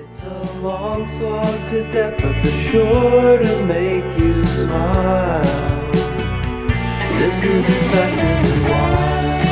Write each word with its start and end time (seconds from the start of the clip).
It's 0.00 0.22
a 0.22 0.60
long 0.60 1.08
slog 1.08 1.68
to 1.70 1.90
death, 1.90 2.22
but 2.22 2.40
the 2.44 2.52
sure 2.52 3.36
to 3.36 3.64
make 3.64 4.04
you 4.16 4.44
smile. 4.44 5.42
This 7.18 7.42
is 7.42 7.66
effectively 7.66 8.70
wild. 8.70 9.48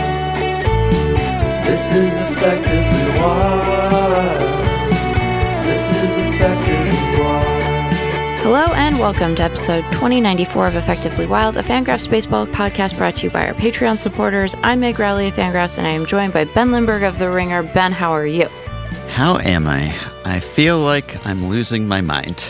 This 1.67 1.85
is 1.91 2.15
effectively 2.15 3.21
wild. 3.21 4.41
This 5.67 5.83
is 5.83 6.15
effectively 6.15 7.21
wild. 7.21 7.97
Hello 8.45 8.73
and 8.75 9.01
welcome 9.01 9.35
to 9.35 9.43
episode 9.43 9.83
2094 9.91 10.69
of 10.69 10.77
Effectively 10.77 11.27
Wild, 11.27 11.57
a 11.57 11.65
Fangraphs 11.65 12.09
baseball 12.09 12.47
podcast 12.47 12.97
brought 12.97 13.17
to 13.17 13.27
you 13.27 13.31
by 13.33 13.49
our 13.49 13.55
Patreon 13.55 13.99
supporters. 13.99 14.55
I'm 14.63 14.79
Meg 14.79 15.01
Rowley 15.01 15.27
of 15.27 15.35
Fangraphs, 15.35 15.77
and 15.77 15.89
I 15.89 15.91
am 15.91 16.07
joined 16.07 16.33
by 16.33 16.45
Ben 16.45 16.71
Lindbergh 16.71 17.03
of 17.03 17.19
The 17.19 17.29
Ringer. 17.29 17.65
Ben, 17.65 17.91
how 17.91 18.13
are 18.13 18.29
you? 18.29 18.49
How 19.11 19.39
am 19.39 19.67
I? 19.67 19.95
I 20.25 20.41
feel 20.41 20.79
like 20.79 21.25
I'm 21.27 21.49
losing 21.49 21.89
my 21.89 22.01
mind. 22.01 22.45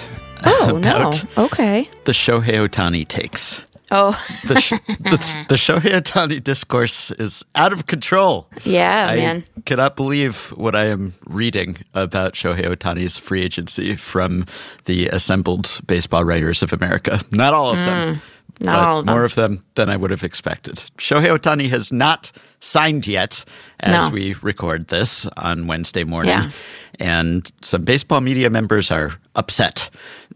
Oh, 0.45 0.79
no. 0.83 1.11
Okay. 1.43 1.89
The 2.05 2.13
Shohei 2.13 2.55
Ohtani 2.69 3.07
takes. 3.07 3.61
Oh, 3.93 4.21
The, 4.49 4.61
sh- 4.61 4.71
the, 4.89 5.45
the 5.49 5.55
Shohei 5.55 6.01
Ohtani 6.01 6.43
discourse 6.43 7.13
is 7.13 7.45
out 7.55 7.73
of 7.73 7.87
control. 7.87 8.49
yeah, 8.65 9.07
I 9.11 9.17
man. 9.17 9.45
cannot 9.65 9.95
believe 9.95 10.49
what 10.57 10.75
I 10.75 10.87
am 10.87 11.15
reading 11.27 11.77
about 11.95 12.35
Shohei 12.35 12.65
Ohtani's 12.67 13.17
free 13.17 13.43
agency 13.43 13.95
from 13.95 14.45
the 14.87 15.07
assembled 15.09 15.81
baseball 15.87 16.25
writers 16.25 16.63
of 16.65 16.73
America. 16.73 17.21
Not 17.31 17.55
all 17.55 17.71
of 17.71 17.79
them, 17.79 18.17
Hmm. 18.61 18.65
not 18.65 18.79
all 18.81 18.99
of 19.01 19.07
them. 19.07 19.15
more 19.15 19.25
of 19.25 19.35
them 19.37 19.65
than 19.77 19.89
I 19.89 19.97
would 19.97 20.11
have 20.11 20.25
expected. 20.25 20.75
Shohei 20.99 21.39
Ohtani 21.39 21.69
has 21.71 21.93
not 21.93 22.33
signed 22.59 23.07
yet 23.07 23.45
as 23.81 24.07
No. 24.09 24.13
we 24.15 24.35
record 24.43 24.89
this 24.89 25.27
on 25.37 25.67
Wednesday 25.67 26.05
morning. 26.05 26.31
Yeah. 26.31 26.51
And 26.99 27.51
some 27.63 27.83
baseball 27.85 28.21
media 28.23 28.49
members 28.49 28.91
are 28.91 29.13
upset, 29.35 29.91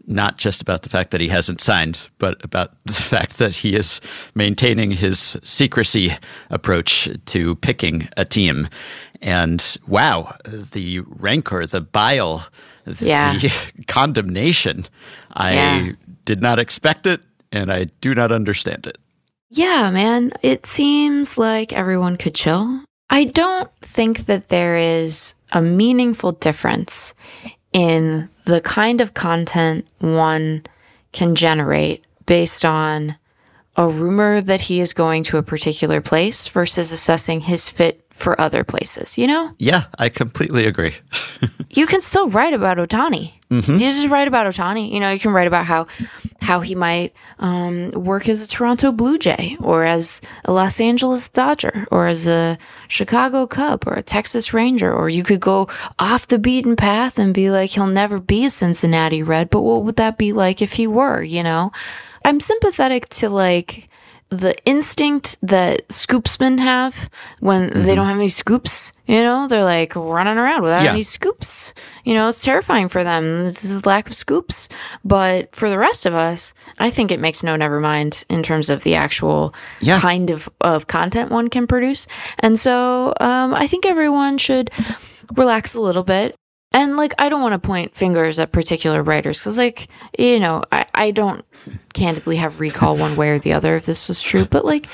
not 0.05 0.37
just 0.37 0.61
about 0.61 0.83
the 0.83 0.89
fact 0.89 1.09
that 1.11 1.19
he 1.21 1.27
hasn't 1.27 1.59
signed, 1.59 2.07
but 2.19 2.43
about 2.43 2.73
the 2.85 2.93
fact 3.13 3.37
that 3.37 3.51
he 3.53 3.75
is 3.75 3.99
maintaining 4.35 4.91
his 4.91 5.37
secrecy 5.43 6.13
approach 6.51 7.09
to 7.25 7.55
picking 7.55 8.07
a 8.17 8.25
team. 8.25 8.67
And 9.23 9.77
wow, 9.87 10.35
the 10.45 10.99
rancor, 11.01 11.65
the 11.65 11.81
bile, 11.81 12.45
the, 12.85 13.05
Yeah. 13.05 13.37
the 13.37 13.51
condemnation. 13.87 14.85
I 15.33 15.53
Yeah. 15.53 15.89
did 16.25 16.41
not 16.41 16.59
expect 16.59 17.07
it, 17.07 17.21
and 17.51 17.71
I 17.71 17.85
do 18.01 18.13
not 18.13 18.31
understand 18.31 18.85
it. 18.87 18.97
Yeah, 19.49 19.89
man. 19.91 20.31
It 20.43 20.65
seems 20.65 21.37
like 21.37 21.73
everyone 21.73 22.17
could 22.17 22.35
chill. 22.35 22.83
I 23.11 23.25
don't 23.25 23.69
think 23.81 24.25
that 24.27 24.47
there 24.47 24.77
is 24.77 25.35
a 25.51 25.61
meaningful 25.61 26.31
difference 26.31 27.13
in 27.73 28.29
the 28.45 28.61
kind 28.61 29.01
of 29.01 29.13
content 29.13 29.85
one 29.99 30.63
can 31.11 31.35
generate 31.35 32.05
based 32.25 32.63
on 32.63 33.17
a 33.75 33.87
rumor 33.89 34.39
that 34.39 34.61
he 34.61 34.79
is 34.79 34.93
going 34.93 35.23
to 35.23 35.37
a 35.37 35.43
particular 35.43 35.99
place 35.99 36.47
versus 36.47 36.93
assessing 36.93 37.41
his 37.41 37.69
fit 37.69 38.00
for 38.21 38.39
other 38.39 38.63
places. 38.63 39.17
You 39.17 39.27
know, 39.27 39.53
Yeah, 39.57 39.85
I 39.97 40.09
completely 40.09 40.65
agree. 40.65 40.95
you 41.71 41.85
can 41.87 42.01
still 42.01 42.29
write 42.29 42.53
about 42.53 42.77
Ohtani. 42.77 43.33
You 43.51 43.79
just 43.79 44.07
write 44.07 44.29
about 44.29 44.47
Ohtani. 44.47 44.93
You 44.93 45.01
know, 45.01 45.11
you 45.11 45.19
can 45.19 45.33
write 45.33 45.47
about 45.47 45.65
how 45.65 45.87
how 46.41 46.61
he 46.61 46.73
might 46.73 47.13
um, 47.39 47.91
work 47.91 48.29
as 48.29 48.41
a 48.41 48.47
Toronto 48.47 48.93
Blue 48.93 49.17
Jay 49.17 49.57
or 49.59 49.83
as 49.83 50.21
a 50.45 50.53
Los 50.53 50.79
Angeles 50.79 51.27
Dodger 51.27 51.85
or 51.91 52.07
as 52.07 52.27
a 52.27 52.57
Chicago 52.87 53.45
Cub 53.47 53.83
or 53.87 53.95
a 53.95 54.03
Texas 54.03 54.53
Ranger. 54.53 54.93
Or 54.93 55.09
you 55.09 55.23
could 55.23 55.41
go 55.41 55.67
off 55.99 56.27
the 56.27 56.39
beaten 56.39 56.77
path 56.77 57.19
and 57.19 57.33
be 57.33 57.51
like, 57.51 57.71
he'll 57.71 57.87
never 57.87 58.21
be 58.21 58.45
a 58.45 58.49
Cincinnati 58.49 59.21
Red, 59.21 59.49
but 59.49 59.61
what 59.61 59.83
would 59.83 59.97
that 59.97 60.17
be 60.17 60.31
like 60.31 60.61
if 60.61 60.73
he 60.73 60.87
were? 60.87 61.21
You 61.21 61.43
know, 61.43 61.73
I'm 62.23 62.39
sympathetic 62.39 63.09
to 63.09 63.29
like 63.29 63.89
the 64.31 64.55
instinct 64.65 65.37
that 65.41 65.85
scoopsmen 65.89 66.57
have 66.59 67.09
when 67.41 67.69
they 67.83 67.93
don't 67.95 68.05
have 68.07 68.15
any 68.15 68.29
scoops, 68.29 68.93
you 69.05 69.21
know, 69.21 69.45
they're 69.47 69.65
like 69.65 69.93
running 69.95 70.37
around 70.37 70.63
without 70.63 70.83
Yeah. 70.83 70.91
any 70.91 71.03
scoops. 71.03 71.73
You 72.05 72.13
know, 72.13 72.29
it's 72.29 72.41
terrifying 72.41 72.87
for 72.87 73.03
them. 73.03 73.43
This 73.43 73.65
is 73.65 73.85
lack 73.85 74.07
of 74.07 74.15
scoops. 74.15 74.69
But 75.03 75.53
for 75.53 75.69
the 75.69 75.77
rest 75.77 76.05
of 76.05 76.13
us, 76.13 76.53
I 76.79 76.89
think 76.89 77.11
it 77.11 77.19
makes 77.19 77.43
no 77.43 77.57
never 77.57 77.81
mind 77.81 78.23
in 78.29 78.41
terms 78.41 78.69
of 78.69 78.83
the 78.83 78.95
actual 78.95 79.53
Yeah. 79.81 79.99
kind 79.99 80.29
of, 80.29 80.47
of 80.61 80.87
content 80.87 81.29
one 81.29 81.49
can 81.49 81.67
produce. 81.67 82.07
And 82.39 82.57
so 82.57 83.13
um, 83.19 83.53
I 83.53 83.67
think 83.67 83.85
everyone 83.85 84.37
should 84.37 84.71
relax 85.35 85.75
a 85.75 85.81
little 85.81 86.03
bit. 86.03 86.35
And 86.71 86.95
like, 86.95 87.13
I 87.19 87.29
don't 87.29 87.41
want 87.41 87.61
to 87.61 87.67
point 87.67 87.95
fingers 87.95 88.39
at 88.39 88.51
particular 88.51 89.03
writers 89.03 89.39
because, 89.39 89.57
like, 89.57 89.87
you 90.17 90.39
know, 90.39 90.63
I, 90.71 90.85
I 90.93 91.11
don't 91.11 91.45
candidly 91.93 92.37
have 92.37 92.59
recall 92.59 92.95
one 92.95 93.15
way 93.15 93.31
or 93.31 93.39
the 93.39 93.53
other 93.53 93.75
if 93.75 93.85
this 93.85 94.07
was 94.07 94.21
true. 94.21 94.45
But 94.45 94.63
like, 94.63 94.87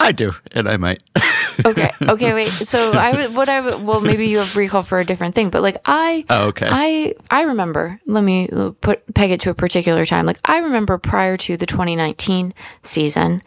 I 0.00 0.10
do, 0.10 0.32
and 0.52 0.68
I 0.68 0.76
might. 0.76 1.02
okay, 1.64 1.90
okay, 2.02 2.34
wait. 2.34 2.48
So 2.64 2.92
I 2.92 3.16
would, 3.16 3.36
what 3.36 3.48
I 3.48 3.60
would, 3.60 3.84
well, 3.84 4.00
maybe 4.00 4.26
you 4.26 4.38
have 4.38 4.56
recall 4.56 4.82
for 4.82 4.98
a 4.98 5.04
different 5.04 5.34
thing, 5.34 5.50
but 5.50 5.62
like 5.62 5.76
I, 5.84 6.24
Oh, 6.28 6.48
okay. 6.48 6.68
I, 6.68 7.14
I 7.30 7.42
remember. 7.42 8.00
Let 8.06 8.24
me 8.24 8.48
put 8.80 9.14
peg 9.14 9.30
it 9.30 9.40
to 9.40 9.50
a 9.50 9.54
particular 9.54 10.04
time. 10.04 10.26
Like 10.26 10.38
I 10.44 10.58
remember 10.58 10.98
prior 10.98 11.36
to 11.38 11.56
the 11.56 11.66
2019 11.66 12.52
season, 12.82 13.42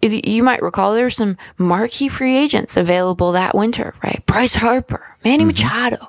you 0.00 0.42
might 0.44 0.62
recall 0.62 0.94
there 0.94 1.04
were 1.04 1.10
some 1.10 1.36
marquee 1.58 2.08
free 2.08 2.36
agents 2.36 2.76
available 2.76 3.32
that 3.32 3.56
winter, 3.56 3.94
right? 4.04 4.24
Bryce 4.26 4.54
Harper, 4.54 5.16
Manny 5.24 5.44
mm-hmm. 5.44 5.48
Machado. 5.48 6.08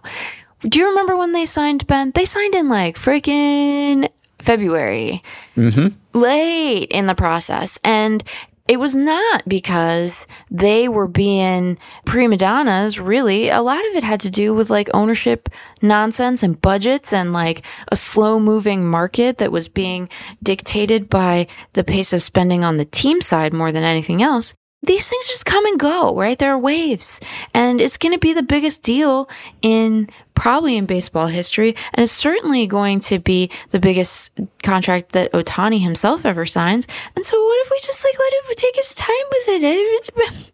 Do 0.62 0.80
you 0.80 0.90
remember 0.90 1.18
when 1.18 1.32
they 1.32 1.46
signed 1.46 1.88
Ben? 1.88 2.12
They 2.12 2.26
signed 2.26 2.56
in 2.56 2.70
like 2.70 2.96
freaking 2.96 4.08
February 4.40 5.24
mm-hmm. 5.56 5.88
late 6.18 6.88
in 6.92 7.08
the 7.08 7.16
process. 7.16 7.80
And 7.84 8.24
it 8.68 8.80
was 8.80 8.96
not 8.96 9.44
because 9.48 10.28
they 10.50 10.88
were 10.88 11.08
being 11.08 11.78
prima 12.06 12.38
donnas, 12.38 13.00
really. 13.00 13.50
A 13.50 13.62
lot 13.62 13.80
of 13.90 13.96
it 13.96 14.04
had 14.04 14.22
to 14.22 14.30
do 14.30 14.54
with 14.54 14.70
like 14.70 14.90
ownership 14.94 15.50
nonsense 15.82 16.44
and 16.44 16.62
budgets 16.62 17.12
and 17.12 17.34
like 17.34 17.66
a 17.92 17.96
slow 17.96 18.40
moving 18.40 18.86
market 18.86 19.40
that 19.40 19.52
was 19.52 19.68
being 19.68 20.10
dictated 20.42 21.10
by 21.10 21.48
the 21.74 21.84
pace 21.84 22.14
of 22.14 22.22
spending 22.22 22.64
on 22.64 22.78
the 22.78 22.86
team 22.86 23.20
side 23.20 23.52
more 23.52 23.72
than 23.72 23.84
anything 23.84 24.22
else. 24.22 24.54
These 24.84 25.08
things 25.08 25.28
just 25.28 25.46
come 25.46 25.66
and 25.66 25.80
go, 25.80 26.16
right? 26.16 26.38
There 26.38 26.52
are 26.52 26.58
waves. 26.58 27.20
And 27.54 27.80
it's 27.80 27.98
going 27.98 28.14
to 28.14 28.20
be 28.20 28.34
the 28.34 28.42
biggest 28.44 28.82
deal 28.82 29.30
in 29.62 30.10
probably 30.34 30.76
in 30.76 30.88
baseball 30.88 31.28
history. 31.28 31.76
And 31.94 32.04
it's 32.04 32.12
certainly 32.12 32.66
going 32.66 33.00
to 33.02 33.20
be 33.20 33.52
the 33.70 33.80
biggest 33.80 34.32
contract 34.64 35.12
that 35.12 35.32
Ohtani 35.34 35.82
himself 35.82 36.26
ever 36.26 36.48
signs. 36.48 36.88
And 37.16 37.24
so 37.24 37.44
what 37.44 37.66
if 37.66 37.72
we 37.72 37.80
just 37.84 38.04
like 38.04 38.18
let 38.18 38.34
him 38.34 38.56
take 38.56 38.76
his 38.76 38.94
time 38.96 39.10
with 39.30 39.64
it? 39.64 40.52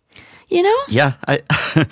You 0.50 0.63
know? 0.63 0.78
Yeah, 0.88 1.12
I 1.28 1.41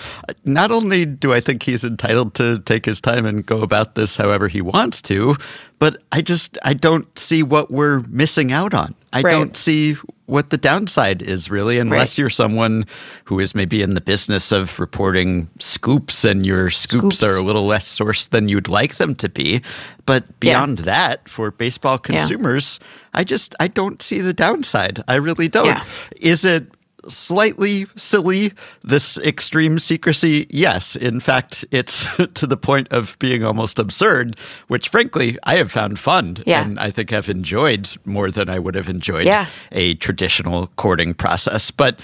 not 0.45 0.71
only 0.71 1.05
do 1.05 1.33
I 1.33 1.41
think 1.41 1.61
he's 1.63 1.83
entitled 1.83 2.35
to 2.35 2.59
take 2.59 2.85
his 2.85 3.01
time 3.01 3.25
and 3.25 3.45
go 3.45 3.59
about 3.61 3.95
this 3.95 4.15
however 4.15 4.47
he 4.47 4.61
wants 4.61 5.01
to, 5.03 5.35
but 5.79 6.01
I 6.13 6.21
just 6.21 6.57
I 6.63 6.73
don't 6.73 7.05
see 7.19 7.43
what 7.43 7.69
we're 7.69 7.99
missing 8.07 8.53
out 8.53 8.73
on. 8.73 8.95
I 9.11 9.21
Right. 9.21 9.31
don't 9.31 9.57
see 9.57 9.95
what 10.27 10.49
the 10.51 10.57
downside 10.57 11.21
is 11.21 11.49
really 11.51 11.77
unless 11.79 12.13
Right. 12.13 12.17
you're 12.19 12.29
someone 12.29 12.85
who 13.25 13.39
is 13.41 13.53
maybe 13.55 13.81
in 13.81 13.93
the 13.93 14.01
business 14.01 14.51
of 14.53 14.79
reporting 14.79 15.47
scoops 15.59 16.23
and 16.25 16.45
your 16.45 16.69
scoops, 16.69 17.17
Scoops. 17.17 17.23
are 17.23 17.37
a 17.37 17.43
little 17.43 17.65
less 17.65 17.85
sourced 17.87 18.29
than 18.29 18.47
you'd 18.49 18.67
like 18.69 18.95
them 18.95 19.15
to 19.15 19.27
be. 19.29 19.61
But 20.05 20.39
beyond 20.39 20.79
that, 20.79 21.27
for 21.27 21.51
baseball 21.51 21.97
consumers, 21.97 22.79
I 23.13 23.23
just 23.25 23.53
I 23.59 23.67
don't 23.67 24.01
see 24.01 24.21
the 24.21 24.33
downside. 24.33 25.01
I 25.09 25.15
really 25.15 25.49
don't. 25.49 25.65
Yeah. 25.67 25.83
Is 26.21 26.43
it 26.45 26.65
slightly 27.07 27.87
silly, 27.95 28.53
this 28.83 29.17
extreme 29.19 29.79
secrecy? 29.79 30.47
Yes. 30.49 30.95
In 30.95 31.19
fact, 31.19 31.65
it's 31.71 32.07
to 32.33 32.47
the 32.47 32.57
point 32.57 32.87
of 32.91 33.17
being 33.19 33.43
almost 33.43 33.79
absurd, 33.79 34.37
which 34.67 34.89
frankly 34.89 35.37
I 35.43 35.55
have 35.55 35.71
found 35.71 35.99
fun 35.99 36.37
Yeah. 36.45 36.63
and 36.63 36.79
I 36.79 36.91
think 36.91 37.13
I've 37.13 37.29
enjoyed 37.29 37.89
more 38.05 38.31
than 38.31 38.49
I 38.49 38.59
would 38.59 38.75
have 38.75 38.89
enjoyed 38.89 39.23
Yeah. 39.25 39.47
a 39.71 39.95
traditional 39.95 40.67
courting 40.77 41.13
process. 41.13 41.71
But 41.71 41.99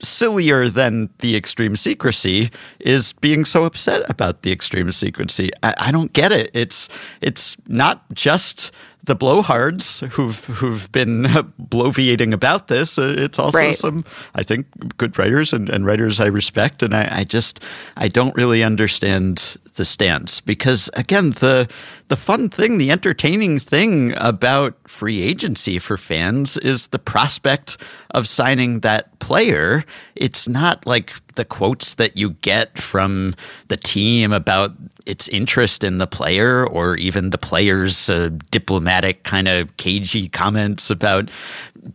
sillier 0.00 0.68
than 0.68 1.08
the 1.20 1.36
extreme 1.36 1.76
secrecy 1.76 2.50
is 2.80 3.12
being 3.14 3.44
so 3.44 3.64
upset 3.64 4.02
about 4.10 4.42
the 4.42 4.50
extreme 4.52 4.90
secrecy. 4.90 5.50
I, 5.62 5.74
I 5.78 5.92
don't 5.92 6.12
get 6.12 6.32
it. 6.32 6.50
It's 6.54 6.88
it's 7.20 7.56
not 7.68 8.02
just 8.12 8.72
the 9.04 9.16
blowhards 9.16 10.06
who've 10.10 10.44
who've 10.46 10.90
been 10.92 11.22
bloviating 11.68 12.32
about 12.32 12.68
this. 12.68 12.98
Uh, 12.98 13.14
It's 13.18 13.38
also 13.38 13.58
Right. 13.58 13.76
some, 13.76 14.04
I 14.34 14.42
think, 14.44 14.66
good 14.96 15.18
writers 15.18 15.52
and, 15.52 15.68
and 15.68 15.84
writers 15.84 16.20
I 16.20 16.26
respect. 16.26 16.82
And 16.82 16.94
I, 16.94 17.08
I 17.20 17.24
just 17.24 17.60
I 17.96 18.08
don't 18.08 18.34
really 18.36 18.62
understand 18.62 19.56
the 19.74 19.84
stance 19.86 20.40
because 20.42 20.90
again 20.92 21.30
the 21.40 21.66
the 22.08 22.16
fun 22.16 22.50
thing 22.50 22.76
the 22.76 22.90
entertaining 22.90 23.58
thing 23.58 24.12
about 24.18 24.76
free 24.86 25.22
agency 25.22 25.78
for 25.78 25.96
fans 25.96 26.58
is 26.58 26.88
the 26.88 26.98
prospect 26.98 27.78
of 28.10 28.28
signing 28.28 28.80
that 28.80 29.18
player 29.20 29.82
it's 30.14 30.46
not 30.46 30.86
like 30.86 31.14
the 31.36 31.44
quotes 31.46 31.94
that 31.94 32.18
you 32.18 32.32
get 32.42 32.76
from 32.78 33.34
the 33.68 33.78
team 33.78 34.30
about 34.30 34.72
its 35.06 35.28
interest 35.28 35.84
in 35.84 35.98
the 35.98 36.06
player 36.06 36.66
or 36.66 36.96
even 36.96 37.30
the 37.30 37.38
player's 37.38 38.08
uh, 38.10 38.30
diplomatic 38.50 39.24
kind 39.24 39.48
of 39.48 39.76
cagey 39.76 40.28
comments 40.28 40.90
about 40.90 41.30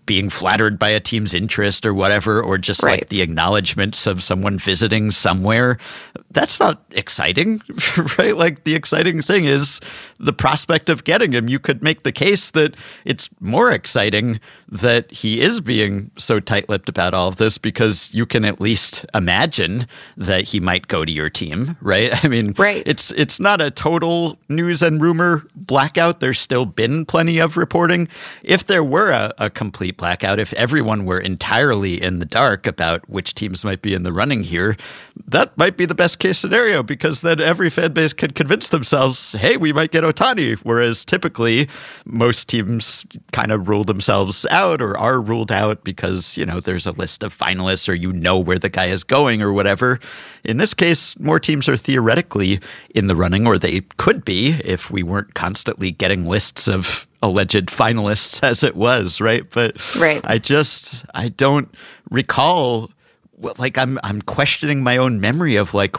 being 0.06 0.30
flattered 0.30 0.78
by 0.78 0.90
a 0.90 1.00
team's 1.00 1.34
interest 1.34 1.86
or 1.86 1.94
whatever, 1.94 2.42
or 2.42 2.58
just 2.58 2.84
Right. 2.84 3.00
like 3.02 3.10
the 3.10 3.22
acknowledgments 3.22 4.06
of 4.06 4.22
someone 4.22 4.60
visiting 4.60 5.12
somewhere. 5.12 5.78
That's 6.32 6.60
not 6.60 6.84
exciting, 6.92 7.62
right? 8.18 8.36
Like 8.36 8.64
the 8.66 8.76
exciting 8.76 9.22
thing 9.22 9.46
is 9.46 9.80
the 10.20 10.34
prospect 10.34 10.90
of 10.90 11.04
getting 11.06 11.32
him. 11.32 11.48
You 11.48 11.60
could 11.60 11.84
make 11.84 12.04
the 12.04 12.12
case 12.12 12.52
that 12.52 12.76
it's 13.06 13.30
more 13.40 13.72
exciting 13.72 14.40
that 14.70 15.10
he 15.12 15.40
is 15.42 15.62
being 15.62 16.12
so 16.18 16.40
tight 16.42 16.68
lipped 16.68 16.90
about 16.90 17.14
all 17.14 17.30
of 17.30 17.38
this 17.38 17.58
because 17.58 18.14
you 18.14 18.26
can 18.26 18.44
at 18.44 18.60
least 18.60 19.06
imagine 19.14 19.88
that 20.18 20.44
he 20.44 20.60
might 20.60 20.90
go 20.90 21.06
to 21.06 21.12
your 21.12 21.30
team, 21.30 21.78
right? 21.82 22.12
I 22.26 22.28
mean, 22.28 22.54
Right. 22.58 22.84
it's 22.86 23.12
it's 23.12 23.40
not 23.40 23.62
a 23.62 23.72
total 23.72 24.38
news 24.50 24.82
and 24.82 25.02
rumor 25.02 25.48
blackout. 25.68 26.20
There's 26.20 26.40
still 26.40 26.66
been 26.66 27.06
plenty 27.06 27.40
of 27.40 27.58
reporting. 27.58 28.08
If 28.44 28.68
there 28.68 28.84
were 28.84 29.12
a, 29.12 29.34
a 29.38 29.50
complete 29.50 29.98
blackout, 29.98 30.40
if 30.40 30.54
everyone 30.54 31.06
were 31.06 31.20
entirely 31.20 32.02
in 32.02 32.20
the 32.20 32.26
dark 32.26 32.66
about 32.66 33.08
which 33.10 33.36
teams 33.36 33.64
might 33.64 33.82
be 33.82 33.94
in 33.94 34.04
the 34.04 34.14
running 34.14 34.44
here, 34.44 34.78
that 35.28 35.58
might 35.58 35.78
be 35.78 35.86
the 35.86 35.96
best 35.96 36.20
case 36.20 36.38
scenario 36.38 36.82
because 36.82 37.22
then 37.22 37.42
every 37.42 37.70
fan 37.70 37.94
base 37.94 38.14
could 38.14 38.36
convince 38.36 38.70
themselves, 38.70 39.34
hey, 39.34 39.58
we 39.58 39.74
might 39.74 39.92
get 39.92 40.04
Ohtani. 40.04 40.58
Whereas 40.64 41.04
typically 41.04 41.68
most 42.06 42.48
teams 42.48 43.06
kind 43.34 43.52
of 43.52 43.68
rule 43.68 43.84
themselves 43.84 44.46
out 44.50 44.82
or 44.82 44.98
are 44.98 45.22
ruled 45.22 45.52
out 45.52 45.84
because, 45.84 46.38
you 46.38 46.46
know, 46.46 46.60
there's 46.60 46.88
a 46.88 46.92
list 46.92 47.24
of 47.24 47.38
finalists 47.38 47.90
or 47.90 47.94
you 47.94 48.14
know 48.14 48.38
where 48.38 48.60
the 48.60 48.70
guy 48.70 48.86
is 48.86 49.04
going 49.04 49.42
or 49.42 49.52
whatever. 49.52 50.00
In 50.44 50.58
this 50.58 50.74
case, 50.74 51.20
more 51.20 51.40
teams 51.40 51.68
are 51.68 51.76
theoretically 51.76 52.62
in 52.96 53.08
the 53.08 53.16
running, 53.16 53.46
or 53.46 53.60
they 53.60 53.82
could 53.98 54.24
be 54.24 54.52
if 54.64 54.90
we 54.90 55.04
weren't 55.04 55.34
constantly 55.34 55.57
getting 55.66 56.28
lists 56.28 56.68
of 56.68 57.08
alleged 57.22 57.68
finalists 57.68 58.44
as 58.48 58.64
it 58.64 58.76
was, 58.76 59.22
right? 59.22 59.50
But 59.50 59.96
Right. 59.96 60.22
I 60.24 60.38
just 60.38 61.06
I 61.14 61.30
don't 61.30 61.74
recall 62.10 62.92
like 63.60 63.78
I'm 63.78 64.00
I'm 64.04 64.22
questioning 64.24 64.82
my 64.82 64.98
own 64.98 65.22
memory 65.22 65.58
of 65.58 65.74
like 65.74 65.96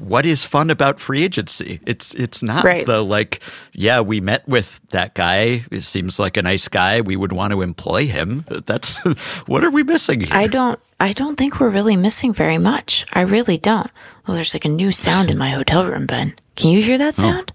what, 0.00 0.26
is 0.26 0.44
fun 0.44 0.68
about 0.70 1.00
free 1.00 1.22
agency. 1.22 1.80
It's 1.86 2.14
it's 2.14 2.42
not 2.42 2.62
Right. 2.64 2.84
the 2.84 3.02
like 3.02 3.40
yeah 3.72 4.00
we 4.00 4.20
met 4.20 4.46
with 4.46 4.80
that 4.90 5.14
guy. 5.14 5.64
It 5.70 5.80
seems 5.80 6.18
like 6.18 6.36
a 6.36 6.42
nice 6.42 6.68
guy. 6.68 7.00
We 7.00 7.16
would 7.16 7.32
want 7.32 7.52
to 7.52 7.62
employ 7.62 8.06
him. 8.06 8.44
That's 8.66 8.98
what 9.46 9.64
are 9.64 9.70
we 9.70 9.82
missing 9.82 10.20
here? 10.20 10.28
I 10.32 10.46
don't 10.46 10.78
I 11.00 11.12
don't 11.12 11.36
think 11.36 11.58
we're 11.58 11.70
really 11.70 11.96
missing 11.96 12.32
very 12.34 12.58
much. 12.58 13.06
I 13.12 13.22
really 13.22 13.56
don't. 13.56 13.90
Well, 14.26 14.34
there's 14.34 14.54
like 14.54 14.66
a 14.66 14.70
new 14.70 14.92
sound 14.92 15.30
in 15.30 15.38
my 15.38 15.50
hotel 15.50 15.86
room, 15.86 16.06
Ben. 16.06 16.34
Can 16.56 16.70
you 16.70 16.82
hear 16.82 16.98
that 16.98 17.18
oh. 17.18 17.22
sound? 17.22 17.52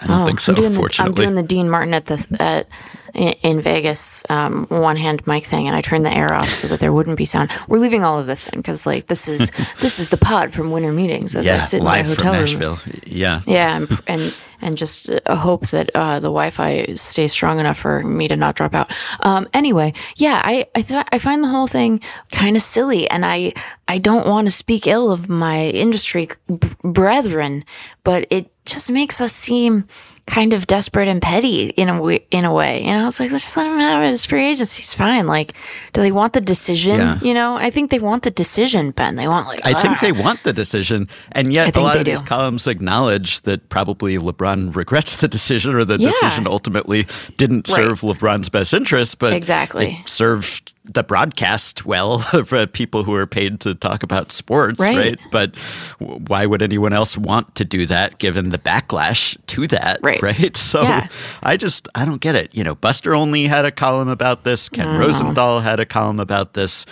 I 0.00 0.06
don't 0.06 0.26
think 0.26 0.40
so. 0.40 0.52
I'm 0.52 0.56
doing, 0.56 0.72
the, 0.72 0.96
I'm 1.00 1.14
doing 1.14 1.34
the 1.34 1.42
Dean 1.42 1.68
Martin 1.68 1.94
at 1.94 2.06
the 2.06 2.26
at, 2.38 2.68
in, 3.14 3.60
Vegas 3.60 4.24
um, 4.28 4.66
one 4.68 4.96
hand 4.96 5.26
mic 5.26 5.44
thing, 5.44 5.66
and 5.66 5.74
I 5.74 5.80
turned 5.80 6.04
the 6.04 6.14
air 6.14 6.32
off 6.34 6.48
so 6.50 6.68
that 6.68 6.78
there 6.80 6.92
wouldn't 6.92 7.16
be 7.16 7.24
sound. 7.24 7.50
We're 7.66 7.78
leaving 7.78 8.04
all 8.04 8.18
of 8.18 8.26
this 8.26 8.48
in 8.48 8.60
because 8.60 8.86
like 8.86 9.06
this 9.06 9.28
is 9.28 9.50
this 9.80 9.98
is 9.98 10.10
the 10.10 10.16
pod 10.16 10.52
from 10.52 10.70
winter 10.70 10.92
meetings 10.92 11.34
as 11.34 11.48
I 11.48 11.60
sit 11.60 11.78
in 11.78 11.84
my 11.84 12.02
hotel 12.02 12.32
room. 12.32 12.42
Nashville. 12.42 12.78
Yeah, 13.06 13.40
Yeah, 13.46 13.76
and 13.76 14.02
and, 14.06 14.36
and 14.60 14.76
just 14.78 15.08
uh, 15.08 15.34
hope 15.34 15.68
that 15.68 15.90
uh, 15.94 16.20
the 16.20 16.28
Wi-Fi 16.28 16.94
stays 16.94 17.32
strong 17.32 17.58
enough 17.58 17.78
for 17.78 18.02
me 18.04 18.28
to 18.28 18.36
not 18.36 18.54
drop 18.56 18.74
out. 18.74 18.92
Um, 19.20 19.48
anyway, 19.54 19.94
yeah, 20.16 20.40
I 20.44 20.66
I, 20.74 20.82
th- 20.82 21.06
I 21.10 21.18
find 21.18 21.42
the 21.42 21.48
whole 21.48 21.66
thing 21.66 22.00
kind 22.30 22.56
of 22.56 22.62
silly, 22.62 23.08
and 23.10 23.24
I 23.24 23.54
I 23.88 23.98
don't 23.98 24.26
want 24.28 24.46
to 24.46 24.50
speak 24.50 24.86
ill 24.86 25.10
of 25.10 25.28
my 25.28 25.68
industry 25.70 26.28
b- 26.46 26.68
brethren, 26.84 27.64
but 28.04 28.26
it 28.30 28.50
just 28.68 28.90
makes 28.90 29.20
us 29.20 29.32
seem 29.32 29.84
kind 30.26 30.52
of 30.52 30.66
desperate 30.66 31.08
and 31.08 31.22
petty 31.22 31.70
in 31.70 31.88
a 31.88 31.92
w- 31.94 32.20
in 32.30 32.44
a 32.44 32.52
way. 32.52 32.82
You 32.82 32.88
know, 32.90 33.08
it's 33.08 33.18
like 33.18 33.30
let's 33.30 33.44
just 33.44 33.56
let 33.56 33.66
him 33.66 33.78
have 33.78 34.02
his 34.02 34.26
free 34.26 34.46
agency. 34.50 34.82
He's 34.82 34.92
fine. 34.92 35.26
Like, 35.26 35.54
do 35.94 36.02
they 36.02 36.12
want 36.12 36.34
the 36.34 36.42
decision? 36.42 37.00
Yeah. 37.00 37.18
You 37.22 37.32
know, 37.32 37.56
I 37.56 37.70
think 37.70 37.90
they 37.90 37.98
want 37.98 38.24
the 38.24 38.30
decision, 38.30 38.90
Ben. 38.90 39.16
They 39.16 39.26
want 39.26 39.46
like 39.46 39.64
I 39.64 39.72
think 39.80 39.94
"Ah." 39.96 39.98
they 40.02 40.12
want 40.12 40.42
the 40.42 40.52
decision, 40.52 41.08
and 41.32 41.50
yet 41.50 41.74
a 41.74 41.80
lot 41.80 41.96
of 41.96 42.04
these 42.04 42.20
do. 42.20 42.28
columns 42.28 42.66
acknowledge 42.66 43.40
that 43.42 43.70
probably 43.70 44.18
LeBron 44.18 44.76
regrets 44.82 45.16
the 45.16 45.28
decision, 45.28 45.74
or 45.74 45.86
the 45.86 45.96
Yeah. 45.98 46.10
decision 46.10 46.46
ultimately 46.46 47.06
didn't 47.38 47.66
Right. 47.68 47.76
serve 47.76 48.00
LeBron's 48.02 48.50
best 48.50 48.74
interest, 48.74 49.18
but 49.18 49.32
Exactly. 49.32 49.98
served 50.04 50.74
the 50.92 51.02
broadcast 51.02 51.84
well 51.84 52.18
for 52.46 52.66
people 52.66 53.04
who 53.04 53.14
are 53.14 53.26
paid 53.26 53.60
to 53.60 53.74
talk 53.74 54.02
about 54.02 54.32
sports, 54.32 54.80
Right. 54.80 54.96
right? 54.96 55.18
But 55.30 55.54
w- 56.00 56.20
why 56.28 56.46
would 56.46 56.62
anyone 56.62 56.92
else 56.92 57.16
want 57.18 57.54
to 57.56 57.64
do 57.64 57.84
that 57.86 58.18
given 58.18 58.48
the 58.50 58.58
backlash 58.58 59.36
to 59.48 59.66
that, 59.68 60.00
Right. 60.02 60.22
right? 60.22 60.56
So 60.68 60.82
Yeah. 60.82 61.08
I 61.42 61.56
just 61.56 61.88
I 61.94 62.04
don't 62.04 62.20
get 62.20 62.34
it. 62.34 62.54
You 62.54 62.64
know, 62.64 62.74
Buster 62.74 63.14
Olney 63.14 63.46
had 63.46 63.64
a 63.64 63.70
column 63.70 64.08
about 64.08 64.44
this. 64.44 64.68
Ken 64.68 64.98
Rosenthal 64.98 65.60
had 65.60 65.78
a 65.80 65.86
column 65.86 66.20
about 66.20 66.54
this. 66.54 66.86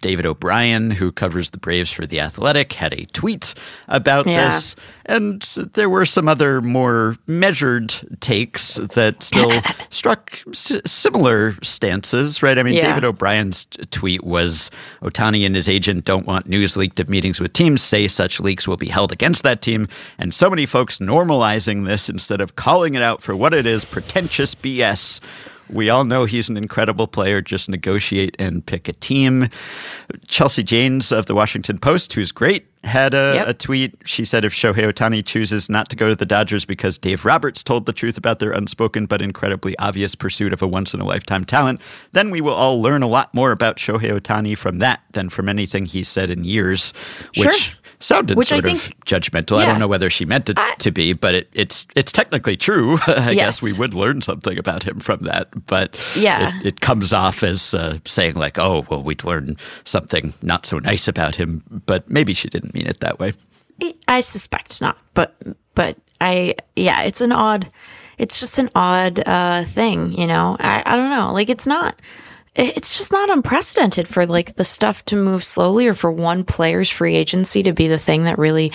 David 0.00 0.26
O'Brien, 0.26 0.90
who 0.90 1.10
covers 1.12 1.50
the 1.50 1.58
Braves 1.58 1.90
for 1.90 2.06
the 2.06 2.20
Athletic, 2.20 2.72
had 2.72 2.92
a 2.92 3.04
tweet 3.06 3.54
about 3.88 4.26
Yeah. 4.26 4.50
this. 4.50 4.76
And 5.06 5.40
there 5.74 5.88
were 5.88 6.04
some 6.04 6.28
other 6.28 6.60
more 6.60 7.16
measured 7.26 7.94
takes 8.20 8.74
that 8.74 9.22
still 9.22 9.52
struck 9.90 10.38
s- 10.50 10.80
similar 10.84 11.56
stances, 11.62 12.42
right? 12.42 12.58
I 12.58 12.62
mean, 12.62 12.74
Yeah. 12.74 12.88
David 12.88 13.04
O'Brien's 13.04 13.66
tweet 13.90 14.22
was 14.24 14.70
Ohtani 15.02 15.46
and 15.46 15.54
his 15.54 15.68
agent 15.68 16.04
don't 16.04 16.26
want 16.26 16.46
news 16.46 16.76
leaked 16.76 17.00
at 17.00 17.08
meetings 17.08 17.40
with 17.40 17.54
teams, 17.54 17.80
say 17.80 18.06
such 18.06 18.38
leaks 18.40 18.68
will 18.68 18.76
be 18.76 18.88
held 18.88 19.10
against 19.10 19.42
that 19.44 19.62
team. 19.62 19.88
And 20.18 20.34
so 20.34 20.50
many 20.50 20.66
folks 20.66 20.98
normalizing 20.98 21.86
this 21.86 22.08
instead 22.10 22.40
of 22.42 22.56
calling 22.56 22.94
it 22.94 23.02
out 23.02 23.22
for 23.22 23.34
what 23.34 23.54
it 23.54 23.64
is 23.64 23.84
pretentious 23.86 24.54
BS. 24.54 25.20
We 25.70 25.90
all 25.90 26.04
know 26.04 26.24
he's 26.24 26.48
an 26.48 26.56
incredible 26.56 27.06
player. 27.06 27.40
Just 27.40 27.68
negotiate 27.68 28.34
and 28.38 28.64
pick 28.64 28.88
a 28.88 28.92
team. 28.94 29.48
Chelsea 30.26 30.62
Janes 30.62 31.12
of 31.12 31.26
the 31.26 31.34
Washington 31.34 31.78
Post, 31.78 32.12
who's 32.12 32.32
great, 32.32 32.66
had 32.84 33.12
a, 33.12 33.32
Yep. 33.36 33.48
a 33.48 33.54
tweet. 33.54 33.94
She 34.04 34.24
said 34.24 34.44
if 34.44 34.52
Shohei 34.52 34.90
Ohtani 34.92 35.24
chooses 35.24 35.68
not 35.68 35.88
to 35.90 35.96
go 35.96 36.08
to 36.08 36.14
the 36.16 36.24
Dodgers 36.24 36.64
because 36.64 36.96
Dave 36.96 37.24
Roberts 37.24 37.62
told 37.62 37.86
the 37.86 37.92
truth 37.92 38.16
about 38.16 38.38
their 38.38 38.52
unspoken 38.52 39.06
but 39.06 39.20
incredibly 39.20 39.76
obvious 39.78 40.14
pursuit 40.14 40.52
of 40.52 40.62
a 40.62 40.66
once 40.66 40.94
in 40.94 41.00
a 41.00 41.04
lifetime 41.04 41.44
talent, 41.44 41.80
then 42.12 42.30
we 42.30 42.40
will 42.40 42.54
all 42.54 42.80
learn 42.80 43.02
a 43.02 43.08
lot 43.08 43.32
more 43.34 43.50
about 43.50 43.76
Shohei 43.76 44.18
Ohtani 44.18 44.56
from 44.56 44.78
that 44.78 45.00
than 45.12 45.28
from 45.28 45.48
anything 45.48 45.84
he 45.84 46.02
said 46.04 46.30
in 46.30 46.44
years, 46.44 46.92
which 47.36 47.54
Sure. 47.54 47.74
Sounded 48.00 48.36
Which 48.36 48.52
I 48.52 48.60
sort 48.60 48.72
of 48.72 48.80
think- 48.80 49.04
judgmental. 49.04 49.58
I 49.58 49.66
don't 49.66 49.78
know 49.80 49.88
whether 49.88 50.08
she 50.10 50.24
meant 50.24 50.48
it 50.48 50.58
I- 50.58 50.74
to 50.78 50.90
be, 50.90 51.12
but 51.12 51.34
it, 51.34 51.48
it's 51.52 51.86
it's 51.96 52.12
technically 52.12 52.56
true. 52.56 52.98
I 53.06 53.34
guess 53.34 53.60
we 53.62 53.72
would 53.72 53.94
learn 53.94 54.22
something 54.22 54.58
about 54.58 54.82
him 54.82 55.00
from 55.00 55.20
that, 55.24 55.48
but 55.66 55.96
Yeah. 56.16 56.58
it, 56.60 56.66
it 56.66 56.80
comes 56.80 57.12
off 57.12 57.42
as 57.42 57.74
uh, 57.74 57.98
saying 58.04 58.34
like, 58.34 58.58
"Oh, 58.58 58.86
well, 58.90 59.02
we'd 59.02 59.24
learn 59.24 59.56
something 59.84 60.32
not 60.42 60.66
so 60.66 60.78
nice 60.78 61.08
about 61.08 61.34
him," 61.34 61.62
but 61.86 62.08
maybe 62.10 62.34
she 62.34 62.48
didn't 62.48 62.74
mean 62.74 62.86
it 62.86 63.00
that 63.00 63.18
way. 63.18 63.32
I 64.08 64.20
suspect 64.22 64.80
not, 64.80 64.98
but 65.14 65.34
but 65.74 65.96
I 66.20 66.54
yeah, 66.76 67.02
it's 67.02 67.20
an 67.20 67.30
odd, 67.32 67.68
it's 68.18 68.40
just 68.40 68.58
an 68.58 68.70
odd 68.74 69.22
uh, 69.26 69.64
thing, 69.64 70.12
you 70.12 70.26
know. 70.26 70.56
I 70.58 70.82
I 70.84 70.96
don't 70.96 71.10
know, 71.10 71.32
like 71.32 71.48
it's 71.48 71.66
not. 71.66 72.00
It- 72.58 72.76
It's 72.76 72.98
just 72.98 73.12
not 73.12 73.30
unprecedented 73.30 74.06
for 74.08 74.26
like 74.26 74.56
the 74.56 74.64
stuff 74.64 75.04
to 75.06 75.16
move 75.16 75.42
slowly, 75.44 75.86
or 75.86 75.94
for 75.94 76.10
one 76.12 76.44
player's 76.44 76.90
free 76.90 77.14
agency 77.14 77.62
to 77.62 77.72
be 77.72 77.88
the 77.88 77.98
thing 77.98 78.24
that 78.24 78.38
really 78.38 78.72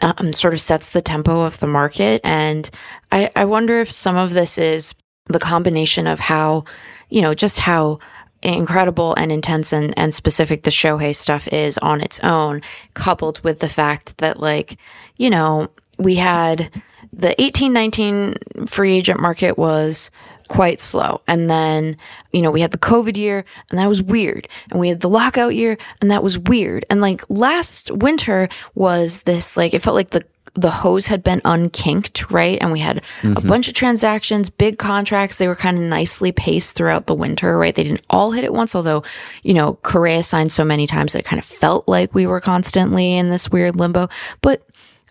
um, 0.00 0.32
sort 0.32 0.54
of 0.54 0.60
sets 0.60 0.90
the 0.90 1.02
tempo 1.02 1.40
of 1.42 1.58
the 1.58 1.66
market. 1.66 2.20
And 2.24 2.70
I, 3.12 3.30
I 3.36 3.44
wonder 3.44 3.80
if 3.80 3.90
some 3.90 4.16
of 4.16 4.32
this 4.32 4.56
is 4.58 4.94
the 5.28 5.40
combination 5.40 6.06
of 6.06 6.20
how, 6.20 6.64
you 7.10 7.20
know, 7.20 7.34
just 7.34 7.58
how 7.58 7.98
incredible 8.42 9.14
and 9.14 9.32
intense 9.32 9.72
and, 9.72 9.92
and 9.98 10.14
specific 10.14 10.62
the 10.62 10.70
Shohei 10.70 11.16
stuff 11.16 11.48
is 11.48 11.78
on 11.78 12.00
its 12.00 12.20
own, 12.20 12.62
coupled 12.94 13.42
with 13.42 13.58
the 13.58 13.68
fact 13.68 14.18
that, 14.18 14.38
like, 14.38 14.78
you 15.18 15.30
know, 15.30 15.68
we 15.98 16.14
had 16.14 16.70
the 17.12 17.40
eighteen 17.42 17.72
nineteen 17.72 18.34
free 18.66 18.92
agent 18.92 19.18
market 19.20 19.56
was 19.58 20.10
quite 20.48 20.80
slow. 20.80 21.20
And 21.26 21.50
then, 21.50 21.96
you 22.32 22.42
know, 22.42 22.50
we 22.50 22.60
had 22.60 22.70
the 22.70 22.78
COVID 22.78 23.16
year 23.16 23.44
and 23.70 23.78
that 23.78 23.88
was 23.88 24.02
weird. 24.02 24.48
And 24.70 24.80
we 24.80 24.88
had 24.88 25.00
the 25.00 25.08
lockout 25.08 25.54
year 25.54 25.76
and 26.00 26.10
that 26.10 26.22
was 26.22 26.38
weird. 26.38 26.84
And 26.90 27.00
like 27.00 27.22
last 27.28 27.90
winter 27.90 28.48
was 28.74 29.22
this, 29.22 29.56
like, 29.56 29.74
it 29.74 29.82
felt 29.82 29.96
like 29.96 30.10
the 30.10 30.24
the 30.56 30.70
hose 30.70 31.06
had 31.06 31.22
been 31.22 31.40
unkinked, 31.44 32.30
right? 32.30 32.58
And 32.60 32.72
we 32.72 32.80
had 32.80 32.98
a 32.98 33.00
mm-hmm. 33.20 33.46
bunch 33.46 33.68
of 33.68 33.74
transactions, 33.74 34.48
big 34.48 34.78
contracts. 34.78 35.36
They 35.36 35.48
were 35.48 35.54
kind 35.54 35.76
of 35.76 35.84
nicely 35.84 36.32
paced 36.32 36.74
throughout 36.74 37.06
the 37.06 37.14
winter, 37.14 37.58
right? 37.58 37.74
They 37.74 37.84
didn't 37.84 38.06
all 38.08 38.30
hit 38.30 38.44
at 38.44 38.54
once, 38.54 38.74
although, 38.74 39.02
you 39.42 39.52
know, 39.52 39.74
Correa 39.82 40.22
signed 40.22 40.50
so 40.50 40.64
many 40.64 40.86
times 40.86 41.12
that 41.12 41.20
it 41.20 41.24
kind 41.26 41.38
of 41.38 41.44
felt 41.44 41.86
like 41.86 42.14
we 42.14 42.26
were 42.26 42.40
constantly 42.40 43.16
in 43.16 43.28
this 43.28 43.50
weird 43.50 43.76
limbo. 43.76 44.08
But 44.40 44.62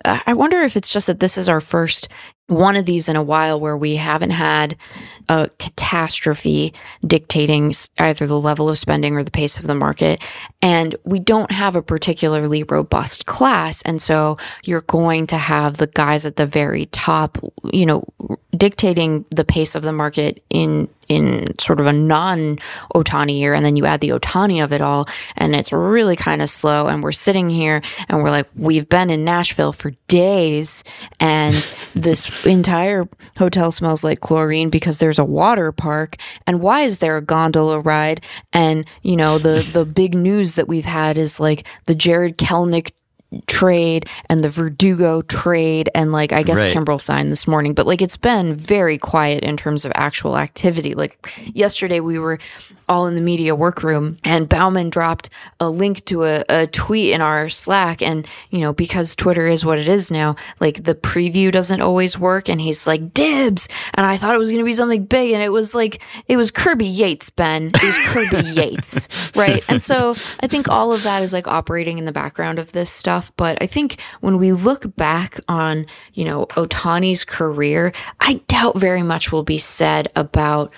uh, 0.04 0.20
I 0.26 0.34
wonder 0.34 0.62
if 0.62 0.76
it's 0.76 0.92
just 0.92 1.08
that 1.08 1.20
this 1.20 1.38
is 1.38 1.48
our 1.48 1.62
first 1.62 2.10
one 2.48 2.76
of 2.76 2.86
these 2.86 3.10
in 3.10 3.16
a 3.16 3.24
while 3.24 3.60
where 3.60 3.76
we 3.76 3.96
haven't 3.96 4.32
had 4.32 4.78
a 5.30 5.50
catastrophe 5.58 6.74
dictating 7.06 7.74
either 7.98 8.28
the 8.28 8.40
level 8.40 8.70
of 8.70 8.78
spending 8.78 9.16
or 9.16 9.24
the 9.24 9.32
pace 9.32 9.58
of 9.58 9.66
the 9.66 9.74
market. 9.74 10.22
And 10.62 10.96
we 11.04 11.20
don't 11.20 11.52
have 11.52 11.76
a 11.76 11.82
particularly 11.82 12.64
robust 12.64 13.26
class. 13.26 13.82
And 13.82 14.02
so 14.02 14.38
you're 14.64 14.82
going 14.82 15.28
to 15.28 15.38
have 15.38 15.78
the 15.78 15.88
guys 15.88 16.26
at 16.26 16.36
the 16.36 16.46
very 16.46 16.86
top, 16.88 17.40
you 17.74 17.86
know, 17.86 18.04
dictating 18.56 19.26
the 19.32 19.46
pace 19.46 19.76
of 19.76 19.84
the 19.84 19.92
market 19.92 20.44
in 20.50 20.88
in 21.08 21.58
sort 21.60 21.80
of 21.80 21.86
a 21.86 21.94
non 21.94 22.58
Ohtani 22.94 23.38
year, 23.38 23.54
and 23.54 23.66
then 23.66 23.76
you 23.76 23.86
add 23.86 24.02
the 24.02 24.10
Ohtani 24.10 24.64
of 24.64 24.74
it 24.74 24.82
all, 24.82 25.06
and 25.36 25.56
it's 25.56 25.72
really 25.72 26.16
kind 26.16 26.42
of 26.42 26.50
slow. 26.50 26.88
And 26.88 27.04
we're 27.04 27.12
sitting 27.12 27.50
here 27.50 27.82
and 28.10 28.24
we're 28.24 28.32
like, 28.32 28.48
we've 28.56 28.90
been 28.90 29.10
in 29.10 29.24
Nashville 29.24 29.74
for 29.74 29.92
days, 30.08 30.84
and 31.20 31.56
this 31.96 32.35
entire 32.44 33.08
hotel 33.38 33.72
smells 33.72 34.04
like 34.04 34.22
chlorine 34.22 34.70
because 34.70 34.98
there's 34.98 35.20
a 35.20 35.26
water 35.26 35.72
park. 35.72 36.18
And 36.48 36.62
why 36.62 36.82
is 36.82 37.00
there 37.00 37.18
a 37.18 37.22
gondola 37.22 37.80
ride? 37.80 38.22
And 38.54 38.86
you 39.02 39.16
know, 39.16 39.38
the 39.38 39.68
the 39.74 39.86
big 39.86 40.14
news 40.16 40.56
that 40.56 40.68
we've 40.68 40.86
had 40.86 41.18
is 41.18 41.40
like 41.40 41.66
the 41.86 41.96
Jarred 41.96 42.38
Kelenic 42.38 42.92
trade 43.48 44.08
and 44.30 44.44
the 44.44 44.50
Verdugo 44.50 45.22
trade 45.24 45.90
and 45.96 46.12
like 46.12 46.34
I 46.34 46.44
guess 46.44 46.62
right. 46.62 46.76
Kimbrel 46.76 47.02
signed 47.02 47.32
this 47.32 47.48
morning, 47.48 47.74
but 47.74 47.88
like 47.88 48.02
it's 48.02 48.18
been 48.18 48.54
very 48.54 48.98
quiet 48.98 49.44
in 49.44 49.58
terms 49.58 49.86
of 49.86 49.92
actual 49.96 50.38
activity. 50.38 50.96
Like 50.96 51.34
yesterday 51.54 52.00
we 52.00 52.20
were 52.20 52.40
all 52.88 53.08
in 53.08 53.16
the 53.16 53.22
media 53.22 53.56
workroom 53.56 54.18
and 54.24 54.48
Baumann 54.48 54.90
dropped 54.90 55.30
a 55.60 55.70
link 55.70 56.06
to 56.06 56.24
a, 56.24 56.44
a 56.50 56.68
tweet 56.68 57.14
in 57.14 57.22
our 57.22 57.50
Slack 57.50 58.02
and 58.02 58.28
you 58.50 58.60
know 58.60 58.74
because 58.74 59.16
Twitter 59.16 59.48
is 59.48 59.66
what 59.66 59.80
it 59.80 59.88
is 59.88 60.12
now, 60.12 60.36
like 60.60 60.84
the 60.84 60.96
preview 60.96 61.52
doesn't 61.52 61.82
always 61.82 62.18
work 62.18 62.50
and 62.50 62.62
he's 62.62 62.86
like 62.86 63.14
dibs 63.14 63.68
and 63.94 64.06
I 64.06 64.18
thought 64.18 64.36
it 64.36 64.40
was 64.40 64.52
going 64.52 64.64
to 64.64 64.66
be 64.66 64.74
something 64.74 65.06
big 65.06 65.32
and 65.32 65.42
it 65.42 65.52
was 65.52 65.74
like 65.74 66.02
it 66.28 66.38
was 66.38 66.52
Kirby 66.52 66.86
Yates, 66.86 67.30
Ben. 67.30 67.72
It 67.74 67.84
was 67.84 67.98
Kirby 68.00 68.50
Yates, 68.50 69.08
right? 69.36 69.64
And 69.68 69.82
so 69.82 70.16
I 70.40 70.48
think 70.48 70.68
all 70.70 70.94
of 70.94 71.04
that 71.04 71.24
is 71.24 71.34
like 71.34 71.48
operating 71.48 71.98
in 71.98 72.06
the 72.06 72.12
background 72.12 72.60
of 72.60 72.72
this 72.72 72.92
stuff 72.92 73.25
But 73.38 73.62
I 73.62 73.66
think 73.66 74.00
when 74.22 74.38
we 74.38 74.52
look 74.52 74.96
back 74.96 75.40
on, 75.48 75.86
you 76.14 76.26
know, 76.26 76.46
Ohtani's 76.48 77.24
career, 77.24 77.94
I 78.20 78.36
doubt 78.48 78.78
very 78.78 79.04
much 79.04 79.32
will 79.32 79.44
be 79.44 79.58
said 79.58 80.08
about 80.16 80.72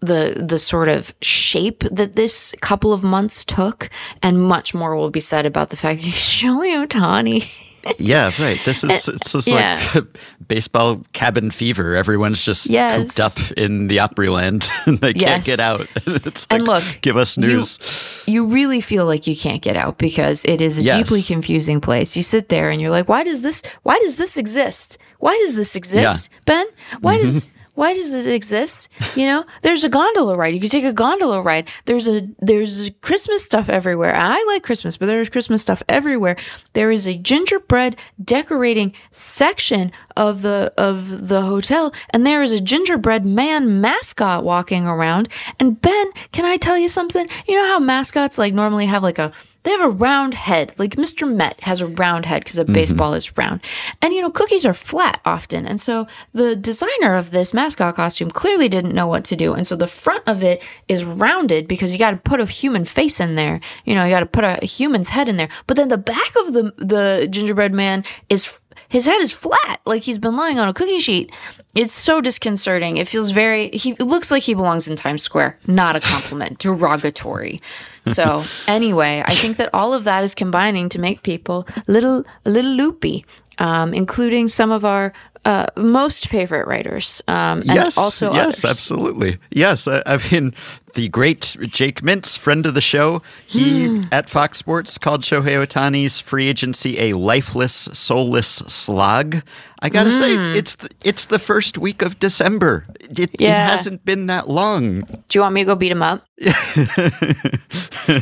the 0.00 0.44
the 0.46 0.58
sort 0.58 0.88
of 0.88 1.14
shape 1.22 1.82
that 1.90 2.14
this 2.14 2.54
couple 2.60 2.92
of 2.92 3.02
months 3.02 3.44
took, 3.44 3.88
and 4.22 4.42
much 4.42 4.74
more 4.74 4.96
will 4.96 5.10
be 5.10 5.20
said 5.20 5.46
about 5.46 5.70
the 5.70 5.76
fact 5.76 6.00
that 6.02 6.10
Shohei 6.10 6.86
Ohtani. 6.86 7.50
Yeah, 7.98 8.30
right. 8.38 8.60
This 8.64 8.84
is 8.84 9.08
it's 9.08 9.32
just 9.32 9.46
yeah. 9.46 9.80
like 9.94 10.04
baseball 10.48 11.02
cabin 11.12 11.50
fever. 11.50 11.96
Everyone's 11.96 12.42
just 12.42 12.68
yes. 12.68 12.96
cooped 12.96 13.20
up 13.20 13.38
in 13.56 13.88
the 13.88 13.98
Opryland 13.98 14.68
and 14.86 14.98
they 14.98 15.12
yes. 15.14 15.24
can't 15.24 15.44
get 15.44 15.60
out. 15.60 15.88
it's 16.06 16.46
and 16.50 16.64
look, 16.64 16.84
give 17.00 17.16
us 17.16 17.38
news. 17.38 17.78
You, 18.26 18.34
you, 18.34 18.46
really 18.46 18.80
feel 18.80 19.06
like 19.06 19.26
you 19.26 19.36
can't 19.36 19.62
get 19.62 19.76
out 19.76 19.98
because 19.98 20.44
it 20.44 20.60
is 20.60 20.78
a 20.78 20.82
yes. 20.82 20.96
deeply 20.96 21.22
confusing 21.22 21.80
place. 21.80 22.16
You 22.16 22.22
sit 22.22 22.48
there 22.48 22.70
and 22.70 22.80
you're 22.80 22.90
like, 22.90 23.08
why 23.08 23.24
does 23.24 23.42
this? 23.42 23.62
Why 23.82 23.98
does 23.98 24.16
this 24.16 24.36
exist? 24.36 24.98
Why 25.18 25.36
does 25.44 25.56
this 25.56 25.74
exist, 25.74 26.28
yeah. 26.30 26.38
Ben? 26.44 26.66
Why 27.00 27.16
mm-hmm. 27.16 27.24
does 27.24 27.48
why 27.74 27.92
does 27.94 28.12
it 28.12 28.26
exist? 28.26 28.88
You 29.14 29.26
know, 29.26 29.44
there's 29.62 29.84
a 29.84 29.88
gondola 29.88 30.36
ride. 30.36 30.54
You 30.54 30.60
could 30.60 30.70
take 30.70 30.84
a 30.84 30.92
gondola 30.92 31.42
ride. 31.42 31.68
There's 31.84 32.06
a 32.06 32.28
there's 32.38 32.90
Christmas 33.00 33.44
stuff 33.44 33.68
everywhere. 33.68 34.14
I 34.14 34.42
like 34.48 34.62
Christmas, 34.62 34.96
but 34.96 35.06
there's 35.06 35.28
Christmas 35.28 35.62
stuff 35.62 35.82
everywhere. 35.88 36.36
There 36.72 36.90
is 36.90 37.06
a 37.06 37.16
gingerbread 37.16 37.96
decorating 38.22 38.94
section 39.10 39.92
of 40.16 40.42
the 40.42 40.72
of 40.78 41.28
the 41.28 41.42
hotel, 41.42 41.92
and 42.10 42.26
there 42.26 42.42
is 42.42 42.52
a 42.52 42.60
gingerbread 42.60 43.26
man 43.26 43.80
mascot 43.80 44.44
walking 44.44 44.86
around. 44.86 45.28
And 45.58 45.80
Ben, 45.80 46.12
can 46.32 46.44
I 46.44 46.56
tell 46.56 46.78
you 46.78 46.88
something? 46.88 47.28
You 47.48 47.56
know 47.56 47.66
how 47.66 47.78
mascots 47.78 48.38
like 48.38 48.54
normally 48.54 48.86
have 48.86 49.02
like 49.02 49.18
a 49.18 49.32
they 49.64 49.70
have 49.70 49.80
a 49.80 49.88
round 49.88 50.34
head. 50.34 50.74
Like 50.78 50.96
Mr. 50.96 51.30
Met 51.30 51.60
has 51.60 51.80
a 51.80 51.86
round 51.86 52.26
head 52.26 52.44
because 52.44 52.58
a 52.58 52.64
mm-hmm. 52.64 52.74
baseball 52.74 53.14
is 53.14 53.36
round. 53.36 53.60
And, 54.00 54.14
you 54.14 54.22
know, 54.22 54.30
cookies 54.30 54.64
are 54.64 54.74
flat 54.74 55.20
often. 55.24 55.66
And 55.66 55.80
so 55.80 56.06
the 56.32 56.54
designer 56.54 57.16
of 57.16 57.30
this 57.30 57.52
mascot 57.52 57.96
costume 57.96 58.30
clearly 58.30 58.68
didn't 58.68 58.94
know 58.94 59.06
what 59.06 59.24
to 59.24 59.36
do. 59.36 59.54
And 59.54 59.66
so 59.66 59.74
the 59.74 59.86
front 59.86 60.22
of 60.26 60.42
it 60.42 60.62
is 60.88 61.04
rounded 61.04 61.66
because 61.66 61.92
you 61.92 61.98
got 61.98 62.12
to 62.12 62.16
put 62.18 62.40
a 62.40 62.46
human 62.46 62.84
face 62.84 63.20
in 63.20 63.34
there. 63.34 63.60
You 63.84 63.94
know, 63.94 64.04
you 64.04 64.10
got 64.10 64.20
to 64.20 64.26
put 64.26 64.44
a, 64.44 64.62
a 64.62 64.66
human's 64.66 65.08
head 65.08 65.28
in 65.28 65.36
there. 65.36 65.48
But 65.66 65.76
then 65.76 65.88
the 65.88 65.98
back 65.98 66.30
of 66.40 66.52
the, 66.52 66.72
the 66.76 67.26
gingerbread 67.30 67.72
man 67.72 68.04
is 68.28 68.58
his 68.88 69.06
head 69.06 69.20
is 69.20 69.32
flat, 69.32 69.80
like 69.86 70.02
he's 70.02 70.18
been 70.18 70.36
lying 70.36 70.58
on 70.58 70.68
a 70.68 70.74
cookie 70.74 70.98
sheet. 70.98 71.32
It's 71.74 71.92
so 71.92 72.20
disconcerting. 72.20 72.96
It 72.96 73.08
feels 73.08 73.30
very. 73.30 73.70
He 73.70 73.94
looks 73.94 74.30
like 74.30 74.42
he 74.42 74.54
belongs 74.54 74.88
in 74.88 74.96
Times 74.96 75.22
Square. 75.22 75.58
Not 75.66 75.96
a 75.96 76.00
compliment, 76.00 76.58
derogatory. 76.58 77.60
So 78.06 78.44
anyway, 78.66 79.22
I 79.26 79.34
think 79.34 79.56
that 79.56 79.70
all 79.72 79.94
of 79.94 80.04
that 80.04 80.24
is 80.24 80.34
combining 80.34 80.88
to 80.90 80.98
make 80.98 81.22
people 81.22 81.66
a 81.88 81.92
little 81.92 82.24
a 82.44 82.50
little 82.50 82.72
loopy, 82.72 83.24
um, 83.58 83.94
including 83.94 84.48
some 84.48 84.70
of 84.70 84.84
our 84.84 85.12
uh, 85.44 85.66
most 85.76 86.28
favorite 86.28 86.66
writers. 86.66 87.22
Um, 87.28 87.60
and 87.60 87.66
yes, 87.66 87.98
also 87.98 88.32
yes, 88.32 88.64
others. 88.64 88.64
absolutely. 88.64 89.38
Yes, 89.50 89.86
I, 89.86 90.02
I, 90.06 90.18
mean 90.30 90.54
the 90.94 91.08
great 91.08 91.56
Jake 91.62 92.00
Mintz, 92.00 92.36
friend 92.38 92.64
of 92.66 92.74
the 92.74 92.80
show. 92.80 93.20
He 93.46 93.84
mm. 93.84 94.08
at 94.10 94.30
Fox 94.30 94.58
Sports 94.58 94.96
called 94.96 95.22
Shohei 95.22 95.64
Ohtani's 95.64 96.18
free 96.18 96.48
agency 96.48 96.98
a 96.98 97.12
lifeless, 97.14 97.88
soulless 97.92 98.48
slog. 98.48 99.42
I 99.84 99.90
gotta 99.90 100.08
mm. 100.08 100.18
say, 100.18 100.58
it's 100.58 100.76
the, 100.76 100.88
it's 101.04 101.26
the 101.26 101.38
first 101.38 101.76
week 101.76 102.00
of 102.00 102.18
December. 102.18 102.86
It, 103.00 103.38
yeah. 103.38 103.66
it, 103.66 103.70
hasn't 103.70 104.02
been 104.06 104.28
that 104.28 104.48
long. 104.48 105.00
Do 105.02 105.14
you 105.34 105.42
want 105.42 105.54
me 105.54 105.60
to 105.60 105.66
go 105.66 105.74
beat 105.74 105.92
him 105.92 106.00
up? 106.00 106.26
I'm 106.46 106.56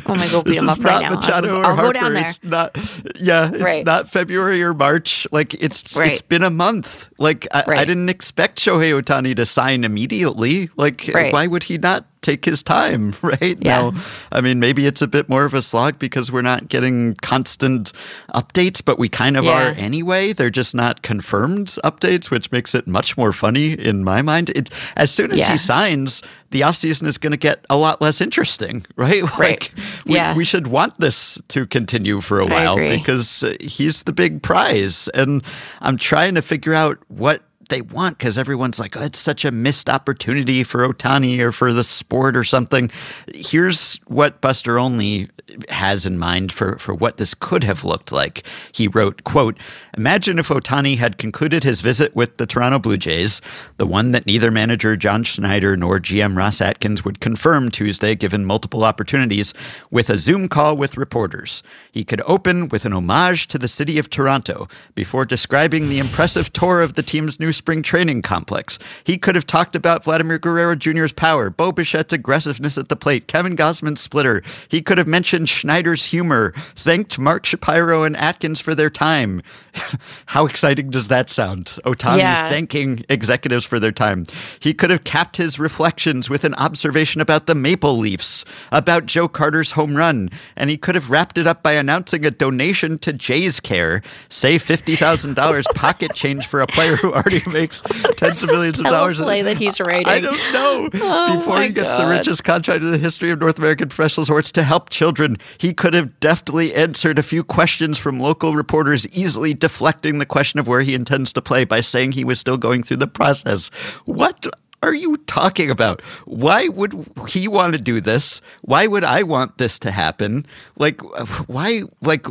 gonna 0.03 0.29
go 0.29 0.43
beat 0.43 0.57
him 0.57 0.69
up 0.69 0.83
right 0.83 1.03
now. 1.03 1.15
Machado 1.15 1.61
I'll, 1.61 1.67
I'll 1.67 1.77
go 1.77 1.93
down 1.93 2.15
there. 2.15 2.25
It's 2.25 2.43
not, 2.43 2.77
yeah, 3.21 3.53
it's 3.53 3.63
right. 3.63 3.87
not 3.87 4.11
February 4.11 4.61
or 4.61 4.75
March. 4.75 5.25
Like 5.31 5.55
it's 5.55 5.95
right. 5.95 6.11
it's 6.11 6.21
been 6.21 6.43
a 6.43 6.51
month. 6.51 7.09
Like 7.19 7.47
I, 7.53 7.63
right. 7.69 7.79
I 7.79 7.85
didn't 7.85 8.09
expect 8.09 8.59
Shohei 8.59 9.01
Ohtani 9.01 9.37
to 9.37 9.47
sign 9.47 9.85
immediately. 9.85 10.69
Like 10.77 11.09
why 11.13 11.47
would 11.47 11.63
he 11.63 11.79
not 11.79 12.07
take 12.23 12.45
his 12.45 12.63
time, 12.63 13.15
right? 13.23 13.59
Yeah. 13.61 13.91
Now, 13.91 13.93
I 14.31 14.41
mean, 14.41 14.61
maybe 14.61 14.87
it's 14.87 15.03
a 15.03 15.07
bit 15.07 15.29
more 15.29 15.45
of 15.45 15.55
a 15.55 15.63
slog 15.63 15.99
because 15.99 16.33
we're 16.33 16.41
not 16.41 16.69
getting 16.69 17.15
constant 17.17 17.93
updates, 18.35 18.83
but 18.83 18.99
we 18.99 19.09
kind 19.09 19.37
of 19.37 19.45
yeah. 19.45 19.71
are 19.71 19.75
anyway. 19.75 20.33
They're 20.33 20.51
just 20.51 20.75
not 20.75 21.03
confirmed 21.03 21.52
updates, 21.85 22.31
which 22.31 22.51
makes 22.53 22.75
it 22.75 22.87
much 22.87 23.17
more 23.17 23.33
funny 23.33 23.73
in 23.73 24.05
my 24.05 24.23
mind. 24.23 24.51
It, 24.51 24.71
as 24.97 25.11
soon 25.11 25.33
as 25.33 25.41
yeah. 25.41 25.53
he 25.53 25.59
signs, 25.59 26.23
the 26.51 26.63
offseason 26.63 27.07
is 27.07 27.19
going 27.19 27.31
to 27.31 27.37
get 27.37 27.65
a 27.71 27.77
lot 27.77 28.01
less 28.01 28.21
interesting, 28.21 28.85
right? 28.97 29.23
Right. 29.39 29.71
We, 30.07 30.15
yeah. 30.15 30.35
we 30.35 30.45
should 30.45 30.67
want 30.67 30.99
this 31.01 31.39
to 31.49 31.67
continue 31.67 32.21
for 32.21 32.41
a 32.41 32.47
while 32.47 32.77
because 32.77 33.45
he's 33.61 34.05
the 34.05 34.13
big 34.13 34.43
prize. 34.43 35.09
And 35.15 35.43
I'm 35.81 35.97
trying 35.97 36.35
to 36.35 36.43
figure 36.43 36.75
out 36.75 36.99
what 37.09 37.43
they 37.73 37.81
want 37.81 38.19
because 38.19 38.37
everyone's 38.37 38.79
like, 38.79 38.97
oh, 38.99 39.03
it's 39.03 39.19
such 39.19 39.47
a 39.47 39.51
missed 39.51 39.89
opportunity 39.89 40.63
for 40.63 40.87
Ohtani 40.87 41.41
or 41.41 41.53
for 41.53 41.73
the 41.73 41.83
sport 41.83 42.37
or 42.37 42.45
something. 42.45 42.91
Here's 43.35 43.97
what 44.09 44.43
Buster 44.43 44.79
Olney 44.79 45.31
has 45.69 46.07
in 46.07 46.19
mind 46.19 46.53
for, 46.53 46.79
for 46.79 46.95
what 46.95 47.17
this 47.17 47.35
could 47.35 47.65
have 47.65 47.85
looked 47.85 48.13
like. 48.13 48.47
He 48.73 48.89
wrote, 48.89 49.25
quote, 49.25 49.59
Imagine 49.97 50.39
if 50.39 50.49
Ohtani 50.49 50.97
had 50.97 51.19
concluded 51.19 51.65
his 51.65 51.81
visit 51.81 52.15
with 52.15 52.37
the 52.37 52.47
Toronto 52.47 52.79
Blue 52.79 52.97
Jays, 52.97 53.41
the 53.79 53.87
one 53.87 54.13
that 54.13 54.27
neither 54.27 54.51
manager 54.51 54.97
John 54.97 55.23
Schneider 55.25 55.77
nor 55.77 55.99
GM 55.99 56.37
Ross 56.37 56.61
Atkins 56.61 57.05
would 57.05 57.21
confirm 57.21 57.71
Tuesday 57.71 58.15
given 58.15 58.45
multiple 58.45 58.85
opportunities, 58.85 59.55
with 59.91 60.11
a 60.11 60.19
Zoom 60.19 60.49
call 60.49 60.77
with 60.77 60.97
reporters. 60.97 61.63
He 61.93 62.05
could 62.05 62.23
open 62.27 62.69
with 62.69 62.85
an 62.85 62.93
homage 62.93 63.49
to 63.49 63.59
the 63.59 63.69
city 63.69 63.99
of 63.99 64.11
Toronto 64.11 64.69
before 64.95 65.25
describing 65.25 65.89
the 65.89 65.99
impressive 65.99 66.53
tour 66.53 66.83
of 66.83 66.95
the 66.95 67.03
team's 67.03 67.41
new 67.41 67.53
spring 67.63 67.81
training 67.81 68.21
complex. 68.21 68.77
He 69.05 69.17
could 69.17 69.37
have 69.37 69.47
talked 69.47 69.77
about 69.77 70.03
Vladimir 70.03 70.37
Guerrero 70.37 70.75
Jr.'s 70.75 71.13
power, 71.13 71.49
Bo 71.49 71.71
Bichette's 71.71 72.13
aggressiveness 72.13 72.77
at 72.77 72.89
the 72.89 72.97
plate, 72.97 73.29
Kevin 73.29 73.55
Gausman's 73.55 74.01
splitter. 74.01 74.43
He 74.69 74.83
could 74.83 74.99
have 74.99 75.07
mentioned 75.07 75.49
Schneider's 75.49 76.05
humor, 76.05 76.55
thanked 76.75 77.21
Mark 77.21 77.47
Shapiro 77.47 78.03
and 78.03 78.17
Atkins 78.17 78.59
for 78.59 78.75
their 78.75 78.91
time. 78.91 79.43
How 80.27 80.45
exciting 80.45 80.91
does 80.91 81.07
that 81.07 81.31
sound? 81.31 81.67
Ohtani 81.85 82.19
yeah. 82.19 82.51
thanking 82.51 83.05
executives 83.09 83.65
for 83.65 83.79
their 83.79 83.93
time. 83.93 84.27
He 84.59 84.75
could 84.75 84.91
have 84.91 85.05
capped 85.05 85.37
his 85.37 85.61
reflections 85.61 86.29
with 86.29 86.43
an 86.43 86.55
observation 86.55 87.21
about 87.21 87.47
the 87.47 87.55
Maple 87.55 87.97
Leafs, 87.97 88.45
about 88.73 89.07
Joe 89.07 89.29
Carter's 89.29 89.71
home 89.71 89.97
run, 89.97 90.31
and 90.57 90.69
he 90.69 90.77
could 90.77 90.97
have 90.97 91.11
wrapped 91.11 91.39
it 91.39 91.47
up 91.47 91.63
by 91.63 91.75
announcing 91.75 92.27
a 92.27 92.33
donation 92.33 92.99
to 92.99 93.13
Jays 93.13 93.61
Care, 93.61 94.03
say 94.31 94.59
$50,000 94.59 95.65
pocket 95.77 96.13
change 96.17 96.45
for 96.45 96.61
a 96.61 96.67
player 96.67 96.97
who 96.97 97.13
already 97.13 97.41
makes 97.53 97.83
tens 98.17 98.43
of 98.43 98.51
millions 98.51 98.79
of 98.79 98.87
dollars. 98.87 99.21
Play 99.21 99.43
that 99.43 99.57
he's 99.57 99.81
writing. 99.81 100.07
I 100.07 100.21
don't 100.21 100.53
know. 100.53 100.89
Oh 100.95 101.39
Before 101.39 101.61
he 101.61 101.69
gets 101.69 101.95
the 101.95 102.07
richest 102.07 102.45
contract 102.45 102.83
in 102.83 102.91
the 102.91 102.99
history 102.99 103.31
of 103.31 103.41
North 103.41 103.59
American 103.59 103.89
professional 103.89 104.25
sports 104.25 104.53
to 104.53 104.63
help 104.63 104.91
children, 104.91 105.37
he 105.59 105.73
could 105.73 105.95
have 105.95 106.19
deftly 106.21 106.75
answered 106.75 107.19
a 107.19 107.23
few 107.23 107.45
questions 107.45 107.99
from 107.99 108.21
local 108.21 108.55
reporters, 108.55 109.07
easily 109.09 109.55
deflecting 109.55 110.19
the 110.19 110.27
question 110.27 110.59
of 110.59 110.67
where 110.67 110.81
he 110.81 110.95
intends 110.95 111.33
to 111.33 111.43
play 111.43 111.65
by 111.65 111.81
saying 111.81 112.13
he 112.13 112.25
was 112.25 112.41
still 112.41 112.57
going 112.57 112.83
through 112.83 112.99
the 112.99 113.07
process. 113.07 113.69
What? 114.05 114.47
Are 114.83 114.95
you 114.95 115.17
talking 115.29 115.71
about? 115.71 116.03
Why 116.25 116.67
would 116.67 116.93
he 117.29 117.47
want 117.47 117.73
to 117.75 117.81
do 117.81 118.01
this? 118.01 118.41
Why 118.63 118.89
would 118.89 119.05
I 119.05 119.23
want 119.23 119.59
this 119.59 119.79
to 119.79 119.93
happen? 119.93 120.45
Like, 120.77 121.01
why? 121.49 121.83
Like, 122.01 122.27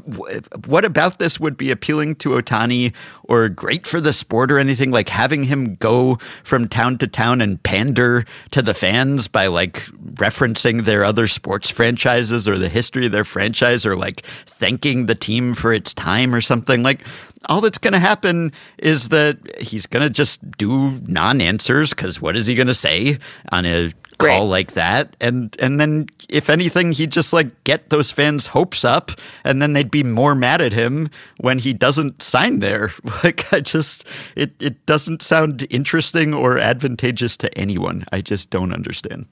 what 0.67 0.83
about 0.83 1.17
this 1.17 1.39
would 1.39 1.55
be 1.55 1.71
appealing 1.71 2.15
to 2.15 2.29
Ohtani 2.31 2.93
or 3.23 3.47
great 3.47 3.87
for 3.87 4.01
the 4.01 4.11
sport 4.11 4.51
or 4.51 4.59
anything? 4.59 4.91
Like 4.91 5.07
having 5.07 5.43
him 5.43 5.75
go 5.75 6.17
from 6.43 6.67
town 6.67 6.97
to 6.97 7.07
town 7.07 7.39
and 7.39 7.61
pander 7.63 8.25
to 8.51 8.61
the 8.61 8.73
fans 8.73 9.29
by 9.29 9.47
like 9.47 9.85
referencing 10.15 10.83
their 10.83 11.05
other 11.05 11.27
sports 11.27 11.69
franchises 11.69 12.49
or 12.49 12.57
the 12.57 12.69
history 12.69 13.05
of 13.05 13.13
their 13.13 13.23
franchise 13.23 13.85
or 13.85 13.95
like 13.95 14.23
thanking 14.45 15.05
the 15.05 15.15
team 15.15 15.53
for 15.53 15.73
its 15.73 15.93
time 15.93 16.35
or 16.35 16.41
something. 16.41 16.83
Like, 16.83 17.05
all 17.49 17.61
that's 17.61 17.77
going 17.77 17.93
to 17.93 17.99
happen 17.99 18.51
is 18.79 19.09
that 19.09 19.37
he's 19.59 19.85
going 19.85 20.03
to 20.03 20.09
just 20.09 20.39
do 20.57 20.91
non-answers 21.07 21.91
because 21.91 22.21
what 22.21 22.35
is 22.35 22.45
he 22.47 22.55
going 22.55 22.67
to 22.67 22.73
say 22.73 23.17
on 23.51 23.65
a 23.65 23.91
call 24.17 24.27
Right. 24.27 24.39
like 24.41 24.71
that? 24.73 25.15
And 25.19 25.55
and 25.59 25.79
then 25.79 26.05
if 26.29 26.49
anything, 26.49 26.91
he'd 26.91 27.11
just 27.11 27.33
like 27.33 27.63
get 27.63 27.89
those 27.89 28.11
fans' 28.11 28.45
hopes 28.47 28.85
up, 28.85 29.11
and 29.43 29.61
then 29.61 29.73
they'd 29.73 29.89
be 29.91 30.03
more 30.03 30.35
mad 30.35 30.61
at 30.61 30.73
him 30.73 31.09
when 31.39 31.57
he 31.59 31.73
doesn't 31.73 32.21
sign 32.21 32.59
there. 32.59 32.91
Like 33.23 33.51
I 33.53 33.59
just 33.59 34.05
it 34.35 34.51
it 34.61 34.85
doesn't 34.85 35.21
sound 35.21 35.65
interesting 35.69 36.33
or 36.33 36.57
advantageous 36.59 37.37
to 37.37 37.57
anyone. 37.57 38.05
I 38.11 38.21
just 38.21 38.49
don't 38.49 38.73
understand. 38.73 39.27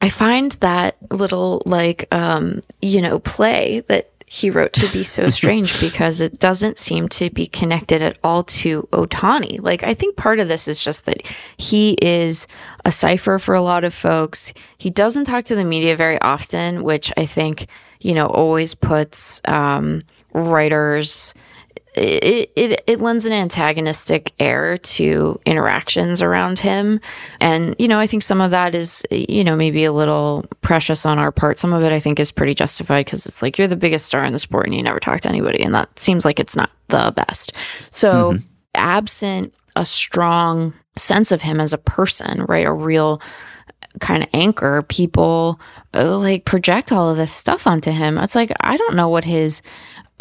I 0.00 0.08
find 0.08 0.52
that 0.60 0.96
little 1.12 1.62
like 1.64 2.08
um, 2.12 2.60
you 2.80 3.00
know 3.00 3.20
play 3.20 3.84
that 3.88 4.11
he 4.32 4.48
wrote 4.48 4.72
to 4.72 4.88
be 4.88 5.04
so 5.04 5.28
strange 5.40 5.78
because 5.78 6.22
it 6.22 6.38
doesn't 6.38 6.78
seem 6.78 7.06
to 7.06 7.28
be 7.28 7.46
connected 7.46 8.00
at 8.00 8.16
all 8.24 8.42
to 8.42 8.88
Ohtani. 8.90 9.60
Like 9.60 9.82
I 9.82 9.92
think 9.92 10.16
part 10.16 10.40
of 10.40 10.48
this 10.48 10.66
is 10.68 10.82
just 10.82 11.04
that 11.04 11.18
he 11.58 11.98
is 12.00 12.46
a 12.86 12.90
cipher 12.90 13.38
for 13.38 13.54
a 13.54 13.60
lot 13.60 13.84
of 13.84 13.92
folks. 13.92 14.54
He 14.78 14.88
doesn't 14.88 15.24
talk 15.24 15.44
to 15.44 15.54
the 15.54 15.64
media 15.64 15.96
very 15.96 16.18
often, 16.22 16.82
which 16.82 17.12
I 17.18 17.26
think 17.26 17.66
you 18.00 18.14
know 18.14 18.26
always 18.26 18.74
puts 18.74 19.42
um, 19.44 20.00
writers 20.32 21.34
it, 21.94 22.50
it 22.56 22.82
it 22.86 23.00
lends 23.00 23.26
an 23.26 23.32
antagonistic 23.32 24.32
air 24.38 24.78
to 24.78 25.38
interactions 25.44 26.22
around 26.22 26.58
him. 26.58 27.00
And 27.40 27.76
you 27.78 27.86
know 27.86 27.98
i 27.98 28.06
think 28.06 28.22
some 28.22 28.40
of 28.40 28.50
that 28.50 28.74
is 28.74 29.02
you 29.10 29.44
know 29.44 29.56
maybe 29.56 29.84
a 29.84 29.92
little 29.92 30.44
precious 30.62 31.04
on 31.04 31.18
our 31.18 31.30
part. 31.30 31.58
Some 31.58 31.72
of 31.72 31.82
it 31.82 31.92
i 31.92 32.00
think 32.00 32.18
is 32.18 32.30
pretty 32.30 32.54
justified 32.54 33.04
because 33.04 33.26
it's 33.26 33.42
like 33.42 33.58
you're 33.58 33.68
the 33.68 33.76
biggest 33.76 34.06
star 34.06 34.24
in 34.24 34.32
the 34.32 34.38
sport 34.38 34.66
and 34.66 34.74
you 34.74 34.82
never 34.82 35.00
talk 35.00 35.20
to 35.22 35.28
anybody 35.28 35.62
and 35.62 35.74
that 35.74 35.98
seems 35.98 36.24
like 36.24 36.40
it's 36.40 36.56
not 36.56 36.70
the 36.88 37.12
best. 37.14 37.52
So 37.90 38.38
absent 38.74 39.54
a 39.76 39.84
strong 39.84 40.72
sense 40.96 41.30
of 41.30 41.42
him 41.42 41.60
as 41.60 41.72
a 41.72 41.78
person 41.78 42.44
right 42.48 42.66
a 42.66 42.72
real 42.72 43.20
kind 44.00 44.22
of 44.22 44.28
anchor 44.32 44.82
people 44.82 45.60
uh, 45.94 46.18
like 46.18 46.46
project 46.46 46.92
all 46.92 47.10
of 47.10 47.18
this 47.18 47.32
stuff 47.32 47.66
onto 47.66 47.90
him. 47.90 48.16
It's 48.16 48.34
like 48.34 48.50
i 48.60 48.78
don't 48.78 48.96
know 48.96 49.10
what 49.10 49.26
his 49.26 49.60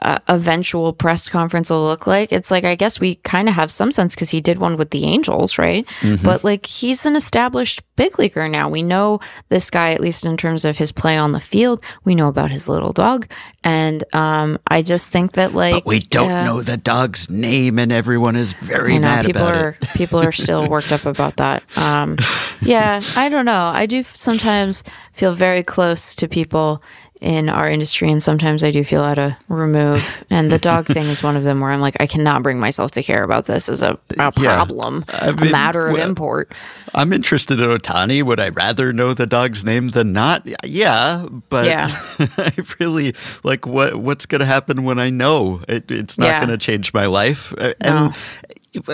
uh, 0.01 0.17
eventual 0.27 0.93
press 0.93 1.29
conference 1.29 1.69
will 1.69 1.83
look 1.83 2.07
like. 2.07 2.31
It's 2.31 2.49
like 2.49 2.63
I 2.63 2.75
guess 2.75 2.99
we 2.99 3.15
kind 3.15 3.47
of 3.47 3.55
have 3.55 3.71
some 3.71 3.91
sense 3.91 4.15
because 4.15 4.29
he 4.29 4.41
did 4.41 4.57
one 4.57 4.77
with 4.77 4.89
the 4.89 5.05
Angels, 5.05 5.57
right? 5.57 5.85
But 6.23 6.43
like 6.43 6.65
he's 6.65 7.05
an 7.05 7.15
established 7.15 7.81
big 7.95 8.17
leaguer 8.17 8.47
now. 8.47 8.67
We 8.69 8.81
know 8.81 9.19
this 9.49 9.69
guy 9.69 9.91
at 9.91 10.01
least 10.01 10.25
in 10.25 10.37
terms 10.37 10.65
of 10.65 10.77
his 10.77 10.91
play 10.91 11.17
on 11.17 11.33
the 11.33 11.39
field. 11.39 11.83
We 12.03 12.15
know 12.15 12.27
about 12.27 12.49
his 12.51 12.67
little 12.67 12.91
dog, 12.91 13.27
and 13.63 14.03
um, 14.13 14.57
I 14.67 14.81
just 14.81 15.11
think 15.11 15.33
that 15.33 15.53
like 15.53 15.73
But 15.75 15.85
we 15.85 15.99
don't 15.99 16.29
yeah, 16.29 16.45
know 16.45 16.61
the 16.61 16.77
dog's 16.77 17.29
name, 17.29 17.77
and 17.77 17.91
everyone 17.91 18.35
is 18.35 18.53
very 18.53 18.95
I 18.95 18.97
know 18.97 19.07
mad 19.07 19.25
people 19.27 19.41
about 19.43 19.55
are 19.55 19.77
it. 19.81 19.89
people 19.93 20.19
are 20.19 20.31
still 20.31 20.67
worked 20.67 20.91
up 20.91 21.05
about 21.05 21.37
that. 21.37 21.63
Um, 21.77 22.17
yeah, 22.61 23.01
I 23.15 23.29
don't 23.29 23.45
know. 23.45 23.65
I 23.65 23.85
do 23.85 24.01
sometimes 24.03 24.83
feel 25.13 25.33
very 25.33 25.61
close 25.63 26.15
to 26.15 26.27
people 26.27 26.81
in 27.21 27.49
our 27.49 27.69
industry, 27.69 28.11
and 28.11 28.21
sometimes 28.21 28.63
I 28.63 28.71
do 28.71 28.83
feel 28.83 29.03
out 29.03 29.19
of 29.19 29.33
remove. 29.47 30.03
And 30.31 30.49
the 30.51 30.57
dog 30.57 30.87
thing 30.87 31.05
is 31.07 31.21
one 31.21 31.35
of 31.35 31.43
them 31.43 31.59
where 31.59 31.71
I'm 31.71 31.81
like, 31.81 31.97
I 31.99 32.07
cannot 32.07 32.41
bring 32.41 32.57
myself 32.59 32.91
to 32.91 33.03
care 33.03 33.21
about 33.23 33.45
this 33.45 33.67
as 33.69 33.81
a, 33.81 33.91
a 33.91 33.97
Yeah. 34.17 34.29
problem, 34.31 35.05
a 35.21 35.33
mean, 35.33 35.51
matter 35.51 35.87
of 35.87 35.93
well- 35.93 36.07
import. 36.09 36.51
I'm 36.93 37.13
interested 37.13 37.61
in 37.61 37.69
Ohtani. 37.69 38.21
Would 38.23 38.39
I 38.39 38.49
rather 38.49 38.91
know 38.91 39.13
the 39.13 39.25
dog's 39.27 39.63
name 39.63 39.89
than 39.89 40.11
not? 40.13 40.45
Yeah, 40.65 41.25
but 41.49 41.65
Yeah. 41.65 41.87
I 42.37 42.51
really 42.79 43.13
like 43.43 43.65
what 43.65 43.95
what's 43.97 44.25
going 44.25 44.39
to 44.39 44.45
happen 44.45 44.83
when 44.83 44.99
I 44.99 45.09
know 45.09 45.61
it, 45.69 45.89
it's 45.91 46.17
not 46.17 46.25
Yeah. 46.27 46.39
going 46.45 46.49
to 46.49 46.57
change 46.57 46.93
my 46.93 47.05
life. 47.05 47.53
Uh, 47.57 47.73
And 47.81 48.13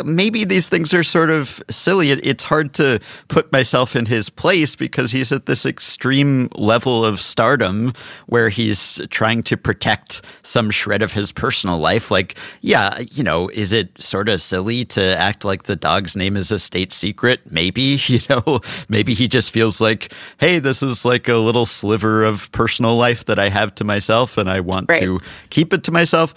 maybe 0.06 0.44
these 0.44 0.70
things 0.70 0.94
are 0.94 1.04
sort 1.04 1.30
of 1.30 1.62
silly. 1.70 2.10
It's 2.12 2.44
hard 2.44 2.74
to 2.76 3.00
put 3.28 3.52
myself 3.52 3.96
in 3.96 4.06
his 4.06 4.30
place 4.30 4.76
because 4.76 5.12
he's 5.12 5.32
at 5.32 5.46
this 5.46 5.66
extreme 5.66 6.50
level 6.56 7.06
of 7.06 7.22
stardom 7.22 7.94
where 8.26 8.50
he's 8.50 9.00
trying 9.10 9.44
to 9.44 9.56
protect 9.58 10.22
some 10.44 10.72
shred 10.72 11.02
of 11.02 11.14
his 11.14 11.32
personal 11.32 11.78
life. 11.78 12.10
Like, 12.10 12.38
yeah, 12.62 13.00
you 13.12 13.24
know, 13.24 13.50
is 13.50 13.72
it 13.72 13.90
sort 14.02 14.30
of 14.30 14.42
silly 14.42 14.84
to 14.86 15.02
act 15.18 15.46
like 15.46 15.64
the 15.64 15.76
dog's 15.76 16.16
name 16.16 16.38
is 16.38 16.52
a 16.52 16.60
state 16.60 16.92
secret? 16.92 17.42
Maybe, 17.52 18.00
you 18.08 18.20
know, 18.30 18.62
maybe 18.90 19.14
he 19.14 19.28
just 19.28 19.52
feels 19.52 19.80
like, 19.80 20.12
hey, 20.40 20.60
this 20.60 20.82
is 20.82 21.06
like 21.06 21.28
a 21.28 21.38
little 21.38 21.66
sliver 21.68 22.24
of 22.24 22.52
personal 22.52 22.96
life 22.96 23.26
that 23.26 23.38
I 23.38 23.50
have 23.50 23.76
to 23.76 23.84
myself 23.84 24.38
and 24.38 24.50
I 24.50 24.60
want 24.60 24.90
Right. 24.90 25.02
to 25.02 25.20
keep 25.50 25.72
it 25.74 25.84
to 25.84 25.92
myself. 25.92 26.34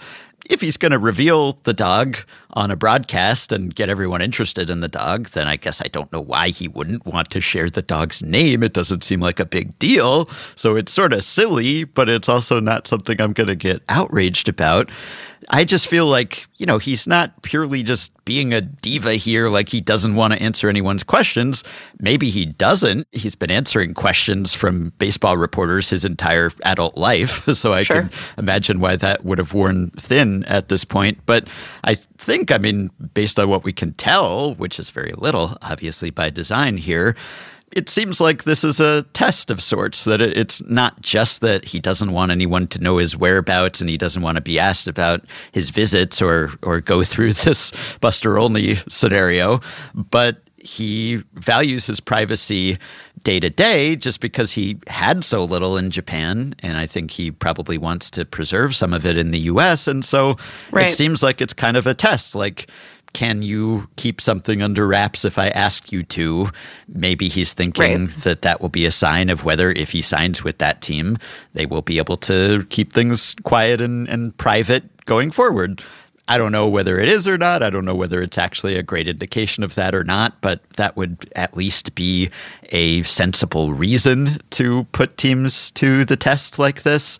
If 0.49 0.59
he's 0.59 0.77
going 0.77 0.91
to 0.91 0.99
reveal 0.99 1.53
the 1.63 1.73
dog 1.73 2.17
on 2.51 2.71
a 2.71 2.75
broadcast 2.75 3.51
and 3.51 3.73
get 3.73 3.89
everyone 3.89 4.21
interested 4.21 4.69
in 4.69 4.81
the 4.81 4.87
dog, 4.87 5.29
then 5.29 5.47
I 5.47 5.55
guess 5.55 5.81
I 5.81 5.87
don't 5.87 6.11
know 6.11 6.19
why 6.19 6.49
he 6.49 6.67
wouldn't 6.67 7.05
want 7.05 7.29
to 7.31 7.41
share 7.41 7.69
the 7.69 7.81
dog's 7.81 8.21
name. 8.21 8.63
It 8.63 8.73
doesn't 8.73 9.03
seem 9.03 9.21
like 9.21 9.39
a 9.39 9.45
big 9.45 9.77
deal. 9.79 10.29
So 10.55 10.75
it's 10.75 10.91
sort 10.91 11.13
of 11.13 11.23
silly, 11.23 11.85
but 11.85 12.09
it's 12.09 12.27
also 12.27 12.59
not 12.59 12.87
something 12.87 13.21
I'm 13.21 13.33
going 13.33 13.47
to 13.47 13.55
get 13.55 13.81
outraged 13.87 14.49
about. 14.49 14.91
I 15.49 15.63
just 15.63 15.87
feel 15.87 16.05
like, 16.05 16.45
you 16.57 16.65
know, 16.65 16.77
he's 16.77 17.07
not 17.07 17.41
purely 17.41 17.83
just 17.83 18.11
being 18.25 18.53
a 18.53 18.61
diva 18.61 19.13
here, 19.15 19.49
like 19.49 19.69
he 19.69 19.81
doesn't 19.81 20.15
want 20.15 20.33
to 20.33 20.41
answer 20.41 20.69
anyone's 20.69 21.03
questions. 21.03 21.63
Maybe 21.99 22.29
he 22.29 22.45
doesn't. 22.45 23.07
He's 23.11 23.35
been 23.35 23.49
answering 23.51 23.93
questions 23.93 24.53
from 24.53 24.91
baseball 24.99 25.37
reporters 25.37 25.89
his 25.89 26.05
entire 26.05 26.51
adult 26.63 26.97
life. 26.97 27.45
So 27.55 27.73
I 27.73 27.83
Sure. 27.83 28.01
can 28.03 28.11
imagine 28.37 28.79
why 28.79 28.95
that 28.97 29.25
would 29.25 29.37
have 29.37 29.53
worn 29.53 29.89
thin 29.91 30.43
at 30.45 30.69
this 30.69 30.85
point. 30.85 31.19
But 31.25 31.47
I 31.83 31.95
think, 31.95 32.51
I 32.51 32.57
mean, 32.57 32.89
based 33.13 33.37
on 33.39 33.49
what 33.49 33.63
we 33.63 33.73
can 33.73 33.93
tell, 33.93 34.55
which 34.55 34.79
is 34.79 34.89
very 34.89 35.13
little, 35.17 35.57
obviously 35.61 36.09
by 36.11 36.29
design 36.29 36.77
here, 36.77 37.15
it 37.73 37.89
seems 37.89 38.19
like 38.19 38.43
this 38.43 38.63
is 38.63 38.79
a 38.79 39.03
test 39.13 39.49
of 39.51 39.61
sorts 39.61 40.03
that 40.03 40.21
it's 40.21 40.61
not 40.63 40.99
just 41.01 41.41
that 41.41 41.63
he 41.65 41.79
doesn't 41.79 42.11
want 42.11 42.31
anyone 42.31 42.67
to 42.67 42.79
know 42.79 42.97
his 42.97 43.15
whereabouts 43.17 43.79
and 43.81 43.89
he 43.89 43.97
doesn't 43.97 44.21
want 44.21 44.35
to 44.35 44.41
be 44.41 44.59
asked 44.59 44.87
about 44.87 45.21
his 45.53 45.69
visits 45.69 46.21
or 46.21 46.51
or 46.63 46.81
go 46.81 47.03
through 47.03 47.33
this 47.45 47.71
Buster 48.01 48.37
Olney 48.37 48.75
scenario 48.87 49.59
but 49.93 50.37
he 50.57 51.15
values 51.35 51.87
his 51.87 51.99
privacy 51.99 52.77
day 53.23 53.39
to 53.39 53.49
day 53.49 53.95
just 53.95 54.19
because 54.19 54.51
he 54.51 54.77
had 54.87 55.23
so 55.23 55.43
little 55.43 55.75
in 55.77 55.89
Japan 55.91 56.53
and 56.59 56.77
I 56.77 56.85
think 56.85 57.09
he 57.09 57.31
probably 57.31 57.77
wants 57.79 58.11
to 58.11 58.25
preserve 58.25 58.75
some 58.75 58.93
of 58.93 59.05
it 59.05 59.17
in 59.17 59.31
the 59.31 59.39
US 59.39 59.87
and 59.87 60.03
so 60.05 60.37
Right. 60.71 60.91
it 60.91 60.95
seems 60.95 61.23
like 61.23 61.41
it's 61.41 61.53
kind 61.53 61.77
of 61.77 61.87
a 61.87 61.93
test 61.93 62.35
like 62.35 62.69
can 63.13 63.41
you 63.41 63.87
keep 63.97 64.21
something 64.21 64.61
under 64.61 64.87
wraps 64.87 65.25
if 65.25 65.37
I 65.37 65.49
ask 65.49 65.91
you 65.91 66.03
to? 66.03 66.49
Maybe 66.87 67.27
he's 67.27 67.53
thinking 67.53 68.05
Right. 68.07 68.15
that 68.23 68.41
that 68.43 68.61
will 68.61 68.69
be 68.69 68.85
a 68.85 68.91
sign 68.91 69.29
of 69.29 69.43
whether, 69.43 69.71
if 69.71 69.91
he 69.91 70.01
signs 70.01 70.43
with 70.43 70.57
that 70.59 70.81
team, 70.81 71.17
they 71.53 71.65
will 71.65 71.81
be 71.81 71.97
able 71.97 72.17
to 72.17 72.65
keep 72.69 72.93
things 72.93 73.35
quiet 73.43 73.81
and, 73.81 74.07
and 74.07 74.35
private 74.37 74.83
going 75.05 75.31
forward. 75.31 75.81
I 76.27 76.37
don't 76.37 76.53
know 76.53 76.67
whether 76.67 76.97
it 76.99 77.09
is 77.09 77.27
or 77.27 77.37
not. 77.37 77.61
I 77.61 77.69
don't 77.69 77.83
know 77.83 77.95
whether 77.95 78.21
it's 78.21 78.37
actually 78.37 78.75
a 78.77 78.83
great 78.83 79.07
indication 79.07 79.63
of 79.63 79.75
that 79.75 79.93
or 79.93 80.05
not, 80.05 80.39
but 80.39 80.61
that 80.77 80.95
would 80.95 81.29
at 81.35 81.57
least 81.57 81.93
be 81.95 82.29
a 82.69 83.03
sensible 83.03 83.73
reason 83.73 84.39
to 84.51 84.85
put 84.93 85.17
teams 85.17 85.71
to 85.71 86.05
the 86.05 86.15
test 86.15 86.57
like 86.57 86.83
this. 86.83 87.19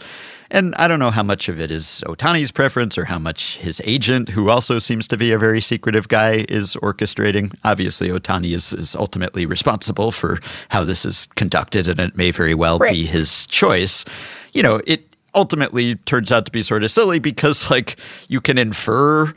And 0.54 0.76
I 0.76 0.90
don't 0.90 1.00
know 1.00 1.12
how 1.12 1.24
much 1.24 1.48
of 1.48 1.62
it 1.62 1.72
is 1.72 2.04
Ohtani's 2.06 2.52
preference 2.52 2.98
or 2.98 3.06
how 3.06 3.18
much 3.18 3.56
his 3.58 3.82
agent, 3.86 4.28
who 4.28 4.50
also 4.50 4.80
seems 4.80 5.08
to 5.08 5.18
be 5.18 5.32
a 5.32 5.38
very 5.38 5.62
secretive 5.62 6.10
guy, 6.10 6.46
is 6.50 6.76
orchestrating. 6.84 7.54
Obviously, 7.64 8.10
Ohtani 8.10 8.54
is, 8.54 8.74
is 8.74 8.94
ultimately 8.96 9.46
responsible 9.46 10.12
for 10.12 10.40
how 10.68 10.84
this 10.84 11.06
is 11.06 11.26
conducted, 11.36 11.88
and 11.88 12.02
it 12.02 12.18
may 12.18 12.32
very 12.32 12.54
well 12.54 12.80
Right. 12.80 12.92
be 12.92 13.06
his 13.06 13.46
choice. 13.46 14.04
You 14.54 14.62
know, 14.62 14.82
it 14.86 15.16
ultimately 15.36 15.96
turns 15.96 16.34
out 16.34 16.46
to 16.48 16.52
be 16.52 16.62
sort 16.62 16.84
of 16.84 16.92
silly 16.92 17.20
because, 17.20 17.72
like, 17.72 17.98
you 18.28 18.42
can 18.42 18.58
infer 18.58 19.34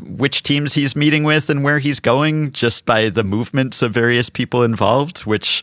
which 0.00 0.42
teams 0.42 0.72
he's 0.72 0.96
meeting 0.96 1.22
with 1.22 1.50
and 1.50 1.62
where 1.62 1.78
he's 1.78 2.00
going 2.00 2.50
just 2.52 2.86
by 2.86 3.10
the 3.10 3.22
movements 3.22 3.82
of 3.82 3.92
various 3.92 4.30
people 4.30 4.62
involved, 4.62 5.20
which 5.20 5.62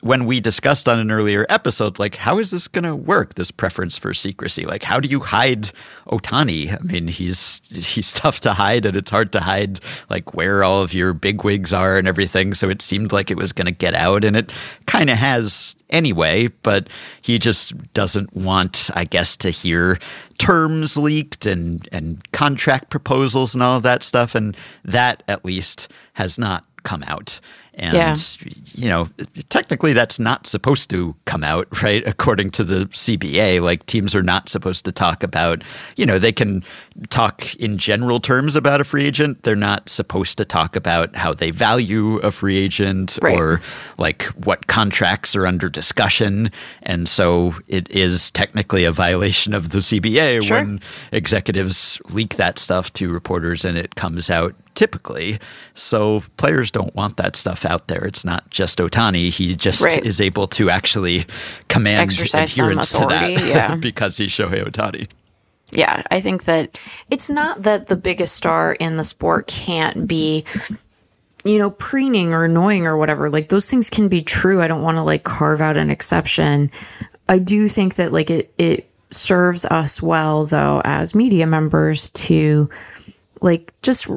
when 0.00 0.24
we 0.24 0.40
discussed 0.40 0.88
on 0.88 0.98
an 0.98 1.10
earlier 1.10 1.44
episode, 1.48 1.98
like, 1.98 2.16
how 2.16 2.38
is 2.38 2.50
this 2.50 2.68
going 2.68 2.84
to 2.84 2.96
work? 2.96 3.34
This 3.34 3.50
preference 3.50 3.98
for 3.98 4.14
secrecy, 4.14 4.64
like, 4.64 4.82
how 4.82 4.98
do 4.98 5.08
you 5.08 5.20
hide 5.20 5.70
Ohtani? 6.08 6.72
I 6.72 6.82
mean, 6.82 7.06
he's 7.06 7.60
he's 7.68 8.12
tough 8.14 8.40
to 8.40 8.54
hide, 8.54 8.86
and 8.86 8.96
it's 8.96 9.10
hard 9.10 9.32
to 9.32 9.40
hide 9.40 9.80
like 10.08 10.34
where 10.34 10.64
all 10.64 10.82
of 10.82 10.94
your 10.94 11.12
bigwigs 11.12 11.72
are 11.72 11.98
and 11.98 12.08
everything. 12.08 12.54
So 12.54 12.70
it 12.70 12.80
seemed 12.80 13.12
like 13.12 13.30
it 13.30 13.36
was 13.36 13.52
going 13.52 13.66
to 13.66 13.72
get 13.72 13.94
out, 13.94 14.24
and 14.24 14.36
it 14.36 14.50
kind 14.86 15.10
of 15.10 15.18
has 15.18 15.75
anyway. 15.90 16.48
But 16.62 16.88
he 17.22 17.38
just 17.38 17.74
doesn't 17.94 18.34
want, 18.34 18.90
I 18.94 19.04
guess, 19.04 19.36
to 19.38 19.50
hear 19.50 19.98
terms 20.38 20.96
leaked 20.96 21.46
and 21.46 21.88
and 21.92 22.20
contract 22.32 22.90
proposals 22.90 23.54
and 23.54 23.62
all 23.62 23.76
of 23.76 23.82
that 23.84 24.02
stuff, 24.02 24.34
and 24.34 24.56
that 24.84 25.22
at 25.28 25.44
least 25.44 25.88
has 26.14 26.38
not 26.38 26.64
come 26.82 27.02
out. 27.06 27.40
And, 27.78 27.94
Yeah. 27.94 28.16
you 28.74 28.88
know, 28.88 29.08
technically 29.50 29.92
that's 29.92 30.18
not 30.18 30.46
supposed 30.46 30.88
to 30.90 31.14
come 31.26 31.44
out, 31.44 31.68
right? 31.82 32.02
According 32.06 32.50
to 32.52 32.64
the 32.64 32.86
CBA, 32.86 33.60
like 33.60 33.84
teams 33.84 34.14
are 34.14 34.22
not 34.22 34.48
supposed 34.48 34.86
to 34.86 34.92
talk 34.92 35.22
about, 35.22 35.62
you 35.96 36.06
know, 36.06 36.18
they 36.18 36.32
can 36.32 36.64
talk 37.10 37.54
in 37.56 37.76
general 37.78 38.20
terms 38.20 38.56
about 38.56 38.80
a 38.80 38.84
free 38.84 39.04
agent. 39.04 39.42
They're 39.42 39.54
not 39.54 39.88
supposed 39.88 40.38
to 40.38 40.44
talk 40.44 40.76
about 40.76 41.14
how 41.14 41.34
they 41.34 41.50
value 41.50 42.16
a 42.18 42.30
free 42.32 42.56
agent 42.56 43.18
Right. 43.20 43.38
or 43.38 43.60
like 43.98 44.22
what 44.46 44.66
contracts 44.66 45.36
are 45.36 45.46
under 45.46 45.68
discussion. 45.68 46.50
And 46.82 47.08
so 47.08 47.54
it 47.68 47.90
is 47.90 48.30
technically 48.30 48.84
a 48.84 48.92
violation 48.92 49.52
of 49.52 49.70
the 49.70 49.78
CBA 49.82 50.42
Sure. 50.42 50.56
when 50.58 50.80
executives 51.12 52.00
leak 52.10 52.36
that 52.36 52.58
stuff 52.58 52.92
to 52.94 53.10
reporters 53.10 53.64
and 53.64 53.76
it 53.76 53.94
comes 53.96 54.30
out 54.30 54.54
typically. 54.74 55.38
So 55.74 56.22
players 56.36 56.70
don't 56.70 56.94
want 56.94 57.16
that 57.16 57.34
stuff 57.36 57.64
out 57.64 57.88
there. 57.88 58.04
It's 58.04 58.24
not 58.24 58.48
just 58.50 58.78
Ohtani. 58.78 59.30
He 59.30 59.54
just 59.56 59.82
Right. 59.82 60.04
is 60.04 60.20
able 60.20 60.46
to 60.48 60.70
actually 60.70 61.24
command 61.68 62.00
Exercise 62.02 62.52
adherence 62.58 62.92
to 62.92 63.06
that 63.08 63.30
yeah. 63.46 63.74
because 63.76 64.16
he's 64.18 64.30
Shohei 64.30 64.66
Ohtani. 64.66 65.08
Yeah, 65.72 66.02
I 66.10 66.20
think 66.20 66.44
that 66.44 66.80
it's 67.10 67.28
not 67.28 67.62
that 67.62 67.88
the 67.88 67.96
biggest 67.96 68.36
star 68.36 68.74
in 68.74 68.96
the 68.96 69.04
sport 69.04 69.48
can't 69.48 70.06
be, 70.06 70.44
you 71.44 71.58
know, 71.58 71.70
preening 71.70 72.32
or 72.32 72.44
annoying 72.44 72.86
or 72.86 72.96
whatever. 72.96 73.30
Like 73.30 73.48
those 73.48 73.66
things 73.66 73.90
can 73.90 74.08
be 74.08 74.22
true. 74.22 74.62
I 74.62 74.68
don't 74.68 74.82
want 74.82 74.98
to 74.98 75.02
like 75.02 75.24
carve 75.24 75.60
out 75.60 75.76
an 75.76 75.90
exception. 75.90 76.70
I 77.28 77.38
do 77.38 77.68
think 77.68 77.96
that 77.96 78.12
like 78.12 78.30
it 78.30 78.52
it 78.58 78.88
serves 79.10 79.64
us 79.66 80.02
well 80.02 80.46
though 80.46 80.82
as 80.84 81.14
media 81.14 81.46
members 81.46 82.10
to 82.10 82.68
like 83.40 83.72
just 83.82 84.08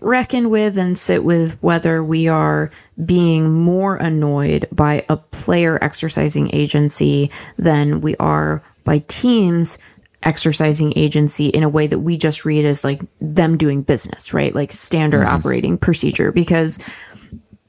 reckon 0.00 0.50
with 0.50 0.76
and 0.78 0.98
sit 0.98 1.24
with 1.24 1.56
whether 1.62 2.04
we 2.04 2.28
are 2.28 2.70
being 3.04 3.50
more 3.50 3.96
annoyed 3.96 4.68
by 4.70 5.04
a 5.08 5.16
player 5.16 5.78
exercising 5.82 6.54
agency 6.54 7.30
than 7.58 8.00
we 8.00 8.16
are 8.16 8.62
by 8.84 8.98
teams 9.08 9.78
exercising 10.22 10.92
agency 10.96 11.46
in 11.46 11.62
a 11.62 11.68
way 11.68 11.86
that 11.86 12.00
we 12.00 12.16
just 12.16 12.44
read 12.44 12.64
as 12.64 12.84
like 12.84 13.00
them 13.20 13.56
doing 13.56 13.82
business, 13.82 14.34
right? 14.34 14.54
Like 14.54 14.72
standard 14.72 15.26
mm-hmm. 15.26 15.34
operating 15.34 15.78
procedure 15.78 16.32
because 16.32 16.78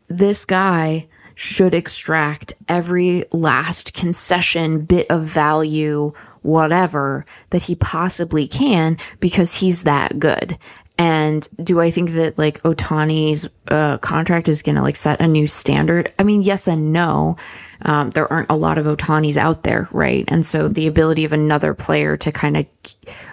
this 0.07 0.43
guy 0.45 1.07
should 1.35 1.73
extract 1.73 2.53
every 2.67 3.23
last 3.31 3.93
concession, 3.93 4.85
bit 4.85 5.07
of 5.09 5.23
value, 5.23 6.13
whatever 6.41 7.25
that 7.51 7.63
he 7.63 7.75
possibly 7.75 8.47
can 8.47 8.97
because 9.19 9.55
he's 9.55 9.83
that 9.83 10.19
good. 10.19 10.57
And 10.97 11.47
do 11.63 11.79
I 11.81 11.89
think 11.89 12.11
that 12.11 12.37
like 12.37 12.61
Ohtani's 12.63 13.47
uh, 13.69 13.97
contract 13.99 14.47
is 14.47 14.61
going 14.61 14.75
to 14.75 14.81
like 14.81 14.95
set 14.95 15.19
a 15.19 15.27
new 15.27 15.47
standard? 15.47 16.13
I 16.19 16.23
mean, 16.23 16.43
yes 16.43 16.67
and 16.67 16.93
no. 16.93 17.37
Um, 17.83 18.11
there 18.11 18.31
aren't 18.31 18.51
a 18.51 18.55
lot 18.55 18.77
of 18.77 18.85
Ohtanis 18.85 19.37
out 19.37 19.63
there, 19.63 19.89
right? 19.91 20.23
And 20.27 20.45
so 20.45 20.67
the 20.67 20.85
ability 20.85 21.25
of 21.25 21.33
another 21.33 21.73
player 21.73 22.15
to 22.17 22.31
kind 22.31 22.57
of 22.57 22.65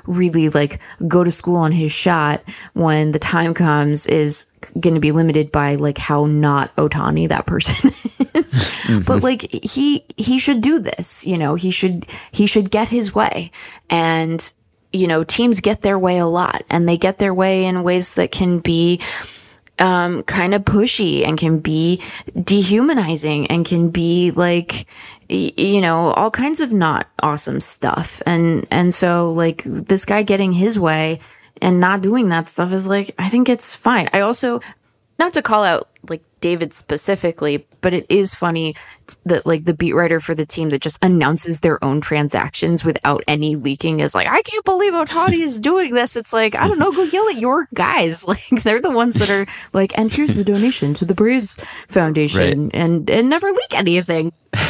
really 0.06 0.48
like 0.48 0.80
go 1.06 1.22
to 1.22 1.30
school 1.30 1.56
on 1.56 1.70
his 1.72 1.92
shot 1.92 2.42
when 2.72 3.12
the 3.12 3.18
time 3.18 3.52
comes 3.52 4.06
is 4.06 4.46
going 4.80 4.94
to 4.94 5.00
be 5.00 5.12
limited 5.12 5.52
by 5.52 5.74
like 5.74 5.98
how 5.98 6.24
not 6.24 6.74
Ohtani 6.76 7.28
that 7.28 7.46
person 7.46 7.92
is. 8.34 8.70
But 9.06 9.22
like 9.22 9.42
he 9.52 10.04
he 10.16 10.38
should 10.38 10.60
do 10.60 10.78
this, 10.78 11.26
you 11.26 11.36
know, 11.36 11.54
he 11.54 11.70
should 11.70 12.06
he 12.32 12.46
should 12.46 12.70
get 12.70 12.88
his 12.88 13.14
way. 13.14 13.50
And 13.90 14.50
you 14.92 15.06
know, 15.06 15.24
teams 15.24 15.60
get 15.60 15.82
their 15.82 15.98
way 15.98 16.18
a 16.18 16.26
lot 16.26 16.62
and 16.70 16.88
they 16.88 16.96
get 16.96 17.18
their 17.18 17.34
way 17.34 17.64
in 17.64 17.82
ways 17.82 18.14
that 18.14 18.30
can 18.30 18.58
be 18.60 19.00
um, 19.78 20.22
kind 20.24 20.54
of 20.54 20.62
pushy 20.62 21.26
and 21.26 21.38
can 21.38 21.58
be 21.58 22.02
dehumanizing 22.42 23.46
and 23.48 23.64
can 23.64 23.90
be 23.90 24.32
like 24.32 24.86
you 25.28 25.80
know 25.80 26.12
all 26.12 26.30
kinds 26.30 26.60
of 26.60 26.72
not 26.72 27.08
awesome 27.22 27.60
stuff. 27.60 28.22
And 28.26 28.66
and 28.70 28.94
so 28.94 29.32
like 29.32 29.62
this 29.64 30.04
guy 30.04 30.22
getting 30.22 30.52
his 30.52 30.78
way 30.78 31.20
and 31.60 31.80
not 31.80 32.00
doing 32.00 32.28
that 32.28 32.48
stuff 32.48 32.70
is 32.70 32.86
like 32.86 33.10
i 33.18 33.28
think 33.28 33.48
it's 33.48 33.74
fine. 33.74 34.08
I 34.12 34.20
also 34.20 34.60
not 35.18 35.32
to 35.34 35.42
call 35.42 35.64
out 35.64 35.88
like 36.08 36.22
David 36.40 36.72
specifically, 36.72 37.66
but 37.80 37.92
it 37.92 38.06
is 38.08 38.32
funny 38.34 38.76
that 39.24 39.44
like 39.44 39.64
the 39.64 39.74
beat 39.74 39.92
writer 39.94 40.20
for 40.20 40.34
the 40.34 40.46
team 40.46 40.68
that 40.70 40.80
just 40.80 40.96
announces 41.02 41.60
their 41.60 41.82
own 41.84 42.00
transactions 42.00 42.84
without 42.84 43.24
any 43.26 43.56
leaking 43.56 43.98
is 44.00 44.14
like, 44.14 44.28
I 44.28 44.40
can't 44.42 44.64
believe 44.64 44.92
Ohtani 44.92 45.40
is 45.42 45.58
doing 45.58 45.92
this. 45.94 46.14
It's 46.14 46.32
like, 46.32 46.54
I 46.54 46.68
don't 46.68 46.78
know, 46.78 46.92
go 46.92 47.02
yell 47.02 47.28
at 47.28 47.36
your 47.38 47.68
guys. 47.74 48.22
Like 48.28 48.62
they're 48.62 48.80
the 48.80 48.90
ones 48.90 49.16
that 49.16 49.30
are 49.30 49.46
like, 49.72 49.96
and 49.98 50.10
here's 50.12 50.34
the 50.34 50.44
donation 50.44 50.94
to 50.94 51.04
the 51.04 51.14
Braves 51.14 51.56
Foundation 51.88 52.64
Right. 52.66 52.70
and 52.74 53.10
and 53.10 53.28
never 53.28 53.50
leak 53.50 53.74
anything. 53.74 54.32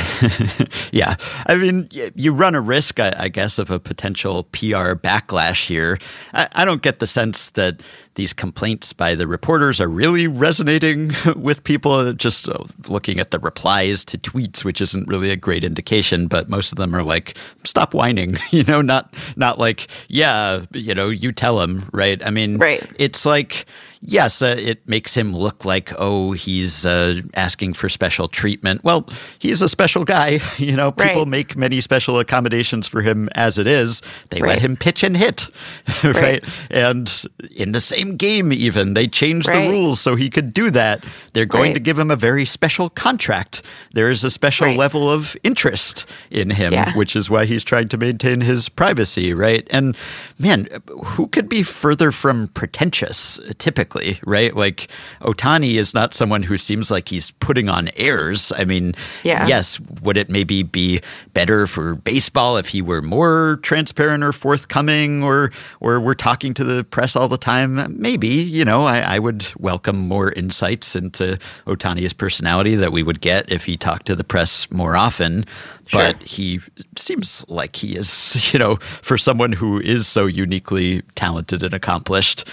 Yeah. 0.90 1.14
I 1.46 1.54
mean, 1.54 1.88
you 2.16 2.32
run 2.32 2.54
a 2.56 2.60
risk, 2.60 2.98
I, 2.98 3.14
I 3.16 3.28
guess, 3.28 3.58
of 3.60 3.70
a 3.70 3.78
potential 3.78 4.44
PR 4.44 4.94
backlash 4.98 5.66
here. 5.66 5.98
I, 6.34 6.48
I 6.52 6.64
don't 6.64 6.82
get 6.82 6.98
the 6.98 7.06
sense 7.06 7.50
that 7.50 7.80
these 8.18 8.32
complaints 8.34 8.92
by 8.92 9.14
the 9.14 9.26
reporters 9.26 9.80
are 9.80 9.88
really 9.88 10.26
resonating 10.26 11.12
with 11.36 11.62
people. 11.64 12.12
Just 12.12 12.48
uh, 12.48 12.58
looking 12.88 13.20
at 13.20 13.30
the 13.30 13.38
replies 13.38 14.04
to 14.06 14.18
tweets, 14.18 14.64
which 14.64 14.80
isn't 14.80 15.08
really 15.08 15.30
a 15.30 15.36
great 15.36 15.62
indication, 15.64 16.26
but 16.26 16.48
most 16.50 16.72
of 16.72 16.76
them 16.78 16.94
are 16.94 17.04
like, 17.04 17.38
stop 17.64 17.94
whining, 17.94 18.36
you 18.50 18.64
know, 18.64 18.82
not, 18.82 19.14
not 19.36 19.58
like, 19.58 19.86
yeah, 20.08 20.66
you 20.74 20.94
know, 20.94 21.08
you 21.08 21.30
tell 21.32 21.56
them," 21.58 21.88
right? 21.92 22.20
I 22.26 22.30
mean, 22.30 22.58
Right. 22.58 22.82
it's 22.98 23.24
like 23.24 23.64
yes 24.00 24.42
uh, 24.42 24.54
it 24.58 24.86
makes 24.88 25.14
him 25.14 25.34
look 25.34 25.64
like 25.64 25.92
oh 25.98 26.32
he's 26.32 26.86
uh, 26.86 27.20
asking 27.34 27.72
for 27.74 27.88
special 27.88 28.28
treatment 28.28 28.82
well 28.84 29.08
he's 29.38 29.60
a 29.62 29.68
special 29.68 30.04
guy 30.04 30.40
you 30.58 30.74
know 30.76 30.92
people 30.92 31.22
Right. 31.22 31.28
make 31.28 31.56
many 31.56 31.80
special 31.80 32.18
accommodations 32.18 32.86
for 32.86 33.02
him 33.02 33.28
as 33.34 33.58
it 33.58 33.66
is 33.66 34.02
they 34.30 34.40
let 34.40 34.60
him 34.60 34.76
pitch 34.76 35.02
and 35.02 35.16
hit 35.16 35.48
right? 36.04 36.44
and 36.70 37.24
in 37.56 37.72
the 37.72 37.80
same 37.80 38.16
game 38.16 38.52
even 38.52 38.94
they 38.94 39.08
changed 39.08 39.48
Right. 39.48 39.64
the 39.66 39.70
rules 39.70 40.00
so 40.00 40.14
he 40.14 40.30
could 40.30 40.52
do 40.54 40.70
that 40.70 41.04
they're 41.32 41.44
going 41.46 41.70
Right. 41.70 41.74
to 41.74 41.80
give 41.80 41.98
him 41.98 42.10
a 42.10 42.16
very 42.16 42.44
special 42.44 42.90
contract 42.90 43.62
there 43.94 44.10
is 44.10 44.22
a 44.24 44.30
special 44.30 44.66
Right. 44.66 44.76
level 44.78 45.10
of 45.10 45.36
interest 45.42 46.06
in 46.30 46.50
him 46.50 46.72
Yeah. 46.72 46.96
which 46.96 47.16
is 47.16 47.28
why 47.30 47.46
he's 47.46 47.64
trying 47.64 47.88
to 47.88 47.96
maintain 47.96 48.40
his 48.40 48.68
privacy, 48.68 49.32
right? 49.34 49.66
And 49.70 49.96
man, 50.38 50.68
who 51.04 51.26
could 51.28 51.48
be 51.48 51.62
further 51.62 52.12
from 52.12 52.48
pretentious 52.48 53.40
typically, 53.58 53.87
right? 54.24 54.54
Like 54.56 54.88
Ohtani 55.22 55.74
is 55.74 55.94
not 55.94 56.14
someone 56.14 56.42
who 56.42 56.56
seems 56.56 56.90
like 56.90 57.08
he's 57.08 57.30
putting 57.40 57.68
on 57.68 57.90
airs. 57.96 58.52
I 58.56 58.64
mean, 58.64 58.94
Yeah. 59.24 59.46
yes, 59.46 59.78
would 60.02 60.16
it 60.16 60.28
maybe 60.30 60.62
be 60.62 61.00
better 61.34 61.66
for 61.66 61.94
baseball 61.96 62.56
if 62.56 62.68
he 62.68 62.82
were 62.82 63.02
more 63.02 63.58
transparent 63.62 64.22
or 64.24 64.32
forthcoming 64.32 65.22
or 65.22 65.50
or 65.80 66.00
we're 66.00 66.14
talking 66.14 66.54
to 66.54 66.64
the 66.64 66.84
press 66.84 67.16
all 67.16 67.28
the 67.28 67.38
time? 67.38 67.96
Maybe, 67.98 68.28
you 68.28 68.64
know, 68.64 68.82
I, 68.84 69.00
I 69.00 69.18
would 69.18 69.46
welcome 69.58 69.96
more 70.08 70.32
insights 70.32 70.94
into 70.96 71.38
Ohtani's 71.66 72.12
personality 72.12 72.74
that 72.76 72.92
we 72.92 73.02
would 73.02 73.20
get 73.20 73.50
if 73.50 73.64
he 73.64 73.76
talked 73.76 74.06
to 74.06 74.16
the 74.16 74.24
press 74.24 74.70
more 74.70 74.96
often. 74.96 75.44
Sure. 75.88 76.12
But 76.12 76.22
he 76.22 76.60
seems 76.96 77.44
like 77.48 77.74
he 77.76 77.96
is, 77.96 78.52
you 78.52 78.58
know, 78.58 78.76
for 78.76 79.16
someone 79.18 79.52
who 79.52 79.80
is 79.80 80.06
so 80.06 80.26
uniquely 80.26 81.00
talented 81.14 81.62
and 81.62 81.72
accomplished, 81.72 82.46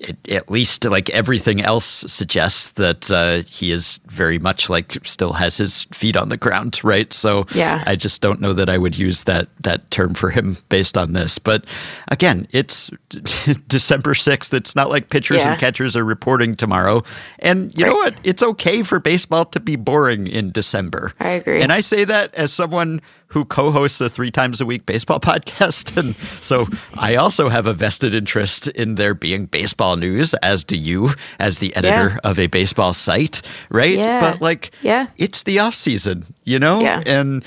it, 0.00 0.16
at 0.28 0.50
least 0.50 0.84
like 0.84 1.08
everything 1.10 1.60
else 1.62 1.84
suggests 1.84 2.72
that 2.72 3.10
uh, 3.12 3.42
he 3.48 3.70
is 3.70 4.00
very 4.06 4.38
much 4.40 4.68
like 4.68 4.98
still 5.06 5.32
has 5.32 5.56
his 5.56 5.84
feet 5.92 6.16
on 6.16 6.30
the 6.30 6.36
ground, 6.36 6.80
right? 6.82 7.12
So 7.12 7.46
Yeah. 7.54 7.84
I 7.86 7.94
just 7.94 8.20
don't 8.22 8.40
know 8.40 8.52
that 8.54 8.68
I 8.68 8.76
would 8.76 8.98
use 8.98 9.22
that 9.24 9.48
that 9.60 9.88
term 9.92 10.14
for 10.14 10.28
him 10.30 10.56
based 10.68 10.98
on 10.98 11.12
this. 11.12 11.38
But 11.38 11.64
again, 12.08 12.48
it's 12.50 12.90
December 13.68 14.14
sixth. 14.14 14.52
It's 14.52 14.74
not 14.74 14.90
like 14.90 15.10
pitchers 15.10 15.38
Yeah. 15.38 15.52
and 15.52 15.60
catchers 15.60 15.94
are 15.96 16.04
reporting 16.04 16.56
tomorrow. 16.56 17.04
And 17.38 17.72
you 17.78 17.84
know 17.86 17.94
what? 17.94 18.14
It's 18.24 18.42
okay 18.42 18.82
for 18.82 18.98
baseball 18.98 19.44
to 19.46 19.60
be 19.60 19.76
boring 19.76 20.26
in 20.26 20.50
December. 20.50 21.12
I 21.20 21.30
agree. 21.30 21.62
And 21.62 21.70
I 21.72 21.80
say 21.82 22.04
that 22.04 22.34
as 22.34 22.52
someone 22.52 22.79
who 23.28 23.44
co-hosts 23.44 24.00
a 24.00 24.08
three 24.08 24.30
times 24.30 24.60
a 24.60 24.66
week 24.66 24.86
baseball 24.86 25.20
podcast, 25.30 25.96
and 25.96 26.14
so 26.42 26.66
I 26.98 27.14
also 27.16 27.48
have 27.48 27.66
a 27.66 27.72
vested 27.74 28.14
interest 28.14 28.68
in 28.68 28.96
there 28.96 29.14
being 29.14 29.46
baseball 29.46 29.96
news, 29.96 30.34
as 30.42 30.64
do 30.64 30.76
you, 30.76 31.10
as 31.38 31.58
the 31.58 31.74
editor 31.76 32.10
Yeah. 32.10 32.30
of 32.30 32.38
a 32.38 32.46
baseball 32.48 32.92
site, 32.92 33.42
right? 33.70 33.96
Yeah. 33.96 34.20
But 34.20 34.40
like, 34.40 34.70
Yeah. 34.82 35.06
it's 35.16 35.44
the 35.44 35.58
off 35.60 35.74
season, 35.74 36.24
you 36.44 36.58
know, 36.58 36.80
Yeah. 36.80 37.02
and. 37.06 37.44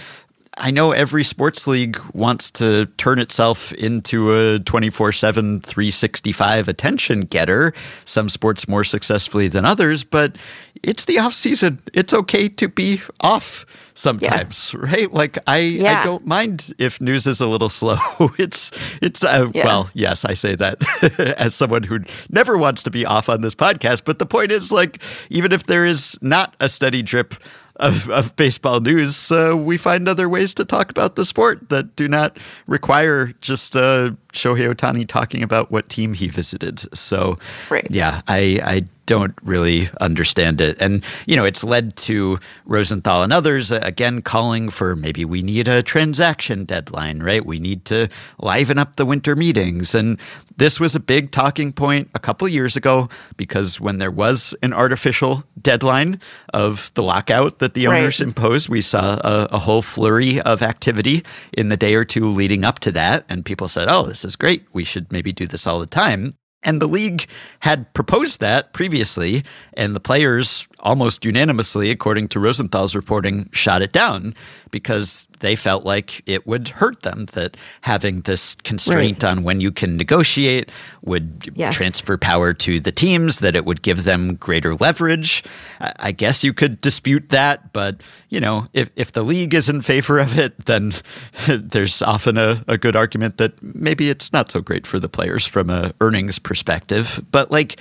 I 0.58 0.70
know 0.72 0.92
every 0.92 1.24
sports 1.24 1.66
league 1.66 2.00
wants 2.13 2.52
to 2.52 2.86
turn 2.98 3.18
itself 3.20 3.72
into 3.74 4.34
a 4.34 4.60
24 4.60 5.12
7, 5.12 5.62
365 5.62 6.68
attention 6.68 7.22
getter, 7.22 7.74
some 8.06 8.30
sports 8.30 8.68
more 8.68 8.84
successfully 8.84 9.48
than 9.48 9.66
others, 9.66 10.04
but 10.04 10.38
it's 10.84 11.06
the 11.06 11.18
off 11.18 11.34
season. 11.34 11.80
It's 11.94 12.13
okay 12.13 12.50
to 12.50 12.68
be 12.68 13.02
off 13.22 13.66
sometimes, 13.96 14.74
right? 14.76 15.12
Like 15.12 15.38
I, 15.48 15.80
I 15.86 16.04
don't 16.04 16.26
mind 16.26 16.74
if 16.78 17.02
news 17.02 17.26
is 17.26 17.42
a 17.42 17.48
little 17.48 17.70
slow. 17.82 17.98
it's, 18.38 18.72
it's, 19.02 19.24
uh, 19.24 19.50
Yeah. 19.56 19.66
well, 19.66 19.89
yes, 19.94 20.24
I 20.24 20.34
say 20.36 20.56
that 20.56 20.84
as 21.38 21.56
someone 21.56 21.84
who 21.84 22.00
never 22.30 22.58
wants 22.58 22.84
to 22.84 22.92
be 22.92 23.06
off 23.06 23.28
on 23.28 23.42
this 23.42 23.56
podcast. 23.56 24.04
But 24.06 24.20
the 24.20 24.26
point 24.26 24.52
is, 24.52 24.72
like, 24.72 25.02
even 25.30 25.52
if 25.52 25.66
there 25.66 25.86
is 25.86 26.18
not 26.22 26.56
a 26.60 26.70
steady 26.70 27.02
drip 27.02 27.34
of, 27.78 28.10
of 28.10 28.36
baseball 28.36 28.80
news, 28.80 29.32
uh, 29.32 29.56
we 29.58 29.78
find 29.78 30.08
other 30.08 30.30
ways 30.30 30.54
to 30.56 30.66
talk 30.66 30.90
about 30.92 31.16
the 31.16 31.26
sport 31.26 31.70
that 31.70 31.96
do 31.96 32.08
not 32.08 32.38
require 32.68 33.34
just 33.42 33.76
uh, 33.76 34.12
Shohei 34.34 34.74
Ohtani 34.74 35.08
talking 35.08 35.43
about 35.43 35.72
what 35.72 35.89
team 35.89 36.13
he 36.13 36.28
visited. 36.28 36.80
So, 36.98 37.38
Right. 37.69 37.88
yeah, 37.89 38.22
I, 38.28 38.60
I 38.63 38.84
don't 39.06 39.34
really 39.43 39.89
understand 40.00 40.62
it. 40.62 40.78
And, 40.80 41.04
you 41.26 41.36
know, 41.36 41.43
it's 41.43 41.62
led 41.63 41.96
to 41.98 42.39
Rosenthal 42.65 43.22
and 43.22 43.34
others, 43.34 43.69
uh, 43.72 43.80
again, 43.84 44.22
calling 44.22 44.69
for 44.69 44.96
maybe 44.96 45.26
we 45.26 45.41
need 45.41 45.67
a 45.67 45.84
transaction 45.84 46.63
deadline, 46.63 47.22
right? 47.22 47.46
We 47.46 47.60
need 47.60 47.84
to 47.86 48.08
liven 48.39 48.80
up 48.80 48.96
the 48.96 49.06
winter 49.06 49.36
meetings. 49.36 49.93
And 49.93 50.17
this 50.56 50.80
was 50.80 50.96
a 50.96 51.02
big 51.02 51.32
talking 51.32 51.74
point 51.74 52.10
a 52.15 52.19
couple 52.19 52.48
of 52.48 52.54
years 52.54 52.78
ago 52.78 53.10
because 53.36 53.78
when 53.82 53.98
there 53.98 54.12
was 54.12 54.56
an 54.63 54.72
artificial 54.72 55.43
deadline 55.62 56.17
of 56.54 56.89
the 56.93 57.04
lockout 57.04 57.60
that 57.60 57.74
the 57.74 57.88
Right. 57.88 58.00
owners 58.00 58.22
imposed, 58.22 58.69
we 58.69 58.80
saw 58.82 59.15
a, 59.15 59.48
a 59.52 59.60
whole 59.60 59.82
flurry 59.82 60.39
of 60.41 60.62
activity 60.62 61.26
in 61.58 61.67
the 61.67 61.76
day 61.78 61.96
or 61.96 62.06
two 62.06 62.24
leading 62.26 62.63
up 62.63 62.80
to 62.80 62.91
that. 62.93 63.26
And 63.28 63.43
people 63.43 63.67
said, 63.67 63.89
oh, 63.89 64.04
this 64.06 64.23
is 64.26 64.36
great. 64.36 64.66
We 64.74 64.84
should 64.84 65.12
maybe 65.12 65.32
do 65.32 65.48
this 65.48 65.68
all 65.68 65.80
the 65.80 65.86
time. 65.86 66.36
And 66.64 66.82
the 66.82 66.88
league 66.88 67.28
had 67.60 67.94
proposed 67.94 68.40
that 68.40 68.74
previously, 68.74 69.44
and 69.74 69.96
the 69.96 70.00
players 70.00 70.68
almost 70.84 71.26
unanimously, 71.26 71.89
according 71.89 72.28
to 72.30 72.39
Rosenthal's 72.39 72.93
reporting, 72.96 73.50
shot 73.54 73.82
it 73.82 73.91
down 73.93 74.36
because 74.69 75.28
they 75.39 75.56
felt 75.56 75.86
like 75.86 76.22
it 76.26 76.46
would 76.48 76.67
hurt 76.67 77.02
them 77.04 77.26
that 77.34 77.58
having 77.82 78.22
this 78.22 78.56
constraint 78.63 79.24
on 79.24 79.43
when 79.43 79.60
you 79.62 79.72
can 79.72 79.98
negotiate 79.98 80.69
would 81.04 81.52
Yes. 81.56 81.76
transfer 81.76 82.17
power 82.17 82.54
to 82.54 82.80
the 82.80 82.91
teams, 82.91 83.39
that 83.39 83.56
it 83.56 83.65
would 83.65 83.82
give 83.82 84.04
them 84.04 84.36
greater 84.36 84.76
leverage. 84.76 85.43
I 85.82 85.93
I 86.00 86.12
guess 86.12 86.43
you 86.43 86.54
could 86.54 86.80
dispute 86.82 87.30
that, 87.30 87.72
but 87.74 88.02
you 88.30 88.39
know, 88.39 88.67
if, 88.74 88.89
if 88.96 89.13
the 89.13 89.24
league 89.24 89.54
is 89.54 89.69
in 89.69 89.82
favor 89.82 90.19
of 90.19 90.38
it, 90.38 90.65
then 90.65 90.93
there's 91.48 92.02
often 92.02 92.38
a, 92.38 92.63
a 92.67 92.78
good 92.78 92.96
argument 92.96 93.38
that 93.38 93.54
maybe 93.63 94.10
it's 94.10 94.32
not 94.34 94.52
so 94.52 94.60
great 94.60 94.86
for 94.86 95.00
the 95.00 95.10
players 95.10 95.46
from 95.46 95.69
a 95.69 95.93
earnings 96.02 96.39
perspective. 96.39 97.24
But 97.32 97.52
like 97.52 97.80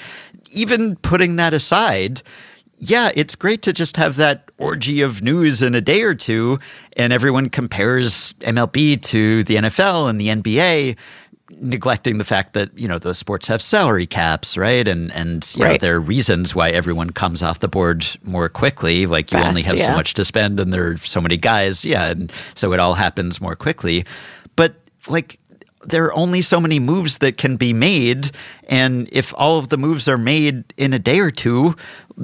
even 0.53 0.97
putting 0.97 1.37
that 1.37 1.53
aside, 1.55 2.23
yeah, 2.85 3.13
it's 3.15 3.37
great 3.37 3.63
to 3.63 3.73
just 3.73 3.97
have 3.97 4.17
that 4.17 4.51
orgy 4.59 5.03
of 5.03 5.23
news 5.23 5.63
in 5.63 5.77
a 5.77 5.81
day 5.81 6.03
or 6.03 6.17
two, 6.17 6.59
and 6.97 7.13
everyone 7.13 7.49
compares 7.49 8.33
MLB 8.41 9.01
to 9.03 9.45
the 9.45 9.55
NFL 9.55 10.11
and 10.11 10.21
the 10.21 10.27
NBA, 10.27 10.97
neglecting 11.51 12.19
the 12.19 12.25
fact 12.25 12.55
that 12.55 12.77
you 12.77 12.89
know 12.89 12.99
those 12.99 13.19
sports 13.19 13.47
have 13.47 13.63
salary 13.63 14.05
caps, 14.05 14.57
right? 14.57 14.89
And 14.89 15.13
and 15.13 15.49
you 15.57 15.63
know 15.63 15.77
there 15.77 15.95
are 15.95 16.01
reasons 16.01 16.57
why 16.57 16.71
everyone 16.71 17.11
comes 17.11 17.41
off 17.41 17.61
the 17.61 17.69
board 17.69 18.05
more 18.25 18.49
quickly. 18.49 19.07
Like 19.07 19.31
you 19.31 19.39
only 19.39 19.63
Fast, 19.63 19.79
have 19.79 19.87
so 19.87 19.93
much 19.93 20.15
to 20.15 20.25
spend, 20.25 20.59
and 20.59 20.73
there 20.73 20.91
are 20.91 20.97
so 20.97 21.21
many 21.21 21.37
guys, 21.37 21.85
yeah, 21.85 22.07
and 22.07 22.33
so 22.57 22.73
it 22.73 22.81
all 22.81 22.95
happens 22.95 23.41
more 23.41 23.55
quickly. 23.55 24.05
But 24.57 24.75
like 25.07 25.39
there 25.85 26.05
are 26.05 26.15
only 26.15 26.43
so 26.43 26.61
many 26.61 26.79
moves 26.79 27.19
that 27.19 27.39
can 27.39 27.57
be 27.57 27.73
made. 27.73 28.31
And 28.69 29.09
if 29.13 29.35
all 29.37 29.59
of 29.59 29.69
the 29.69 29.79
moves 29.79 30.09
are 30.09 30.19
made 30.19 30.73
in 30.77 30.93
a 30.93 30.99
day 30.99 31.19
or 31.21 31.31
two, 31.31 31.75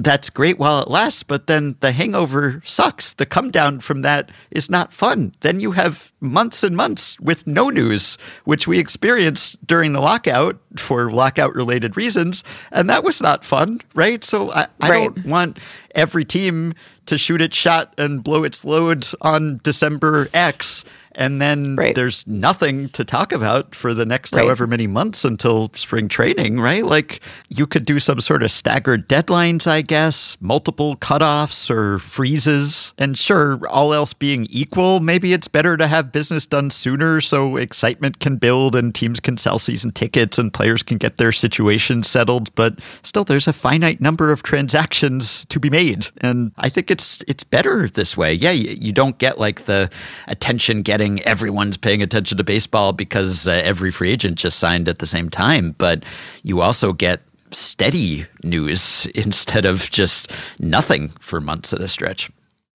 that's 0.01 0.29
great 0.29 0.57
while 0.57 0.81
it 0.81 0.87
lasts. 0.89 1.23
But 1.23 1.47
then 1.47 1.75
the 1.81 1.91
hangover 1.91 2.61
sucks. 2.65 3.13
The 3.13 3.25
come 3.25 3.51
down 3.51 3.79
from 3.81 4.01
that 4.01 4.31
is 4.51 4.69
not 4.69 4.93
fun. 4.93 5.33
Then 5.41 5.59
you 5.59 5.71
have 5.71 6.11
months 6.21 6.63
and 6.63 6.75
months 6.75 7.19
with 7.19 7.45
no 7.45 7.69
news, 7.69 8.17
which 8.45 8.67
we 8.67 8.79
experienced 8.79 9.57
during 9.67 9.93
the 9.93 10.01
lockout 10.01 10.57
for 10.77 11.11
lockout 11.11 11.53
related 11.53 11.97
reasons. 11.97 12.43
And 12.71 12.89
that 12.89 13.03
was 13.03 13.21
not 13.21 13.43
fun, 13.43 13.81
right? 13.93 14.23
So 14.23 14.51
I, 14.51 14.67
I 14.81 14.89
Right. 14.89 15.13
don't 15.13 15.25
want 15.25 15.59
every 15.95 16.25
team 16.25 16.73
to 17.07 17.17
shoot 17.17 17.41
its 17.41 17.57
shot 17.57 17.93
and 17.97 18.23
blow 18.23 18.43
its 18.43 18.63
load 18.63 19.05
on 19.21 19.59
December 19.63 20.29
X. 20.33 20.85
And 21.19 21.41
then 21.41 21.75
Right. 21.75 21.93
there's 21.93 22.23
nothing 22.25 22.89
to 22.89 23.03
talk 23.03 23.33
about 23.33 23.75
for 23.75 23.93
the 23.93 24.05
next 24.05 24.33
Right. 24.33 24.41
however 24.43 24.65
many 24.65 24.87
months 24.87 25.25
until 25.25 25.69
spring 25.75 26.07
training, 26.07 26.59
right? 26.61 26.85
Like 26.85 27.19
you 27.49 27.67
could 27.67 27.85
do 27.85 27.99
some 27.99 28.21
sort 28.21 28.41
of 28.41 28.49
staggered 28.51 29.07
deadlines, 29.09 29.67
I 29.67 29.81
guess, 29.81 30.37
multiple 30.39 30.95
cutoffs 30.95 31.69
or 31.69 31.99
freezes. 31.99 32.93
And 32.97 33.17
sure, 33.17 33.59
all 33.69 33.93
else 33.93 34.13
being 34.13 34.47
equal, 34.49 35.01
maybe 35.01 35.33
it's 35.33 35.49
better 35.49 35.75
to 35.75 35.87
have 35.87 36.13
business 36.13 36.45
done 36.45 36.69
sooner 36.69 37.19
so 37.19 37.57
excitement 37.57 38.19
can 38.21 38.37
build 38.37 38.73
and 38.75 38.95
teams 38.95 39.19
can 39.19 39.35
sell 39.35 39.59
season 39.59 39.91
tickets 39.91 40.37
and 40.39 40.53
players 40.53 40.81
can 40.83 40.97
get 40.97 41.17
their 41.17 41.33
situation 41.33 42.01
settled. 42.01 42.55
But 42.55 42.79
still, 43.03 43.25
there's 43.25 43.47
a 43.47 43.53
finite 43.53 43.99
number 43.99 44.31
of 44.31 44.41
transactions 44.43 45.45
to 45.49 45.59
be 45.59 45.69
made. 45.69 46.07
And 46.21 46.53
I 46.57 46.69
think 46.69 46.89
it's 46.89 47.19
it's 47.27 47.43
better 47.43 47.89
this 47.89 48.15
way. 48.15 48.33
Yeah, 48.33 48.51
you, 48.51 48.77
you 48.79 48.93
don't 48.93 49.17
get 49.17 49.37
like 49.37 49.65
the 49.65 49.89
attention 50.27 50.81
getting 50.81 51.08
everyone's 51.23 51.77
paying 51.77 52.01
attention 52.01 52.37
to 52.37 52.43
baseball 52.43 52.93
because 52.93 53.47
uh, 53.47 53.51
every 53.51 53.91
free 53.91 54.11
agent 54.11 54.37
just 54.37 54.59
signed 54.59 54.87
at 54.87 54.99
the 54.99 55.05
same 55.05 55.29
time, 55.29 55.75
but 55.77 56.03
you 56.43 56.61
also 56.61 56.93
get 56.93 57.21
steady 57.51 58.25
news 58.43 59.05
instead 59.15 59.65
of 59.65 59.89
just 59.89 60.31
nothing 60.59 61.09
for 61.19 61.41
months 61.41 61.73
at 61.73 61.81
a 61.81 61.87
stretch. 61.87 62.29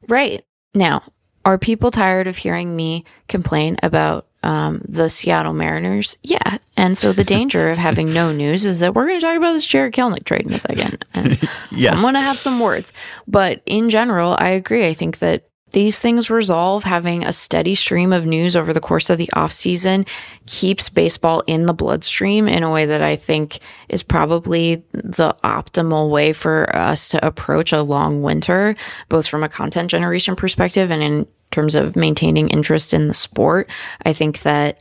Right. 0.09 0.44
Now, 0.75 1.03
are 1.44 1.59
people 1.59 1.90
tired 1.90 2.27
of 2.27 2.37
hearing 2.37 2.75
me 2.75 3.05
complain 3.29 3.77
about 3.83 4.27
um, 4.42 4.83
the 4.88 5.09
Seattle 5.09 5.53
Mariners? 5.53 6.16
Yeah. 6.23 6.59
And 6.77 6.97
so 6.99 7.12
the 7.12 7.25
danger 7.37 7.70
of 7.70 7.79
having 7.79 8.12
no 8.12 8.33
news 8.33 8.64
is 8.64 8.81
that 8.81 8.94
we're 8.94 9.07
going 9.07 9.20
to 9.20 9.27
talk 9.27 9.37
about 9.37 9.53
this 9.53 9.66
Jarred 9.66 9.94
Kelenic 9.94 10.25
trade 10.25 10.47
in 10.47 10.53
a 10.53 10.59
second. 10.59 11.05
And 11.14 11.38
Yes. 11.70 11.97
I'm 11.97 12.03
going 12.03 12.14
to 12.14 12.20
have 12.20 12.38
some 12.38 12.61
words. 12.61 12.92
But 13.27 13.62
in 13.66 13.90
general, 13.90 14.37
I 14.38 14.49
agree. 14.51 14.87
I 14.87 14.94
think 14.94 15.18
that 15.18 15.49
these 15.75 15.99
things 15.99 16.31
resolve 16.31 16.85
having 16.85 17.25
a 17.25 17.33
steady 17.33 17.75
stream 17.75 18.13
of 18.13 18.25
news 18.25 18.55
over 18.55 18.73
the 18.73 18.81
course 18.81 19.11
of 19.11 19.19
the 19.19 19.29
offseason 19.35 20.09
keeps 20.47 20.89
baseball 20.89 21.43
in 21.49 21.67
the 21.67 21.75
bloodstream 21.75 22.47
in 22.47 22.63
a 22.63 22.71
way 22.71 22.87
that 22.87 23.03
I 23.03 23.17
think 23.17 23.59
is 23.89 24.01
probably 24.01 24.85
the 24.93 25.37
optimal 25.43 26.11
way 26.11 26.33
for 26.33 26.75
us 26.75 27.09
to 27.09 27.27
approach 27.27 27.73
a 27.73 27.83
long 27.83 28.23
winter, 28.23 28.77
both 29.09 29.27
from 29.27 29.43
a 29.43 29.49
content 29.49 29.91
generation 29.91 30.37
perspective 30.37 30.93
and 30.93 31.03
in 31.03 31.27
terms 31.51 31.75
of 31.75 31.97
maintaining 31.97 32.51
interest 32.51 32.95
in 32.95 33.09
the 33.09 33.15
sport. 33.15 33.69
I 34.05 34.13
think 34.13 34.43
that 34.43 34.81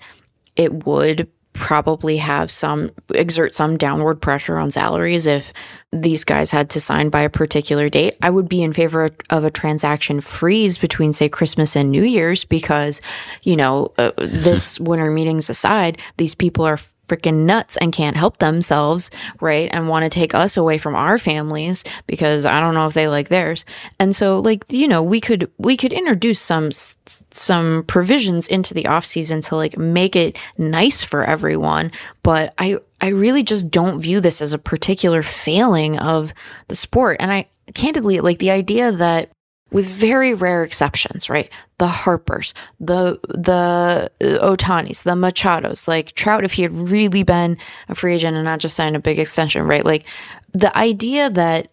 it 0.55 0.85
would 0.85 1.27
probably 1.53 2.17
have 2.17 2.51
some 2.51 2.91
exert 3.09 3.53
some 3.53 3.77
downward 3.77 4.21
pressure 4.21 4.57
on 4.57 4.71
salaries 4.71 5.25
if 5.25 5.53
these 5.91 6.23
guys 6.23 6.49
had 6.51 6.71
to 6.71 6.79
sign 6.81 7.09
by 7.09 7.21
a 7.21 7.29
particular 7.29 7.87
date. 7.89 8.17
I 8.21 8.29
would 8.29 8.49
be 8.49 8.63
in 8.63 8.73
favor 8.73 9.09
of, 9.29 9.43
a 9.43 9.51
transaction 9.51 10.21
freeze 10.21 10.77
between 10.77 11.13
say 11.13 11.29
Christmas 11.29 11.75
and 11.75 11.91
New 11.91 12.03
Year's 12.03 12.43
because 12.45 13.01
you 13.43 13.55
know 13.55 13.93
uh, 13.97 14.11
this 14.17 14.79
winter 14.79 15.11
meetings 15.11 15.49
aside, 15.49 15.99
these 16.17 16.35
people 16.35 16.65
are 16.65 16.79
freaking 17.07 17.45
nuts 17.45 17.77
and 17.77 17.91
can't 17.91 18.15
help 18.15 18.37
themselves, 18.37 19.11
right? 19.41 19.69
And 19.71 19.89
want 19.89 20.03
to 20.03 20.09
take 20.09 20.33
us 20.33 20.57
away 20.57 20.77
from 20.77 20.95
our 20.95 21.17
families 21.17 21.83
because 22.07 22.45
I 22.45 22.59
don't 22.59 22.73
know 22.73 22.87
if 22.87 22.93
they 22.93 23.07
like 23.07 23.29
theirs. 23.29 23.65
And 23.99 24.15
so 24.15 24.39
like, 24.39 24.65
you 24.69 24.87
know, 24.87 25.03
we 25.03 25.19
could 25.19 25.51
we 25.57 25.75
could 25.77 25.93
introduce 25.93 26.39
some 26.39 26.71
some 27.31 27.83
provisions 27.87 28.47
into 28.47 28.73
the 28.73 28.87
off 28.87 29.05
season 29.05 29.41
to 29.41 29.55
like 29.55 29.77
make 29.77 30.15
it 30.15 30.37
nice 30.57 31.03
for 31.03 31.23
everyone, 31.23 31.91
but 32.23 32.53
I 32.57 32.79
I 33.01 33.09
really 33.09 33.43
just 33.43 33.69
don't 33.69 33.99
view 33.99 34.21
this 34.21 34.41
as 34.41 34.53
a 34.53 34.57
particular 34.57 35.23
failing 35.23 35.99
of 35.99 36.33
the 36.69 36.75
sport. 36.75 37.17
And 37.19 37.31
I 37.31 37.47
candidly 37.73 38.21
like 38.21 38.39
the 38.39 38.51
idea 38.51 38.91
that 38.91 39.29
with 39.73 39.87
very 39.87 40.33
rare 40.33 40.63
exceptions, 40.63 41.29
right? 41.29 41.49
The 41.79 41.87
Harpers, 41.87 42.53
the 42.79 43.19
the 43.27 44.09
uh, 44.21 44.25
Ohtanis, 44.47 45.03
the 45.03 45.11
Machados, 45.15 45.87
like 45.87 46.13
Trout, 46.13 46.45
if 46.45 46.53
he 46.53 46.61
had 46.61 46.71
really 46.71 47.23
been 47.23 47.57
a 47.89 47.95
free 47.95 48.13
agent 48.13 48.37
and 48.37 48.45
not 48.45 48.59
just 48.59 48.75
signed 48.75 48.95
a 48.95 48.99
big 48.99 49.19
extension, 49.19 49.63
right? 49.63 49.83
Like 49.83 50.05
the 50.53 50.75
idea 50.77 51.29
that 51.31 51.69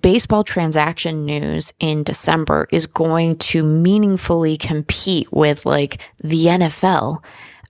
baseball 0.00 0.42
transaction 0.42 1.26
news 1.26 1.72
in 1.78 2.02
December 2.02 2.66
is 2.72 2.86
going 2.86 3.36
to 3.36 3.62
meaningfully 3.62 4.56
compete 4.56 5.30
with 5.30 5.66
like 5.66 6.00
the 6.22 6.46
NFL. 6.46 7.22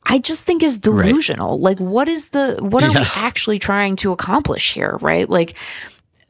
I 0.06 0.18
just 0.18 0.44
think 0.44 0.62
is 0.62 0.78
delusional. 0.78 1.52
Right. 1.52 1.78
Like 1.78 1.80
what 1.80 2.08
is 2.08 2.26
the 2.26 2.58
what 2.60 2.84
are 2.84 2.92
yeah. 2.92 3.00
we 3.00 3.06
actually 3.16 3.58
trying 3.58 3.96
to 3.96 4.12
accomplish 4.12 4.72
here, 4.72 4.98
right? 5.00 5.28
Like 5.28 5.56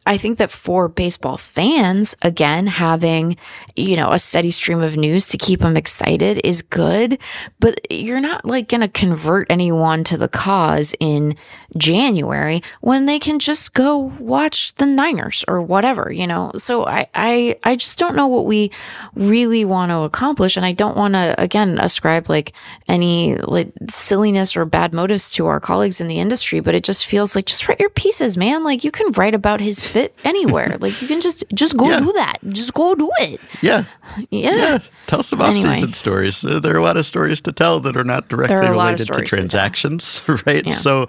I 0.06 0.18
think 0.18 0.38
that 0.38 0.50
for 0.50 0.88
baseball 0.88 1.38
fans, 1.38 2.14
again, 2.20 2.66
having, 2.66 3.36
you 3.74 3.96
know, 3.96 4.12
a 4.12 4.18
steady 4.18 4.50
stream 4.50 4.82
of 4.82 4.96
news 4.96 5.26
to 5.28 5.38
keep 5.38 5.60
them 5.60 5.76
excited 5.76 6.40
is 6.44 6.60
good, 6.60 7.18
but 7.58 7.90
you're 7.90 8.20
not 8.20 8.44
like 8.44 8.68
going 8.68 8.82
to 8.82 8.88
convert 8.88 9.50
anyone 9.50 10.04
to 10.04 10.18
the 10.18 10.28
cause 10.28 10.94
in 11.00 11.36
January 11.78 12.62
when 12.82 13.06
they 13.06 13.18
can 13.18 13.38
just 13.38 13.72
go 13.72 13.96
watch 13.98 14.74
the 14.74 14.86
Niners 14.86 15.42
or 15.48 15.62
whatever, 15.62 16.12
you 16.12 16.26
know? 16.26 16.52
So 16.56 16.86
I, 16.86 17.08
I, 17.14 17.58
I 17.64 17.76
just 17.76 17.98
don't 17.98 18.14
know 18.14 18.26
what 18.26 18.44
we 18.44 18.70
really 19.14 19.64
want 19.64 19.90
to 19.90 20.00
accomplish. 20.00 20.56
And 20.56 20.66
I 20.66 20.72
don't 20.72 20.96
want 20.96 21.14
to, 21.14 21.34
again, 21.38 21.78
ascribe 21.78 22.28
like 22.28 22.52
any 22.88 23.36
like 23.36 23.72
silliness 23.88 24.54
or 24.54 24.66
bad 24.66 24.92
motives 24.92 25.30
to 25.30 25.46
our 25.46 25.60
colleagues 25.60 26.00
in 26.00 26.08
the 26.08 26.18
industry, 26.18 26.60
but 26.60 26.74
it 26.74 26.84
just 26.84 27.06
feels 27.06 27.34
like 27.34 27.46
just 27.46 27.66
write 27.68 27.80
your 27.80 27.90
pieces, 27.90 28.36
man. 28.36 28.64
Like 28.64 28.84
you 28.84 28.90
can 28.90 29.10
write 29.12 29.34
about 29.34 29.60
his 29.60 29.80
fit 29.94 30.18
anywhere. 30.24 30.76
like 30.80 31.00
you 31.00 31.08
can 31.08 31.20
just 31.20 31.44
just 31.54 31.76
go 31.76 31.88
yeah. 31.88 32.00
do 32.00 32.12
that. 32.12 32.38
Just 32.48 32.74
go 32.74 32.94
do 32.94 33.10
it. 33.20 33.40
Yeah. 33.62 33.84
Yeah. 34.30 34.56
yeah. 34.56 34.78
Tell 35.06 35.22
some 35.22 35.40
off-season 35.40 35.70
anyway. 35.70 35.92
stories. 35.92 36.44
Uh, 36.44 36.58
there 36.58 36.74
are 36.74 36.78
a 36.78 36.82
lot 36.82 36.96
of 36.96 37.06
stories 37.06 37.40
to 37.42 37.52
tell 37.52 37.80
that 37.80 37.96
are 37.96 38.04
not 38.04 38.28
directly 38.28 38.56
are 38.56 38.72
related 38.72 39.06
to 39.06 39.22
transactions, 39.22 40.20
to 40.26 40.42
right? 40.46 40.66
Yeah. 40.66 40.72
So 40.72 41.06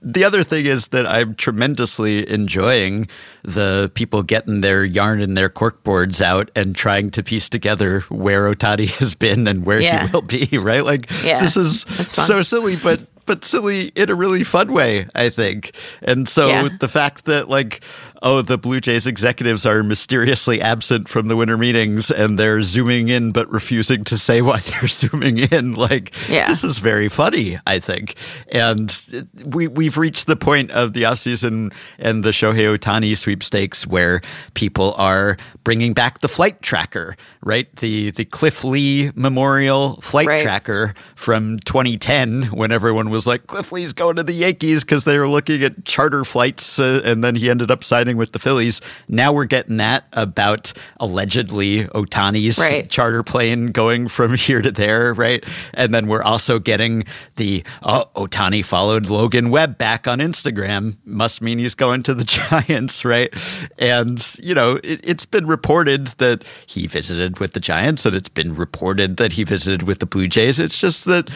the 0.00 0.24
other 0.24 0.44
thing 0.44 0.66
is 0.66 0.88
that 0.88 1.06
I'm 1.06 1.34
tremendously 1.34 2.28
enjoying 2.30 3.08
the 3.42 3.90
people 3.94 4.22
getting 4.22 4.60
their 4.60 4.84
yarn 4.84 5.20
and 5.20 5.36
their 5.36 5.50
corkboards 5.50 6.22
out 6.22 6.50
and 6.54 6.76
trying 6.76 7.10
to 7.10 7.22
piece 7.22 7.48
together 7.48 8.00
where 8.08 8.52
Ohtani 8.52 8.88
has 9.00 9.14
been 9.14 9.48
and 9.48 9.66
where 9.66 9.80
he 9.80 10.12
will 10.12 10.22
be, 10.22 10.46
right? 10.58 10.84
Like 10.84 11.08
this 11.08 11.56
is 11.56 11.84
so 12.06 12.42
silly, 12.42 12.76
but 12.76 13.00
but 13.26 13.44
silly 13.44 13.88
in 13.88 14.10
a 14.10 14.14
really 14.14 14.44
fun 14.44 14.72
way, 14.72 15.06
I 15.14 15.28
think. 15.28 15.72
And 16.02 16.28
so 16.28 16.48
yeah. 16.48 16.68
the 16.80 16.88
fact 16.88 17.24
that 17.26 17.48
like 17.48 17.82
oh, 18.22 18.40
the 18.40 18.56
Blue 18.56 18.80
Jays 18.80 19.06
executives 19.06 19.66
are 19.66 19.82
mysteriously 19.82 20.60
absent 20.60 21.08
from 21.08 21.26
the 21.26 21.36
winter 21.36 21.58
meetings 21.58 22.10
and 22.10 22.38
they're 22.38 22.62
zooming 22.62 23.08
in 23.08 23.32
but 23.32 23.50
refusing 23.50 24.04
to 24.04 24.16
say 24.16 24.42
why 24.42 24.58
they're 24.60 24.88
zooming 24.88 25.38
in. 25.38 25.74
Like, 25.74 26.12
yeah. 26.28 26.48
this 26.48 26.62
is 26.64 26.78
very 26.78 27.08
funny, 27.08 27.58
I 27.66 27.80
think. 27.80 28.14
And 28.52 28.96
we, 29.44 29.68
we've 29.68 29.96
reached 29.96 30.26
the 30.26 30.36
point 30.36 30.70
of 30.70 30.92
the 30.92 31.02
offseason 31.02 31.72
and 31.98 32.24
the 32.24 32.30
Shohei 32.30 32.78
Ohtani 32.78 33.16
sweepstakes 33.16 33.86
where 33.86 34.22
people 34.54 34.94
are 34.96 35.36
bringing 35.64 35.92
back 35.92 36.20
the 36.20 36.28
flight 36.28 36.62
tracker, 36.62 37.16
right? 37.42 37.74
The, 37.76 38.12
the 38.12 38.24
Cliff 38.24 38.62
Lee 38.64 39.10
Memorial 39.14 40.00
flight 40.00 40.26
right. 40.28 40.42
tracker 40.42 40.94
from 41.16 41.58
2010 41.60 42.44
when 42.44 42.70
everyone 42.70 43.10
was 43.10 43.26
like, 43.26 43.48
Cliff 43.48 43.72
Lee's 43.72 43.92
going 43.92 44.16
to 44.16 44.22
the 44.22 44.32
Yankees 44.32 44.84
because 44.84 45.04
they 45.04 45.18
were 45.18 45.28
looking 45.28 45.62
at 45.62 45.84
charter 45.84 46.24
flights 46.24 46.78
uh, 46.78 47.00
and 47.04 47.24
then 47.24 47.34
he 47.34 47.50
ended 47.50 47.70
up 47.70 47.82
signing 47.82 48.11
with 48.16 48.32
the 48.32 48.38
Phillies. 48.38 48.80
Now 49.08 49.32
we're 49.32 49.44
getting 49.44 49.76
that 49.78 50.06
about 50.12 50.72
allegedly 51.00 51.84
Ohtani's 51.86 52.58
right. 52.58 52.88
charter 52.88 53.22
plane 53.22 53.68
going 53.68 54.08
from 54.08 54.34
here 54.42 54.62
to 54.62 54.70
there, 54.70 55.14
right? 55.14 55.44
And 55.74 55.94
then 55.94 56.06
we're 56.06 56.22
also 56.22 56.58
getting 56.58 57.04
the 57.36 57.64
oh, 57.82 58.08
Ohtani 58.16 58.64
followed 58.64 59.06
Logan 59.06 59.50
Webb 59.50 59.78
back 59.78 60.06
on 60.06 60.18
Instagram. 60.18 60.96
Must 61.04 61.42
mean 61.42 61.58
he's 61.58 61.74
going 61.74 62.02
to 62.04 62.14
the 62.14 62.24
Giants, 62.64 63.04
right? 63.04 63.32
And, 63.78 64.36
you 64.40 64.54
know, 64.54 64.78
it, 64.82 65.04
has 65.06 65.26
been 65.26 65.46
reported 65.46 66.08
that 66.18 66.44
he 66.66 66.86
visited 66.86 67.38
with 67.38 67.52
the 67.52 67.60
Giants 67.60 68.06
and 68.06 68.14
it's 68.14 68.28
been 68.28 68.54
reported 68.54 69.16
that 69.18 69.32
he 69.32 69.44
visited 69.44 69.84
with 69.84 69.98
the 69.98 70.06
Blue 70.06 70.28
Jays. 70.28 70.58
It's 70.58 70.78
just 70.78 71.04
that 71.06 71.30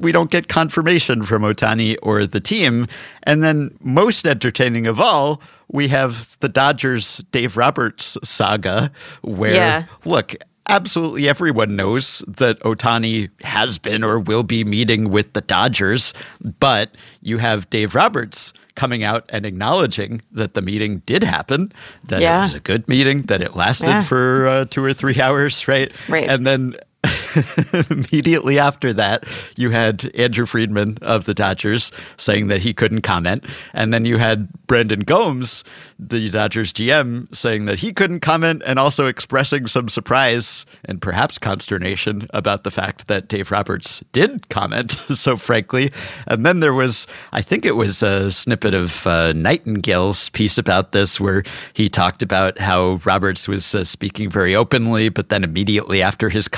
we 0.00 0.12
don't 0.12 0.30
get 0.30 0.48
confirmation 0.48 1.22
from 1.22 1.42
Ohtani 1.42 1.96
or 2.02 2.26
the 2.26 2.40
team. 2.40 2.86
And 3.24 3.42
then, 3.42 3.76
most 3.80 4.26
entertaining 4.26 4.86
of 4.86 5.00
all, 5.00 5.40
we 5.68 5.88
have 5.88 6.36
the 6.40 6.48
Dodgers 6.48 7.18
Dave 7.32 7.56
Roberts 7.56 8.16
saga, 8.22 8.90
where, 9.22 9.54
yeah. 9.54 9.86
look, 10.04 10.34
absolutely 10.68 11.28
everyone 11.28 11.76
knows 11.76 12.24
that 12.26 12.60
Ohtani 12.60 13.30
has 13.42 13.78
been 13.78 14.04
or 14.04 14.18
will 14.18 14.42
be 14.42 14.64
meeting 14.64 15.10
with 15.10 15.32
the 15.32 15.40
Dodgers, 15.40 16.14
but 16.60 16.96
you 17.20 17.38
have 17.38 17.68
Dave 17.70 17.94
Roberts 17.94 18.52
coming 18.74 19.04
out 19.04 19.24
and 19.28 19.44
acknowledging 19.44 20.22
that 20.32 20.54
the 20.54 20.62
meeting 20.62 21.02
did 21.04 21.22
happen, 21.22 21.72
that 22.04 22.22
yeah. 22.22 22.40
it 22.40 22.42
was 22.42 22.54
a 22.54 22.60
good 22.60 22.88
meeting, 22.88 23.22
that 23.22 23.42
it 23.42 23.54
lasted 23.54 23.88
yeah. 23.88 24.02
for 24.02 24.46
uh, 24.46 24.64
two 24.66 24.82
or 24.82 24.94
three 24.94 25.20
hours, 25.20 25.68
right? 25.68 25.92
Right. 26.08 26.28
And 26.28 26.46
then 26.46 26.76
immediately 27.90 28.58
after 28.58 28.92
that, 28.92 29.24
you 29.56 29.70
had 29.70 30.10
Andrew 30.14 30.46
Friedman 30.46 30.98
of 31.02 31.24
the 31.24 31.34
Dodgers 31.34 31.92
saying 32.16 32.48
that 32.48 32.60
he 32.60 32.72
couldn't 32.72 33.02
comment. 33.02 33.44
And 33.72 33.92
then 33.92 34.04
you 34.04 34.18
had 34.18 34.48
Brandon 34.66 35.00
Gomes, 35.00 35.64
the 35.98 36.30
Dodgers 36.30 36.72
GM, 36.72 37.34
saying 37.34 37.66
that 37.66 37.78
he 37.78 37.92
couldn't 37.92 38.20
comment 38.20 38.62
and 38.64 38.78
also 38.78 39.06
expressing 39.06 39.66
some 39.66 39.88
surprise 39.88 40.66
and 40.84 41.00
perhaps 41.00 41.38
consternation 41.38 42.26
about 42.30 42.64
the 42.64 42.70
fact 42.70 43.08
that 43.08 43.28
Dave 43.28 43.50
Roberts 43.50 44.02
did 44.12 44.48
comment 44.48 44.92
so 45.14 45.36
frankly. 45.36 45.92
And 46.26 46.46
then 46.46 46.60
there 46.60 46.74
was, 46.74 47.06
I 47.32 47.42
think 47.42 47.64
it 47.64 47.76
was 47.76 48.02
a 48.02 48.30
snippet 48.30 48.74
of 48.74 49.06
uh, 49.06 49.32
Nightengale's 49.32 50.28
piece 50.30 50.58
about 50.58 50.92
this 50.92 51.20
where 51.20 51.42
he 51.72 51.88
talked 51.88 52.22
about 52.22 52.58
how 52.58 53.00
Roberts 53.04 53.48
was 53.48 53.74
uh, 53.74 53.84
speaking 53.84 54.30
very 54.30 54.54
openly, 54.54 55.08
but 55.08 55.28
then 55.28 55.44
immediately 55.44 56.02
after 56.02 56.28
his 56.28 56.48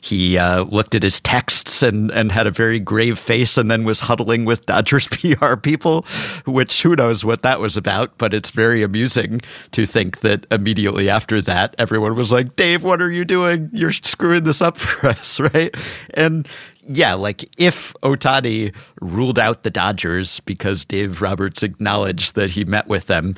he 0.00 0.38
uh, 0.38 0.64
looked 0.64 0.94
at 0.94 1.02
his 1.02 1.20
texts 1.20 1.82
and, 1.82 2.10
and 2.10 2.30
had 2.30 2.46
a 2.46 2.50
very 2.50 2.78
grave 2.78 3.18
face 3.18 3.56
and 3.56 3.70
then 3.70 3.84
was 3.84 4.00
huddling 4.00 4.44
with 4.44 4.66
Dodgers 4.66 5.08
PR 5.10 5.56
people, 5.56 6.06
which 6.46 6.82
who 6.82 6.96
knows 6.96 7.24
what 7.24 7.42
that 7.42 7.60
was 7.60 7.76
about. 7.76 8.16
But 8.18 8.34
it's 8.34 8.50
very 8.50 8.82
amusing 8.82 9.40
to 9.72 9.86
think 9.86 10.20
that 10.20 10.46
immediately 10.50 11.08
after 11.08 11.40
that, 11.42 11.74
everyone 11.78 12.14
was 12.16 12.32
like, 12.32 12.56
Dave, 12.56 12.84
what 12.84 13.00
are 13.00 13.10
you 13.10 13.24
doing? 13.24 13.70
You're 13.72 13.92
screwing 13.92 14.44
this 14.44 14.62
up 14.62 14.76
for 14.84 15.08
us, 15.08 15.40
right? 15.40 15.74
And 16.14 16.48
yeah, 16.88 17.14
like 17.14 17.48
if 17.58 17.94
Ohtani 18.02 18.74
ruled 19.00 19.38
out 19.38 19.62
the 19.62 19.70
Dodgers 19.70 20.40
because 20.40 20.84
Dave 20.84 21.22
Roberts 21.22 21.62
acknowledged 21.62 22.34
that 22.34 22.50
he 22.50 22.64
met 22.64 22.88
with 22.88 23.06
them, 23.06 23.34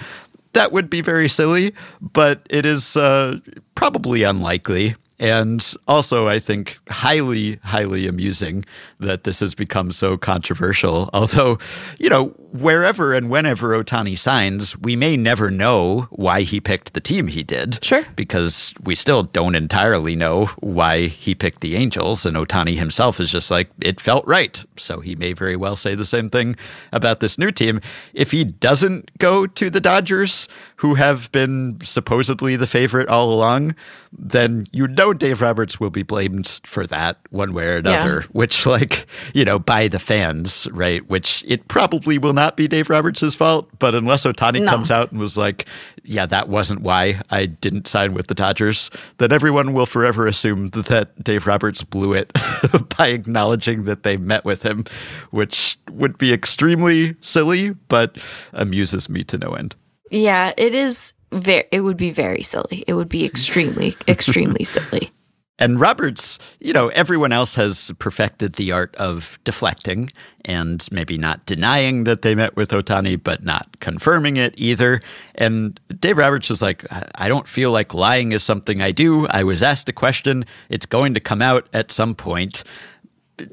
that 0.53 0.73
would 0.73 0.89
be 0.89 1.03
very 1.03 1.29
silly, 1.29 1.75
but 2.01 2.41
it 2.49 2.65
is 2.65 2.97
uh, 2.97 3.39
probably 3.75 4.23
unlikely. 4.23 4.95
And 5.19 5.75
also, 5.89 6.29
I 6.29 6.39
think 6.39 6.79
highly, 6.89 7.57
highly 7.63 8.07
amusing 8.07 8.65
that 9.01 9.25
this 9.25 9.41
has 9.41 9.55
become 9.55 9.93
so 9.93 10.17
controversial. 10.19 11.09
Although, 11.15 11.59
you 11.99 12.11
know, 12.11 12.35
wherever 12.61 13.15
and 13.15 13.31
whenever 13.31 13.83
Ohtani 13.83 14.19
signs, 14.19 14.77
we 14.79 14.97
may 14.97 15.17
never 15.17 15.51
know 15.51 16.09
why 16.11 16.43
he 16.43 16.61
picked 16.61 16.95
the 16.95 17.01
team 17.01 17.29
he 17.29 17.43
did. 17.43 17.85
Sure. 17.85 18.05
Because 18.17 18.75
we 18.83 18.95
still 18.95 19.25
don't 19.25 19.55
entirely 19.55 20.17
know 20.17 20.47
why 20.61 21.07
he 21.07 21.35
picked 21.35 21.61
the 21.61 21.77
Angels. 21.77 22.27
And 22.27 22.37
Ohtani 22.37 22.77
himself 22.77 23.21
is 23.21 23.31
just 23.31 23.51
like, 23.51 23.69
it 23.81 24.01
felt 24.01 24.27
right. 24.27 24.65
So 24.77 25.01
he 25.01 25.17
may 25.17 25.33
very 25.33 25.57
well 25.57 25.77
say 25.77 25.95
the 25.95 26.07
same 26.07 26.29
thing 26.29 26.57
about 26.93 27.21
this 27.21 27.39
new 27.39 27.51
team. 27.51 27.81
If 28.15 28.31
he 28.31 28.45
doesn't 28.45 29.17
go 29.19 29.47
to 29.47 29.71
the 29.71 29.81
Dodgers, 29.81 30.49
who 30.77 30.95
have 30.95 31.33
been 31.33 31.79
supposedly 31.83 32.55
the 32.55 32.67
favorite 32.67 33.09
all 33.09 33.33
along, 33.33 33.75
then 34.13 34.67
you 34.73 34.87
know 34.87 35.13
Dave 35.13 35.41
Roberts 35.41 35.81
will 35.81 35.91
be 35.91 36.03
blamed 36.03 36.61
for 36.65 36.87
that 36.87 37.19
one 37.31 37.55
way 37.55 37.67
or 37.69 37.77
another, 37.79 38.21
yeah. 38.21 38.27
which, 38.33 38.67
like, 38.67 39.07
you 39.33 39.45
know, 39.45 39.59
by 39.59 39.89
the 39.89 39.99
fans, 39.99 40.69
right? 40.73 41.07
Which 41.09 41.45
it 41.49 41.67
probably 41.69 42.19
will 42.19 42.35
not 42.35 42.46
be 42.55 42.69
Dave 42.69 42.91
Roberts' 42.91 43.35
fault. 43.35 43.69
But 43.79 43.95
unless 43.95 44.25
Ohtani 44.25 44.63
no. 44.63 44.71
comes 44.71 44.91
out 44.91 45.11
and 45.11 45.19
was 45.19 45.37
like, 45.37 45.67
yeah, 46.05 46.27
that 46.27 46.49
wasn't 46.49 46.83
why 46.83 47.21
I 47.31 47.47
didn't 47.47 47.89
sign 47.89 48.15
with 48.15 48.29
the 48.29 48.35
Dodgers, 48.35 48.91
then 49.19 49.33
everyone 49.33 49.73
will 49.73 49.87
forever 49.87 50.27
assume 50.27 50.69
that 50.69 51.11
Dave 51.25 51.47
Roberts 51.47 51.83
blew 51.83 52.13
it 52.13 52.33
by 52.99 53.09
acknowledging 53.09 53.85
that 53.85 54.03
they 54.03 54.17
met 54.17 54.45
with 54.45 54.63
him, 54.63 54.85
which 55.31 55.79
would 55.91 56.19
be 56.19 56.33
extremely 56.33 57.17
silly, 57.23 57.71
but 57.89 58.19
amuses 58.53 59.09
me 59.09 59.25
to 59.25 59.39
no 59.39 59.55
end. 59.55 59.75
Yeah, 60.11 60.53
it 60.57 60.75
is 60.75 61.13
very 61.33 61.65
it 61.73 61.81
would 61.81 61.97
be 61.97 62.11
very 62.11 62.43
silly. 62.43 62.85
It 62.87 62.95
would 62.95 63.09
be 63.09 63.25
extremely 63.25 63.97
extremely 64.07 64.65
silly. 64.65 65.11
And 65.59 65.81
Roberts, 65.81 66.39
you 66.61 66.73
know, 66.73 66.89
everyone 66.89 67.33
else 67.33 67.55
has 67.55 67.91
perfected 67.99 68.55
the 68.55 68.73
art 68.73 68.95
of 68.97 69.39
deflecting 69.45 70.11
and 70.45 70.87
maybe 70.91 71.17
not 71.17 71.47
denying 71.47 72.05
that 72.05 72.21
they 72.23 72.35
met 72.35 72.57
with 72.57 72.71
Ohtani, 72.71 73.23
but 73.23 73.43
not 73.43 73.81
confirming 73.81 74.37
it 74.37 74.55
either. 74.59 75.01
And 75.37 75.81
Dave 75.99 76.19
Roberts 76.19 76.51
was 76.51 76.61
like, 76.61 76.85
I 77.15 77.29
don't 77.29 77.49
feel 77.49 77.71
like 77.71 77.95
lying 77.95 78.33
is 78.33 78.43
something 78.43 78.83
I 78.83 78.93
do. 78.93 79.27
I 79.29 79.45
was 79.45 79.63
asked 79.63 79.89
a 79.89 79.95
question, 79.95 80.45
it's 80.69 80.87
going 80.87 81.15
to 81.15 81.21
come 81.21 81.41
out 81.41 81.69
at 81.73 81.91
some 81.91 82.15
point. 82.15 82.63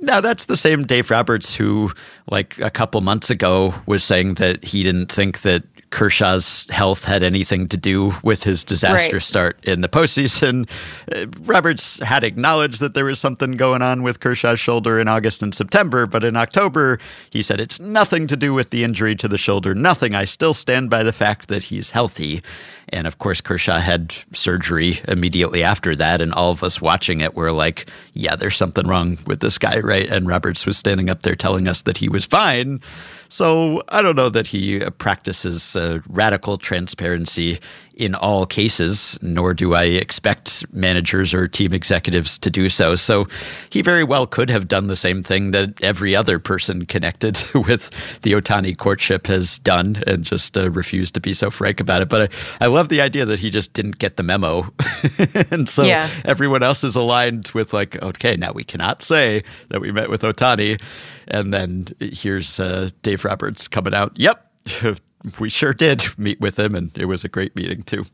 Now, 0.02 0.22
that's 0.22 0.46
the 0.46 0.58
same 0.58 0.84
Dave 0.84 1.10
Roberts 1.10 1.54
who, 1.54 1.92
like 2.30 2.58
a 2.60 2.70
couple 2.70 3.02
months 3.02 3.30
ago, 3.30 3.74
was 3.86 4.04
saying 4.04 4.36
that 4.36 4.64
he 4.64 4.84
didn't 4.84 5.12
think 5.12 5.42
that 5.42 5.64
Kershaw's 5.94 6.66
health 6.72 7.06
had 7.06 7.22
anything 7.22 7.68
to 7.68 7.78
do 7.78 8.14
with 8.24 8.44
his 8.44 8.64
disaster 8.64 9.18
right. 9.18 9.22
start 9.22 9.64
in 9.64 9.82
the 9.82 9.88
postseason. 9.88 10.68
Uh, 11.16 11.28
Roberts 11.42 12.00
had 12.00 12.24
acknowledged 12.24 12.80
that 12.80 12.96
there 12.96 13.06
was 13.06 13.20
something 13.20 13.52
going 13.52 13.84
on 13.84 14.02
with 14.02 14.20
Kershaw's 14.20 14.60
shoulder 14.60 15.00
in 15.00 15.08
August 15.08 15.44
and 15.44 15.54
September, 15.54 16.08
but 16.08 16.24
in 16.24 16.36
October, 16.36 16.98
he 17.30 17.44
said 17.44 17.62
it's 17.62 17.80
nothing 17.80 18.26
to 18.26 18.36
do 18.36 18.56
with 18.56 18.72
the 18.72 18.84
injury 18.84 19.16
to 19.18 19.28
the 19.28 19.38
shoulder. 19.38 19.76
Nothing. 19.76 20.16
I 20.16 20.24
still 20.24 20.56
stand 20.56 20.90
by 20.90 21.04
the 21.04 21.14
fact 21.14 21.48
that 21.50 21.62
he's 21.62 21.92
healthy. 21.92 22.42
And 22.90 23.06
of 23.06 23.20
course, 23.20 23.40
Kershaw 23.40 23.80
had 23.80 24.16
surgery 24.34 25.00
immediately 25.08 25.64
after 25.64 25.96
that. 25.96 26.22
And 26.22 26.34
all 26.34 26.52
of 26.52 26.64
us 26.64 26.82
watching 26.82 27.22
it 27.22 27.36
were 27.36 27.52
like, 27.52 27.88
yeah, 28.14 28.36
there's 28.36 28.58
something 28.58 28.88
wrong 28.88 29.18
with 29.28 29.42
this 29.42 29.60
guy, 29.60 29.80
right? 29.80 30.10
And 30.10 30.28
Roberts 30.28 30.66
was 30.66 30.78
standing 30.78 31.10
up 31.10 31.22
there 31.22 31.36
telling 31.36 31.68
us 31.68 31.84
that 31.84 31.98
he 31.98 32.10
was 32.10 32.26
fine. 32.26 32.82
So 33.30 33.84
I 33.90 34.02
don't 34.02 34.16
know 34.16 34.30
that 34.30 34.48
he 34.48 34.80
practices 34.98 35.76
uh, 35.76 36.00
radical 36.08 36.58
transparency 36.58 37.60
in 37.96 38.16
all 38.16 38.46
cases, 38.46 39.18
nor 39.22 39.54
do 39.54 39.74
I 39.74 39.84
expect 39.84 40.66
managers 40.74 41.34
or 41.34 41.48
team 41.48 41.74
executives 41.74 42.38
to 42.40 42.50
do 42.50 42.70
so. 42.70 42.96
So 42.96 43.28
he 43.70 43.82
very 43.82 44.04
well 44.04 44.26
could 44.26 44.50
have 44.50 44.68
done 44.68 44.88
the 44.88 44.96
same 44.96 45.24
thing 45.24 45.52
that 45.52 45.82
every 45.82 46.16
other 46.16 46.40
person 46.40 46.86
connected 46.86 47.44
with 47.54 47.92
the 48.24 48.34
Ohtani 48.34 48.78
courtship 48.78 49.28
has 49.28 49.60
done 49.60 50.04
and 50.08 50.24
just 50.24 50.58
uh, 50.58 50.72
refused 50.72 51.14
to 51.14 51.20
be 51.20 51.34
so 51.34 51.50
frank 51.50 51.80
about 51.80 52.02
it. 52.02 52.10
But 52.10 52.34
I, 52.60 52.66
I 52.66 52.68
love 52.68 52.90
the 52.90 53.02
idea 53.02 53.26
that 53.26 53.40
he 53.40 53.50
just 53.50 53.74
didn't 53.74 54.00
get 54.00 54.18
the 54.18 54.24
memo. 54.24 54.74
and 55.52 55.70
so 55.70 55.84
yeah. 55.84 56.10
everyone 56.26 56.64
else 56.64 56.84
is 56.84 56.96
aligned 56.96 57.50
with, 57.54 57.74
like, 57.74 58.02
okay, 58.02 58.36
now 58.36 58.52
we 58.52 58.64
cannot 58.64 59.02
say 59.02 59.44
that 59.70 59.82
we 59.82 59.92
met 59.92 60.10
with 60.10 60.22
Ohtani. 60.22 60.82
And 61.28 61.54
then 61.54 61.88
here's 62.00 62.60
uh, 62.60 62.90
Dave 63.02 63.24
Roberts 63.24 63.68
coming 63.68 63.94
out. 63.94 64.12
Yep, 64.16 64.52
we 65.40 65.50
sure 65.50 65.74
did 65.74 66.06
meet 66.18 66.40
with 66.40 66.58
him, 66.58 66.76
and 66.76 66.96
it 66.98 67.06
was 67.06 67.24
a 67.24 67.30
great 67.30 67.56
meeting 67.56 67.84
too. 67.84 68.06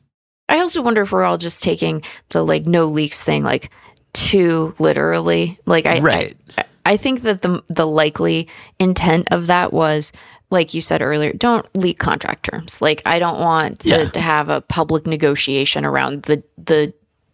I 0.48 0.60
also 0.60 0.82
wonder 0.82 1.04
if 1.04 1.12
we're 1.12 1.24
all 1.24 1.38
just 1.38 1.64
taking 1.64 2.02
the 2.30 2.44
like 2.44 2.66
no 2.66 2.86
leaks 2.86 3.24
thing 3.24 3.44
like 3.44 3.72
too 4.14 4.74
literally. 4.80 5.60
Like 5.66 5.86
I, 5.86 6.00
right. 6.00 6.38
I, 6.58 6.66
I 6.86 6.98
think 6.98 7.22
that 7.22 7.42
the 7.42 7.64
the 7.68 7.88
likely 7.88 8.48
intent 8.80 9.28
of 9.32 9.48
that 9.48 9.72
was 9.74 10.12
like 10.52 10.74
you 10.74 10.82
said 10.82 11.02
earlier, 11.02 11.32
don't 11.34 11.68
leak 11.76 12.00
contract 12.00 12.44
terms. 12.44 12.82
Like 12.82 13.02
I 13.06 13.20
don't 13.20 13.40
want 13.40 13.82
to, 13.82 13.90
yeah. 13.90 14.10
to 14.10 14.20
have 14.20 14.50
a 14.50 14.62
public 14.62 15.06
negotiation 15.06 15.86
around 15.86 16.24
the 16.24 16.44
the 16.58 16.94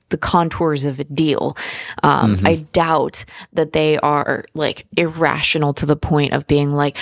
the 0.09 0.17
contours 0.17 0.85
of 0.85 0.99
a 0.99 1.03
deal. 1.05 1.57
Um, 2.03 2.35
mm-hmm. 2.35 2.47
I 2.47 2.55
doubt 2.73 3.25
that 3.53 3.73
they 3.73 3.97
are 3.99 4.45
like 4.53 4.85
irrational 4.97 5.73
to 5.73 5.85
the 5.85 5.95
point 5.95 6.33
of 6.33 6.47
being 6.47 6.73
like, 6.73 6.97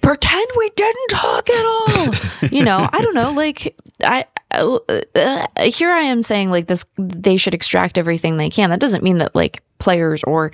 pretend 0.00 0.46
we 0.56 0.70
didn't 0.70 1.08
talk 1.10 1.50
at 1.50 1.66
all. 1.66 2.14
you 2.50 2.64
know, 2.64 2.88
I 2.92 3.00
don't 3.02 3.14
know. 3.14 3.32
Like, 3.32 3.76
I, 4.02 4.24
uh, 4.52 4.78
uh, 5.14 5.46
here 5.62 5.90
I 5.90 6.00
am 6.00 6.22
saying 6.22 6.50
like 6.50 6.66
this, 6.66 6.84
they 6.96 7.36
should 7.36 7.54
extract 7.54 7.98
everything 7.98 8.36
they 8.36 8.50
can. 8.50 8.70
That 8.70 8.80
doesn't 8.80 9.04
mean 9.04 9.18
that 9.18 9.34
like 9.34 9.62
players 9.78 10.22
or 10.24 10.50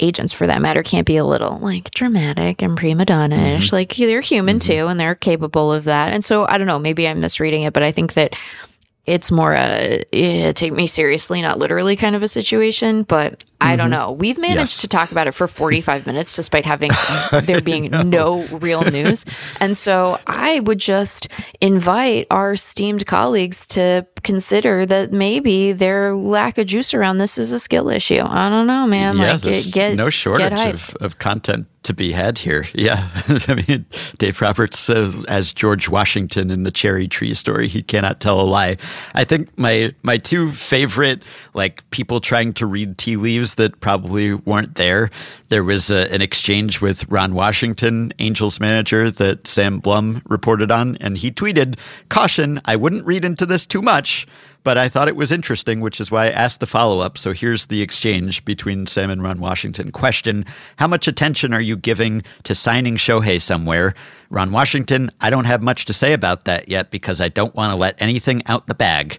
agents 0.00 0.32
for 0.32 0.46
that 0.46 0.62
matter 0.62 0.82
can't 0.82 1.06
be 1.06 1.16
a 1.16 1.24
little 1.24 1.58
like 1.58 1.90
dramatic 1.90 2.62
and 2.62 2.76
prima 2.76 3.04
donna-ish. 3.04 3.66
Mm-hmm. 3.66 3.76
Like 3.76 3.96
they're 3.96 4.20
human 4.20 4.58
mm-hmm. 4.58 4.72
too 4.72 4.86
and 4.86 4.98
they're 4.98 5.14
capable 5.14 5.72
of 5.72 5.84
that. 5.84 6.12
And 6.12 6.24
so 6.24 6.46
I 6.48 6.58
don't 6.58 6.66
know, 6.66 6.78
maybe 6.78 7.08
I'm 7.08 7.20
misreading 7.20 7.62
it, 7.62 7.72
but 7.72 7.82
I 7.82 7.92
think 7.92 8.14
that 8.14 8.36
it's 9.08 9.32
more 9.32 9.54
a 9.54 10.04
yeah, 10.12 10.52
take 10.52 10.74
me 10.74 10.86
seriously, 10.86 11.40
not 11.40 11.58
literally 11.58 11.96
kind 11.96 12.14
of 12.14 12.22
a 12.22 12.28
situation. 12.28 13.04
But 13.04 13.42
I 13.60 13.70
mm-hmm. 13.70 13.78
don't 13.78 13.90
know. 13.90 14.12
We've 14.12 14.38
managed 14.38 14.58
yes. 14.58 14.76
to 14.78 14.88
talk 14.88 15.10
about 15.10 15.26
it 15.26 15.32
for 15.32 15.48
45 15.48 16.06
minutes 16.06 16.36
despite 16.36 16.64
having 16.64 16.90
there 17.42 17.60
being 17.60 17.90
no 17.90 18.44
real 18.46 18.82
news. 18.82 19.24
And 19.60 19.76
so 19.76 20.20
I 20.26 20.60
would 20.60 20.78
just 20.78 21.28
invite 21.60 22.26
our 22.30 22.52
esteemed 22.52 23.06
colleagues 23.06 23.66
to 23.68 24.06
consider 24.22 24.86
that 24.86 25.12
maybe 25.12 25.72
their 25.72 26.14
lack 26.14 26.58
of 26.58 26.66
juice 26.66 26.94
around 26.94 27.18
this 27.18 27.38
is 27.38 27.52
a 27.52 27.58
skill 27.58 27.88
issue. 27.88 28.22
I 28.22 28.48
don't 28.48 28.66
know, 28.66 28.86
man. 28.86 29.18
Yeah, 29.18 29.32
like 29.32 29.42
get, 29.42 29.72
get 29.72 29.94
no 29.96 30.10
shortage 30.10 30.50
get 30.50 30.74
of, 30.74 30.94
of 31.00 31.18
content 31.18 31.66
to 31.84 31.94
be 31.94 32.12
had 32.12 32.38
here. 32.38 32.66
Yeah. 32.78 33.08
I 33.48 33.64
mean, 33.66 33.86
Dave 34.18 34.40
Roberts 34.40 34.78
says, 34.78 35.24
as 35.24 35.52
George 35.52 35.88
Washington 35.88 36.50
in 36.50 36.62
the 36.62 36.70
cherry 36.70 37.08
tree 37.08 37.34
story, 37.34 37.66
he 37.66 37.82
cannot 37.82 38.20
tell 38.20 38.40
a 38.40 38.42
lie. 38.42 38.76
I 39.14 39.24
think 39.24 39.56
my 39.58 39.92
my 40.02 40.16
two 40.16 40.52
favorite 40.52 41.22
like 41.54 41.88
people 41.90 42.20
trying 42.20 42.52
to 42.54 42.66
read 42.66 42.96
tea 42.98 43.16
leaves 43.16 43.47
that 43.56 43.80
probably 43.80 44.34
weren't 44.34 44.74
there. 44.74 45.10
There 45.48 45.64
was 45.64 45.90
a, 45.90 46.12
an 46.12 46.22
exchange 46.22 46.80
with 46.80 47.08
Ron 47.08 47.34
Washington, 47.34 48.12
Angels 48.18 48.60
manager, 48.60 49.10
that 49.10 49.46
Sam 49.46 49.80
Blum 49.80 50.22
reported 50.28 50.70
on, 50.70 50.96
and 51.00 51.16
he 51.16 51.30
tweeted, 51.30 51.76
"Caution: 52.08 52.60
I 52.64 52.76
wouldn't 52.76 53.06
read 53.06 53.24
into 53.24 53.46
this 53.46 53.66
too 53.66 53.82
much." 53.82 54.26
but 54.64 54.76
I 54.76 54.88
thought 54.88 55.08
it 55.08 55.16
was 55.16 55.32
interesting, 55.32 55.80
which 55.80 55.98
is 56.00 56.10
why 56.10 56.26
I 56.26 56.30
asked 56.30 56.60
the 56.60 56.66
follow 56.66 57.00
up. 57.00 57.16
So 57.16 57.32
here's 57.32 57.66
the 57.66 57.80
exchange 57.80 58.44
between 58.44 58.86
Sam 58.86 59.08
and 59.08 59.22
Ron 59.22 59.40
Washington. 59.40 59.90
Question 59.92 60.44
How 60.76 60.86
much 60.86 61.08
attention 61.08 61.54
are 61.54 61.60
you 61.60 61.76
giving 61.76 62.22
to 62.42 62.54
signing 62.54 62.96
Shohei 62.96 63.40
somewhere? 63.40 63.94
Ron 64.30 64.52
Washington, 64.52 65.10
I 65.20 65.30
don't 65.30 65.46
have 65.46 65.62
much 65.62 65.86
to 65.86 65.94
say 65.94 66.12
about 66.12 66.44
that 66.44 66.68
yet 66.68 66.90
because 66.90 67.20
I 67.20 67.28
don't 67.28 67.54
want 67.54 67.72
to 67.72 67.76
let 67.76 68.00
anything 68.00 68.42
out 68.46 68.66
the 68.66 68.74
bag. 68.74 69.18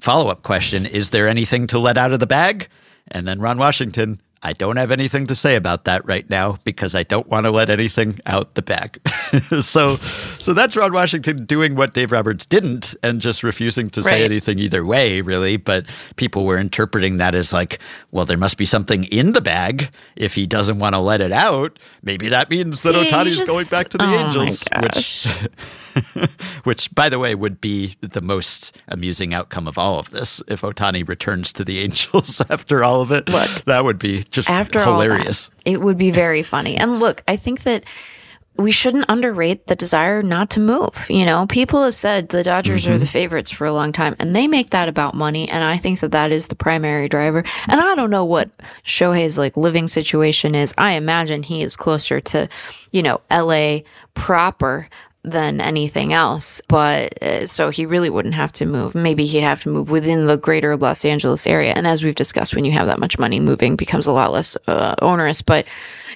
Follow 0.00 0.30
up 0.30 0.42
question 0.42 0.86
Is 0.86 1.10
there 1.10 1.26
anything 1.26 1.66
to 1.68 1.78
let 1.78 1.98
out 1.98 2.12
of 2.12 2.20
the 2.20 2.26
bag? 2.26 2.68
And 3.10 3.26
then 3.26 3.40
Ron 3.40 3.58
Washington, 3.58 4.20
I 4.42 4.52
don't 4.52 4.76
have 4.76 4.92
anything 4.92 5.26
to 5.26 5.34
say 5.34 5.56
about 5.56 5.84
that 5.84 6.06
right 6.06 6.28
now 6.30 6.58
because 6.62 6.94
I 6.94 7.02
don't 7.02 7.26
want 7.26 7.44
to 7.46 7.50
let 7.50 7.70
anything 7.70 8.20
out 8.26 8.54
the 8.54 8.62
back. 8.62 8.98
so 9.60 9.96
so 10.38 10.52
that's 10.52 10.76
Ron 10.76 10.92
Washington 10.92 11.44
doing 11.44 11.74
what 11.74 11.94
Dave 11.94 12.12
Roberts 12.12 12.46
didn't 12.46 12.94
and 13.02 13.20
just 13.20 13.42
refusing 13.42 13.90
to 13.90 14.00
right. 14.02 14.10
say 14.10 14.24
anything 14.24 14.58
either 14.60 14.84
way, 14.84 15.22
really. 15.22 15.56
But 15.56 15.86
people 16.16 16.44
were 16.44 16.56
interpreting 16.56 17.16
that 17.16 17.34
as 17.34 17.52
like, 17.52 17.80
well, 18.12 18.24
there 18.24 18.38
must 18.38 18.58
be 18.58 18.64
something 18.64 19.04
in 19.04 19.32
the 19.32 19.40
bag 19.40 19.90
if 20.14 20.34
he 20.34 20.46
doesn't 20.46 20.78
want 20.78 20.94
to 20.94 21.00
let 21.00 21.20
it 21.20 21.32
out. 21.32 21.78
Maybe 22.02 22.28
that 22.28 22.48
means 22.48 22.80
See, 22.80 22.92
that 22.92 23.06
Ohtani's 23.06 23.38
just, 23.38 23.50
going 23.50 23.66
back 23.66 23.88
to 23.88 23.98
the 23.98 24.04
oh 24.04 24.18
Angels, 24.18 24.64
which 24.80 25.26
which, 26.64 26.94
by 26.94 27.08
the 27.08 27.18
way, 27.18 27.34
would 27.34 27.60
be 27.60 27.96
the 28.00 28.20
most 28.20 28.76
amusing 28.88 29.34
outcome 29.34 29.68
of 29.68 29.78
all 29.78 29.98
of 29.98 30.10
this. 30.10 30.40
If 30.48 30.62
Ohtani 30.62 31.06
returns 31.06 31.52
to 31.54 31.64
the 31.64 31.78
Angels 31.84 32.40
after 32.50 32.84
all 32.84 33.00
of 33.00 33.10
it, 33.10 33.28
look, 33.28 33.48
that 33.64 33.84
would 33.84 33.98
be 33.98 34.24
just 34.24 34.50
after 34.50 34.82
hilarious. 34.82 35.48
That, 35.48 35.70
it 35.72 35.80
would 35.80 35.98
be 35.98 36.10
very 36.10 36.42
funny. 36.42 36.76
And 36.76 37.00
look, 37.00 37.22
I 37.28 37.36
think 37.36 37.62
that 37.62 37.84
we 38.58 38.72
shouldn't 38.72 39.04
underrate 39.08 39.68
the 39.68 39.76
desire 39.76 40.20
not 40.20 40.50
to 40.50 40.60
move. 40.60 41.06
You 41.08 41.24
know, 41.24 41.46
people 41.46 41.84
have 41.84 41.94
said 41.94 42.28
the 42.28 42.42
Dodgers 42.42 42.84
mm-hmm. 42.84 42.94
are 42.94 42.98
the 42.98 43.06
favorites 43.06 43.52
for 43.52 43.66
a 43.66 43.72
long 43.72 43.92
time, 43.92 44.16
and 44.18 44.34
they 44.34 44.48
make 44.48 44.70
that 44.70 44.88
about 44.88 45.14
money. 45.14 45.48
And 45.48 45.62
I 45.62 45.76
think 45.76 46.00
that 46.00 46.10
that 46.10 46.32
is 46.32 46.48
the 46.48 46.56
primary 46.56 47.08
driver. 47.08 47.44
And 47.68 47.80
I 47.80 47.94
don't 47.94 48.10
know 48.10 48.24
what 48.24 48.50
Shohei's 48.84 49.38
like 49.38 49.56
living 49.56 49.86
situation 49.86 50.56
is. 50.56 50.74
I 50.76 50.92
imagine 50.92 51.44
he 51.44 51.62
is 51.62 51.76
closer 51.76 52.20
to, 52.20 52.48
you 52.90 53.02
know, 53.02 53.20
LA 53.30 53.80
proper 54.14 54.88
than 55.24 55.60
anything 55.60 56.12
else. 56.12 56.60
But 56.68 57.22
uh, 57.22 57.46
so 57.46 57.70
he 57.70 57.86
really 57.86 58.10
wouldn't 58.10 58.34
have 58.34 58.52
to 58.52 58.66
move. 58.66 58.94
Maybe 58.94 59.26
he'd 59.26 59.40
have 59.40 59.62
to 59.62 59.68
move 59.68 59.90
within 59.90 60.26
the 60.26 60.36
greater 60.36 60.76
Los 60.76 61.04
Angeles 61.04 61.46
area. 61.46 61.72
And 61.74 61.86
as 61.86 62.02
we've 62.02 62.14
discussed, 62.14 62.54
when 62.54 62.64
you 62.64 62.72
have 62.72 62.86
that 62.86 63.00
much 63.00 63.18
money, 63.18 63.40
moving 63.40 63.76
becomes 63.76 64.06
a 64.06 64.12
lot 64.12 64.32
less 64.32 64.56
uh, 64.66 64.94
onerous. 65.02 65.42
But 65.42 65.66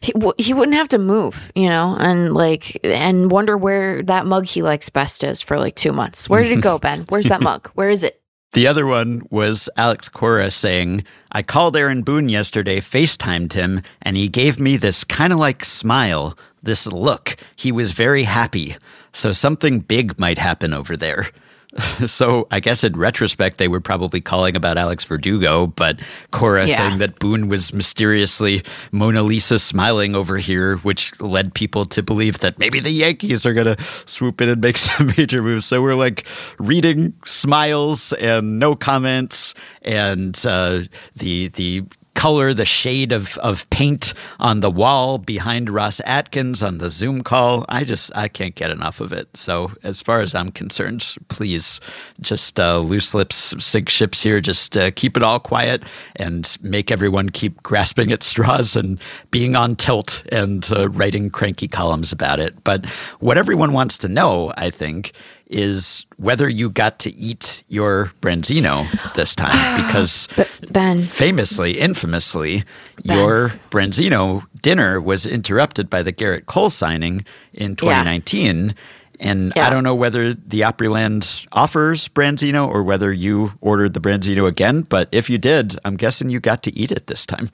he, 0.00 0.12
he 0.38 0.54
wouldn't 0.54 0.76
have 0.76 0.88
to 0.88 0.98
move, 0.98 1.52
you 1.54 1.68
know, 1.68 1.96
and 1.98 2.34
like, 2.34 2.78
and 2.84 3.30
wonder 3.30 3.56
where 3.56 4.02
that 4.04 4.26
mug 4.26 4.46
he 4.46 4.62
likes 4.62 4.88
best 4.88 5.24
is 5.24 5.42
for 5.42 5.58
like 5.58 5.76
two 5.76 5.92
months. 5.92 6.28
Where 6.28 6.42
did 6.42 6.58
it 6.58 6.62
go, 6.62 6.78
Ben? 6.78 7.02
Where's 7.08 7.28
that 7.28 7.40
mug? 7.40 7.68
Where 7.74 7.90
is 7.90 8.02
it? 8.02 8.21
The 8.52 8.66
other 8.66 8.86
one 8.86 9.26
was 9.30 9.70
Alex 9.78 10.10
Cora 10.10 10.50
saying, 10.50 11.04
I 11.32 11.42
called 11.42 11.74
Aaron 11.74 12.02
Boone 12.02 12.28
yesterday, 12.28 12.80
FaceTimed 12.80 13.54
him, 13.54 13.80
and 14.02 14.14
he 14.14 14.28
gave 14.28 14.60
me 14.60 14.76
this 14.76 15.04
kind 15.04 15.32
of 15.32 15.38
like 15.38 15.64
smile, 15.64 16.36
this 16.62 16.86
look. 16.86 17.36
He 17.56 17.72
was 17.72 17.92
very 17.92 18.24
happy. 18.24 18.76
So 19.14 19.32
something 19.32 19.80
big 19.80 20.18
might 20.18 20.36
happen 20.36 20.74
over 20.74 20.98
there. 20.98 21.30
So 22.06 22.46
I 22.50 22.60
guess 22.60 22.84
in 22.84 22.92
retrospect, 22.98 23.58
they 23.58 23.68
were 23.68 23.80
probably 23.80 24.20
calling 24.20 24.56
about 24.56 24.76
Alex 24.76 25.04
Verdugo, 25.04 25.68
but 25.68 26.00
Cora 26.30 26.66
Yeah. 26.66 26.76
saying 26.76 26.98
that 26.98 27.18
Boone 27.18 27.48
was 27.48 27.72
mysteriously 27.72 28.62
Mona 28.90 29.22
Lisa 29.22 29.58
smiling 29.58 30.14
over 30.14 30.36
here, 30.36 30.76
which 30.78 31.18
led 31.20 31.54
people 31.54 31.84
to 31.86 32.02
believe 32.02 32.40
that 32.40 32.58
maybe 32.58 32.80
the 32.80 32.90
Yankees 32.90 33.46
are 33.46 33.54
going 33.54 33.74
to 33.76 33.82
swoop 34.06 34.40
in 34.40 34.48
and 34.48 34.60
make 34.60 34.76
some 34.88 35.12
major 35.16 35.42
moves. 35.42 35.64
So 35.64 35.80
we're 35.80 35.94
like 35.94 36.26
reading 36.58 37.14
smiles 37.24 38.12
and 38.14 38.58
no 38.58 38.74
comments 38.74 39.54
and 39.82 40.38
uh, 40.44 40.82
the 41.16 41.48
the 41.48 41.84
color, 42.14 42.54
the 42.54 42.64
shade 42.64 43.12
of, 43.12 43.36
of 43.38 43.68
paint 43.70 44.14
on 44.38 44.60
the 44.60 44.70
wall 44.70 45.18
behind 45.18 45.70
Ross 45.70 46.00
Atkins 46.04 46.62
on 46.62 46.78
the 46.78 46.90
Zoom 46.90 47.22
call. 47.22 47.64
I 47.68 47.84
just 47.84 48.10
I 48.14 48.28
can't 48.28 48.54
get 48.54 48.70
enough 48.70 49.00
of 49.00 49.12
it. 49.12 49.34
So 49.36 49.72
as 49.82 50.00
far 50.00 50.20
as 50.20 50.34
I'm 50.34 50.50
concerned, 50.50 51.16
please 51.28 51.80
just 52.20 52.60
uh, 52.60 52.78
loose 52.78 53.14
lips 53.14 53.54
sink 53.58 53.88
ships 53.88 54.22
here. 54.22 54.40
Just 54.40 54.76
uh, 54.76 54.90
keep 54.90 55.16
it 55.16 55.22
all 55.22 55.40
quiet 55.40 55.82
and 56.16 56.56
make 56.62 56.90
everyone 56.90 57.30
keep 57.30 57.62
grasping 57.62 58.12
at 58.12 58.22
straws 58.22 58.76
and 58.76 59.00
being 59.30 59.56
on 59.56 59.76
tilt 59.76 60.22
and 60.30 60.70
uh, 60.72 60.88
writing 60.90 61.30
cranky 61.30 61.68
columns 61.68 62.12
about 62.12 62.40
it. 62.40 62.62
But 62.64 62.86
what 63.20 63.38
everyone 63.38 63.72
wants 63.72 63.98
to 63.98 64.08
know, 64.08 64.52
I 64.56 64.70
think, 64.70 65.12
is 65.52 66.06
whether 66.16 66.48
you 66.48 66.70
got 66.70 66.98
to 67.00 67.14
eat 67.14 67.62
your 67.68 68.12
branzino 68.20 68.88
this 69.14 69.34
time 69.34 69.76
because 69.86 70.28
Ben, 70.70 71.02
famously, 71.02 71.78
infamously, 71.78 72.64
your 73.02 73.50
Branzino 73.70 74.44
dinner 74.62 75.00
was 75.00 75.26
interrupted 75.26 75.90
by 75.90 76.02
the 76.02 76.12
Gerrit 76.12 76.46
Cole 76.46 76.70
signing 76.70 77.24
in 77.52 77.76
2019. 77.76 78.74
And 79.20 79.52
I 79.56 79.70
don't 79.70 79.84
know 79.84 79.94
whether 79.94 80.34
the 80.34 80.62
Opryland 80.62 81.46
offers 81.52 82.08
Branzino 82.08 82.66
or 82.66 82.82
whether 82.82 83.12
you 83.12 83.52
ordered 83.60 83.94
the 83.94 84.00
Branzino 84.00 84.48
again, 84.48 84.82
but 84.82 85.08
if 85.12 85.30
you 85.30 85.38
did, 85.38 85.76
I'm 85.84 85.96
guessing 85.96 86.28
you 86.28 86.40
got 86.40 86.62
to 86.64 86.76
eat 86.76 86.90
it 86.90 87.06
this 87.06 87.24
time. 87.24 87.50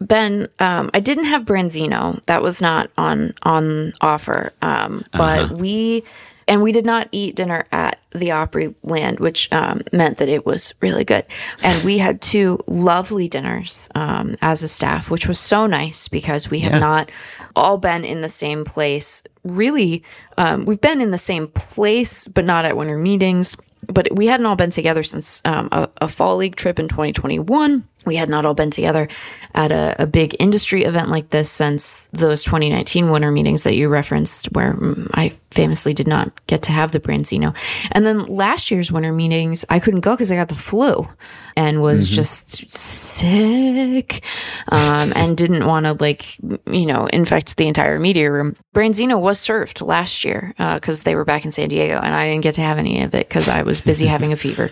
Ben, 0.00 0.48
um, 0.58 0.90
I 0.94 1.00
didn't 1.00 1.24
have 1.24 1.44
Branzino. 1.44 2.22
That 2.26 2.42
was 2.42 2.60
not 2.60 2.90
on 2.98 3.32
on 3.44 3.92
offer. 4.00 4.52
Um, 4.62 5.04
but 5.12 5.50
we 5.52 6.04
and 6.48 6.62
we 6.62 6.72
did 6.72 6.86
not 6.86 7.08
eat 7.12 7.34
dinner 7.36 7.66
at 7.72 7.98
the 8.12 8.28
Opryland, 8.28 9.18
which 9.20 9.52
um, 9.52 9.82
meant 9.92 10.18
that 10.18 10.28
it 10.28 10.46
was 10.46 10.72
really 10.80 11.04
good. 11.04 11.24
And 11.62 11.84
we 11.84 11.98
had 11.98 12.20
two 12.22 12.58
lovely 12.66 13.28
dinners 13.28 13.88
um, 13.94 14.36
as 14.42 14.62
a 14.62 14.68
staff, 14.68 15.10
which 15.10 15.26
was 15.26 15.38
so 15.38 15.66
nice 15.66 16.08
because 16.08 16.48
we 16.50 16.60
have 16.60 16.72
Yeah. 16.74 16.78
not 16.78 17.10
all 17.54 17.78
been 17.78 18.04
in 18.04 18.20
the 18.20 18.28
same 18.28 18.64
place. 18.64 19.22
Really, 19.44 20.02
um, 20.38 20.64
we've 20.64 20.80
been 20.80 21.00
in 21.00 21.10
the 21.10 21.18
same 21.18 21.48
place, 21.48 22.26
but 22.28 22.44
not 22.44 22.64
at 22.64 22.76
winter 22.76 22.96
meetings. 22.98 23.56
But 23.88 24.08
we 24.12 24.26
hadn't 24.26 24.46
all 24.46 24.56
been 24.56 24.70
together 24.70 25.02
since 25.02 25.40
um, 25.44 25.68
a, 25.70 25.88
a 26.00 26.08
fall 26.08 26.36
league 26.38 26.56
trip 26.56 26.78
in 26.80 26.88
2021. 26.88 27.84
We 28.06 28.16
had 28.16 28.28
not 28.28 28.46
all 28.46 28.54
been 28.54 28.70
together 28.70 29.08
at 29.54 29.72
a, 29.72 29.96
a 30.02 30.06
big 30.06 30.36
industry 30.38 30.84
event 30.84 31.08
like 31.08 31.30
this 31.30 31.50
since 31.50 32.08
those 32.12 32.42
2019 32.42 33.10
winter 33.10 33.30
meetings 33.30 33.64
that 33.64 33.74
you 33.74 33.88
referenced, 33.88 34.46
where 34.52 34.74
mm, 34.74 35.10
I 35.12 35.36
famously 35.50 35.94
did 35.94 36.06
not 36.06 36.46
get 36.46 36.62
to 36.62 36.72
have 36.72 36.92
the 36.92 37.00
Branzino. 37.00 37.56
And 37.92 38.04
then 38.04 38.26
last 38.26 38.70
year's 38.70 38.92
winter 38.92 39.12
meetings, 39.12 39.64
I 39.70 39.80
couldn't 39.80 40.00
go 40.00 40.12
because 40.12 40.30
I 40.30 40.36
got 40.36 40.48
the 40.48 40.54
flu 40.54 41.08
and 41.56 41.80
was 41.80 42.10
just 42.10 42.70
sick 42.70 44.22
um, 44.68 45.14
and 45.16 45.36
didn't 45.36 45.64
want 45.64 45.86
to, 45.86 45.94
like, 45.94 46.38
you 46.66 46.84
know, 46.84 47.06
infect 47.06 47.56
the 47.56 47.66
entire 47.66 47.98
media 47.98 48.30
room. 48.30 48.54
Branzino 48.74 49.18
was 49.18 49.40
served 49.40 49.80
last 49.80 50.24
year 50.24 50.52
because 50.58 51.02
they 51.02 51.14
were 51.14 51.24
back 51.24 51.46
in 51.46 51.50
San 51.50 51.70
Diego, 51.70 51.98
and 51.98 52.14
I 52.14 52.26
didn't 52.26 52.42
get 52.42 52.56
to 52.56 52.60
have 52.62 52.76
any 52.76 53.02
of 53.02 53.14
it 53.14 53.26
because 53.26 53.48
I 53.48 53.62
was 53.62 53.80
busy 53.80 54.06
having 54.06 54.32
a 54.32 54.36
fever. 54.36 54.70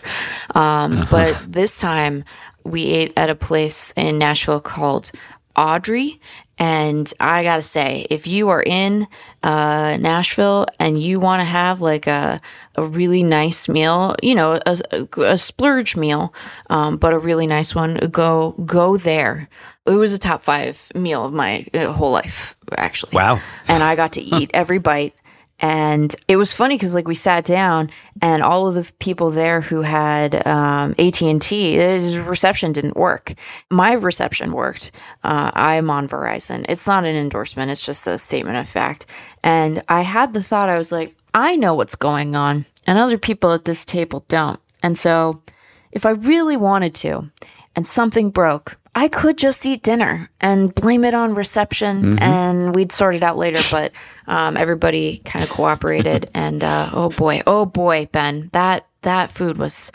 Um, 0.55 1.07
But 1.15 1.39
this 1.47 1.79
time, 1.79 2.25
we 2.65 2.87
ate 2.87 3.13
at 3.17 3.31
a 3.31 3.35
place 3.35 3.93
in 3.97 4.19
Nashville 4.19 4.61
called 4.61 5.11
Audrey. 5.57 6.21
And 6.57 7.13
I 7.19 7.43
gotta 7.43 7.63
say, 7.63 8.07
if 8.11 8.27
you 8.29 8.49
are 8.49 8.63
in 8.63 9.09
uh, 9.43 9.97
Nashville 9.97 10.67
and 10.79 11.01
you 11.03 11.19
want 11.19 11.41
to 11.41 11.45
have 11.45 11.81
like 11.81 12.07
a 12.07 12.39
a 12.77 12.85
really 12.85 13.23
nice 13.25 13.69
meal, 13.69 14.15
you 14.23 14.35
know, 14.37 14.61
a, 14.65 14.79
a, 14.93 15.21
a 15.23 15.39
splurge 15.39 15.97
meal, 15.97 16.33
um, 16.71 16.97
but 16.97 17.13
a 17.13 17.19
really 17.19 17.49
nice 17.49 17.75
one, 17.75 17.97
go 18.11 18.53
go 18.65 18.97
there. 18.97 19.49
It 19.87 19.93
was 19.93 20.13
a 20.13 20.19
top 20.19 20.43
five 20.43 20.91
meal 20.95 21.25
of 21.25 21.33
my 21.33 21.67
uh, 21.75 21.93
whole 21.93 22.13
life, 22.13 22.57
actually. 22.79 23.13
Wow. 23.15 23.41
And 23.67 23.83
I 23.83 23.97
got 23.97 24.13
to 24.13 24.23
eat 24.37 24.51
every 24.55 24.79
bite. 24.79 25.15
And 25.61 26.15
it 26.27 26.37
was 26.37 26.53
funny 26.53 26.75
because 26.75 26.95
like 26.95 27.07
we 27.07 27.15
sat 27.15 27.45
down 27.45 27.91
and 28.21 28.43
all 28.43 28.67
of 28.67 28.75
the 28.75 28.91
people 28.99 29.31
there 29.31 29.61
who 29.61 29.83
had 29.83 30.47
um, 30.47 30.95
AT 30.99 31.23
and 31.23 31.41
T, 31.41 31.75
his 31.75 32.19
reception 32.19 32.73
didn't 32.73 32.97
work. 32.97 33.35
My 33.71 33.93
reception 33.93 34.53
worked. 34.53 34.91
Uh, 35.23 35.53
I'm 35.55 35.91
on 35.91 36.09
Verizon. 36.09 36.67
It's 36.69 36.87
not 36.87 37.05
an 37.05 37.15
endorsement. 37.15 37.71
It's 37.71 37.85
just 37.85 38.07
a 38.07 38.19
statement 38.19 38.57
of 38.59 38.69
fact. 38.69 39.07
And 39.43 39.83
I 39.89 40.03
had 40.03 40.33
the 40.33 40.43
thought 40.43 40.69
I 40.69 40.77
was 40.77 40.91
like, 40.91 41.15
I 41.35 41.57
know 41.57 41.75
what's 41.75 41.97
going 41.97 42.37
on, 42.37 42.65
and 42.87 42.97
other 42.97 43.19
people 43.19 43.53
at 43.53 43.65
this 43.65 43.85
table 43.85 44.25
don't. 44.29 44.61
And 44.85 44.97
so, 44.97 45.43
if 45.91 46.07
I 46.07 46.11
really 46.11 46.57
wanted 46.57 46.95
to, 46.97 47.29
and 47.75 47.87
something 47.87 48.31
broke, 48.31 48.77
I 48.95 49.09
could 49.09 49.37
just 49.37 49.67
eat 49.67 49.83
dinner 49.83 50.31
and 50.41 50.75
blame 50.75 51.05
it 51.05 51.15
on 51.15 51.35
reception, 51.35 52.19
and 52.21 52.75
we'd 52.75 52.93
sort 52.93 53.15
it 53.17 53.23
out 53.23 53.37
later. 53.37 53.61
But 53.71 53.93
um, 54.29 54.57
everybody 54.57 55.19
kind 55.25 55.43
of 55.45 55.51
cooperated, 55.51 56.31
and 56.35 56.63
uh, 56.63 56.91
oh 56.93 57.11
boy, 57.11 57.43
oh 57.47 57.67
boy, 57.67 58.09
Ben, 58.13 58.51
that 58.53 58.87
that 59.03 59.31
food 59.31 59.59
was. 59.59 59.91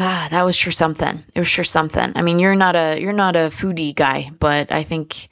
Ah, 0.00 0.28
that 0.30 0.44
was 0.44 0.54
sure 0.54 0.70
something. 0.70 1.24
It 1.34 1.40
was 1.40 1.48
sure 1.48 1.64
something. 1.64 2.12
I 2.14 2.22
mean, 2.22 2.38
you're 2.38 2.54
not 2.54 2.76
a 2.76 3.00
you're 3.00 3.12
not 3.12 3.34
a 3.34 3.50
foodie 3.50 3.94
guy, 3.94 4.30
but 4.38 4.70
I 4.70 4.84
think 4.84 5.28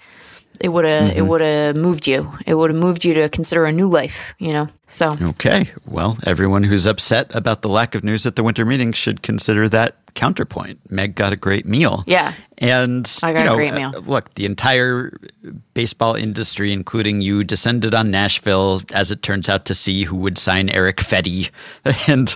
it 0.58 0.70
would 0.70 0.84
have 0.84 1.16
it 1.16 1.22
would 1.22 1.40
have 1.40 1.76
moved 1.76 2.06
you. 2.08 2.32
It 2.46 2.54
would 2.54 2.70
have 2.70 2.78
moved 2.78 3.04
you 3.04 3.14
to 3.14 3.28
consider 3.28 3.64
a 3.66 3.72
new 3.72 3.86
life. 3.88 4.34
You 4.38 4.52
know. 4.52 4.68
So 4.86 5.16
Okay. 5.20 5.70
Well, 5.86 6.18
everyone 6.24 6.64
who's 6.64 6.86
upset 6.86 7.32
about 7.34 7.62
the 7.62 7.68
lack 7.68 7.94
of 7.94 8.02
news 8.02 8.26
at 8.26 8.34
the 8.36 8.42
winter 8.42 8.64
meeting 8.64 8.92
should 8.92 9.22
consider 9.22 9.68
that 9.68 9.96
counterpoint. 10.16 10.80
Meg 10.90 11.14
got 11.14 11.32
a 11.32 11.36
great 11.36 11.64
meal. 11.66 12.02
Yeah. 12.06 12.32
And 12.58 13.08
I 13.22 13.32
got 13.34 13.44
you 13.44 13.52
a 13.52 13.54
great 13.54 13.74
meal. 13.74 13.92
uh, 13.94 13.98
Look, 14.00 14.32
the 14.34 14.46
entire 14.46 15.12
baseball 15.74 16.14
industry, 16.14 16.72
including 16.72 17.20
you, 17.20 17.44
descended 17.44 17.94
on 17.94 18.10
Nashville, 18.10 18.80
as 18.94 19.10
it 19.10 19.22
turns 19.22 19.48
out, 19.48 19.66
to 19.66 19.74
see 19.74 20.04
who 20.04 20.16
would 20.16 20.38
sign 20.38 20.70
Erick 20.70 20.96
Fedde. 20.96 21.50
And 22.08 22.34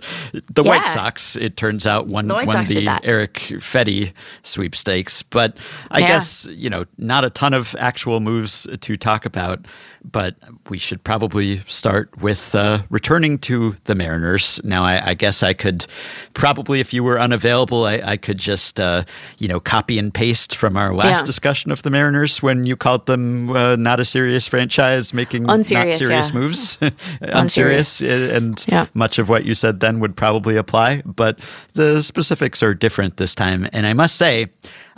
the 0.52 0.62
White 0.62 0.86
Sox, 0.88 1.36
it 1.36 1.56
turns 1.56 1.86
out, 1.86 2.06
won, 2.08 2.28
The 2.28 2.34
won 2.34 2.64
the. 2.64 3.00
Erick 3.02 3.34
Fedde 3.60 4.12
sweepstakes. 4.42 5.22
But 5.22 5.56
I 5.90 6.00
Yeah. 6.00 6.06
guess, 6.08 6.46
you 6.50 6.68
know, 6.70 6.84
not 6.98 7.24
a 7.24 7.30
ton 7.30 7.54
of 7.54 7.74
actual 7.78 8.20
moves 8.20 8.66
to 8.80 8.96
talk 8.96 9.24
about. 9.24 9.66
But 10.02 10.36
we 10.68 10.78
should 10.78 11.02
probably 11.04 11.62
start 11.66 12.16
with 12.22 12.54
uh, 12.54 12.82
returning 12.90 13.38
to 13.40 13.74
the 13.84 13.94
Mariners. 13.94 14.58
Now, 14.64 14.82
I, 14.82 15.10
I 15.10 15.14
guess 15.14 15.42
I 15.42 15.52
could 15.52 15.86
probably, 16.34 16.80
if 16.80 16.92
you 16.94 17.04
were 17.04 17.20
unavailable, 17.20 17.84
I, 17.84 18.00
I 18.04 18.16
could 18.16 18.38
just, 18.38 18.80
uh, 18.80 19.04
you 19.38 19.46
know, 19.46 19.60
copy 19.60 19.98
and 19.98 20.12
paste 20.12 20.56
from 20.56 20.76
our 20.76 20.94
last 20.94 21.20
Yeah. 21.20 21.24
discussion 21.24 21.70
of 21.70 21.82
the 21.82 21.90
Mariners 21.90 22.42
when 22.42 22.64
you 22.66 22.76
called 22.76 23.06
them 23.06 23.50
uh, 23.50 23.76
not 23.76 24.00
a 24.00 24.04
serious 24.04 24.46
franchise, 24.46 25.12
making 25.12 25.48
Unserious, 25.50 26.00
not 26.00 26.06
serious 26.06 26.28
yeah. 26.32 26.38
moves. 26.38 26.78
Unserious. 27.20 28.00
And 28.00 28.64
Yeah. 28.68 28.86
much 28.94 29.18
of 29.18 29.28
what 29.28 29.44
you 29.44 29.54
said 29.54 29.80
then 29.80 30.00
would 30.00 30.16
probably 30.16 30.56
apply, 30.56 31.02
but 31.04 31.38
the 31.74 32.02
specifics 32.02 32.62
are 32.62 32.74
different 32.74 33.18
this 33.18 33.34
time. 33.34 33.68
And 33.72 33.86
I 33.86 33.92
must 33.92 34.16
say, 34.16 34.46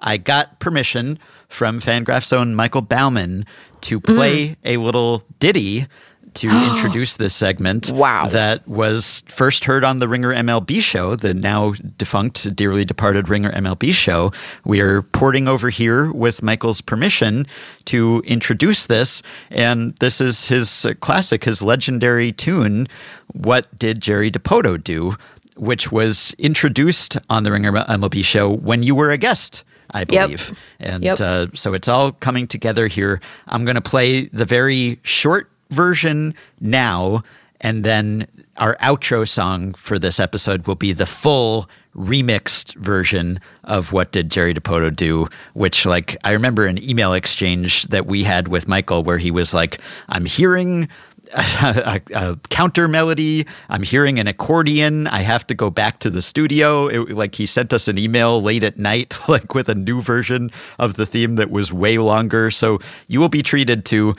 I 0.00 0.16
got 0.16 0.58
permission 0.60 1.18
from 1.48 1.80
FanGraphs' 1.80 2.32
own 2.32 2.54
Michael 2.54 2.82
Baumann 2.82 3.44
to 3.82 4.00
Mm. 4.00 4.14
play 4.14 4.56
a 4.64 4.76
little 4.78 5.22
ditty 5.38 5.86
to 6.34 6.48
introduce 6.72 7.16
this 7.18 7.34
segment. 7.34 7.90
Wow. 7.90 8.26
That 8.28 8.66
was 8.66 9.22
first 9.28 9.64
heard 9.66 9.84
on 9.84 9.98
the 9.98 10.08
Ringer 10.08 10.32
MLB 10.32 10.80
show, 10.82 11.14
the 11.14 11.34
now 11.34 11.74
defunct, 11.98 12.56
dearly 12.56 12.86
departed 12.86 13.28
Ringer 13.28 13.52
MLB 13.52 13.92
show. 13.92 14.32
We 14.64 14.80
are 14.80 15.02
porting 15.02 15.46
over 15.46 15.68
here 15.68 16.10
with 16.12 16.42
Michael's 16.42 16.80
permission 16.80 17.46
to 17.86 18.22
introduce 18.26 18.86
this. 18.86 19.22
And 19.50 19.94
this 20.00 20.22
is 20.22 20.46
his 20.46 20.86
classic, 21.00 21.44
his 21.44 21.60
legendary 21.60 22.32
tune, 22.32 22.88
What 23.34 23.78
Did 23.78 24.00
Jerry 24.00 24.30
Dipoto 24.30 24.82
Do? 24.82 25.16
Which 25.58 25.92
was 25.92 26.34
introduced 26.38 27.18
on 27.28 27.42
the 27.42 27.52
Ringer 27.52 27.72
MLB 27.72 28.24
show 28.24 28.48
when 28.50 28.82
you 28.82 28.94
were 28.94 29.10
a 29.10 29.18
guest. 29.18 29.64
I 29.92 30.04
believe. 30.04 30.58
And 30.80 31.02
Yep. 31.04 31.20
uh, 31.20 31.46
so 31.54 31.74
it's 31.74 31.88
all 31.88 32.12
coming 32.12 32.46
together 32.46 32.86
here. 32.86 33.20
I'm 33.48 33.64
going 33.64 33.74
to 33.76 33.80
play 33.80 34.26
the 34.26 34.44
very 34.44 34.98
short 35.02 35.50
version 35.70 36.34
now, 36.60 37.22
and 37.60 37.84
then 37.84 38.26
our 38.58 38.76
outro 38.76 39.26
song 39.28 39.74
for 39.74 39.98
this 39.98 40.18
episode 40.20 40.66
will 40.66 40.74
be 40.74 40.92
the 40.92 41.06
full 41.06 41.68
remixed 41.96 42.74
version 42.76 43.38
of 43.64 43.92
what 43.92 44.12
did 44.12 44.30
Jerry 44.30 44.54
Dipoto 44.54 44.94
do, 44.94 45.28
which 45.52 45.84
like 45.84 46.16
I 46.24 46.32
remember 46.32 46.66
an 46.66 46.82
email 46.82 47.12
exchange 47.12 47.84
that 47.88 48.06
we 48.06 48.24
had 48.24 48.48
with 48.48 48.66
Michael 48.66 49.02
where 49.04 49.18
he 49.18 49.30
was 49.30 49.52
like, 49.52 49.78
I'm 50.08 50.24
hearing 50.24 50.88
a, 51.62 52.00
a, 52.14 52.36
counter 52.50 52.88
melody. 52.88 53.46
I'm 53.68 53.82
hearing 53.82 54.18
an 54.18 54.26
accordion. 54.26 55.06
I 55.06 55.20
have 55.20 55.46
to 55.46 55.54
go 55.54 55.70
back 55.70 55.98
to 56.00 56.10
the 56.10 56.20
studio. 56.20 56.88
It, 56.88 57.10
like 57.12 57.34
he 57.34 57.46
sent 57.46 57.72
us 57.72 57.88
an 57.88 57.98
email 57.98 58.42
late 58.42 58.62
at 58.62 58.78
night, 58.78 59.18
like 59.28 59.54
with 59.54 59.68
a 59.68 59.74
new 59.74 60.02
version 60.02 60.50
of 60.78 60.94
the 60.94 61.06
theme 61.06 61.36
that 61.36 61.50
was 61.50 61.72
way 61.72 61.98
longer. 61.98 62.50
So 62.50 62.80
you 63.08 63.20
will 63.20 63.30
be 63.30 63.42
treated 63.42 63.84
to 63.86 64.14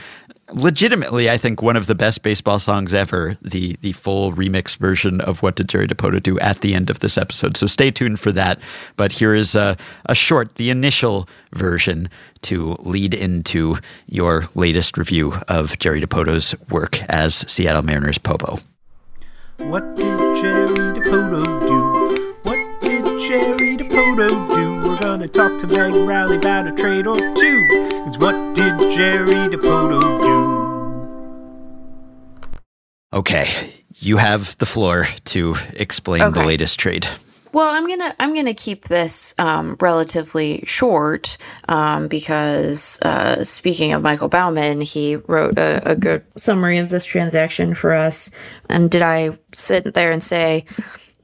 legitimately, 0.53 1.29
I 1.29 1.37
think 1.37 1.61
one 1.61 1.75
of 1.75 1.87
the 1.87 1.95
best 1.95 2.23
baseball 2.23 2.59
songs 2.59 2.93
ever. 2.93 3.37
The 3.41 3.77
the 3.81 3.93
full 3.93 4.33
remix 4.33 4.77
version 4.77 5.21
of 5.21 5.41
"What 5.41 5.55
Did 5.55 5.69
Jerry 5.69 5.87
Dipoto 5.87 6.21
Do" 6.21 6.39
at 6.39 6.61
the 6.61 6.73
end 6.73 6.89
of 6.89 6.99
this 6.99 7.17
episode. 7.17 7.57
So 7.57 7.67
stay 7.67 7.91
tuned 7.91 8.19
for 8.19 8.31
that. 8.31 8.59
But 8.95 9.11
here 9.11 9.35
is 9.35 9.55
a, 9.55 9.77
a 10.05 10.15
short, 10.15 10.55
the 10.55 10.69
initial 10.69 11.27
version 11.53 12.09
to 12.43 12.75
lead 12.79 13.13
into 13.13 13.77
your 14.07 14.47
latest 14.55 14.97
review 14.97 15.33
of 15.47 15.77
Jerry 15.79 16.01
Dipoto's 16.01 16.55
work 16.69 17.01
as 17.03 17.35
Seattle 17.51 17.83
Mariners 17.83 18.17
POBO. 18.17 18.61
What 19.57 19.95
did 19.95 20.35
Jerry 20.35 20.67
Dipoto 20.75 21.67
do? 21.67 22.33
What 22.43 22.81
did 22.81 23.05
Jerry 23.19 23.77
Dipoto 23.77 24.29
do? 24.55 24.89
We're 24.89 24.97
gonna 24.99 25.27
talk 25.27 25.57
to 25.59 25.67
Meg 25.67 25.93
Rowley 25.93 26.37
about 26.37 26.67
a 26.67 26.71
trade 26.71 27.07
or 27.07 27.17
two. 27.35 27.92
Cause 28.23 28.33
what 28.33 28.55
did 28.55 28.79
Jerry 28.91 29.35
Dipoto 29.49 29.99
do? 30.21 30.37
Okay, 33.11 33.49
you 33.95 34.15
have 34.15 34.57
the 34.59 34.65
floor 34.65 35.07
to 35.25 35.55
explain 35.73 36.21
okay. 36.21 36.39
the 36.39 36.47
latest 36.47 36.79
trade. 36.79 37.05
Well, 37.51 37.67
I'm 37.67 37.85
gonna 37.85 38.15
I'm 38.21 38.33
gonna 38.33 38.53
keep 38.53 38.85
this 38.85 39.35
um, 39.37 39.75
relatively 39.81 40.63
short 40.65 41.37
um, 41.67 42.07
because 42.07 42.97
uh, 43.01 43.43
speaking 43.43 43.91
of 43.91 44.01
Michael 44.01 44.29
Baumann, 44.29 44.79
he 44.79 45.17
wrote 45.17 45.59
a, 45.59 45.91
a 45.91 45.95
good 45.95 46.23
summary 46.37 46.77
of 46.77 46.87
this 46.89 47.03
transaction 47.05 47.75
for 47.75 47.93
us. 47.93 48.31
And 48.69 48.89
did 48.89 49.01
I 49.01 49.37
sit 49.53 49.93
there 49.93 50.13
and 50.13 50.23
say? 50.23 50.63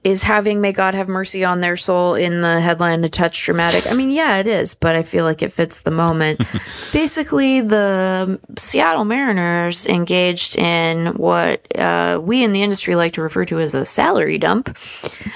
Is 0.02 0.24
having 0.24 0.62
May 0.62 0.72
God 0.72 0.94
Have 0.94 1.10
Mercy 1.10 1.44
on 1.44 1.60
Their 1.60 1.76
Soul 1.76 2.16
in 2.16 2.40
the 2.40 2.62
headline 2.62 3.04
a 3.04 3.10
touch 3.10 3.44
dramatic? 3.44 3.86
I 3.86 3.94
mean, 3.94 4.12
yeah, 4.12 4.38
it 4.38 4.48
is, 4.48 4.74
but 4.74 4.96
I 4.96 5.04
feel 5.04 5.26
like 5.26 5.42
it 5.42 5.52
fits 5.52 5.82
the 5.82 5.92
moment. 5.92 6.42
Basically, 6.94 7.60
the 7.60 8.40
Seattle 8.58 9.04
Mariners 9.04 9.88
engaged 9.88 10.58
in 10.58 11.08
what 11.16 11.78
uh, 11.78 12.20
we 12.24 12.46
in 12.46 12.54
the 12.54 12.64
industry 12.64 12.96
like 12.96 13.14
to 13.14 13.22
refer 13.22 13.44
to 13.46 13.60
as 13.60 13.74
a 13.74 13.86
salary 13.86 14.38
dump. 14.38 14.78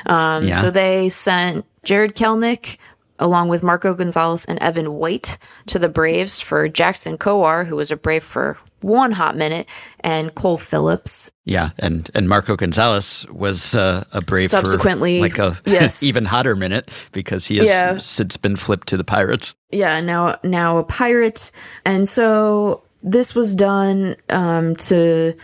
Um, 0.06 0.48
yeah. 0.48 0.54
So 0.54 0.72
they 0.72 1.10
sent 1.10 1.66
Jarred 1.84 2.16
Kelenic, 2.16 2.78
along 3.20 3.50
with 3.50 3.64
Marco 3.64 3.94
Gonzalez 3.94 4.46
and 4.46 4.60
Evan 4.60 4.94
White 4.94 5.38
to 5.68 5.78
the 5.78 5.90
Braves 5.90 6.40
for 6.40 6.70
Jackson 6.70 7.18
Kowar, 7.18 7.66
who 7.66 7.76
was 7.76 7.92
a 7.92 7.98
Brave 7.98 8.24
for 8.24 8.58
one 8.84 9.12
hot 9.12 9.36
minute, 9.36 9.68
and 10.02 10.34
Cole 10.36 10.58
Phillips. 10.58 11.32
Yeah, 11.46 11.72
and 11.80 12.10
and 12.14 12.30
Marco 12.30 12.56
Gonzalez 12.56 13.26
was 13.32 13.76
uh, 13.76 14.04
a 14.12 14.22
Brave 14.22 14.50
subsequently, 14.50 15.20
like 15.20 15.40
a 15.40 15.56
yes. 15.66 16.04
even 16.04 16.26
hotter 16.26 16.56
minute 16.56 16.92
because 17.12 17.46
he 17.46 17.58
has 17.58 17.68
yeah. 17.68 17.98
since 17.98 18.38
been 18.38 18.56
flipped 18.56 18.88
to 18.90 18.98
the 18.98 19.04
Pirates. 19.04 19.56
Yeah, 19.72 20.00
now 20.02 20.38
now 20.44 20.78
a 20.78 20.84
Pirate, 20.84 21.52
and 21.86 22.08
so 22.08 22.84
this 23.02 23.36
was 23.36 23.56
done 23.56 24.16
um, 24.30 24.76
to 24.78 25.36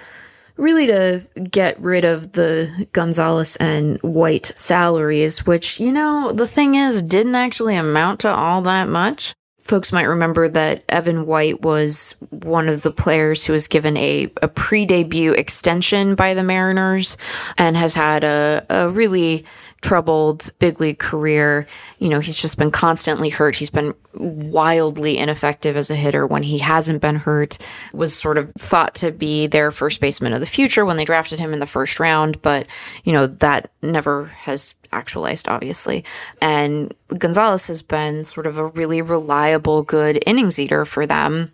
really 0.59 0.87
to 0.87 1.25
get 1.49 1.79
rid 1.79 2.05
of 2.05 2.33
the 2.33 2.87
Gonzalez 2.91 3.55
and 3.55 3.97
White 4.01 4.51
salaries, 4.55 5.45
which, 5.45 5.79
you 5.79 5.91
know, 5.91 6.33
the 6.33 6.45
thing 6.45 6.75
is, 6.75 7.01
didn't 7.01 7.35
actually 7.35 7.75
amount 7.75 8.19
to 8.21 8.29
all 8.29 8.61
that 8.63 8.89
much. 8.89 9.33
Folks 9.69 9.91
might 9.91 10.05
remember 10.05 10.49
that 10.49 10.83
Evan 10.89 11.27
White 11.27 11.61
was 11.61 12.15
one 12.31 12.69
of 12.69 12.81
the 12.81 12.89
players 12.89 13.45
who 13.45 13.53
was 13.53 13.67
given 13.67 13.95
a, 13.97 14.27
a 14.41 14.47
pre 14.47 14.87
debut 14.87 15.33
extension 15.33 16.15
by 16.15 16.33
the 16.33 16.41
Mariners 16.41 17.17
and 17.55 17.77
has 17.77 17.93
had 17.93 18.23
a, 18.23 18.65
a 18.67 18.89
really 18.89 19.45
troubled 19.81 20.49
big 20.57 20.79
league 20.79 20.97
career. 20.97 21.67
You 21.99 22.09
know, 22.09 22.19
he's 22.19 22.41
just 22.41 22.57
been 22.57 22.71
constantly 22.71 23.29
hurt. 23.29 23.53
He's 23.53 23.69
been 23.69 23.93
wildly 24.15 25.19
ineffective 25.19 25.77
as 25.77 25.91
a 25.91 25.95
hitter 25.95 26.25
when 26.25 26.41
he 26.41 26.57
hasn't 26.57 27.03
been 27.03 27.17
hurt. 27.17 27.59
Was 27.93 28.15
sort 28.15 28.39
of 28.39 28.51
thought 28.57 28.95
to 28.95 29.11
be 29.11 29.45
their 29.45 29.69
first 29.69 30.01
baseman 30.01 30.33
of 30.33 30.39
the 30.39 30.47
future 30.47 30.83
when 30.83 30.97
they 30.97 31.05
drafted 31.05 31.39
him 31.39 31.53
in 31.53 31.59
the 31.59 31.67
first 31.67 31.99
round, 31.99 32.41
but 32.41 32.65
you 33.03 33.13
know, 33.13 33.27
that 33.27 33.69
never 33.83 34.25
has 34.25 34.73
actualized, 34.91 35.47
obviously. 35.47 36.03
And 36.41 36.93
Gonzalez 37.17 37.67
has 37.67 37.81
been 37.81 38.23
sort 38.25 38.47
of 38.47 38.57
a 38.57 38.65
really 38.65 39.01
reliable, 39.01 39.83
good 39.83 40.23
innings 40.25 40.59
eater 40.59 40.85
for 40.85 41.05
them. 41.05 41.51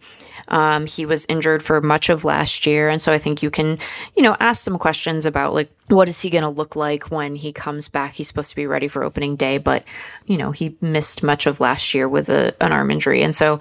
Um, 0.48 0.86
he 0.86 1.06
was 1.06 1.26
injured 1.28 1.64
for 1.64 1.82
much 1.82 2.10
of 2.10 2.24
last 2.24 2.66
year. 2.66 2.90
And 2.90 3.02
so 3.02 3.12
I 3.12 3.18
think 3.18 3.42
you 3.42 3.50
can, 3.50 3.80
you 4.16 4.22
know, 4.22 4.38
ask 4.40 4.64
some 4.64 4.78
questions 4.78 5.26
about 5.26 5.54
like, 5.54 5.72
what 5.88 6.08
is 6.08 6.22
he 6.22 6.30
going 6.30 6.44
to 6.44 6.50
look 6.50 6.76
like 6.76 7.06
when 7.06 7.36
he 7.36 7.52
comes 7.52 7.88
back? 7.88 8.14
He's 8.14 8.28
supposed 8.28 8.52
to 8.52 8.56
be 8.56 8.68
ready 8.68 8.88
for 8.88 9.04
opening 9.04 9.36
day, 9.36 9.58
but, 9.58 9.84
you 10.26 10.38
know, 10.38 10.52
he 10.52 10.78
missed 10.82 11.24
much 11.24 11.48
of 11.48 11.60
last 11.60 11.94
year 11.94 12.08
with 12.08 12.30
a, 12.30 12.56
an 12.62 12.72
arm 12.72 12.92
injury. 12.92 13.24
And 13.24 13.36
so 13.36 13.60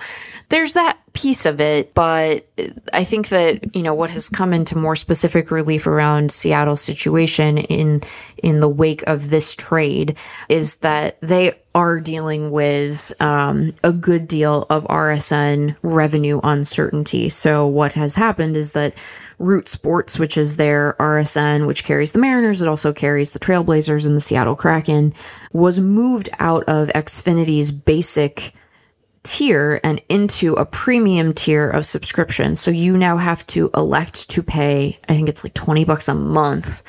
there's 0.50 0.74
that 0.74 0.98
piece 1.14 1.46
of 1.46 1.60
it. 1.60 1.94
But 1.94 2.46
I 2.92 3.04
think 3.04 3.28
that, 3.28 3.74
you 3.74 3.82
know, 3.82 3.94
what 3.94 4.10
has 4.10 4.28
come 4.28 4.52
into 4.52 4.76
more 4.76 4.96
specific 4.96 5.50
relief 5.50 5.86
around 5.86 6.30
Seattle's 6.30 6.80
situation 6.80 7.56
in, 7.56 8.02
in 8.42 8.60
the 8.60 8.68
wake 8.68 9.02
of 9.06 9.30
this 9.30 9.54
trade 9.54 10.16
is 10.48 10.74
that 10.76 11.16
they 11.20 11.54
are 11.74 12.00
dealing 12.00 12.50
with 12.50 13.12
um, 13.20 13.74
a 13.82 13.92
good 13.92 14.28
deal 14.28 14.66
of 14.70 14.84
RSN 14.84 15.76
revenue 15.82 16.40
uncertainty. 16.42 17.28
So 17.28 17.66
what 17.66 17.92
has 17.92 18.16
happened 18.16 18.56
is 18.56 18.72
that 18.72 18.94
Root 19.38 19.68
Sports, 19.68 20.18
which 20.18 20.36
is 20.36 20.56
their 20.56 20.94
RSN, 20.98 21.66
which 21.66 21.84
carries 21.84 22.12
the 22.12 22.18
Mariners, 22.18 22.60
it 22.60 22.68
also 22.68 22.92
carries 22.92 23.30
the 23.30 23.38
Trailblazers 23.38 24.04
and 24.04 24.16
the 24.16 24.20
Seattle 24.20 24.56
Kraken, 24.56 25.14
was 25.52 25.80
moved 25.80 26.28
out 26.38 26.64
of 26.64 26.88
Xfinity's 26.88 27.70
basic 27.70 28.52
tier 29.24 29.80
and 29.82 30.00
into 30.08 30.54
a 30.54 30.64
premium 30.64 31.34
tier 31.34 31.68
of 31.68 31.84
subscription. 31.84 32.56
So 32.56 32.70
you 32.70 32.96
now 32.96 33.16
have 33.16 33.46
to 33.48 33.70
elect 33.74 34.30
to 34.30 34.42
pay, 34.42 34.98
I 35.08 35.14
think 35.14 35.28
it's 35.28 35.42
like 35.42 35.54
20 35.54 35.84
bucks 35.84 36.08
a 36.08 36.14
month 36.14 36.82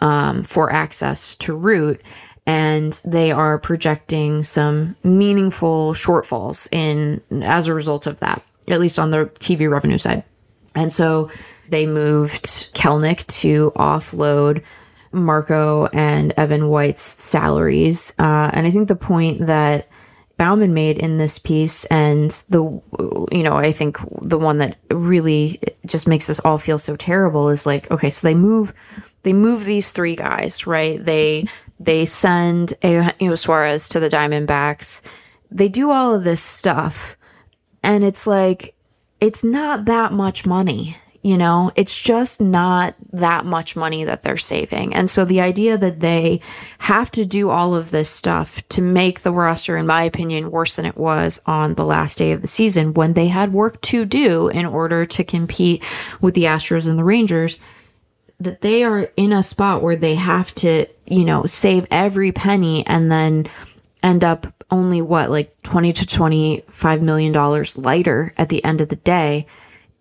um, 0.00 0.44
for 0.44 0.72
access 0.72 1.34
to 1.36 1.54
Root 1.54 2.00
and 2.48 2.94
they 3.04 3.30
are 3.30 3.58
projecting 3.58 4.42
some 4.42 4.96
meaningful 5.04 5.92
shortfalls 5.92 6.66
in 6.72 7.20
as 7.42 7.66
a 7.66 7.74
result 7.74 8.06
of 8.06 8.18
that, 8.20 8.42
at 8.68 8.80
least 8.80 8.98
on 8.98 9.10
the 9.10 9.26
TV 9.38 9.70
revenue 9.70 9.98
side. 9.98 10.24
And 10.74 10.90
so 10.90 11.30
they 11.68 11.86
moved 11.86 12.72
Kelenic 12.72 13.26
to 13.40 13.70
offload 13.76 14.64
Marco 15.12 15.88
and 15.92 16.32
Evan 16.38 16.68
White's 16.68 17.02
salaries. 17.02 18.14
Uh, 18.18 18.50
and 18.54 18.66
I 18.66 18.70
think 18.70 18.88
the 18.88 18.96
point 18.96 19.46
that 19.46 19.86
Baumann 20.38 20.72
made 20.72 20.98
in 20.98 21.18
this 21.18 21.38
piece, 21.38 21.84
and 21.86 22.30
the, 22.48 22.62
you 23.30 23.42
know, 23.42 23.56
I 23.56 23.72
think 23.72 23.98
the 24.22 24.38
one 24.38 24.58
that 24.58 24.78
really 24.90 25.60
just 25.84 26.06
makes 26.06 26.30
us 26.30 26.38
all 26.40 26.58
feel 26.58 26.78
so 26.78 26.96
terrible 26.96 27.48
is 27.48 27.66
like, 27.66 27.90
okay, 27.90 28.08
so 28.08 28.26
they 28.26 28.34
move, 28.34 28.72
they 29.24 29.32
move 29.32 29.64
these 29.64 29.92
three 29.92 30.16
guys, 30.16 30.66
right? 30.66 31.04
They 31.04 31.46
they 31.80 32.04
send 32.04 32.74
Eugenio 32.82 33.34
Suarez 33.34 33.88
to 33.90 34.00
the 34.00 34.08
Diamondbacks. 34.08 35.02
They 35.50 35.68
do 35.68 35.90
all 35.90 36.14
of 36.14 36.24
this 36.24 36.42
stuff. 36.42 37.16
And 37.82 38.02
it's 38.02 38.26
like, 38.26 38.74
it's 39.20 39.44
not 39.44 39.84
that 39.84 40.12
much 40.12 40.44
money. 40.44 40.96
You 41.22 41.36
know, 41.36 41.72
it's 41.74 42.00
just 42.00 42.40
not 42.40 42.94
that 43.12 43.44
much 43.44 43.74
money 43.74 44.04
that 44.04 44.22
they're 44.22 44.36
saving. 44.36 44.94
And 44.94 45.10
so 45.10 45.24
the 45.24 45.40
idea 45.40 45.76
that 45.76 45.98
they 45.98 46.40
have 46.78 47.10
to 47.12 47.24
do 47.24 47.50
all 47.50 47.74
of 47.74 47.90
this 47.90 48.08
stuff 48.08 48.62
to 48.68 48.80
make 48.80 49.20
the 49.20 49.32
roster, 49.32 49.76
in 49.76 49.86
my 49.86 50.04
opinion, 50.04 50.52
worse 50.52 50.76
than 50.76 50.86
it 50.86 50.96
was 50.96 51.40
on 51.44 51.74
the 51.74 51.84
last 51.84 52.18
day 52.18 52.30
of 52.30 52.40
the 52.40 52.46
season 52.46 52.94
when 52.94 53.14
they 53.14 53.26
had 53.26 53.52
work 53.52 53.80
to 53.82 54.04
do 54.04 54.48
in 54.48 54.64
order 54.64 55.04
to 55.06 55.24
compete 55.24 55.82
with 56.20 56.34
the 56.34 56.44
Astros 56.44 56.86
and 56.86 56.98
the 56.98 57.04
Rangers 57.04 57.58
that 58.40 58.60
they 58.60 58.84
are 58.84 59.10
in 59.16 59.32
a 59.32 59.42
spot 59.42 59.82
where 59.82 59.96
they 59.96 60.14
have 60.14 60.54
to, 60.54 60.86
you 61.06 61.24
know, 61.24 61.44
save 61.46 61.86
every 61.90 62.30
penny 62.30 62.86
and 62.86 63.10
then 63.10 63.48
end 64.02 64.22
up 64.22 64.46
only 64.70 65.02
what, 65.02 65.30
like 65.30 65.60
20 65.62 65.92
to 65.94 66.06
25 66.06 67.02
million 67.02 67.32
dollars 67.32 67.76
lighter 67.76 68.32
at 68.36 68.48
the 68.48 68.62
end 68.64 68.80
of 68.80 68.88
the 68.88 68.96
day 68.96 69.46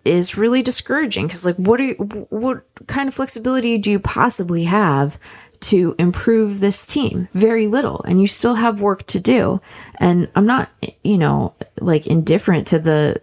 is 0.07 0.37
really 0.37 0.63
discouraging 0.63 1.27
because 1.27 1.45
like 1.45 1.55
what 1.57 1.79
are 1.79 1.85
you, 1.85 1.95
what 2.29 2.63
kind 2.87 3.07
of 3.07 3.13
flexibility 3.13 3.77
do 3.77 3.91
you 3.91 3.99
possibly 3.99 4.63
have 4.63 5.19
to 5.59 5.95
improve 5.97 6.59
this 6.59 6.85
team 6.85 7.27
very 7.33 7.67
little 7.67 8.01
and 8.03 8.21
you 8.21 8.27
still 8.27 8.55
have 8.55 8.79
work 8.79 9.05
to 9.07 9.19
do 9.19 9.59
and 9.95 10.29
i'm 10.35 10.45
not 10.45 10.69
you 11.03 11.17
know 11.17 11.51
like 11.81 12.05
indifferent 12.05 12.67
to 12.67 12.77
the 12.77 13.19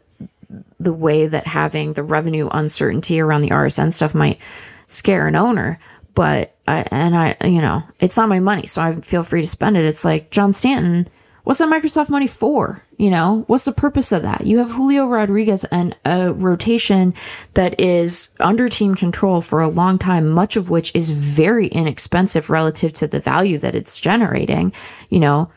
the 0.80 0.93
way 0.93 1.26
that 1.28 1.47
having 1.47 1.93
the 1.93 2.03
revenue 2.03 2.49
uncertainty 2.51 3.20
around 3.20 3.43
the 3.43 3.51
rsn 3.51 3.93
stuff 3.93 4.14
might 4.14 4.41
scare 4.87 5.26
an 5.26 5.37
owner. 5.37 5.78
But 6.14 6.55
I, 6.68 6.87
and 6.91 7.16
I, 7.16 7.37
you 7.45 7.61
know, 7.61 7.82
it's 7.99 8.16
not 8.16 8.28
my 8.28 8.39
money, 8.39 8.66
so 8.66 8.80
I 8.80 9.01
feel 9.01 9.24
free 9.24 9.43
to 9.43 9.49
spend 9.49 9.76
it. 9.76 9.85
It's 9.85 10.05
like 10.05 10.30
John 10.30 10.53
Stanton 10.53 11.09
what's 11.45 11.59
that 11.59 11.69
Microsoft 11.69 12.09
money 12.09 12.27
for? 12.27 12.83
You 12.99 13.11
know, 13.11 13.45
what's 13.47 13.65
the 13.65 13.73
purpose 13.73 14.13
of 14.13 14.23
that? 14.23 14.47
You 14.47 14.59
have 14.59 14.71
Julio 14.71 15.07
Rodriguez 15.07 15.65
and 15.65 15.97
a 16.05 16.33
rotation 16.33 17.15
that 17.55 17.81
is 17.81 18.31
under 18.41 18.69
team 18.69 18.95
control 18.95 19.41
for 19.41 19.61
a 19.61 19.69
long 19.69 19.99
time, 19.99 20.31
much 20.31 20.57
of 20.57 20.71
which 20.71 20.91
is 20.95 21.11
very 21.11 21.69
inexpensive 21.69 22.51
relative 22.51 22.93
to 22.95 23.07
the 23.07 23.21
value 23.21 23.59
that 23.59 23.75
it's 23.75 24.01
generating. 24.01 24.73
You 25.11 25.21
know, 25.21 25.51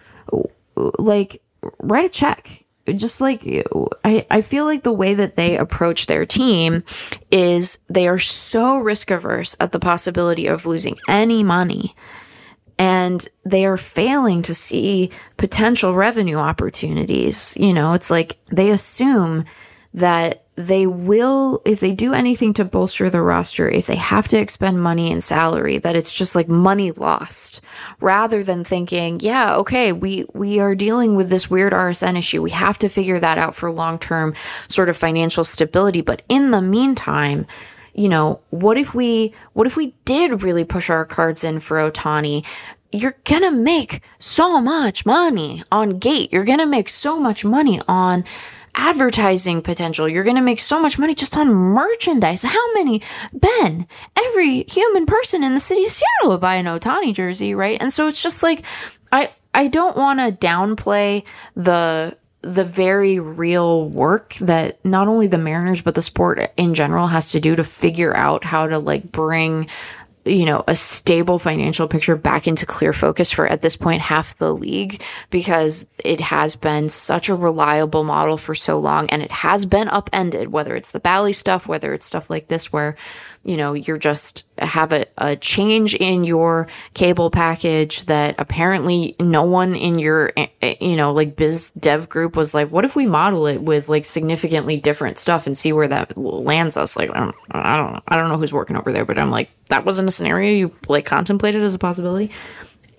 like 0.99 1.41
write 1.79 2.05
a 2.05 2.09
check. 2.09 2.63
Just 2.95 3.19
like 3.19 3.43
I, 4.05 4.25
I 4.31 4.41
feel 4.41 4.63
like 4.63 4.83
the 4.83 4.93
way 4.93 5.13
that 5.13 5.35
they 5.35 5.57
approach 5.57 6.05
their 6.05 6.25
team 6.25 6.83
is 7.31 7.79
they 7.89 8.07
are 8.07 8.19
so 8.19 8.77
risk 8.77 9.11
averse 9.11 9.57
at 9.59 9.73
the 9.73 9.79
possibility 9.79 10.47
of 10.47 10.65
losing 10.65 10.97
any 11.09 11.43
money 11.43 11.95
and 12.77 13.27
they 13.43 13.65
are 13.65 13.77
failing 13.77 14.41
to 14.43 14.53
see 14.53 15.09
potential 15.37 15.93
revenue 15.93 16.37
opportunities. 16.37 17.55
You 17.57 17.73
know, 17.73 17.93
it's 17.93 18.09
like 18.09 18.37
they 18.51 18.71
assume 18.71 19.45
that 19.93 20.43
they 20.55 20.87
will, 20.87 21.61
if 21.65 21.79
they 21.79 21.93
do 21.93 22.13
anything 22.13 22.51
to 22.53 22.65
bolster 22.65 23.09
the 23.11 23.21
roster, 23.21 23.69
if 23.69 23.85
they 23.85 23.95
have 23.95 24.27
to 24.27 24.37
expend 24.37 24.81
money 24.81 25.11
in 25.11 25.21
salary, 25.21 25.77
that 25.77 25.95
it's 25.95 26.13
just 26.13 26.35
like 26.35 26.47
money 26.47 26.91
lost 26.91 27.61
rather 27.99 28.43
than 28.43 28.63
thinking, 28.63 29.19
yeah, 29.21 29.55
okay, 29.55 29.91
we, 29.91 30.25
we 30.33 30.59
are 30.59 30.73
dealing 30.73 31.15
with 31.15 31.29
this 31.29 31.49
weird 31.49 31.73
RSN 31.73 32.17
issue. 32.17 32.41
We 32.41 32.51
have 32.51 32.79
to 32.79 32.89
figure 32.89 33.19
that 33.19 33.37
out 33.37 33.53
for 33.53 33.71
long 33.71 33.99
term 33.99 34.33
sort 34.67 34.89
of 34.89 34.97
financial 34.97 35.43
stability. 35.43 36.01
But 36.01 36.23
in 36.27 36.49
the 36.49 36.61
meantime, 36.61 37.45
you 37.97 38.07
know, 38.07 38.39
what 38.51 38.77
if 38.77 38.95
we 38.95 39.33
what 39.53 39.67
if 39.67 39.75
we 39.75 39.93
did 40.05 40.43
really 40.43 40.63
push 40.63 40.89
our 40.89 41.03
cards 41.03 41.43
in 41.43 41.59
for 41.59 41.77
Ohtani? 41.77 42.45
You're 42.91 43.17
gonna 43.25 43.51
make 43.51 44.01
so 44.19 44.61
much 44.61 45.05
money 45.05 45.63
on 45.71 45.99
gate. 45.99 46.31
You're 46.31 46.45
gonna 46.45 46.65
make 46.65 46.87
so 46.87 47.19
much 47.19 47.43
money 47.43 47.81
on 47.87 48.23
advertising 48.77 49.61
potential. 49.61 50.07
You're 50.07 50.23
going 50.23 50.35
to 50.35 50.41
make 50.41 50.59
so 50.59 50.79
much 50.79 50.99
money 50.99 51.15
just 51.15 51.35
on 51.35 51.47
merchandise. 51.47 52.43
How 52.43 52.73
many, 52.73 53.01
Ben, 53.33 53.87
every 54.15 54.63
human 54.65 55.07
person 55.07 55.43
in 55.43 55.55
the 55.55 55.59
city 55.59 55.83
of 55.83 55.89
Seattle 55.89 56.29
would 56.29 56.41
buy 56.41 56.55
an 56.55 56.67
Ohtani 56.67 57.13
jersey, 57.13 57.55
right? 57.55 57.81
And 57.81 57.91
so 57.91 58.07
it's 58.07 58.21
just 58.21 58.43
like, 58.43 58.63
I, 59.11 59.31
I 59.53 59.67
don't 59.67 59.97
want 59.97 60.19
to 60.19 60.47
downplay 60.47 61.23
the 61.55 62.15
the 62.53 62.63
very 62.63 63.19
real 63.19 63.89
work 63.89 64.35
that 64.35 64.83
not 64.85 65.07
only 65.07 65.27
the 65.27 65.37
Mariners 65.37 65.81
but 65.81 65.95
the 65.95 66.01
sport 66.01 66.51
in 66.57 66.73
general 66.73 67.07
has 67.07 67.31
to 67.31 67.39
do 67.39 67.55
to 67.55 67.63
figure 67.63 68.15
out 68.15 68.43
how 68.43 68.67
to 68.67 68.79
like 68.79 69.11
bring 69.11 69.67
you 70.27 70.45
know, 70.45 70.63
a 70.67 70.75
stable 70.75 71.39
financial 71.39 71.87
picture 71.87 72.15
back 72.15 72.47
into 72.47 72.65
clear 72.65 72.93
focus 72.93 73.31
for 73.31 73.47
at 73.47 73.61
this 73.61 73.75
point 73.75 74.01
half 74.01 74.37
the 74.37 74.53
league 74.53 75.01
because 75.29 75.85
it 76.03 76.19
has 76.19 76.55
been 76.55 76.89
such 76.89 77.29
a 77.29 77.35
reliable 77.35 78.03
model 78.03 78.37
for 78.37 78.53
so 78.53 78.77
long 78.77 79.09
and 79.09 79.21
it 79.21 79.31
has 79.31 79.65
been 79.65 79.87
upended, 79.87 80.49
whether 80.49 80.75
it's 80.75 80.91
the 80.91 80.99
Bally 80.99 81.33
stuff, 81.33 81.67
whether 81.67 81.93
it's 81.93 82.05
stuff 82.05 82.29
like 82.29 82.47
this 82.47 82.71
where 82.71 82.95
you 83.47 83.55
know, 83.55 83.71
you're 83.71 83.97
just 83.97 84.43
have 84.57 84.91
a, 84.91 85.05
a 85.17 85.37
change 85.37 85.95
in 85.95 86.25
your 86.25 86.67
cable 86.93 87.31
package 87.31 88.05
that 88.07 88.35
apparently 88.37 89.15
no 89.21 89.43
one 89.43 89.73
in 89.73 89.97
your, 89.97 90.33
eh, 90.35 90.47
eh, 90.61 90.75
you 90.81 90.97
know, 90.97 91.13
like 91.13 91.37
biz 91.37 91.71
dev 91.71 92.09
group 92.09 92.35
was 92.35 92.53
like, 92.53 92.69
what 92.69 92.83
if 92.83 92.93
we 92.93 93.05
model 93.05 93.47
it 93.47 93.61
with 93.61 93.87
like 93.87 94.03
significantly 94.03 94.75
different 94.75 95.17
stuff 95.17 95.47
and 95.47 95.57
see 95.57 95.71
where 95.71 95.87
that 95.87 96.17
lands 96.17 96.75
us? 96.75 96.97
Like, 96.97 97.09
I 97.11 97.19
don't, 97.21 97.35
I 97.51 97.77
don't. 97.77 98.03
I 98.09 98.17
don't 98.17 98.27
know 98.27 98.37
who's 98.37 98.51
working 98.51 98.75
over 98.75 98.91
there, 98.91 99.05
but 99.05 99.17
I'm 99.17 99.31
like, 99.31 99.49
that 99.69 99.85
wasn't 99.85 100.09
a 100.09 100.11
scenario 100.11 100.51
you 100.51 100.75
like 100.89 101.05
contemplated 101.05 101.63
as 101.63 101.73
a 101.73 101.79
possibility 101.79 102.31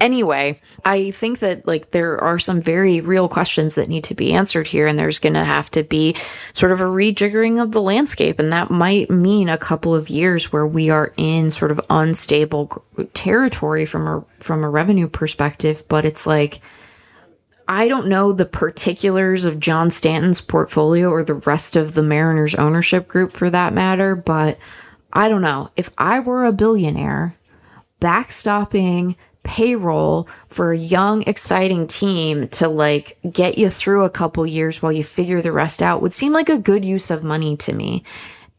anyway, 0.00 0.60
I 0.84 1.10
think 1.10 1.40
that 1.40 1.66
like 1.66 1.90
there 1.90 2.18
are 2.18 2.38
some 2.38 2.60
very 2.60 3.00
real 3.00 3.28
questions 3.28 3.74
that 3.74 3.88
need 3.88 4.04
to 4.04 4.14
be 4.14 4.32
answered 4.32 4.66
here, 4.66 4.86
and 4.86 4.98
there's 4.98 5.18
going 5.18 5.34
to 5.34 5.44
have 5.44 5.70
to 5.72 5.82
be 5.82 6.16
sort 6.52 6.72
of 6.72 6.80
a 6.80 6.84
rejiggering 6.84 7.62
of 7.62 7.72
the 7.72 7.82
landscape, 7.82 8.38
and 8.38 8.52
that 8.52 8.70
might 8.70 9.10
mean 9.10 9.48
a 9.48 9.58
couple 9.58 9.94
of 9.94 10.08
years 10.08 10.52
where 10.52 10.66
we 10.66 10.90
are 10.90 11.12
in 11.16 11.50
sort 11.50 11.70
of 11.70 11.80
unstable 11.90 12.84
territory 13.14 13.86
from 13.86 14.06
a 14.06 14.24
from 14.42 14.64
a 14.64 14.70
revenue 14.70 15.08
perspective. 15.08 15.84
But 15.88 16.04
it's 16.04 16.26
like. 16.26 16.60
I 17.70 17.86
don't 17.86 18.06
know 18.06 18.32
the 18.32 18.46
particulars 18.46 19.44
of 19.44 19.60
John 19.60 19.90
Stanton's 19.90 20.40
portfolio 20.40 21.10
or 21.10 21.22
the 21.22 21.34
rest 21.34 21.76
of 21.76 21.92
the 21.92 22.02
Mariners 22.02 22.54
ownership 22.54 23.06
group 23.06 23.30
for 23.30 23.50
that 23.50 23.74
matter, 23.74 24.16
but 24.16 24.56
I 25.12 25.28
don't 25.28 25.42
know. 25.42 25.68
If 25.76 25.90
I 25.98 26.20
were 26.20 26.46
a 26.46 26.52
billionaire, 26.52 27.36
backstopping 28.00 29.16
payroll 29.48 30.28
for 30.48 30.72
a 30.72 30.76
young, 30.76 31.22
exciting 31.22 31.86
team 31.86 32.48
to 32.48 32.68
like 32.68 33.16
get 33.32 33.56
you 33.56 33.70
through 33.70 34.04
a 34.04 34.10
couple 34.10 34.46
years 34.46 34.82
while 34.82 34.92
you 34.92 35.02
figure 35.02 35.40
the 35.40 35.50
rest 35.50 35.82
out 35.82 36.02
would 36.02 36.12
seem 36.12 36.34
like 36.34 36.50
a 36.50 36.58
good 36.58 36.84
use 36.84 37.10
of 37.10 37.24
money 37.24 37.56
to 37.56 37.72
me. 37.72 38.04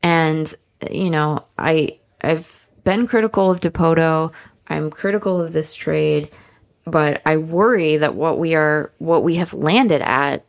And, 0.01 0.51
you 0.89 1.11
know, 1.11 1.45
I, 1.59 1.99
I've 2.21 2.65
been 2.83 3.05
critical 3.05 3.51
of 3.51 3.61
Dipoto. 3.61 4.31
I'm 4.67 4.89
critical 4.89 5.39
of 5.39 5.53
this 5.53 5.75
trade, 5.75 6.31
but 6.85 7.21
I 7.23 7.37
worry 7.37 7.97
that 7.97 8.15
what 8.15 8.39
we 8.39 8.55
are, 8.55 8.91
what 8.97 9.21
we 9.23 9.35
have 9.35 9.53
landed 9.53 10.01
at, 10.01 10.43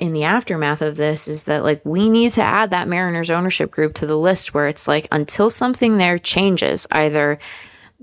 in 0.00 0.14
the 0.14 0.24
aftermath 0.24 0.80
of 0.80 0.96
this 0.96 1.28
is 1.28 1.42
that 1.42 1.62
like 1.62 1.82
we 1.84 2.08
need 2.08 2.32
to 2.32 2.42
add 2.42 2.70
that 2.70 2.88
Mariners 2.88 3.30
ownership 3.30 3.70
group 3.70 3.92
to 3.96 4.06
the 4.06 4.16
list 4.16 4.54
where 4.54 4.66
it's 4.66 4.88
like 4.88 5.08
until 5.12 5.50
something 5.50 5.98
there 5.98 6.16
changes, 6.16 6.86
either 6.90 7.38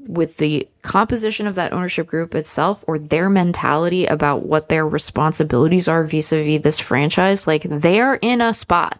with 0.08 0.38
the 0.38 0.68
composition 0.82 1.47
of 1.47 1.56
that 1.56 1.74
ownership 1.74 2.08
group 2.08 2.34
itself 2.36 2.84
or 2.88 2.97
their 2.97 3.30
mentality 3.30 4.06
about 4.06 4.45
what 4.45 4.70
their 4.70 4.88
responsibilities 4.88 5.88
are 5.88 6.04
vis-a-vis 6.04 6.62
this 6.62 6.80
franchise 6.80 7.45
like 7.47 7.64
they 7.64 8.02
are 8.02 8.16
in 8.22 8.41
a 8.41 8.54
spot 8.54 8.99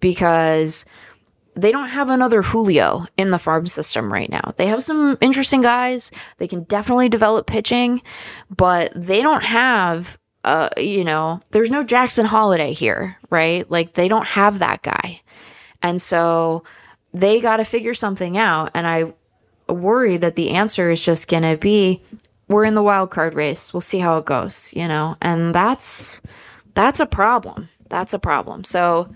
because 0.00 0.84
they 1.54 1.72
don't 1.72 1.88
have 1.88 2.10
another 2.10 2.42
Julio 2.42 3.06
in 3.16 3.30
the 3.30 3.38
farm 3.38 3.66
system 3.66 4.12
right 4.12 4.28
now. 4.28 4.52
They 4.56 4.66
have 4.66 4.82
some 4.82 5.16
interesting 5.20 5.60
guys. 5.60 6.10
They 6.38 6.48
can 6.48 6.64
definitely 6.64 7.08
develop 7.08 7.46
pitching, 7.46 8.02
but 8.54 8.92
they 8.94 9.22
don't 9.22 9.42
have 9.42 10.18
uh 10.42 10.68
you 10.76 11.04
know, 11.04 11.40
there's 11.52 11.70
no 11.70 11.84
Jackson 11.84 12.26
Holliday 12.26 12.72
here, 12.72 13.16
right? 13.30 13.70
Like 13.70 13.94
they 13.94 14.08
don't 14.08 14.26
have 14.26 14.58
that 14.58 14.82
guy. 14.82 15.22
And 15.80 16.02
so 16.02 16.64
they 17.12 17.40
got 17.40 17.58
to 17.58 17.64
figure 17.64 17.94
something 17.94 18.36
out 18.36 18.72
and 18.74 18.86
I 18.86 19.14
worry 19.68 20.16
that 20.16 20.36
the 20.36 20.50
answer 20.50 20.90
is 20.90 21.04
just 21.04 21.28
going 21.28 21.42
to 21.42 21.56
be 21.56 22.02
we're 22.48 22.64
in 22.64 22.74
the 22.74 22.82
wild 22.82 23.10
card 23.10 23.34
race. 23.34 23.72
We'll 23.72 23.80
see 23.80 23.98
how 23.98 24.18
it 24.18 24.26
goes, 24.26 24.70
you 24.74 24.86
know. 24.86 25.16
And 25.22 25.54
that's 25.54 26.20
that's 26.74 27.00
a 27.00 27.06
problem. 27.06 27.68
That's 27.88 28.12
a 28.12 28.18
problem. 28.18 28.64
So 28.64 29.12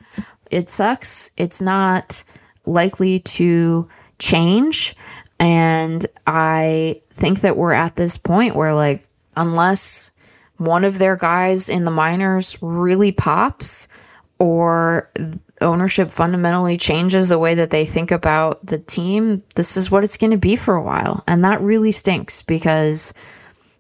it 0.51 0.71
sucks. 0.71 1.31
It's 1.37 1.61
not 1.61 2.25
likely 2.65 3.21
to 3.21 3.89
change 4.19 4.97
and 5.39 6.05
I 6.27 7.03
think 7.11 7.41
that 7.41 7.57
we're 7.57 7.73
at 7.73 7.97
this 7.97 8.17
point 8.17 8.57
where 8.57 8.75
like 8.75 9.09
unless 9.37 10.11
one 10.57 10.85
of 10.85 10.99
their 10.99 11.17
guys 11.17 11.69
in 11.69 11.85
the 11.85 11.91
minors 11.91 12.59
really 12.61 13.13
pops 13.13 13.87
or 14.39 15.11
ownership 15.61 16.11
fundamentally 16.11 16.77
changes 16.77 17.29
the 17.29 17.39
way 17.39 17.55
that 17.55 17.71
they 17.71 17.87
think 17.87 18.11
about 18.11 18.65
the 18.65 18.79
team, 18.79 19.43
this 19.55 19.77
is 19.77 19.91
what 19.91 20.05
it's 20.05 20.17
going 20.17 20.31
to 20.31 20.37
be 20.37 20.57
for 20.57 20.75
a 20.75 20.83
while. 20.83 21.25
And 21.27 21.45
that 21.45 21.61
really 21.61 21.93
stinks 21.93 22.43
because, 22.43 23.13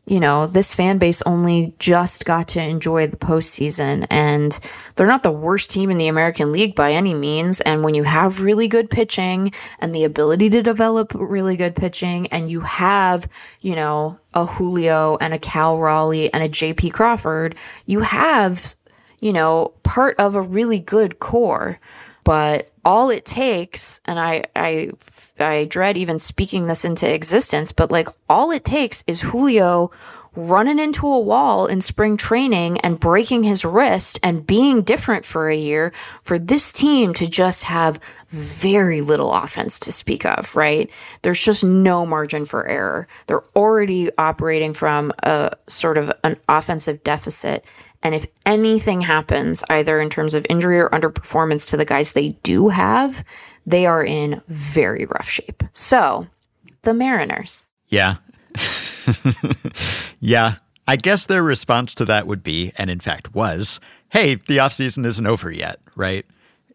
you 0.06 0.20
know, 0.20 0.46
this 0.46 0.74
fan 0.74 0.98
base 0.98 1.22
only 1.22 1.74
just 1.78 2.24
got 2.24 2.48
to 2.48 2.62
enjoy 2.62 3.06
the 3.06 3.16
postseason 3.16 4.06
and 4.10 4.58
they're 4.94 5.06
not 5.06 5.22
the 5.22 5.30
worst 5.30 5.70
team 5.70 5.90
in 5.90 5.98
the 5.98 6.08
American 6.08 6.50
League 6.50 6.74
by 6.74 6.92
any 6.92 7.14
means. 7.14 7.60
And 7.60 7.84
when 7.84 7.94
you 7.94 8.04
have 8.04 8.40
really 8.40 8.68
good 8.68 8.90
pitching 8.90 9.52
and 9.78 9.94
the 9.94 10.04
ability 10.04 10.50
to 10.50 10.62
develop 10.62 11.12
really 11.14 11.56
good 11.56 11.76
pitching 11.76 12.26
and 12.28 12.50
you 12.50 12.60
have, 12.60 13.28
you 13.60 13.76
know, 13.76 14.18
a 14.34 14.46
Julio 14.46 15.16
and 15.20 15.32
a 15.32 15.38
Cal 15.38 15.78
Raleigh 15.78 16.32
and 16.32 16.42
a 16.42 16.48
JP 16.48 16.92
Crawford, 16.92 17.54
you 17.86 18.00
have 18.00 18.74
you 19.20 19.32
know, 19.32 19.72
part 19.82 20.16
of 20.18 20.34
a 20.34 20.42
really 20.42 20.78
good 20.78 21.18
core. 21.18 21.78
But 22.24 22.70
all 22.84 23.10
it 23.10 23.24
takes, 23.24 24.00
and 24.04 24.18
I, 24.18 24.44
I, 24.54 24.90
I 25.38 25.64
dread 25.64 25.96
even 25.96 26.18
speaking 26.18 26.66
this 26.66 26.84
into 26.84 27.12
existence, 27.12 27.72
but 27.72 27.90
like 27.90 28.08
all 28.28 28.50
it 28.50 28.64
takes 28.64 29.02
is 29.06 29.22
Julio 29.22 29.90
running 30.38 30.78
into 30.78 31.06
a 31.06 31.18
wall 31.18 31.66
in 31.66 31.80
spring 31.80 32.16
training 32.16 32.78
and 32.80 33.00
breaking 33.00 33.42
his 33.42 33.64
wrist 33.64 34.20
and 34.22 34.46
being 34.46 34.82
different 34.82 35.24
for 35.24 35.48
a 35.48 35.56
year 35.56 35.92
for 36.22 36.38
this 36.38 36.72
team 36.72 37.12
to 37.12 37.26
just 37.26 37.64
have 37.64 37.98
very 38.28 39.00
little 39.00 39.32
offense 39.32 39.80
to 39.80 39.90
speak 39.90 40.24
of, 40.24 40.54
right? 40.54 40.90
There's 41.22 41.40
just 41.40 41.64
no 41.64 42.06
margin 42.06 42.44
for 42.44 42.68
error. 42.68 43.08
They're 43.26 43.44
already 43.56 44.10
operating 44.16 44.74
from 44.74 45.12
a 45.24 45.56
sort 45.66 45.98
of 45.98 46.12
an 46.22 46.36
offensive 46.48 47.02
deficit. 47.02 47.64
And 48.02 48.14
if 48.14 48.26
anything 48.46 49.02
happens, 49.02 49.64
either 49.68 50.00
in 50.00 50.10
terms 50.10 50.34
of 50.34 50.46
injury 50.48 50.78
or 50.80 50.88
underperformance 50.90 51.68
to 51.70 51.76
the 51.76 51.84
guys 51.84 52.12
they 52.12 52.30
do 52.42 52.68
have, 52.68 53.24
they 53.66 53.86
are 53.86 54.04
in 54.04 54.40
very 54.48 55.04
rough 55.06 55.28
shape. 55.28 55.62
So, 55.72 56.28
the 56.82 56.94
Mariners. 56.94 57.70
Yeah. 57.88 58.16
yeah. 60.20 60.56
I 60.86 60.96
guess 60.96 61.26
their 61.26 61.42
response 61.42 61.94
to 61.96 62.04
that 62.06 62.26
would 62.26 62.42
be, 62.42 62.72
and 62.76 62.88
in 62.88 63.00
fact 63.00 63.34
was, 63.34 63.78
hey, 64.10 64.36
the 64.36 64.58
offseason 64.58 65.04
isn't 65.04 65.26
over 65.26 65.50
yet, 65.50 65.80
right? 65.96 66.24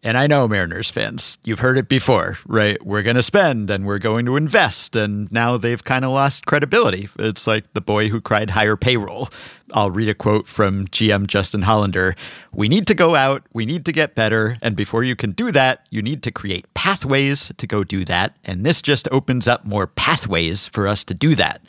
And 0.04 0.18
I 0.18 0.26
know 0.26 0.46
Mariners 0.46 0.90
fans, 0.90 1.38
you've 1.44 1.60
heard 1.60 1.78
it 1.78 1.88
before, 1.88 2.36
right? 2.46 2.76
We're 2.84 3.02
going 3.02 3.16
to 3.16 3.22
spend 3.22 3.70
and 3.70 3.86
we're 3.86 3.98
going 3.98 4.26
to 4.26 4.36
invest. 4.36 4.94
And 4.94 5.32
now 5.32 5.56
they've 5.56 5.82
kind 5.82 6.04
of 6.04 6.10
lost 6.10 6.44
credibility. 6.44 7.08
It's 7.18 7.46
like 7.46 7.72
the 7.72 7.80
boy 7.80 8.10
who 8.10 8.20
cried 8.20 8.50
higher 8.50 8.76
payroll. 8.76 9.30
I'll 9.72 9.90
read 9.90 10.10
a 10.10 10.14
quote 10.14 10.46
from 10.46 10.88
GM 10.88 11.26
Justin 11.26 11.62
Hollander 11.62 12.14
We 12.52 12.68
need 12.68 12.86
to 12.88 12.94
go 12.94 13.16
out, 13.16 13.44
we 13.54 13.64
need 13.64 13.86
to 13.86 13.92
get 13.92 14.14
better. 14.14 14.58
And 14.60 14.76
before 14.76 15.04
you 15.04 15.16
can 15.16 15.32
do 15.32 15.50
that, 15.52 15.86
you 15.88 16.02
need 16.02 16.22
to 16.24 16.30
create 16.30 16.72
pathways 16.74 17.50
to 17.56 17.66
go 17.66 17.82
do 17.82 18.04
that. 18.04 18.36
And 18.44 18.66
this 18.66 18.82
just 18.82 19.08
opens 19.10 19.48
up 19.48 19.64
more 19.64 19.86
pathways 19.86 20.66
for 20.66 20.86
us 20.86 21.02
to 21.04 21.14
do 21.14 21.34
that. 21.36 21.62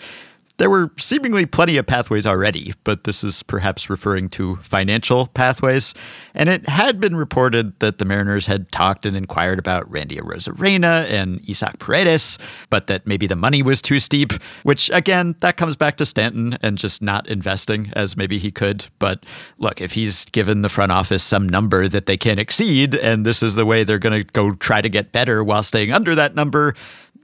There 0.58 0.70
were 0.70 0.91
seemingly 0.97 1.45
plenty 1.45 1.76
of 1.78 1.86
pathways 1.86 2.26
already, 2.26 2.74
but 2.86 3.03
this 3.03 3.24
is 3.26 3.43
perhaps 3.43 3.89
referring 3.89 4.30
to 4.30 4.56
financial 4.58 5.28
pathways. 5.28 5.93
And 6.34 6.47
it 6.47 6.70
had 6.70 6.99
been 6.99 7.18
reported 7.18 7.78
that 7.80 7.97
the 7.97 8.06
Mariners 8.06 8.47
had 8.47 8.72
talked 8.72 9.06
and 9.06 9.18
inquired 9.18 9.60
about 9.60 9.89
Randy 9.91 10.16
Arozarena 10.16 11.10
and 11.10 11.41
Isaac 11.49 11.80
Paredes, 11.80 12.38
but 12.70 12.88
that 12.88 13.06
maybe 13.06 13.28
the 13.28 13.36
money 13.36 13.62
was 13.62 13.82
too 13.82 13.99
steep, 13.99 14.32
which 14.64 14.89
again, 14.93 15.36
that 15.41 15.58
comes 15.58 15.76
back 15.76 15.97
to 15.97 16.06
Stanton 16.06 16.58
and 16.62 16.78
just 16.78 17.01
not 17.01 17.28
investing 17.28 17.91
as 17.93 18.16
maybe 18.16 18.38
he 18.38 18.49
could. 18.49 18.86
But 18.97 19.26
look, 19.58 19.82
if 19.82 19.91
he's 19.91 20.24
given 20.26 20.62
the 20.62 20.70
front 20.70 20.93
office 20.93 21.24
some 21.24 21.49
number 21.49 21.89
that 21.89 22.06
they 22.06 22.16
can't 22.16 22.39
exceed, 22.39 22.95
and 22.95 23.26
this 23.26 23.43
is 23.43 23.56
the 23.56 23.66
way 23.66 23.84
they're 23.84 23.99
going 23.99 24.24
to 24.24 24.32
go 24.32 24.53
try 24.53 24.82
to 24.82 24.89
get 24.89 25.12
better 25.12 25.43
while 25.43 25.64
staying 25.64 25.91
under 25.91 26.16
that 26.16 26.34
number, 26.34 26.76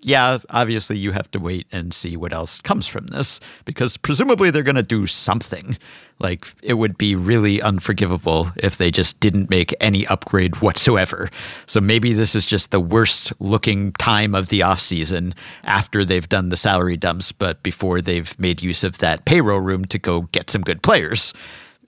yeah, 0.04 0.40
obviously 0.50 0.98
you 0.98 1.12
have 1.12 1.30
to 1.32 1.40
wait 1.40 1.68
and 1.72 1.94
see 1.94 2.18
what 2.18 2.34
else 2.34 2.60
comes 2.62 2.88
from 2.88 3.08
this 3.08 3.40
because 3.66 3.98
presumably 3.98 4.50
they're 4.50 4.64
going 4.64 4.76
to 4.76 4.84
do 4.84 5.06
something. 5.06 5.78
Like 6.20 6.48
it 6.62 6.76
would 6.76 6.98
be 6.98 7.16
really 7.16 7.62
unforgivable 7.62 8.52
if 8.56 8.78
they 8.78 8.92
just 8.92 9.20
didn't 9.20 9.50
make 9.50 9.74
any 9.80 10.06
upgrade 10.08 10.62
whatsoever. 10.62 11.30
So 11.68 11.80
maybe 11.80 12.14
this 12.14 12.36
is 12.36 12.46
just 12.46 12.72
the 12.72 12.80
worst 12.80 13.34
looking 13.40 13.92
time 13.94 14.34
of 14.34 14.50
the 14.50 14.62
offseason 14.62 15.34
after 15.64 16.04
they've 16.04 16.28
done 16.28 16.50
the 16.50 16.58
salary 16.58 16.98
dumps, 16.98 17.32
but 17.32 17.62
before 17.64 18.02
they've 18.02 18.38
made 18.40 18.62
use 18.62 18.84
of 18.84 19.00
that 19.00 19.26
payroll 19.26 19.62
room 19.62 19.86
to 19.86 20.00
go 20.00 20.22
get 20.32 20.50
some 20.50 20.62
good 20.62 20.82
players. 20.82 21.34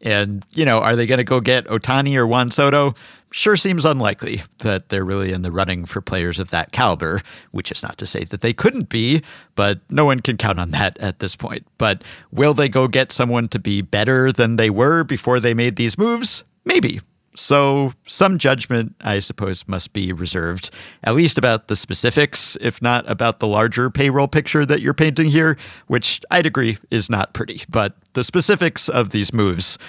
And, 0.01 0.45
you 0.51 0.65
know, 0.65 0.79
are 0.79 0.95
they 0.95 1.05
going 1.05 1.19
to 1.19 1.23
go 1.23 1.39
get 1.39 1.65
Ohtani 1.67 2.15
or 2.17 2.27
Juan 2.27 2.51
Soto? 2.51 2.93
Sure 3.35 3.55
seems 3.55 3.83
unlikely 3.83 4.43
that 4.59 4.89
they're 4.89 5.03
really 5.03 5.31
in 5.31 5.41
the 5.41 5.51
running 5.51 5.85
for 5.85 6.01
players 6.01 6.37
of 6.37 6.51
that 6.51 6.71
caliber, 6.71 7.19
which 7.49 7.71
is 7.71 7.81
not 7.81 7.97
to 7.97 8.05
say 8.05 8.23
that 8.25 8.41
they 8.41 8.53
couldn't 8.53 8.89
be, 8.89 9.23
but 9.55 9.79
no 9.89 10.05
one 10.05 10.19
can 10.19 10.37
count 10.37 10.59
on 10.59 10.69
that 10.69 10.95
at 10.99 11.17
this 11.17 11.35
point. 11.35 11.65
But 11.79 12.03
will 12.31 12.53
they 12.53 12.69
go 12.69 12.87
get 12.87 13.11
someone 13.11 13.47
to 13.47 13.57
be 13.57 13.81
better 13.81 14.31
than 14.31 14.57
they 14.57 14.69
were 14.69 15.03
before 15.03 15.39
they 15.39 15.55
made 15.55 15.77
these 15.77 15.97
moves? 15.97 16.43
Maybe. 16.63 17.01
So, 17.35 17.93
some 18.05 18.37
judgment, 18.37 18.93
I 19.01 19.17
suppose, 19.17 19.67
must 19.67 19.93
be 19.93 20.13
reserved, 20.13 20.69
at 21.03 21.15
least 21.15 21.39
about 21.39 21.69
the 21.69 21.75
specifics, 21.75 22.55
if 22.61 22.83
not 22.83 23.09
about 23.09 23.39
the 23.39 23.47
larger 23.47 23.89
payroll 23.89 24.27
picture 24.27 24.63
that 24.67 24.81
you're 24.81 24.93
painting 24.93 25.31
here, 25.31 25.57
which 25.87 26.21
I'd 26.29 26.45
agree 26.45 26.77
is 26.91 27.09
not 27.09 27.33
pretty. 27.33 27.63
But 27.67 27.95
the 28.13 28.23
specifics 28.23 28.89
of 28.89 29.09
these 29.09 29.33
moves, 29.33 29.79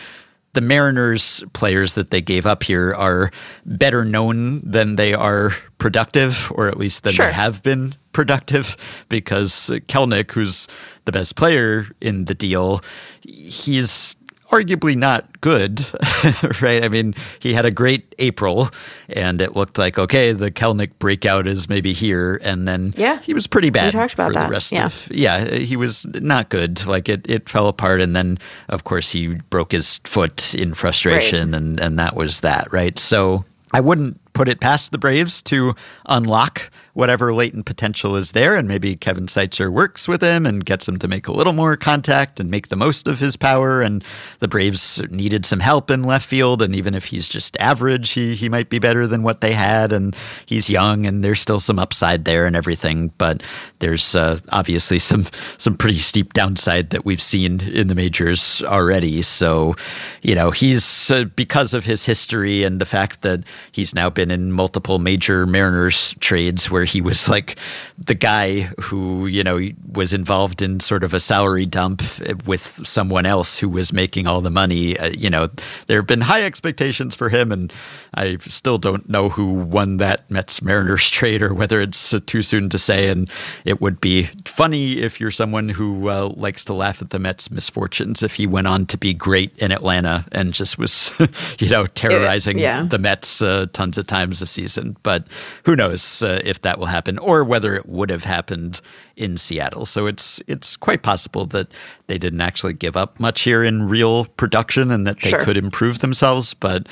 the 0.55 0.61
Mariners 0.61 1.43
players 1.53 1.93
that 1.93 2.11
they 2.11 2.21
gave 2.21 2.47
up 2.47 2.63
here 2.63 2.95
are 2.95 3.31
better 3.67 4.05
known 4.05 4.61
than 4.69 4.97
they 4.97 5.13
are 5.15 5.53
productive, 5.79 6.51
or 6.55 6.69
at 6.69 6.79
least 6.79 7.03
than 7.05 7.13
Sure. 7.13 7.27
they 7.27 7.33
have 7.33 7.63
been 7.63 7.95
productive, 8.13 8.77
because 9.09 9.71
Kelenic, 9.89 10.31
who's 10.33 10.67
the 11.05 11.13
best 11.13 11.37
player 11.37 11.87
in 12.01 12.25
the 12.25 12.35
deal, 12.35 12.81
he's 13.23 14.17
arguably 14.51 14.97
not 14.97 15.41
good, 15.41 15.87
right? 16.63 16.85
I 16.85 16.89
mean, 16.89 17.15
he 17.41 17.55
had 17.55 17.65
a 17.65 17.71
great 17.71 18.15
April, 18.19 18.71
and 19.09 19.41
it 19.41 19.57
looked 19.57 19.79
like 19.79 19.99
okay, 19.99 20.33
the 20.33 20.51
Kelenic 20.51 20.93
breakout 20.99 21.47
is 21.47 21.69
maybe 21.69 21.93
here, 21.93 22.41
and 22.43 22.67
then 22.69 22.95
Yeah. 22.97 23.19
he 23.21 23.35
was 23.35 23.47
pretty 23.47 23.71
bad 23.71 23.93
talked 23.93 24.15
about 24.15 24.29
for 24.29 24.35
that, 24.35 24.47
the 24.47 24.53
rest 24.53 24.73
yeah. 24.73 24.87
of 24.87 25.09
yeah, 25.11 25.45
he 25.49 25.77
was 25.77 26.07
not 26.07 26.49
good. 26.49 26.85
Like 26.87 27.09
it, 27.09 27.29
it 27.29 27.49
fell 27.49 27.69
apart, 27.69 28.01
and 28.01 28.15
then 28.15 28.39
of 28.69 28.85
course 28.85 29.11
he 29.11 29.35
broke 29.51 29.73
his 29.73 30.01
foot 30.05 30.55
in 30.55 30.75
frustration, 30.75 31.55
and 31.55 31.81
and 31.81 31.99
that 31.99 32.15
was 32.17 32.41
that, 32.41 32.73
right? 32.73 32.99
So 32.99 33.45
I 33.73 33.81
wouldn't 33.81 34.21
put 34.35 34.49
it 34.49 34.61
past 34.61 34.93
the 34.93 34.99
Braves 34.99 35.43
to 35.43 35.75
unlock 36.07 36.71
whatever 36.95 37.35
latent 37.35 37.67
potential 37.67 38.17
is 38.17 38.33
there, 38.33 38.57
and 38.57 38.67
maybe 38.67 38.97
Kevin 38.97 39.27
Seitzer 39.27 39.71
works 39.71 40.09
with 40.09 40.23
him 40.23 40.47
and 40.47 40.65
gets 40.65 40.89
him 40.89 40.99
to 40.99 41.09
make 41.09 41.27
a 41.27 41.33
little 41.33 41.53
more 41.53 41.77
contact 41.77 42.41
and 42.41 42.51
make 42.51 42.69
the 42.69 42.77
most 42.77 43.07
of 43.07 43.19
his 43.19 43.37
power. 43.37 43.83
And 43.83 44.03
the 44.41 44.49
Braves 44.49 45.03
needed 45.11 45.45
some 45.45 45.61
help 45.61 45.91
in 45.91 46.05
left 46.05 46.27
field, 46.27 46.63
and 46.63 46.75
even 46.75 46.95
if 46.95 47.05
he's 47.05 47.29
just 47.29 47.57
average, 47.59 48.11
he 48.11 48.35
he 48.35 48.49
might 48.49 48.71
be 48.71 48.79
better 48.79 49.07
than 49.07 49.23
what 49.23 49.41
they 49.41 49.53
had. 49.53 49.93
And 49.93 50.17
he's 50.47 50.71
young, 50.71 51.05
and 51.05 51.23
there's 51.23 51.41
still 51.41 51.61
some 51.61 51.79
upside 51.79 52.25
there 52.25 52.47
and 52.47 52.57
everything. 52.57 53.13
But 53.19 53.43
there's 53.81 54.15
uh, 54.15 54.39
obviously 54.51 54.99
some 54.99 55.25
some 55.59 55.77
pretty 55.77 55.99
steep 55.99 56.33
downside 56.33 56.91
that 56.91 57.05
we've 57.05 57.23
seen 57.23 57.61
in 57.61 57.89
the 57.89 57.95
majors 57.95 58.63
already. 58.63 59.23
So, 59.23 59.75
you 60.23 60.35
know, 60.35 60.51
he's 60.53 61.11
uh, 61.11 61.25
because 61.37 61.75
of 61.75 61.85
his 61.85 62.05
history 62.05 62.63
and 62.63 62.81
the 62.81 62.87
fact 62.87 63.23
that 63.23 63.41
he's 63.73 63.95
now 63.95 64.11
been 64.11 64.31
in 64.31 64.53
multiple 64.53 64.99
major 64.99 65.47
Mariners 65.47 66.15
trades 66.21 66.71
where 66.71 66.84
he 66.85 67.01
was 67.01 67.29
like 67.29 67.57
the 67.99 68.15
guy 68.15 68.63
who, 68.81 69.27
you 69.27 69.45
know, 69.45 69.61
was 69.93 70.13
involved 70.13 70.63
in 70.63 70.81
sort 70.81 71.05
of 71.05 71.15
a 71.15 71.21
salary 71.21 71.67
dump 71.67 72.03
with 72.47 72.87
someone 72.87 73.27
else 73.27 73.59
who 73.59 73.69
was 73.69 73.93
making 73.93 74.27
all 74.27 74.41
the 74.41 74.51
money. 74.51 74.99
Uh, 74.99 75.11
you 75.11 75.31
know, 75.31 75.49
there 75.87 75.99
have 75.99 76.07
been 76.07 76.21
high 76.21 76.43
expectations 76.45 77.15
for 77.15 77.29
him, 77.29 77.53
and 77.53 77.73
I 78.15 78.37
still 78.39 78.79
don't 78.79 79.09
know 79.09 79.29
who 79.29 79.53
won 79.53 79.99
that 79.99 80.31
Mets 80.31 80.63
Mariners 80.63 81.11
trade 81.11 81.43
or 81.43 81.55
whether 81.55 81.81
it's 81.81 82.15
uh, 82.15 82.21
too 82.27 82.43
soon 82.43 82.69
to 82.71 82.79
say. 82.79 83.09
And 83.09 83.31
it 83.65 83.81
would 83.81 84.01
be 84.01 84.25
funny 84.45 85.01
if 85.01 85.21
you're 85.21 85.31
someone 85.31 85.69
who 85.69 86.09
uh, 86.09 86.33
likes 86.37 86.65
to 86.67 86.75
laugh 86.75 87.03
at 87.03 87.11
the 87.11 87.19
Mets' 87.19 87.51
misfortunes 87.51 88.23
if 88.23 88.35
he 88.35 88.47
went 88.47 88.67
on 88.67 88.87
to 88.87 88.99
be 88.99 89.15
great 89.15 89.57
in 89.59 89.73
Atlanta 89.73 90.25
and 90.33 90.53
just 90.53 90.79
was, 90.79 91.13
you 91.59 91.69
know, 91.69 91.87
terrorizing 91.87 92.59
yeah. 92.59 92.85
the 92.85 92.99
Mets 92.99 93.43
uh, 93.43 93.67
tons 93.73 93.99
of 93.99 94.07
times 94.07 94.43
a 94.43 94.47
season. 94.47 94.97
But 95.03 95.25
who 95.65 95.77
knows 95.77 96.23
uh, 96.23 96.41
if 96.45 96.63
that 96.63 96.74
will 96.79 96.87
happen 96.87 97.19
or 97.19 97.45
whether 97.45 97.75
it 97.75 97.87
would 97.89 98.11
have 98.11 98.25
happened 98.25 98.81
in 99.17 99.37
Seattle. 99.37 99.85
So 99.87 100.07
it's 100.07 100.41
it's 100.47 100.77
quite 100.77 101.03
possible 101.03 101.47
that 101.47 101.69
they 102.07 102.19
didn't 102.19 102.41
actually 102.41 102.73
give 102.75 102.97
up 102.97 103.19
much 103.21 103.43
here 103.43 103.63
in 103.65 103.89
real 103.89 104.27
production 104.37 104.91
and 104.91 105.07
that 105.07 105.21
they 105.21 105.31
Sure. 105.31 105.45
could 105.45 105.57
improve 105.57 106.01
themselves. 106.01 106.55
But 106.55 106.89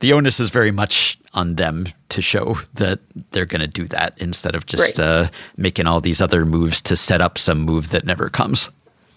the 0.00 0.12
onus 0.12 0.40
is 0.40 0.48
very 0.50 0.70
much 0.70 1.18
on 1.34 1.56
them 1.56 1.86
to 2.08 2.20
show 2.22 2.58
that 2.74 2.98
they're 3.30 3.46
going 3.46 3.60
to 3.60 3.66
do 3.68 3.86
that 3.88 4.14
instead 4.18 4.54
of 4.54 4.66
just 4.66 4.98
Right. 4.98 5.06
uh, 5.06 5.28
making 5.56 5.86
all 5.86 6.00
these 6.00 6.20
other 6.20 6.44
moves 6.44 6.80
to 6.82 6.96
set 6.96 7.20
up 7.20 7.38
some 7.38 7.60
move 7.60 7.90
that 7.90 8.04
never 8.04 8.28
comes. 8.28 8.68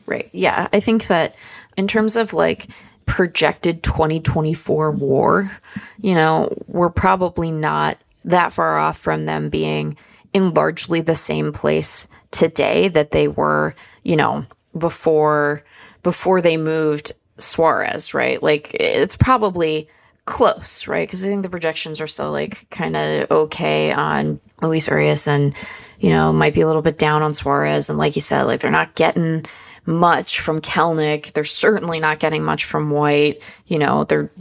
Right. 0.06 0.30
Yeah. 0.34 0.68
I 0.74 0.80
think 0.80 1.08
that 1.08 1.36
in 1.78 1.88
terms 1.88 2.16
of 2.16 2.34
like 2.34 2.68
projected 3.06 3.84
2024 3.84 4.92
war, 4.92 5.52
you 6.00 6.14
know, 6.16 6.50
we're 6.68 6.90
probably 6.90 7.52
not 7.52 7.98
that 8.26 8.54
far 8.54 8.78
off 8.78 8.98
from 8.98 9.26
them 9.26 9.50
being 9.50 9.98
in 10.34 10.54
largely 10.54 11.02
the 11.02 11.16
same 11.16 11.52
place 11.52 12.08
today 12.32 12.88
that 12.90 13.12
they 13.12 13.28
were, 13.28 13.76
you 14.04 14.16
know, 14.16 14.46
before 14.78 15.64
before 16.02 16.42
they 16.42 16.58
moved 16.58 17.14
Suarez, 17.38 18.14
right? 18.14 18.42
Like 18.42 18.74
it's 18.74 19.16
probably 19.16 19.88
close, 20.26 20.88
right? 20.88 21.08
Because 21.08 21.24
I 21.24 21.28
think 21.28 21.44
the 21.44 21.50
projections 21.50 22.02
are 22.02 22.08
still 22.08 22.32
like 22.32 22.70
kind 22.70 22.96
of 22.96 23.32
okay 23.32 23.92
on 23.92 24.40
Luis 24.62 24.88
Urías 24.88 25.28
and, 25.28 25.56
you 26.00 26.10
know, 26.10 26.34
might 26.34 26.54
be 26.54 26.62
a 26.62 26.68
little 26.68 26.82
bit 26.82 26.98
down 26.98 27.22
on 27.22 27.34
Suarez. 27.34 27.90
And 27.90 27.98
like 27.98 28.16
you 28.16 28.22
said, 28.22 28.44
like 28.44 28.62
they're 28.62 28.72
not 28.72 28.96
getting 28.96 29.46
much 29.86 30.40
from 30.40 30.62
Kelenic. 30.62 31.34
They're 31.34 31.44
certainly 31.44 32.00
not 32.00 32.20
getting 32.20 32.44
much 32.44 32.66
from 32.66 32.90
White. 32.90 33.42
You 33.68 33.80
know, 33.80 34.06
they're 34.06 34.32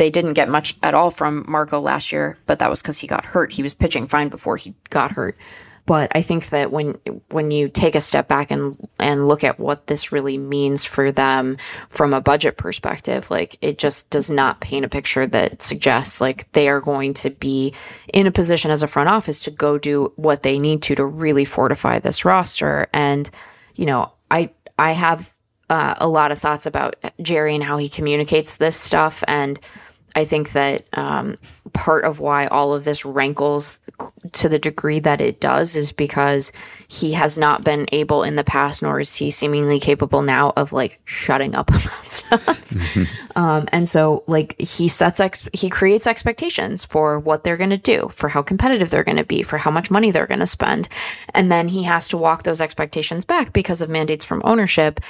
they 0.00 0.08
didn't 0.08 0.32
get 0.32 0.48
much 0.48 0.78
at 0.82 0.94
all 0.94 1.10
from 1.10 1.44
Marco 1.46 1.78
last 1.78 2.10
year, 2.10 2.38
but 2.46 2.58
that 2.58 2.70
was 2.70 2.80
because 2.80 2.96
he 2.96 3.06
got 3.06 3.26
hurt. 3.26 3.52
He 3.52 3.62
was 3.62 3.74
pitching 3.74 4.06
fine 4.06 4.30
before 4.30 4.56
he 4.56 4.74
got 4.88 5.12
hurt. 5.12 5.36
But 5.84 6.10
I 6.14 6.22
think 6.22 6.48
that 6.48 6.72
when 6.72 6.98
when 7.30 7.50
you 7.50 7.68
take 7.68 7.94
a 7.94 8.00
step 8.00 8.26
back 8.26 8.50
and 8.50 8.78
and 8.98 9.28
look 9.28 9.44
at 9.44 9.60
what 9.60 9.88
this 9.88 10.10
really 10.10 10.38
means 10.38 10.84
for 10.86 11.12
them 11.12 11.58
from 11.90 12.14
a 12.14 12.20
budget 12.22 12.56
perspective, 12.56 13.30
like 13.30 13.58
it 13.60 13.76
just 13.76 14.08
does 14.08 14.30
not 14.30 14.62
paint 14.62 14.86
a 14.86 14.88
picture 14.88 15.26
that 15.26 15.60
suggests 15.60 16.18
like 16.18 16.50
they 16.52 16.70
are 16.70 16.80
going 16.80 17.12
to 17.14 17.28
be 17.28 17.74
in 18.14 18.26
a 18.26 18.30
position 18.30 18.70
as 18.70 18.82
a 18.82 18.88
front 18.88 19.10
office 19.10 19.40
to 19.40 19.50
go 19.50 19.76
do 19.76 20.14
what 20.16 20.42
they 20.42 20.58
need 20.58 20.80
to 20.84 20.94
to 20.94 21.04
really 21.04 21.44
fortify 21.44 21.98
this 21.98 22.24
roster. 22.24 22.88
And 22.94 23.30
you 23.74 23.84
know, 23.84 24.12
I 24.30 24.48
I 24.78 24.92
have 24.92 25.34
uh, 25.68 25.94
a 25.98 26.08
lot 26.08 26.32
of 26.32 26.38
thoughts 26.38 26.66
about 26.66 26.96
Jerry 27.22 27.54
and 27.54 27.62
how 27.62 27.76
he 27.76 27.88
communicates 27.88 28.56
this 28.56 28.76
stuff. 28.76 29.22
And 29.28 29.58
I 30.14 30.24
think 30.24 30.52
that 30.52 30.86
um, 30.92 31.36
part 31.72 32.04
of 32.04 32.18
why 32.18 32.46
all 32.46 32.74
of 32.74 32.84
this 32.84 33.04
rankles 33.04 33.78
to 34.32 34.48
the 34.48 34.58
degree 34.58 34.98
that 35.00 35.20
it 35.20 35.40
does 35.40 35.76
is 35.76 35.92
because 35.92 36.52
he 36.88 37.12
has 37.12 37.36
not 37.36 37.64
been 37.64 37.86
able 37.92 38.22
in 38.22 38.36
the 38.36 38.44
past, 38.44 38.82
nor 38.82 39.00
is 39.00 39.14
he 39.14 39.30
seemingly 39.30 39.78
capable 39.78 40.22
now 40.22 40.52
of 40.56 40.72
like 40.72 41.00
shutting 41.04 41.54
up 41.54 41.68
about 41.70 42.10
stuff. 42.10 42.74
Um, 43.36 43.68
and 43.72 43.88
so 43.88 44.24
like 44.26 44.60
he 44.60 44.88
sets 44.88 45.20
ex- 45.20 45.48
he 45.52 45.68
creates 45.68 46.06
expectations 46.06 46.84
for 46.84 47.18
what 47.18 47.44
they're 47.44 47.56
going 47.56 47.70
to 47.70 47.76
do, 47.76 48.08
for 48.12 48.28
how 48.28 48.42
competitive 48.42 48.90
they're 48.90 49.04
going 49.04 49.16
to 49.16 49.24
be, 49.24 49.42
for 49.42 49.58
how 49.58 49.70
much 49.70 49.90
money 49.90 50.10
they're 50.10 50.26
going 50.26 50.40
to 50.40 50.46
spend, 50.46 50.88
and 51.34 51.50
then 51.50 51.68
he 51.68 51.84
has 51.84 52.08
to 52.08 52.16
walk 52.16 52.42
those 52.42 52.60
expectations 52.60 53.24
back 53.24 53.52
because 53.52 53.82
of 53.82 53.88
mandates 53.88 54.24
from 54.24 54.42
ownership. 54.44 55.00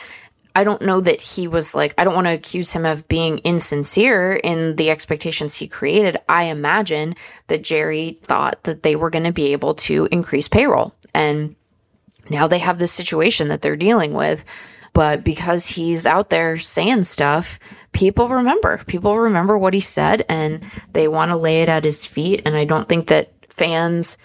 I 0.55 0.65
don't 0.65 0.83
know 0.83 1.01
that 1.01 1.21
he 1.21 1.47
was 1.47 1.75
like, 1.75 1.95
I 1.97 2.05
don't 2.05 2.15
want 2.15 2.27
to 2.27 2.33
accuse 2.33 2.73
him 2.73 2.85
of 2.85 3.07
being 3.09 3.39
insincere 3.39 4.33
in 4.33 4.77
the 4.77 4.91
expectations 4.91 5.55
he 5.55 5.69
created. 5.69 6.17
I 6.29 6.45
imagine 6.45 7.15
that 7.47 7.63
Jerry 7.63 8.19
thought 8.23 8.65
that 8.65 8.83
they 8.83 8.97
were 8.97 9.11
going 9.11 9.25
to 9.25 9.33
be 9.33 9.53
able 9.53 9.75
to 9.77 10.09
increase 10.11 10.49
payroll. 10.49 10.95
And 11.15 11.57
now 12.29 12.47
they 12.47 12.59
have 12.59 12.79
this 12.79 12.93
situation 12.93 13.49
that 13.49 13.63
they're 13.63 13.77
dealing 13.77 14.13
with. 14.13 14.45
But 14.93 15.23
because 15.23 15.67
he's 15.67 16.05
out 16.05 16.31
there 16.31 16.59
saying 16.59 17.05
stuff, 17.05 17.59
people 17.93 18.29
remember. 18.29 18.79
People 18.87 19.19
remember 19.19 19.57
what 19.57 19.75
he 19.75 19.81
said 19.81 20.25
and 20.29 20.63
they 20.93 21.07
want 21.07 21.31
to 21.31 21.37
lay 21.37 21.63
it 21.63 21.69
at 21.69 21.85
his 21.85 22.05
feet. 22.05 22.43
And 22.45 22.57
I 22.57 22.65
don't 22.65 22.89
think 22.89 23.07
that 23.07 23.33
fans 23.49 24.17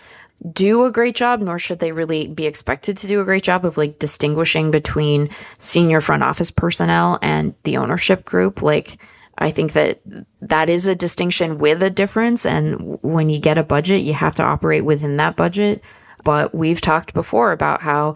do 0.52 0.84
a 0.84 0.92
great 0.92 1.16
job, 1.16 1.42
nor 1.42 1.58
should 1.58 1.80
they 1.80 1.92
really 1.92 2.28
be 2.28 2.46
expected 2.46 2.98
to 2.98 3.08
do 3.08 3.22
a 3.22 3.26
great 3.26 3.44
job 3.44 3.66
of 3.66 3.78
like 3.78 4.00
distinguishing 4.00 4.72
between 4.72 5.30
senior 5.58 6.02
front 6.02 6.24
office 6.24 6.52
personnel 6.52 7.18
and 7.22 7.56
the 7.64 7.78
ownership 7.78 8.26
group. 8.26 8.62
Like, 8.62 8.98
I 9.38 9.52
think 9.52 9.74
that 9.74 10.02
that 10.42 10.70
is 10.70 10.88
a 10.88 10.96
distinction 10.96 11.58
with 11.58 11.82
a 11.84 11.90
difference. 11.90 12.46
And 12.46 13.00
when 13.02 13.30
you 13.30 13.40
get 13.40 13.58
a 13.58 13.64
budget, 13.64 14.04
you 14.04 14.14
have 14.14 14.36
to 14.36 14.44
operate 14.44 14.86
within 14.86 15.14
that 15.14 15.36
budget. 15.36 15.84
But 16.24 16.56
we've 16.56 16.82
talked 16.82 17.14
before 17.14 17.52
about 17.52 17.82
how 17.82 18.16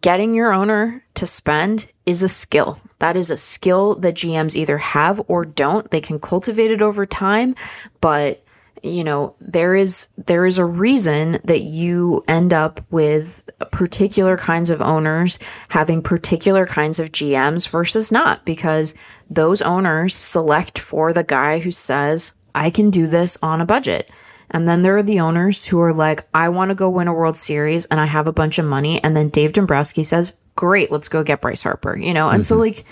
getting 0.00 0.34
your 0.34 0.52
owner 0.52 1.04
to 1.14 1.26
spend 1.26 1.88
is 2.06 2.22
a 2.22 2.28
skill. 2.28 2.80
That 2.98 3.16
is 3.16 3.30
a 3.30 3.36
skill 3.36 3.94
that 3.96 4.14
GMs 4.14 4.54
either 4.54 4.78
have 4.78 5.22
or 5.28 5.44
don't. 5.44 5.90
They 5.90 6.00
can 6.00 6.18
cultivate 6.18 6.70
it 6.70 6.82
over 6.82 7.06
time, 7.06 7.54
but 8.00 8.42
you 8.86 9.04
know 9.04 9.34
there 9.40 9.74
is 9.74 10.08
there 10.16 10.46
is 10.46 10.58
a 10.58 10.64
reason 10.64 11.38
that 11.44 11.62
you 11.62 12.24
end 12.28 12.52
up 12.52 12.80
with 12.90 13.42
particular 13.72 14.36
kinds 14.36 14.70
of 14.70 14.80
owners 14.82 15.38
having 15.68 16.02
particular 16.02 16.66
kinds 16.66 16.98
of 16.98 17.12
GMs 17.12 17.68
versus 17.68 18.12
not 18.12 18.44
because 18.44 18.94
those 19.30 19.62
owners 19.62 20.14
select 20.14 20.78
for 20.78 21.12
the 21.12 21.24
guy 21.24 21.58
who 21.58 21.70
says 21.70 22.32
I 22.54 22.70
can 22.70 22.90
do 22.90 23.06
this 23.06 23.36
on 23.42 23.60
a 23.60 23.66
budget. 23.66 24.10
And 24.50 24.68
then 24.68 24.82
there 24.82 24.96
are 24.96 25.02
the 25.02 25.20
owners 25.20 25.64
who 25.64 25.80
are 25.80 25.92
like, 25.92 26.26
I 26.32 26.48
want 26.48 26.70
to 26.70 26.74
go 26.74 26.88
win 26.88 27.08
a 27.08 27.12
World 27.12 27.36
Series 27.36 27.84
and 27.86 28.00
I 28.00 28.06
have 28.06 28.28
a 28.28 28.32
bunch 28.32 28.58
of 28.58 28.64
money. 28.64 29.02
And 29.02 29.16
then 29.16 29.28
Dave 29.28 29.52
Dombrowski 29.52 30.04
says, 30.04 30.32
Great, 30.54 30.90
let's 30.90 31.08
go 31.08 31.22
get 31.22 31.42
Bryce 31.42 31.62
Harper. 31.62 31.98
You 31.98 32.14
know, 32.14 32.30
and 32.30 32.44
so 32.44 32.54
mm-hmm. 32.54 32.62
like 32.62 32.84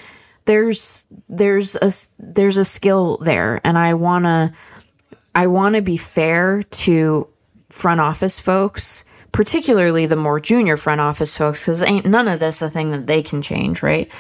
there's 0.45 1.07
there's 1.29 1.77
a 1.77 1.93
there's 2.19 2.57
a 2.57 2.65
skill 2.65 3.19
there, 3.19 3.61
and 3.65 3.79
I 3.79 3.95
wanna 3.95 4.53
I 5.35 5.47
want 5.49 5.75
to 5.75 5.83
be 5.83 5.97
fair 5.97 6.63
to 6.63 7.29
front 7.71 8.01
office 8.01 8.39
folks, 8.39 9.05
particularly 9.33 10.07
the 10.07 10.17
more 10.17 10.39
junior 10.39 10.77
front 10.77 11.01
office 11.01 11.37
folks, 11.37 11.63
because 11.63 11.83
ain't 11.83 12.07
none 12.07 12.29
of 12.29 12.41
this 12.41 12.63
a 12.63 12.71
thing 12.71 12.93
that 12.93 13.07
they 13.07 13.23
can 13.23 13.43
change, 13.43 13.83
right? 13.83 14.11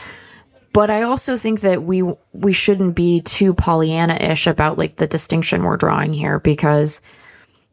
But 0.72 0.90
I 0.90 1.02
also 1.02 1.36
think 1.36 1.60
that 1.60 1.84
we 1.84 2.02
we 2.32 2.52
shouldn't 2.52 2.96
be 2.96 3.20
too 3.20 3.54
Pollyanna-ish 3.54 4.48
about 4.48 4.76
like 4.76 4.96
the 4.96 5.06
distinction 5.06 5.62
we're 5.62 5.76
drawing 5.76 6.12
here, 6.12 6.40
because 6.40 7.00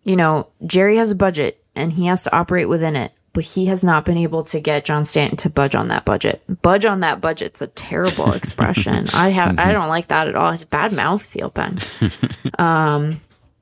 you 0.03 0.15
know 0.15 0.47
Jerry 0.67 0.97
has 0.97 1.09
a 1.09 1.15
budget 1.15 1.63
and 1.75 1.91
he 1.91 2.05
has 2.05 2.23
to 2.25 2.35
operate 2.35 2.69
within 2.69 2.95
it, 2.95 3.11
but 3.33 3.43
he 3.43 3.65
has 3.65 3.83
not 3.83 4.05
been 4.05 4.17
able 4.17 4.43
to 4.43 4.59
get 4.59 4.85
John 4.85 5.03
Stanton 5.03 5.37
to 5.37 5.49
budge 5.49 5.73
on 5.73 5.87
that 5.87 6.05
budget. 6.05 6.43
Budge 6.61 6.85
on 6.85 6.99
that 6.99 7.21
budget's 7.21 7.59
a 7.59 7.67
terrible 7.67 8.33
expression. 8.33 9.09
I 9.13 9.29
have 9.29 9.57
I 9.57 9.71
don't 9.71 9.89
like 9.89 10.09
that 10.09 10.27
at 10.27 10.35
all. 10.35 10.51
It's 10.51 10.63
bad 10.63 10.93
mouth 10.93 11.25
feel, 11.25 11.49
Ben. 11.49 11.79
Um, 12.59 13.21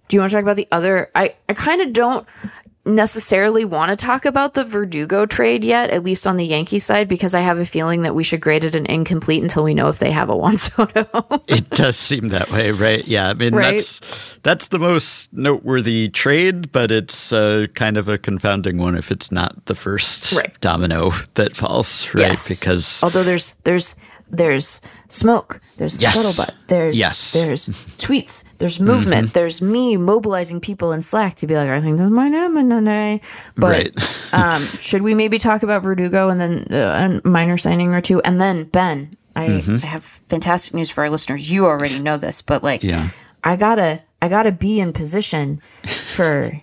do 0.09 0.17
you 0.17 0.19
want 0.21 0.31
to 0.31 0.35
talk 0.35 0.43
about 0.43 0.57
the 0.57 0.67
other? 0.71 1.09
I, 1.15 1.35
I 1.47 1.53
kind 1.53 1.81
of 1.81 1.93
don't 1.93 2.27
necessarily 2.85 3.65
want 3.65 3.89
to 3.91 3.95
talk 3.95 4.25
about 4.25 4.55
the 4.55 4.63
Verdugo 4.63 5.25
trade 5.27 5.63
yet, 5.63 5.91
at 5.91 6.03
least 6.03 6.25
on 6.25 6.37
the 6.37 6.45
Yankee 6.45 6.79
side, 6.79 7.07
because 7.07 7.35
I 7.35 7.41
have 7.41 7.59
a 7.59 7.65
feeling 7.65 8.01
that 8.01 8.15
we 8.15 8.23
should 8.23 8.41
grade 8.41 8.63
it 8.63 8.73
an 8.73 8.87
incomplete 8.87 9.43
until 9.43 9.63
we 9.63 9.73
know 9.75 9.89
if 9.89 9.99
they 9.99 10.09
have 10.11 10.29
a 10.29 10.35
Juan 10.35 10.57
Soto. 10.57 11.05
it 11.47 11.69
does 11.71 11.95
seem 11.97 12.29
that 12.29 12.49
way, 12.51 12.71
right? 12.71 13.05
Yeah, 13.07 13.29
I 13.29 13.33
mean 13.35 13.53
Right. 13.53 13.77
that's 13.77 14.01
that's 14.41 14.67
the 14.69 14.79
most 14.79 15.31
noteworthy 15.33 16.09
trade, 16.09 16.71
but 16.71 16.91
it's 16.91 17.31
uh, 17.31 17.67
kind 17.75 17.97
of 17.97 18.07
a 18.07 18.17
confounding 18.17 18.77
one 18.77 18.97
if 18.97 19.11
it's 19.11 19.31
not 19.31 19.63
the 19.65 19.75
first 19.75 20.31
Right. 20.31 20.59
domino 20.61 21.11
that 21.35 21.55
falls, 21.55 22.07
right? 22.15 22.29
Yes. 22.29 22.47
Because 22.59 23.03
although 23.03 23.23
there's 23.23 23.53
there's 23.65 23.95
there's 24.29 24.81
smoke, 25.07 25.59
there's 25.77 26.01
Yes. 26.01 26.17
scuttlebutt, 26.17 26.51
there's 26.67 26.97
Yes. 26.97 27.33
Mm-hmm. 27.35 27.45
there's 27.47 27.65
tweets, 27.97 28.43
there's 28.59 28.79
movement, 28.79 29.33
there's 29.33 29.61
me 29.61 29.97
mobilizing 29.97 30.59
people 30.59 30.91
in 30.91 31.01
Slack 31.01 31.35
to 31.37 31.47
be 31.47 31.55
like, 31.55 31.69
I 31.69 31.81
think 31.81 31.97
this 31.97 32.09
might 32.09 32.31
happen 32.31 32.69
today. 32.69 33.21
But 33.55 33.69
Right. 33.69 34.33
um, 34.33 34.65
should 34.79 35.01
we 35.01 35.13
maybe 35.15 35.37
talk 35.39 35.63
about 35.63 35.81
Verdugo 35.83 36.29
and 36.29 36.39
then 36.39 36.67
uh, 36.71 37.19
a 37.23 37.27
minor 37.27 37.57
signing 37.57 37.93
or 37.95 38.01
two, 38.01 38.21
and 38.21 38.39
then 38.39 38.65
Ben? 38.65 39.15
I, 39.35 39.47
Mm-hmm. 39.47 39.75
I 39.83 39.87
have 39.87 40.03
fantastic 40.27 40.73
news 40.73 40.89
for 40.89 41.01
our 41.03 41.09
listeners. 41.09 41.49
You 41.49 41.65
already 41.65 41.99
know 41.99 42.17
this, 42.17 42.41
but 42.41 42.63
like, 42.63 42.83
Yeah. 42.83 43.09
I 43.43 43.55
gotta 43.55 44.01
I 44.21 44.27
gotta 44.27 44.51
be 44.51 44.79
in 44.81 44.91
position 44.91 45.61
for 46.13 46.61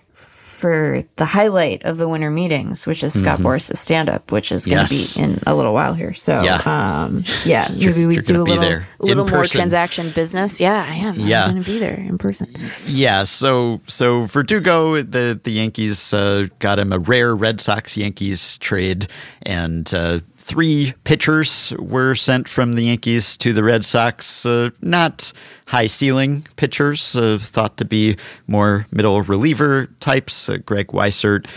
for 0.57 1.03
the 1.17 1.25
highlight 1.25 1.83
of 1.85 1.97
the 1.99 2.07
winter 2.07 2.31
meetings, 2.31 2.87
which 2.87 3.03
is 3.03 3.13
Scott 3.13 3.39
Boras's 3.39 3.79
stand 3.79 4.09
up, 4.09 4.31
which 4.31 4.51
is 4.51 4.65
gonna 4.65 4.85
Mm-hmm. 4.85 4.93
Yes. 4.93 5.13
be 5.15 5.21
in 5.21 5.39
a 5.45 5.53
little 5.55 5.73
while 5.73 5.93
here. 5.93 6.13
So 6.15 6.41
Yeah. 6.41 6.61
um 6.65 7.23
yeah, 7.45 7.69
maybe 7.77 8.05
we 8.07 8.19
do 8.21 8.41
a 8.41 8.43
little 8.43 8.81
little 8.99 9.25
more 9.29 9.41
person. 9.41 9.59
transaction 9.59 10.09
business. 10.11 10.59
Yeah, 10.59 10.83
I 10.83 10.95
am. 10.95 11.13
Yeah. 11.19 11.45
I'm 11.45 11.51
gonna 11.51 11.63
be 11.63 11.77
there 11.79 11.93
in 11.93 12.17
person. 12.17 12.47
Yeah, 12.87 13.23
so 13.23 13.81
so 13.87 14.25
Verdugo, 14.25 15.01
the 15.03 15.39
the 15.43 15.51
Yankees 15.51 16.11
uh, 16.13 16.47
got 16.59 16.79
him 16.79 16.91
a 16.91 16.97
rare 16.99 17.35
Red 17.35 17.61
Sox 17.61 17.95
Yankees 17.95 18.57
trade, 18.57 19.07
and 19.43 19.93
uh, 19.93 20.19
three 20.47 20.93
pitchers 21.03 21.73
were 21.77 22.15
sent 22.15 22.47
from 22.47 22.73
the 22.73 22.83
Yankees 22.83 23.35
to 23.37 23.51
the 23.51 23.63
Red 23.63 23.83
Sox. 23.83 24.45
Uh, 24.45 24.69
not 24.81 25.33
high 25.67 25.87
ceiling 25.87 26.47
pitchers, 26.55 27.17
uh, 27.17 27.37
thought 27.41 27.75
to 27.77 27.85
be 27.85 28.15
more 28.47 28.85
middle 28.91 29.21
reliever 29.21 29.87
types. 29.99 30.49
Uh, 30.49 30.57
Greg 30.57 30.87
Weissert. 30.87 31.47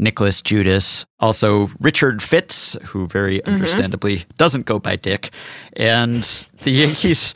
Nicholas 0.00 0.40
Judice, 0.40 1.04
also 1.18 1.68
Richard 1.80 2.22
Fitts, 2.22 2.76
who 2.84 3.08
very 3.08 3.44
understandably 3.46 4.24
doesn't 4.36 4.64
go 4.64 4.78
by 4.78 4.94
Dick, 4.94 5.30
and 5.72 6.22
the 6.62 6.70
Yankees. 6.70 7.34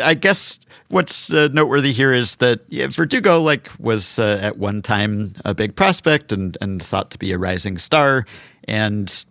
I 0.00 0.14
guess 0.14 0.60
what's 0.90 1.32
uh, 1.32 1.48
noteworthy 1.52 1.92
here 1.92 2.12
is 2.12 2.36
that 2.36 2.60
yeah, 2.68 2.86
Verdugo 2.86 3.40
like 3.40 3.68
was 3.80 4.20
uh, 4.20 4.38
at 4.40 4.58
one 4.58 4.80
time 4.80 5.34
a 5.44 5.54
big 5.54 5.74
prospect 5.74 6.30
and 6.30 6.56
and 6.60 6.80
thought 6.80 7.10
to 7.10 7.18
be 7.18 7.32
a 7.32 7.38
rising 7.38 7.78
star, 7.78 8.26
and 8.68 9.24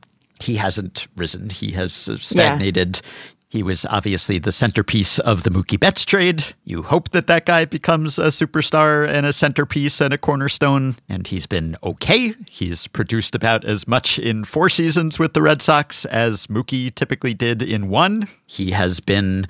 he 0.44 0.56
hasn't 0.58 1.08
risen. 1.16 1.50
He 1.50 1.72
has 1.72 1.94
stagnated. 1.94 3.02
He 3.48 3.62
was 3.62 3.86
obviously 3.86 4.40
the 4.40 4.52
centerpiece 4.52 5.20
of 5.20 5.44
the 5.44 5.52
Mookie 5.52 5.80
Betts 5.80 6.04
trade. 6.04 6.44
You 6.64 6.82
hope 6.82 7.10
that 7.12 7.28
that 7.28 7.46
guy 7.46 7.66
becomes 7.66 8.18
a 8.18 8.28
superstar 8.28 9.08
and 9.08 9.28
a 9.28 9.32
centerpiece 9.32 10.02
and 10.02 10.12
a 10.12 10.18
cornerstone, 10.18 10.96
and 11.08 11.28
he's 11.28 11.46
been 11.46 11.78
okay. 11.84 12.34
He's 12.50 12.88
produced 12.88 13.36
about 13.36 13.64
as 13.64 13.88
much 13.88 14.18
in 14.18 14.44
four 14.44 14.70
seasons 14.70 15.20
with 15.20 15.34
the 15.34 15.44
Red 15.44 15.62
Sox 15.62 16.06
as 16.06 16.48
Mookie 16.48 16.94
typically 16.96 17.36
did 17.36 17.62
in 17.62 17.90
one. 17.90 18.28
He 18.48 18.72
has 18.72 19.00
been 19.00 19.48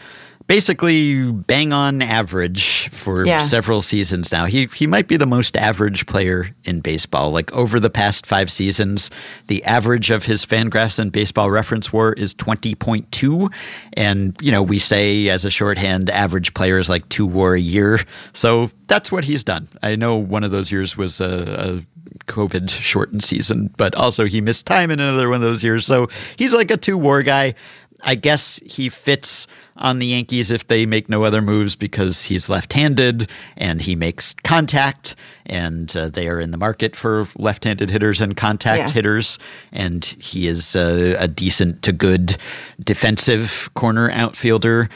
basically 0.47 1.31
bang 1.31 1.71
on 1.73 2.01
average 2.01 2.89
for 2.89 3.25
Yeah. 3.25 3.39
several 3.41 3.81
seasons 3.81 4.31
now. 4.31 4.45
He 4.45 4.67
he 4.73 4.87
might 4.87 5.07
be 5.07 5.17
the 5.17 5.25
most 5.25 5.55
average 5.57 6.05
player 6.05 6.49
in 6.63 6.81
baseball. 6.81 7.31
Like 7.31 7.51
over 7.53 7.79
the 7.79 7.89
past 7.89 8.25
5 8.25 8.51
seasons, 8.51 9.09
the 9.47 9.63
average 9.63 10.09
of 10.11 10.23
his 10.25 10.45
FanGraphs 10.45 10.99
and 10.99 11.11
Baseball 11.11 11.49
Reference 11.49 11.91
WAR 11.93 12.13
is 12.13 12.33
20.2 12.35 13.49
and 13.93 14.35
you 14.41 14.51
know, 14.51 14.61
we 14.61 14.79
say 14.79 15.29
as 15.29 15.45
a 15.45 15.49
shorthand 15.49 16.09
average 16.09 16.53
player 16.53 16.77
is 16.77 16.89
like 16.89 17.07
2 17.09 17.25
WAR 17.25 17.55
a 17.55 17.59
year. 17.61 17.99
So 18.33 18.69
that's 18.87 19.11
what 19.11 19.23
he's 19.23 19.43
done. 19.43 19.67
I 19.81 19.95
know 19.95 20.15
one 20.15 20.43
of 20.43 20.51
those 20.51 20.71
years 20.71 20.97
was 20.97 21.21
a, 21.21 21.81
a 21.81 21.85
COVID 22.27 22.69
shortened 22.69 23.23
season, 23.23 23.73
but 23.77 23.95
also 23.95 24.25
he 24.25 24.39
missed 24.41 24.67
time 24.67 24.91
in 24.91 24.99
another 24.99 25.29
one 25.29 25.37
of 25.37 25.41
those 25.41 25.63
years. 25.63 25.85
So 25.85 26.07
he's 26.37 26.53
like 26.53 26.69
a 26.69 26.77
2 26.77 26.97
WAR 26.97 27.23
guy. 27.23 27.55
I 28.03 28.15
guess 28.15 28.59
he 28.65 28.89
fits 28.89 29.47
on 29.77 29.99
the 29.99 30.07
Yankees 30.07 30.51
if 30.51 30.67
they 30.67 30.85
make 30.85 31.09
no 31.09 31.23
other 31.23 31.41
moves 31.41 31.75
because 31.75 32.21
he's 32.21 32.47
left-handed 32.49 33.27
and 33.57 33.81
he 33.81 33.95
makes 33.95 34.35
contact, 34.43 35.15
and 35.45 35.95
uh, 35.97 36.09
they 36.09 36.27
are 36.27 36.39
in 36.39 36.51
the 36.51 36.57
market 36.57 36.95
for 36.95 37.27
left-handed 37.37 37.89
hitters 37.89 38.21
and 38.21 38.37
contact 38.37 38.77
Yeah. 38.79 38.91
hitters, 38.91 39.39
and 39.71 40.03
he 40.05 40.47
is 40.47 40.75
uh, 40.75 41.15
a 41.17 41.27
decent 41.27 41.81
to 41.83 41.91
good 41.91 42.35
defensive 42.83 43.69
corner 43.73 44.11
outfielder, 44.11 44.89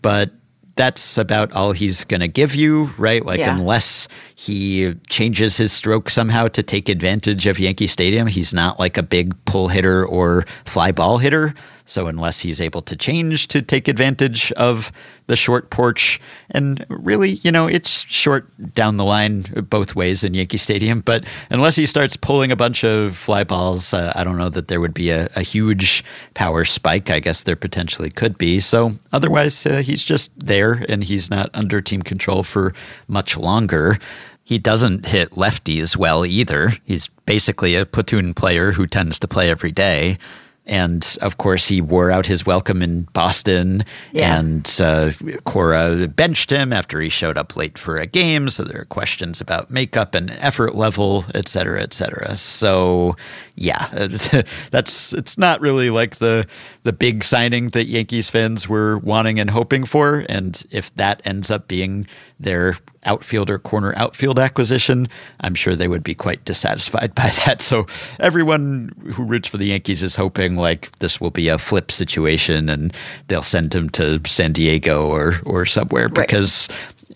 but. 0.00 0.30
that's 0.74 1.18
about 1.18 1.52
all 1.52 1.72
he's 1.72 2.02
going 2.04 2.22
to 2.22 2.26
give 2.26 2.54
you, 2.54 2.84
right? 2.96 3.26
Like, 3.26 3.38
Yeah. 3.40 3.54
unless 3.54 4.08
he 4.36 4.94
changes 5.10 5.54
his 5.54 5.70
stroke 5.70 6.08
somehow 6.08 6.48
to 6.48 6.62
take 6.62 6.88
advantage 6.88 7.46
of 7.46 7.58
Yankee 7.58 7.86
Stadium, 7.86 8.26
he's 8.26 8.54
not 8.54 8.80
like 8.80 8.96
a 8.96 9.02
big 9.02 9.34
pull 9.44 9.68
hitter 9.68 10.06
or 10.06 10.46
fly 10.64 10.90
ball 10.90 11.18
hitter. 11.18 11.52
So, 11.92 12.06
unless 12.06 12.38
he's 12.38 12.58
able 12.58 12.80
to 12.82 12.96
change 12.96 13.48
to 13.48 13.60
take 13.60 13.86
advantage 13.86 14.50
of 14.52 14.90
the 15.26 15.36
short 15.36 15.68
porch, 15.68 16.18
and 16.50 16.86
really, 16.88 17.32
you 17.42 17.52
know, 17.52 17.66
it's 17.66 18.06
short 18.08 18.48
down 18.74 18.96
the 18.96 19.04
line 19.04 19.42
both 19.68 19.94
ways 19.94 20.24
in 20.24 20.32
Yankee 20.32 20.56
Stadium, 20.56 21.00
but 21.00 21.26
unless 21.50 21.76
he 21.76 21.84
starts 21.84 22.16
pulling 22.16 22.50
a 22.50 22.56
bunch 22.56 22.82
of 22.82 23.14
fly 23.14 23.44
balls, 23.44 23.92
uh, 23.92 24.10
I 24.16 24.24
don't 24.24 24.38
know 24.38 24.48
that 24.48 24.68
there 24.68 24.80
would 24.80 24.94
be 24.94 25.10
a, 25.10 25.28
a 25.36 25.42
huge 25.42 26.02
power 26.32 26.64
spike. 26.64 27.10
I 27.10 27.20
guess 27.20 27.42
there 27.42 27.56
potentially 27.56 28.08
could 28.08 28.38
be. 28.38 28.60
So, 28.60 28.92
otherwise, 29.12 29.66
uh, 29.66 29.82
he's 29.82 30.02
just 30.02 30.32
there 30.38 30.86
and 30.88 31.04
he's 31.04 31.28
not 31.28 31.50
under 31.52 31.82
team 31.82 32.00
control 32.00 32.42
for 32.42 32.72
much 33.06 33.36
longer. 33.36 33.98
He 34.44 34.58
doesn't 34.58 35.04
hit 35.04 35.32
lefties 35.32 35.94
well 35.94 36.24
either. 36.24 36.72
He's 36.84 37.08
basically 37.26 37.76
a 37.76 37.84
platoon 37.84 38.32
player 38.32 38.72
who 38.72 38.86
tends 38.86 39.18
to 39.18 39.28
play 39.28 39.50
every 39.50 39.72
day. 39.72 40.16
And 40.64 41.16
of 41.22 41.38
course, 41.38 41.66
he 41.66 41.80
wore 41.80 42.12
out 42.12 42.24
his 42.24 42.46
welcome 42.46 42.82
in 42.82 43.02
Boston, 43.14 43.84
Yeah. 44.12 44.38
and 44.38 44.78
uh, 44.80 45.10
Cora 45.44 46.06
benched 46.06 46.50
him 46.50 46.72
after 46.72 47.00
he 47.00 47.08
showed 47.08 47.36
up 47.36 47.56
late 47.56 47.76
for 47.76 47.96
a 47.96 48.06
game. 48.06 48.48
So 48.48 48.62
there 48.62 48.82
are 48.82 48.84
questions 48.84 49.40
about 49.40 49.70
makeup 49.70 50.14
and 50.14 50.30
effort 50.38 50.76
level, 50.76 51.24
et 51.34 51.48
cetera, 51.48 51.82
et 51.82 51.92
cetera. 51.92 52.36
So, 52.36 53.16
yeah, 53.56 53.88
that's 54.70 55.12
it's 55.12 55.36
not 55.36 55.60
really 55.60 55.90
like 55.90 56.16
the 56.16 56.46
the 56.84 56.92
big 56.92 57.24
signing 57.24 57.70
that 57.70 57.86
Yankees 57.86 58.30
fans 58.30 58.68
were 58.68 58.98
wanting 58.98 59.40
and 59.40 59.50
hoping 59.50 59.84
for. 59.84 60.24
And 60.28 60.62
if 60.70 60.94
that 60.94 61.22
ends 61.24 61.50
up 61.50 61.66
being 61.66 62.06
their 62.38 62.76
outfielder 63.04 63.58
corner 63.58 63.92
outfield 63.96 64.38
acquisition, 64.38 65.08
I'm 65.40 65.54
sure 65.54 65.74
they 65.74 65.88
would 65.88 66.04
be 66.04 66.14
quite 66.14 66.44
dissatisfied 66.44 67.14
by 67.16 67.30
that. 67.44 67.60
So 67.60 67.86
everyone 68.20 68.92
who 69.12 69.24
roots 69.24 69.48
for 69.48 69.58
the 69.58 69.68
Yankees 69.68 70.02
is 70.02 70.14
hoping 70.14 70.56
like 70.56 70.96
this 70.98 71.20
will 71.20 71.30
be 71.30 71.48
a 71.48 71.58
flip 71.58 71.90
situation 71.90 72.68
and 72.68 72.94
they'll 73.28 73.42
send 73.42 73.74
him 73.74 73.88
to 73.90 74.20
San 74.26 74.52
Diego 74.52 75.06
or 75.06 75.34
or 75.44 75.66
somewhere 75.66 76.08
because 76.08 76.68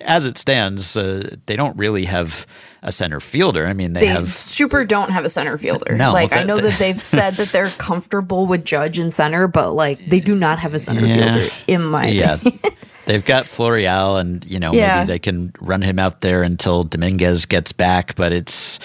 as 0.03 0.27
it 0.27 0.37
stands, 0.37 0.97
uh, 0.97 1.35
they 1.47 1.57
don't 1.57 1.77
really 1.77 2.05
have 2.05 2.47
a 2.83 2.93
center 2.93 3.19
fielder. 3.19 3.67
I 3.67 3.73
mean, 3.73 3.95
they, 3.95 4.01
They 4.01 4.07
have 4.09 4.31
super 4.37 4.85
don't 4.85 5.11
have 5.11 5.25
a 5.25 5.31
center 5.31 5.57
fielder. 5.57 5.97
No, 5.97 6.13
like 6.13 6.37
I 6.37 6.43
know 6.43 6.59
that 6.59 6.79
they've 6.79 7.01
said 7.01 7.37
that 7.37 7.51
they're 7.51 7.71
comfortable 7.71 8.47
with 8.47 8.65
Judge 8.65 8.99
and 8.99 9.13
center, 9.13 9.49
but 9.49 9.73
like 9.73 10.05
they 10.07 10.21
do 10.21 10.35
not 10.35 10.59
have 10.59 10.75
a 10.75 10.79
center 10.79 11.05
Yeah. 11.07 11.33
fielder, 11.35 11.55
in 11.67 11.83
my 11.85 12.09
yeah. 12.09 12.37
They've 13.07 13.25
got 13.25 13.45
Florial, 13.45 14.21
and 14.21 14.45
you 14.45 14.59
know 14.61 14.73
Yeah. 14.73 14.99
maybe 14.99 15.07
they 15.07 15.19
can 15.19 15.53
run 15.61 15.81
him 15.81 15.99
out 15.99 16.21
there 16.21 16.43
until 16.43 16.85
Dominguez 16.85 17.47
gets 17.47 17.73
back. 17.73 18.15
But 18.17 18.33
it's 18.33 18.79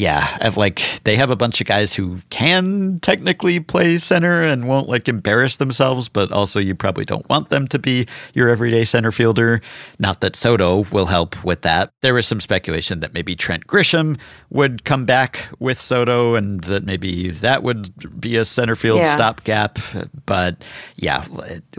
yeah, 0.00 0.38
I've, 0.40 0.56
like 0.56 0.80
they 1.04 1.14
have 1.16 1.28
a 1.30 1.36
bunch 1.36 1.60
of 1.60 1.66
guys 1.66 1.92
who 1.92 2.20
can 2.30 3.00
technically 3.00 3.60
play 3.60 3.98
center 3.98 4.42
and 4.42 4.66
won't 4.66 4.88
like 4.88 5.08
embarrass 5.08 5.56
themselves, 5.58 6.08
but 6.08 6.32
also 6.32 6.58
you 6.58 6.74
probably 6.74 7.04
don't 7.04 7.28
want 7.28 7.50
them 7.50 7.68
to 7.68 7.78
be 7.78 8.06
your 8.32 8.48
everyday 8.48 8.86
center 8.86 9.12
fielder. 9.12 9.60
Not 9.98 10.22
that 10.22 10.36
Soto 10.36 10.84
will 10.90 11.04
help 11.04 11.44
with 11.44 11.60
that. 11.62 11.92
There 12.00 12.14
was 12.14 12.26
some 12.26 12.40
speculation 12.40 13.00
that 13.00 13.12
maybe 13.12 13.36
Trent 13.36 13.66
Grisham 13.66 14.18
would 14.48 14.84
come 14.84 15.04
back 15.04 15.44
with 15.58 15.78
Soto, 15.80 16.34
and 16.34 16.60
that 16.62 16.84
maybe 16.84 17.30
that 17.30 17.62
would 17.62 17.90
be 18.18 18.36
a 18.36 18.44
center 18.46 18.76
field 18.76 19.00
Yeah. 19.00 19.12
stopgap. 19.14 19.78
But 20.24 20.56
yeah, 20.96 21.26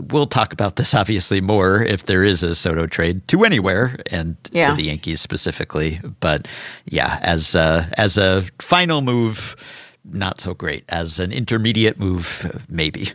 we'll 0.00 0.26
talk 0.26 0.52
about 0.52 0.76
this 0.76 0.94
obviously 0.94 1.40
more 1.40 1.82
if 1.82 2.04
there 2.04 2.22
is 2.22 2.44
a 2.44 2.54
Soto 2.54 2.86
trade 2.86 3.26
to 3.28 3.44
anywhere 3.44 3.98
and 4.12 4.36
Yeah. 4.52 4.70
to 4.70 4.76
the 4.76 4.84
Yankees 4.84 5.20
specifically. 5.20 6.00
But 6.20 6.46
yeah, 6.84 7.18
as 7.22 7.56
uh, 7.56 7.84
as 7.98 8.11
a 8.18 8.44
final 8.60 9.00
move, 9.00 9.56
not 10.04 10.40
so 10.40 10.54
great. 10.54 10.84
As 10.88 11.18
an 11.18 11.32
intermediate 11.32 11.98
move, 11.98 12.62
maybe. 12.68 13.12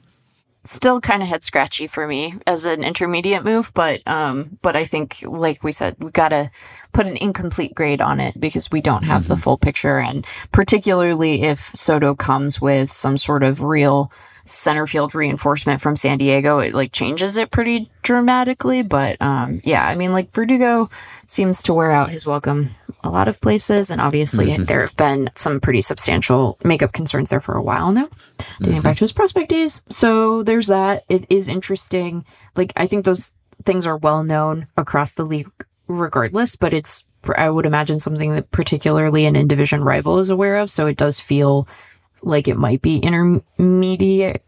Still 0.63 0.99
kind 0.99 1.21
of 1.21 1.29
head 1.29 1.45
scratchy 1.45 1.87
for 1.87 2.07
me 2.07 2.35
as 2.45 2.65
an 2.65 2.83
intermediate 2.83 3.45
move, 3.45 3.71
but 3.73 4.05
um, 4.05 4.59
but 4.61 4.75
I 4.75 4.83
think 4.83 5.23
like 5.23 5.63
we 5.63 5.71
said, 5.71 5.95
we 5.99 6.11
gotta 6.11 6.51
put 6.91 7.07
an 7.07 7.15
incomplete 7.15 7.73
grade 7.73 8.01
on 8.01 8.19
it 8.19 8.37
because 8.37 8.69
we 8.69 8.81
don't 8.81 9.03
have 9.03 9.29
the 9.29 9.37
full 9.37 9.57
picture, 9.57 9.97
and 9.97 10.25
particularly 10.51 11.43
if 11.43 11.71
Soto 11.73 12.15
comes 12.15 12.59
with 12.59 12.91
some 12.91 13.17
sort 13.17 13.43
of 13.43 13.61
real 13.61 14.11
center 14.47 14.87
field 14.87 15.13
reinforcement 15.13 15.81
from 15.81 15.95
San 15.95 16.17
Diego, 16.17 16.59
it 16.59 16.73
like 16.73 16.91
changes 16.91 17.37
it 17.37 17.51
pretty 17.51 17.89
dramatically. 18.01 18.81
But 18.81 19.21
um, 19.21 19.61
yeah, 19.63 19.85
I 19.85 19.95
mean, 19.95 20.11
like 20.11 20.31
Verdugo 20.31 20.89
seems 21.27 21.63
to 21.63 21.73
wear 21.73 21.91
out 21.91 22.09
his 22.09 22.25
welcome 22.25 22.71
a 23.03 23.09
lot 23.09 23.27
of 23.27 23.39
places, 23.41 23.91
and 23.91 24.01
obviously 24.01 24.57
there 24.57 24.81
have 24.81 24.95
been 24.97 25.29
some 25.35 25.59
pretty 25.59 25.81
substantial 25.81 26.57
makeup 26.63 26.93
concerns 26.93 27.29
there 27.29 27.41
for 27.41 27.55
a 27.55 27.61
while 27.61 27.91
now, 27.91 28.09
dating 28.61 28.81
back 28.81 28.97
to 28.97 29.03
his 29.03 29.13
prospect 29.13 29.49
days. 29.49 29.81
So 29.89 30.43
there's 30.43 30.67
that. 30.67 31.03
It 31.09 31.25
is 31.29 31.47
interesting. 31.47 32.25
Like 32.55 32.73
I 32.75 32.87
think 32.87 33.05
those 33.05 33.31
things 33.65 33.85
are 33.85 33.97
well 33.97 34.23
known 34.23 34.67
across 34.77 35.13
the 35.13 35.25
league, 35.25 35.51
regardless. 35.87 36.55
But 36.55 36.73
it's 36.73 37.05
I 37.35 37.49
would 37.49 37.65
imagine 37.65 37.99
something 37.99 38.33
that 38.35 38.51
particularly 38.51 39.25
an 39.25 39.35
in 39.35 39.47
division 39.47 39.83
rival 39.83 40.19
is 40.19 40.29
aware 40.29 40.57
of. 40.57 40.69
So 40.69 40.87
it 40.87 40.97
does 40.97 41.19
feel 41.19 41.67
like 42.21 42.47
it 42.47 42.57
might 42.57 42.81
be 42.81 42.97
intermediate, 42.99 44.43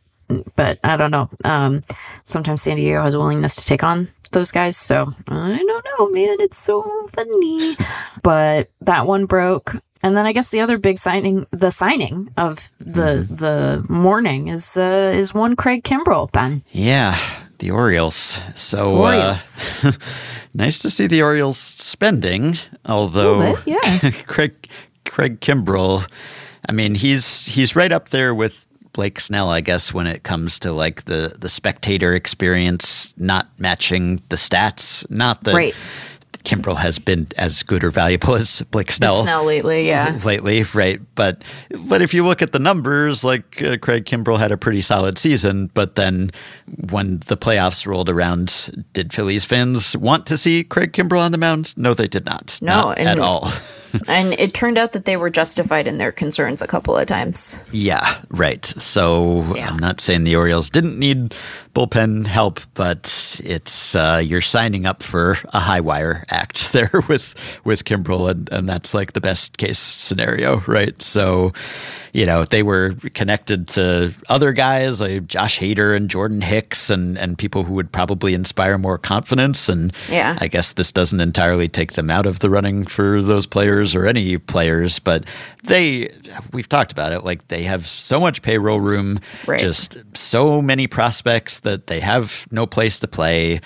but 0.56 0.80
I 0.84 0.98
don't 0.98 1.12
know. 1.12 1.30
Um, 1.44 1.82
sometimes 2.26 2.62
San 2.62 2.78
Diego 2.78 3.02
has 3.02 3.14
a 3.14 3.20
willingness 3.20 3.56
to 3.58 3.66
take 3.66 3.84
on 3.84 4.10
those 4.32 4.52
guys, 4.52 4.78
so 4.78 5.14
I 5.28 5.58
don't 5.66 5.86
know, 5.98 6.10
man. 6.10 6.38
It's 6.40 6.58
so 6.64 7.10
funny, 7.14 7.76
but 8.22 8.70
that 8.82 9.06
one 9.08 9.26
broke. 9.26 9.76
And 10.02 10.16
then 10.16 10.26
I 10.26 10.32
guess 10.32 10.50
the 10.50 10.62
other 10.62 10.78
big 10.78 10.98
signing, 10.98 11.46
the 11.52 11.72
signing 11.72 12.30
of 12.38 12.70
the 12.80 13.28
the 13.30 13.86
morning 13.90 14.48
is 14.48 14.78
uh, 14.78 15.12
is 15.14 15.34
one 15.34 15.56
Craig 15.58 15.84
Kimbrel, 15.84 16.32
Ben. 16.32 16.64
Yeah, 16.72 17.20
the 17.58 17.72
Orioles. 17.72 18.40
So 18.56 19.04
Uh, 19.04 19.92
nice 20.54 20.80
to 20.80 20.90
see 20.90 21.08
the 21.08 21.22
Orioles 21.22 21.58
spending, 21.58 22.58
although 22.86 23.56
bit, 23.56 23.68
yeah. 23.84 24.12
Craig 24.26 24.70
Craig 25.04 25.42
Kimbrel, 25.42 26.08
I 26.68 26.72
mean, 26.72 26.96
he's 26.96 27.46
he's 27.46 27.76
right 27.76 27.92
up 27.92 28.10
there 28.10 28.34
with 28.36 28.66
Blake 28.94 29.20
Snell, 29.20 29.50
I 29.50 29.62
guess, 29.62 29.94
when 29.94 30.08
it 30.08 30.24
comes 30.24 30.60
to 30.60 30.74
like 30.74 31.06
the 31.06 31.36
the 31.38 31.50
spectator 31.50 32.14
experience 32.14 33.14
not 33.18 33.48
matching 33.60 34.22
the 34.30 34.36
stats. 34.36 35.10
Not 35.10 35.44
that 35.46 35.54
Right. 35.56 35.76
Kimbrel 36.46 36.78
has 36.78 37.00
been 37.00 37.28
as 37.38 37.64
good 37.64 37.84
or 37.84 37.92
valuable 37.92 38.34
as 38.36 38.62
Blake 38.72 38.92
Snell 38.92 39.24
Snell 39.24 39.44
lately, 39.44 39.86
yeah. 39.88 40.18
lately, 40.26 40.64
right? 40.74 41.02
But 41.16 41.44
but 41.82 42.02
if 42.02 42.14
you 42.14 42.26
look 42.26 42.42
at 42.42 42.54
the 42.54 42.60
numbers, 42.60 43.24
like 43.24 43.62
uh, 43.62 43.78
Craig 43.78 44.06
Kimbrel 44.06 44.40
had 44.40 44.52
a 44.52 44.58
pretty 44.58 44.82
solid 44.82 45.18
season, 45.18 45.70
but 45.74 45.96
then 45.96 46.32
when 46.90 47.20
the 47.28 47.36
playoffs 47.36 47.86
rolled 47.86 48.10
around, 48.10 48.86
did 48.94 49.12
Phillies 49.12 49.44
fans 49.44 49.98
want 49.98 50.26
to 50.28 50.38
see 50.38 50.64
Craig 50.64 50.94
Kimbrel 50.94 51.20
on 51.20 51.32
the 51.34 51.38
mound? 51.38 51.74
No, 51.78 51.94
they 51.94 52.08
did 52.08 52.26
not. 52.26 52.58
No, 52.62 52.86
not 52.88 53.00
and- 53.00 53.10
at 53.10 53.20
all. 53.20 53.52
and 54.08 54.34
it 54.34 54.54
turned 54.54 54.78
out 54.78 54.94
that 54.94 55.06
they 55.06 55.18
were 55.18 55.30
justified 55.30 55.88
in 55.88 55.98
their 55.98 56.12
concerns 56.12 56.62
a 56.62 56.68
couple 56.68 56.96
of 56.98 57.08
times. 57.08 57.62
Yeah, 57.72 58.22
right. 58.30 58.64
So 58.66 59.44
Yeah. 59.56 59.70
I'm 59.70 59.78
not 59.78 60.00
saying 60.00 60.24
the 60.24 60.36
Orioles 60.36 60.70
didn't 60.70 60.98
need 61.00 61.36
bullpen 61.76 62.26
help, 62.28 62.60
but 62.74 63.40
it's 63.44 63.96
uh, 63.96 64.22
you're 64.24 64.42
signing 64.42 64.86
up 64.86 65.02
for 65.04 65.38
a 65.54 65.60
high 65.60 65.80
wire 65.80 66.26
act 66.30 66.72
there 66.74 66.92
with 67.08 67.36
with 67.64 67.86
Kimbrel, 67.86 68.30
and, 68.30 68.50
and 68.52 68.68
that's 68.70 68.94
like 68.94 69.14
the 69.14 69.22
best 69.22 69.58
case 69.58 69.80
scenario, 69.80 70.60
right? 70.68 71.00
So, 71.02 71.54
you 72.14 72.26
know, 72.26 72.44
they 72.44 72.64
were 72.64 72.96
connected 73.14 73.68
to 73.70 74.14
other 74.30 74.52
guys 74.52 75.00
like 75.02 75.28
Josh 75.28 75.60
Hader 75.60 75.96
and 75.96 76.10
Jordan 76.10 76.42
Hicks, 76.42 76.90
and 76.90 77.18
and 77.18 77.38
people 77.38 77.64
who 77.64 77.74
would 77.74 77.92
probably 77.92 78.34
inspire 78.34 78.78
more 78.78 78.98
confidence. 78.98 79.70
And 79.70 79.94
Yeah. 80.10 80.38
I 80.42 80.48
guess 80.48 80.74
this 80.74 80.92
doesn't 80.92 81.20
entirely 81.20 81.68
take 81.68 81.94
them 81.94 82.10
out 82.10 82.26
of 82.26 82.40
the 82.40 82.50
running 82.50 82.86
for 82.86 83.22
those 83.22 83.46
players 83.46 83.79
or 83.96 84.06
any 84.06 84.38
players, 84.38 85.00
but 85.00 85.26
they, 85.64 86.10
we've 86.52 86.68
talked 86.70 86.92
about 86.92 87.12
it, 87.12 87.24
like 87.24 87.48
they 87.48 87.64
have 87.64 87.86
so 87.88 88.20
much 88.20 88.42
payroll 88.42 88.80
room, 88.80 89.20
Right. 89.48 89.60
just 89.60 89.98
so 90.16 90.62
many 90.62 90.88
prospects 90.88 91.62
that 91.62 91.88
they 91.88 92.00
have 92.00 92.48
no 92.52 92.66
place 92.66 93.00
to 93.00 93.08
play. 93.08 93.62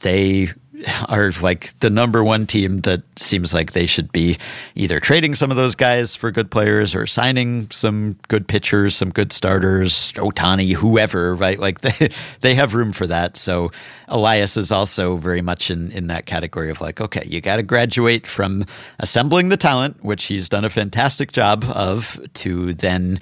They 0.00 0.50
are 1.08 1.32
like 1.42 1.78
the 1.80 1.90
number 1.90 2.24
one 2.24 2.46
team 2.46 2.80
that 2.80 3.02
seems 3.16 3.54
like 3.54 3.72
they 3.72 3.86
should 3.86 4.10
be 4.12 4.38
either 4.74 5.00
trading 5.00 5.34
some 5.34 5.50
of 5.50 5.56
those 5.56 5.74
guys 5.74 6.14
for 6.16 6.30
good 6.30 6.50
players 6.50 6.94
or 6.94 7.06
signing 7.06 7.70
some 7.70 8.16
good 8.28 8.46
pitchers, 8.48 8.96
some 8.96 9.10
good 9.10 9.32
starters, 9.32 10.12
Ohtani, 10.14 10.72
whoever, 10.74 11.34
right? 11.34 11.58
Like 11.58 11.80
they 11.82 12.10
they 12.40 12.54
have 12.54 12.74
room 12.74 12.92
for 12.92 13.06
that. 13.06 13.36
So 13.36 13.70
Elias 14.08 14.56
is 14.56 14.72
also 14.72 15.16
very 15.16 15.42
much 15.42 15.70
in 15.70 15.90
in 15.92 16.06
that 16.08 16.26
category 16.26 16.70
of 16.70 16.80
like, 16.80 17.00
okay, 17.00 17.26
you 17.26 17.40
got 17.40 17.56
to 17.56 17.62
graduate 17.62 18.26
from 18.26 18.64
assembling 18.98 19.48
the 19.48 19.56
talent, 19.56 20.02
which 20.04 20.24
he's 20.24 20.48
done 20.48 20.64
a 20.64 20.70
fantastic 20.70 21.32
job 21.32 21.64
of, 21.70 22.20
to 22.34 22.74
then 22.74 23.20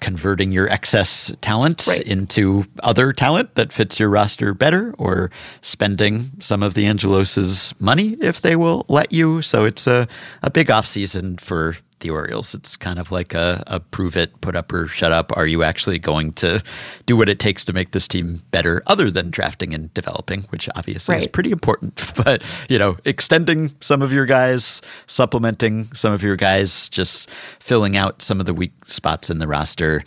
converting 0.00 0.52
your 0.52 0.68
excess 0.70 1.30
talent 1.40 1.86
Right. 1.86 2.02
into 2.02 2.64
other 2.82 3.12
talent 3.12 3.54
that 3.54 3.72
fits 3.72 3.98
your 3.98 4.08
roster 4.08 4.54
better 4.54 4.94
or 4.98 5.30
spending 5.62 6.30
some 6.40 6.62
of 6.62 6.74
the 6.74 6.86
Angelos's 6.98 7.72
money 7.78 8.16
if 8.20 8.40
they 8.40 8.56
will 8.56 8.84
let 8.88 9.12
you. 9.12 9.40
So 9.40 9.64
it's 9.64 9.86
a, 9.86 10.08
a 10.42 10.50
big 10.50 10.66
offseason 10.66 11.40
for 11.40 11.76
the 12.00 12.10
Orioles. 12.10 12.56
It's 12.56 12.76
kind 12.76 12.98
of 12.98 13.12
like 13.12 13.34
a, 13.34 13.62
a 13.68 13.78
prove 13.78 14.16
it, 14.16 14.40
put 14.40 14.56
up 14.56 14.72
or 14.72 14.88
shut 14.88 15.12
up. 15.12 15.30
Are 15.36 15.46
you 15.46 15.62
actually 15.62 16.00
going 16.00 16.32
to 16.32 16.60
do 17.06 17.16
what 17.16 17.28
it 17.28 17.38
takes 17.38 17.64
to 17.66 17.72
make 17.72 17.92
this 17.92 18.08
team 18.08 18.42
better 18.50 18.82
other 18.88 19.12
than 19.12 19.30
drafting 19.30 19.72
and 19.74 19.94
developing, 19.94 20.42
which 20.50 20.68
obviously 20.74 21.16
is 21.18 21.28
pretty 21.28 21.52
important. 21.52 21.94
But, 22.24 22.42
you 22.68 22.80
know, 22.80 22.96
extending 23.04 23.72
some 23.80 24.02
of 24.02 24.12
your 24.12 24.26
guys, 24.26 24.82
supplementing 25.06 25.84
some 25.94 26.12
of 26.12 26.20
your 26.20 26.34
guys, 26.34 26.88
just 26.88 27.30
filling 27.60 27.96
out 27.96 28.22
some 28.22 28.40
of 28.40 28.46
the 28.46 28.54
weak 28.54 28.72
spots 28.88 29.30
in 29.30 29.38
the 29.38 29.46
roster. 29.46 30.02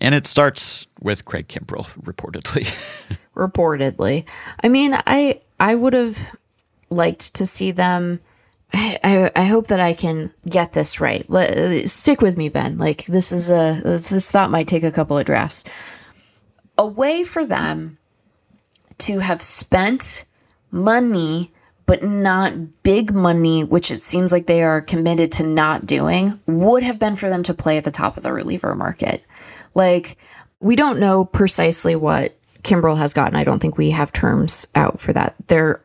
And 0.00 0.14
it 0.14 0.26
starts 0.26 0.86
with 1.02 1.26
Craig 1.26 1.48
Kimbrel, 1.48 1.84
reportedly. 2.02 2.72
reportedly. 3.36 4.24
I 4.64 4.68
mean, 4.68 4.94
I 5.06 5.42
I 5.60 5.74
would 5.74 5.92
have 5.92 6.18
liked 6.90 7.34
to 7.34 7.46
see 7.46 7.70
them. 7.70 8.20
I, 8.72 9.30
I, 9.34 9.44
hope 9.44 9.66
that 9.68 9.80
I 9.80 9.94
can 9.94 10.32
get 10.48 10.72
this 10.72 11.00
right. 11.00 11.26
Stick 11.88 12.20
with 12.20 12.36
me, 12.36 12.48
Ben. 12.48 12.78
Like 12.78 13.04
this 13.06 13.32
is 13.32 13.50
a 13.50 13.80
this 13.84 14.30
thought 14.30 14.50
might 14.50 14.68
take 14.68 14.84
a 14.84 14.92
couple 14.92 15.18
of 15.18 15.26
drafts. 15.26 15.64
A 16.78 16.86
way 16.86 17.24
for 17.24 17.44
them 17.44 17.98
to 18.98 19.18
have 19.18 19.42
spent 19.42 20.24
money, 20.70 21.52
but 21.86 22.02
not 22.02 22.82
big 22.82 23.12
money, 23.12 23.64
which 23.64 23.90
it 23.90 24.02
seems 24.02 24.30
like 24.30 24.46
they 24.46 24.62
are 24.62 24.80
committed 24.80 25.32
to 25.32 25.46
not 25.46 25.86
doing, 25.86 26.38
would 26.46 26.82
have 26.82 26.98
been 26.98 27.16
for 27.16 27.28
them 27.28 27.42
to 27.42 27.54
play 27.54 27.76
at 27.76 27.84
the 27.84 27.90
top 27.90 28.16
of 28.16 28.22
the 28.22 28.32
reliever 28.32 28.74
market. 28.74 29.24
Like, 29.74 30.16
we 30.60 30.76
don't 30.76 31.00
know 31.00 31.24
precisely 31.24 31.96
what 31.96 32.36
Kimbrel 32.62 32.98
has 32.98 33.12
gotten. 33.12 33.36
I 33.36 33.44
don't 33.44 33.58
think 33.58 33.76
we 33.76 33.90
have 33.90 34.12
terms 34.12 34.66
out 34.74 35.00
for 35.00 35.12
that. 35.12 35.34
There, 35.48 35.82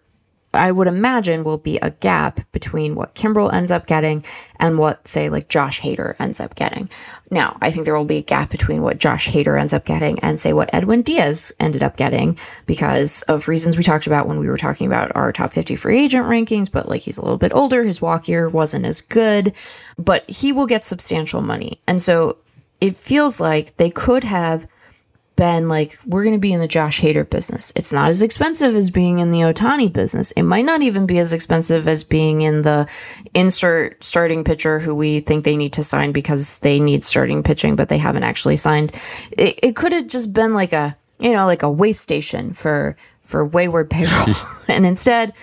I 0.56 0.72
would 0.72 0.88
imagine, 0.88 1.44
will 1.44 1.57
be 1.57 1.77
a 1.77 1.91
gap 1.91 2.40
between 2.52 2.95
what 2.95 3.15
Kimbrel 3.15 3.53
ends 3.53 3.72
up 3.72 3.86
getting 3.88 4.23
and 4.60 4.77
what, 4.77 5.07
say, 5.07 5.30
like 5.30 5.49
Josh 5.49 5.82
Hader 5.82 6.15
ends 6.19 6.40
up 6.40 6.56
getting. 6.56 6.90
Now, 7.32 7.57
I 7.61 7.72
think 7.72 7.86
there 7.86 7.95
will 7.95 8.06
be 8.06 8.18
a 8.18 8.23
gap 8.23 8.49
between 8.49 8.82
what 8.82 8.99
Josh 8.99 9.27
Hader 9.27 9.60
ends 9.60 9.73
up 9.73 9.86
getting 9.86 10.19
and, 10.19 10.40
say, 10.40 10.53
what 10.53 10.69
Edwin 10.73 11.02
Diaz 11.02 11.52
ended 11.60 11.84
up 11.84 11.98
getting 11.98 12.38
because 12.65 13.22
of 13.23 13.48
reasons 13.48 13.77
we 13.77 13.84
talked 13.84 14.07
about 14.07 14.27
when 14.27 14.40
we 14.40 14.48
were 14.48 14.57
talking 14.57 14.88
about 14.88 15.15
our 15.15 15.32
top 15.32 15.53
50 15.53 15.76
free 15.76 16.03
agent 16.03 16.26
rankings. 16.26 16.72
But 16.72 16.88
like 16.88 17.02
he's 17.02 17.18
a 17.18 17.22
little 17.22 17.38
bit 17.38 17.53
older, 17.53 17.84
his 17.84 18.02
walk 18.02 18.27
year 18.27 18.49
wasn't 18.49 18.86
as 18.86 19.02
good, 19.02 19.53
but 19.98 20.30
he 20.30 20.52
will 20.52 20.68
get 20.68 20.86
substantial 20.86 21.41
money. 21.41 21.80
And 21.88 22.02
so 22.02 22.38
it 22.82 22.95
feels 22.95 23.40
like 23.40 23.77
they 23.77 23.90
could 23.90 24.23
have 24.23 24.68
been 25.36 25.68
like, 25.68 25.98
we're 26.06 26.24
going 26.24 26.36
to 26.36 26.40
be 26.40 26.53
in 26.53 26.60
the 26.60 26.68
Josh 26.68 27.02
Hader 27.02 27.30
business. 27.30 27.72
It's 27.76 27.91
not 27.91 28.10
as 28.10 28.22
expensive 28.22 28.76
as 28.76 28.90
being 28.90 29.20
in 29.20 29.32
the 29.32 29.40
Ohtani 29.40 29.91
business. 29.91 30.32
It 30.32 30.44
might 30.44 30.66
not 30.66 30.82
even 30.82 31.06
be 31.06 31.20
as 31.20 31.34
expensive 31.34 31.88
as 31.88 32.03
being 32.03 32.41
in 32.41 32.62
the 32.62 32.88
insert 33.34 34.03
starting 34.03 34.44
pitcher 34.44 34.80
who 34.80 34.95
we 34.95 35.20
think 35.20 35.44
they 35.44 35.57
need 35.57 35.74
to 35.74 35.84
sign 35.84 36.12
because 36.12 36.60
they 36.60 36.80
need 36.80 37.03
starting 37.03 37.44
pitching, 37.44 37.76
but 37.76 37.90
they 37.90 37.98
haven't 37.98 38.24
actually 38.24 38.57
signed. 38.57 38.94
It, 39.32 39.60
it 39.62 39.76
could 39.76 39.94
have 39.94 40.07
just 40.07 40.32
been 40.32 40.53
like 40.53 40.74
a, 40.74 40.98
you 41.20 41.34
know, 41.34 41.45
like 41.45 41.64
a 41.64 41.72
waste 41.72 42.02
station 42.02 42.53
for, 42.53 42.95
for 43.22 43.45
wayward 43.45 43.90
payroll. 43.90 44.36
and 44.68 44.86
instead 44.86 45.34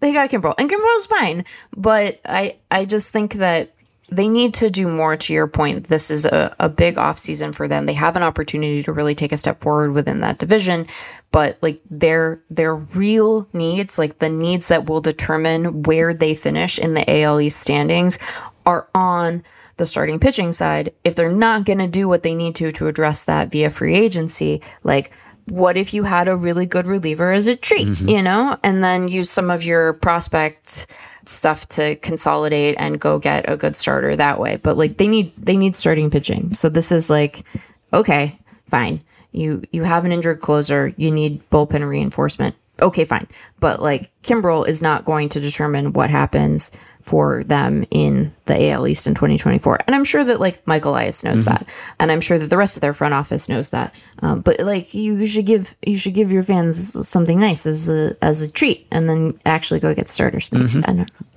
they 0.00 0.12
got 0.12 0.30
Kimbrel 0.30 0.54
and 0.58 0.70
Kimbrel's 0.70 1.06
fine. 1.06 1.44
But 1.76 2.20
I, 2.24 2.56
I 2.70 2.84
just 2.84 3.10
think 3.10 3.34
that 3.34 3.74
they 4.16 4.28
need 4.28 4.54
to 4.54 4.70
do 4.70 4.88
more 4.88 5.16
to 5.16 5.32
your 5.32 5.46
point. 5.46 5.88
This 5.88 6.10
is 6.10 6.24
a, 6.24 6.54
a 6.58 6.68
big 6.68 6.98
off 6.98 7.18
season 7.18 7.52
for 7.52 7.66
them. 7.66 7.86
They 7.86 7.94
have 7.94 8.16
an 8.16 8.22
opportunity 8.22 8.82
to 8.82 8.92
really 8.92 9.14
take 9.14 9.32
a 9.32 9.36
step 9.36 9.60
forward 9.60 9.92
within 9.92 10.20
that 10.20 10.38
division 10.38 10.86
but 11.32 11.56
like 11.62 11.80
their 11.90 12.40
their 12.50 12.76
real 12.76 13.48
needs 13.52 13.98
like 13.98 14.20
the 14.20 14.28
needs 14.28 14.68
that 14.68 14.88
will 14.88 15.00
determine 15.00 15.82
where 15.82 16.14
they 16.14 16.34
finish 16.34 16.78
in 16.78 16.94
the 16.94 17.22
AL 17.22 17.40
East 17.40 17.58
standings 17.58 18.18
are 18.64 18.86
on 18.94 19.42
the 19.78 19.86
starting 19.86 20.20
pitching 20.20 20.52
side. 20.52 20.92
If 21.02 21.16
they're 21.16 21.32
not 21.32 21.64
going 21.64 21.78
to 21.78 21.88
do 21.88 22.06
what 22.06 22.22
they 22.22 22.34
need 22.34 22.54
to 22.56 22.70
to 22.72 22.86
address 22.86 23.24
that 23.24 23.50
via 23.50 23.70
free 23.70 23.96
agency 23.96 24.60
like 24.84 25.10
what 25.46 25.76
if 25.76 25.92
you 25.92 26.04
had 26.04 26.28
a 26.28 26.36
really 26.36 26.66
good 26.66 26.86
reliever 26.86 27.32
as 27.32 27.48
a 27.48 27.56
treat 27.56 27.88
mm-hmm. 27.88 28.08
you 28.08 28.22
know? 28.22 28.56
And 28.62 28.84
then 28.84 29.08
use 29.08 29.30
some 29.30 29.50
of 29.50 29.64
your 29.64 29.94
prospect 29.94 30.86
stuff 31.28 31.68
to 31.70 31.96
consolidate 31.96 32.76
and 32.78 33.00
go 33.00 33.18
get 33.18 33.48
a 33.48 33.56
good 33.56 33.76
starter 33.76 34.16
that 34.16 34.38
way. 34.38 34.56
But 34.56 34.76
like 34.76 34.96
they 34.96 35.08
need 35.08 35.32
they 35.34 35.56
need 35.56 35.76
starting 35.76 36.10
pitching. 36.10 36.54
So 36.54 36.68
this 36.68 36.92
is 36.92 37.10
like 37.10 37.44
okay, 37.92 38.38
fine. 38.68 39.02
You 39.32 39.62
you 39.72 39.84
have 39.84 40.04
an 40.04 40.12
injured 40.12 40.40
closer, 40.40 40.92
you 40.96 41.10
need 41.10 41.48
bullpen 41.50 41.88
reinforcement. 41.88 42.54
Okay, 42.80 43.04
fine. 43.04 43.28
But 43.60 43.80
like 43.80 44.10
Kimbrel 44.22 44.66
is 44.66 44.82
not 44.82 45.04
going 45.04 45.28
to 45.30 45.40
determine 45.40 45.92
what 45.92 46.10
happens 46.10 46.70
for 47.02 47.44
them 47.44 47.84
in 47.90 48.32
the 48.46 48.70
AL 48.70 48.86
East 48.86 49.06
in 49.06 49.14
2024. 49.14 49.80
And 49.86 49.94
I'm 49.94 50.04
sure 50.04 50.24
that 50.24 50.40
like 50.40 50.66
Michael 50.66 50.92
Elias 50.92 51.24
knows 51.24 51.44
that. 51.44 51.66
And 51.98 52.10
I'm 52.10 52.20
sure 52.20 52.38
that 52.38 52.48
the 52.48 52.56
rest 52.56 52.76
of 52.76 52.80
their 52.80 52.94
front 52.94 53.14
office 53.14 53.48
knows 53.48 53.70
that. 53.70 53.94
Um, 54.20 54.40
but 54.40 54.60
like 54.60 54.94
you, 54.94 55.26
should 55.26 55.46
give 55.46 55.74
you 55.82 55.98
should 55.98 56.14
give 56.14 56.30
your 56.30 56.42
fans 56.42 57.08
something 57.08 57.38
nice 57.38 57.66
as 57.66 57.88
a 57.88 58.16
as 58.22 58.40
a 58.40 58.48
treat 58.50 58.86
and 58.90 59.08
then 59.08 59.38
actually 59.44 59.80
go 59.80 59.94
get 59.94 60.08
starters. 60.08 60.48
Don't. 60.48 60.84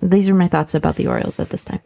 These 0.01 0.29
are 0.29 0.35
my 0.35 0.47
thoughts 0.47 0.75
about 0.75 0.95
the 0.97 1.07
Orioles 1.07 1.39
at 1.39 1.49
this 1.49 1.63
time. 1.63 1.79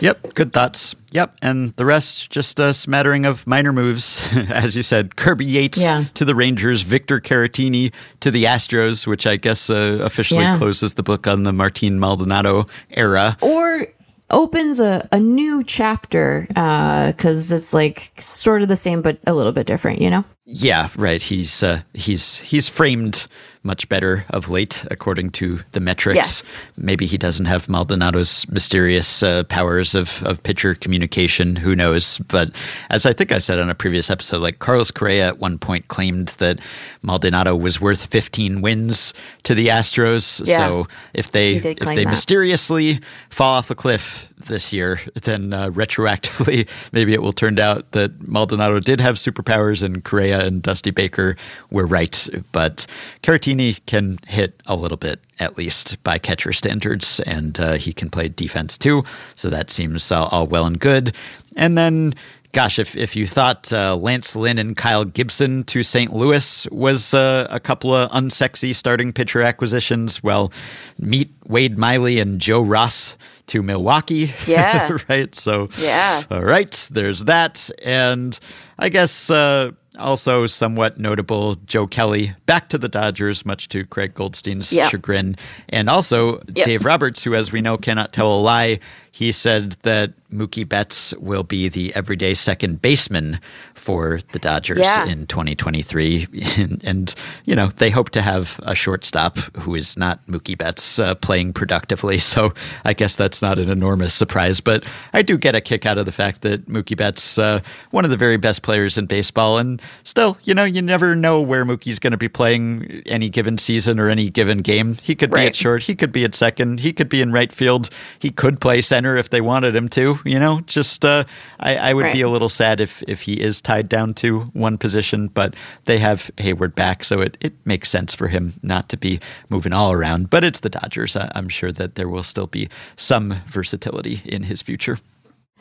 Yep, 0.00 0.34
good 0.34 0.52
thoughts. 0.52 0.94
Yep, 1.12 1.36
and 1.42 1.72
the 1.76 1.84
rest 1.84 2.30
just 2.30 2.58
a 2.58 2.74
smattering 2.74 3.24
of 3.26 3.46
minor 3.46 3.72
moves, 3.72 4.20
as 4.48 4.74
you 4.74 4.82
said. 4.82 5.16
Kirby 5.16 5.44
Yates 5.44 5.78
Yeah. 5.78 6.04
to 6.14 6.24
the 6.24 6.34
Rangers, 6.34 6.82
Victor 6.82 7.20
Caratini 7.20 7.92
to 8.20 8.30
the 8.30 8.44
Astros, 8.44 9.06
which 9.06 9.26
I 9.26 9.36
guess 9.36 9.70
uh, 9.70 9.98
officially 10.02 10.40
Yeah. 10.40 10.56
closes 10.58 10.94
the 10.94 11.02
book 11.02 11.26
on 11.26 11.42
the 11.44 11.52
Martin 11.52 12.00
Maldonado 12.00 12.66
era. 12.90 13.36
Or 13.40 13.86
opens 14.30 14.80
a, 14.80 15.06
a 15.12 15.20
new 15.20 15.62
chapter 15.62 16.46
because 16.48 17.52
it's 17.52 17.72
like 17.74 18.12
sort 18.18 18.62
of 18.62 18.68
the 18.68 18.76
same 18.76 19.02
but 19.02 19.18
a 19.26 19.34
little 19.34 19.52
bit 19.52 19.66
different, 19.66 20.00
you 20.00 20.08
know? 20.08 20.24
Yeah, 20.54 20.90
right. 20.96 21.22
He's 21.22 21.62
uh, 21.62 21.80
he's 21.94 22.36
he's 22.38 22.68
framed 22.68 23.26
much 23.64 23.88
better 23.88 24.24
of 24.30 24.50
late, 24.50 24.84
according 24.90 25.30
to 25.30 25.60
the 25.72 25.80
metrics. 25.80 26.16
Yes. 26.16 26.62
Maybe 26.76 27.06
he 27.06 27.16
doesn't 27.16 27.46
have 27.46 27.68
Maldonado's 27.68 28.46
mysterious 28.48 29.22
uh, 29.22 29.44
powers 29.44 29.94
of, 29.94 30.22
of 30.24 30.42
pitcher 30.42 30.74
communication. 30.74 31.54
Who 31.54 31.76
knows? 31.76 32.18
But 32.18 32.50
as 32.90 33.06
I 33.06 33.12
think 33.12 33.30
I 33.30 33.38
said 33.38 33.58
on 33.58 33.70
a 33.70 33.74
previous 33.74 34.10
episode, 34.10 34.42
like 34.42 34.58
Carlos 34.58 34.90
Correa 34.90 35.28
at 35.28 35.38
one 35.38 35.58
point 35.58 35.88
claimed 35.88 36.28
that 36.38 36.58
Maldonado 37.02 37.54
was 37.54 37.80
worth 37.80 38.06
15 38.06 38.62
wins 38.62 39.14
to 39.44 39.54
the 39.54 39.68
Astros. 39.68 40.44
Yeah. 40.44 40.58
So 40.58 40.88
if 41.14 41.30
they 41.32 41.54
if 41.54 41.78
they 41.78 42.04
that. 42.04 42.10
mysteriously 42.10 43.00
fall 43.30 43.54
off 43.54 43.70
a 43.70 43.74
cliff 43.74 44.28
this 44.46 44.72
year, 44.72 45.00
then 45.22 45.52
uh, 45.52 45.70
retroactively, 45.70 46.68
maybe 46.92 47.12
it 47.14 47.22
will 47.22 47.32
turn 47.32 47.58
out 47.58 47.90
that 47.92 48.26
Maldonado 48.26 48.80
did 48.80 49.00
have 49.00 49.16
superpowers 49.16 49.82
and 49.82 50.04
Correa 50.04 50.44
and 50.44 50.62
Dusty 50.62 50.90
Baker 50.90 51.36
were 51.70 51.86
right. 51.86 52.28
But 52.52 52.86
Caratini 53.22 53.80
can 53.86 54.18
hit 54.26 54.60
a 54.66 54.76
little 54.76 54.96
bit, 54.96 55.20
at 55.38 55.56
least 55.56 56.02
by 56.02 56.18
catcher 56.18 56.52
standards, 56.52 57.20
and 57.20 57.58
uh, 57.60 57.74
he 57.74 57.92
can 57.92 58.10
play 58.10 58.28
defense 58.28 58.78
too. 58.78 59.04
So 59.36 59.50
that 59.50 59.70
seems 59.70 60.10
uh, 60.12 60.24
all 60.24 60.46
well 60.46 60.66
and 60.66 60.78
good. 60.78 61.14
And 61.56 61.76
then. 61.76 62.14
Gosh, 62.52 62.78
if, 62.78 62.94
if 62.96 63.16
you 63.16 63.26
thought 63.26 63.72
uh, 63.72 63.96
Lance 63.96 64.36
Lynn 64.36 64.58
and 64.58 64.76
Kyle 64.76 65.06
Gibson 65.06 65.64
to 65.64 65.82
St. 65.82 66.12
Louis 66.12 66.66
was 66.70 67.14
uh, 67.14 67.46
a 67.48 67.58
couple 67.58 67.94
of 67.94 68.10
unsexy 68.10 68.74
starting 68.74 69.10
pitcher 69.10 69.40
acquisitions, 69.40 70.22
well, 70.22 70.52
meet 70.98 71.32
Wade 71.46 71.78
Miley 71.78 72.18
and 72.18 72.42
Joe 72.42 72.60
Ross 72.60 73.16
to 73.52 73.62
Milwaukee. 73.62 74.32
Yeah. 74.46 74.96
right. 75.10 75.34
So, 75.34 75.68
Yeah. 75.78 76.22
All 76.30 76.42
right. 76.42 76.72
There's 76.90 77.24
that. 77.24 77.68
And 77.84 78.38
I 78.78 78.88
guess 78.88 79.28
uh, 79.30 79.72
also 79.98 80.46
somewhat 80.46 80.98
notable 80.98 81.56
Joe 81.66 81.86
Kelly 81.86 82.34
back 82.46 82.70
to 82.70 82.78
the 82.78 82.88
Dodgers, 82.88 83.44
much 83.44 83.68
to 83.68 83.84
Craig 83.84 84.14
Goldstein's 84.14 84.72
Yep. 84.72 84.90
chagrin. 84.90 85.36
And 85.68 85.90
also 85.90 86.40
Yep. 86.54 86.64
Dave 86.66 86.84
Roberts, 86.86 87.22
who, 87.22 87.34
as 87.34 87.52
we 87.52 87.60
know, 87.60 87.76
cannot 87.76 88.14
tell 88.14 88.34
a 88.34 88.40
lie. 88.40 88.80
He 89.12 89.32
said 89.32 89.72
that 89.82 90.14
Mookie 90.32 90.68
Betts 90.68 91.14
will 91.18 91.42
be 91.42 91.68
the 91.68 91.94
everyday 91.94 92.34
second 92.34 92.82
baseman 92.82 93.38
for 93.74 94.20
the 94.32 94.38
Dodgers 94.38 94.80
Yeah. 94.80 95.06
in 95.06 95.26
2023. 95.26 96.26
and, 96.56 96.82
and, 96.84 97.14
you 97.44 97.54
know, 97.54 97.68
they 97.76 97.90
hope 97.90 98.10
to 98.10 98.22
have 98.22 98.58
a 98.64 98.74
shortstop 98.74 99.38
who 99.56 99.74
is 99.74 99.96
not 99.96 100.24
Mookie 100.26 100.56
Betts 100.56 100.98
uh, 100.98 101.14
playing 101.16 101.52
productively. 101.52 102.18
So 102.32 102.54
I 102.86 102.94
guess 102.94 103.16
that's 103.16 103.42
not 103.42 103.58
an 103.58 103.68
enormous 103.68 104.14
surprise. 104.14 104.58
But 104.58 104.84
I 105.12 105.20
do 105.20 105.36
get 105.36 105.54
a 105.54 105.60
kick 105.60 105.84
out 105.84 105.98
of 105.98 106.06
the 106.06 106.12
fact 106.12 106.40
that 106.42 106.66
Mookie 106.66 106.96
Betts, 106.96 107.36
uh, 107.36 107.60
one 107.90 108.06
of 108.06 108.10
the 108.10 108.16
very 108.16 108.38
best 108.38 108.62
players 108.62 108.96
in 108.96 109.04
baseball. 109.04 109.58
And 109.58 109.82
still, 110.04 110.38
you 110.44 110.54
know, 110.54 110.64
you 110.64 110.80
never 110.80 111.14
know 111.14 111.42
where 111.42 111.66
Mookie's 111.66 111.98
going 111.98 112.12
to 112.12 112.16
be 112.16 112.28
playing 112.28 113.02
any 113.04 113.28
given 113.28 113.58
season 113.58 114.00
or 114.00 114.08
any 114.08 114.30
given 114.30 114.62
game. 114.62 114.96
He 115.02 115.14
could 115.14 115.30
be 115.30 115.40
at 115.48 115.56
short, 115.56 115.82
he 115.82 115.94
could 115.94 116.10
be 116.12 116.24
at 116.24 116.34
second, 116.34 116.80
he 116.80 116.92
could 116.92 117.10
be 117.10 117.20
in 117.20 117.32
right 117.32 117.52
field, 117.52 117.90
he 118.18 118.30
could 118.30 118.60
play 118.60 118.80
center 118.80 119.14
if 119.16 119.28
they 119.28 119.42
wanted 119.42 119.76
him 119.76 119.88
to. 119.90 120.14
You 120.24 120.38
know, 120.38 120.60
just 120.66 121.04
uh, 121.04 121.24
I, 121.60 121.76
I 121.76 121.94
would 121.94 122.12
be 122.12 122.20
a 122.20 122.28
little 122.28 122.48
sad 122.48 122.80
if 122.80 123.02
if 123.08 123.20
he 123.20 123.34
is 123.40 123.60
tied 123.60 123.88
down 123.88 124.14
to 124.14 124.40
one 124.52 124.78
position, 124.78 125.28
but 125.28 125.54
they 125.84 125.98
have 125.98 126.30
Heyward 126.38 126.74
back, 126.74 127.04
so 127.04 127.20
it, 127.20 127.36
it 127.40 127.54
makes 127.66 127.90
sense 127.90 128.14
for 128.14 128.28
him 128.28 128.54
not 128.62 128.88
to 128.90 128.96
be 128.96 129.20
moving 129.48 129.72
all 129.72 129.92
around. 129.92 130.30
But 130.30 130.44
it's 130.44 130.60
the 130.60 130.68
Dodgers. 130.68 131.16
I, 131.16 131.30
I'm 131.34 131.48
sure 131.48 131.72
that 131.72 131.94
there 131.94 132.08
will 132.08 132.22
still 132.22 132.46
be 132.46 132.68
some 132.96 133.40
versatility 133.48 134.22
in 134.24 134.42
his 134.42 134.62
future. 134.62 134.98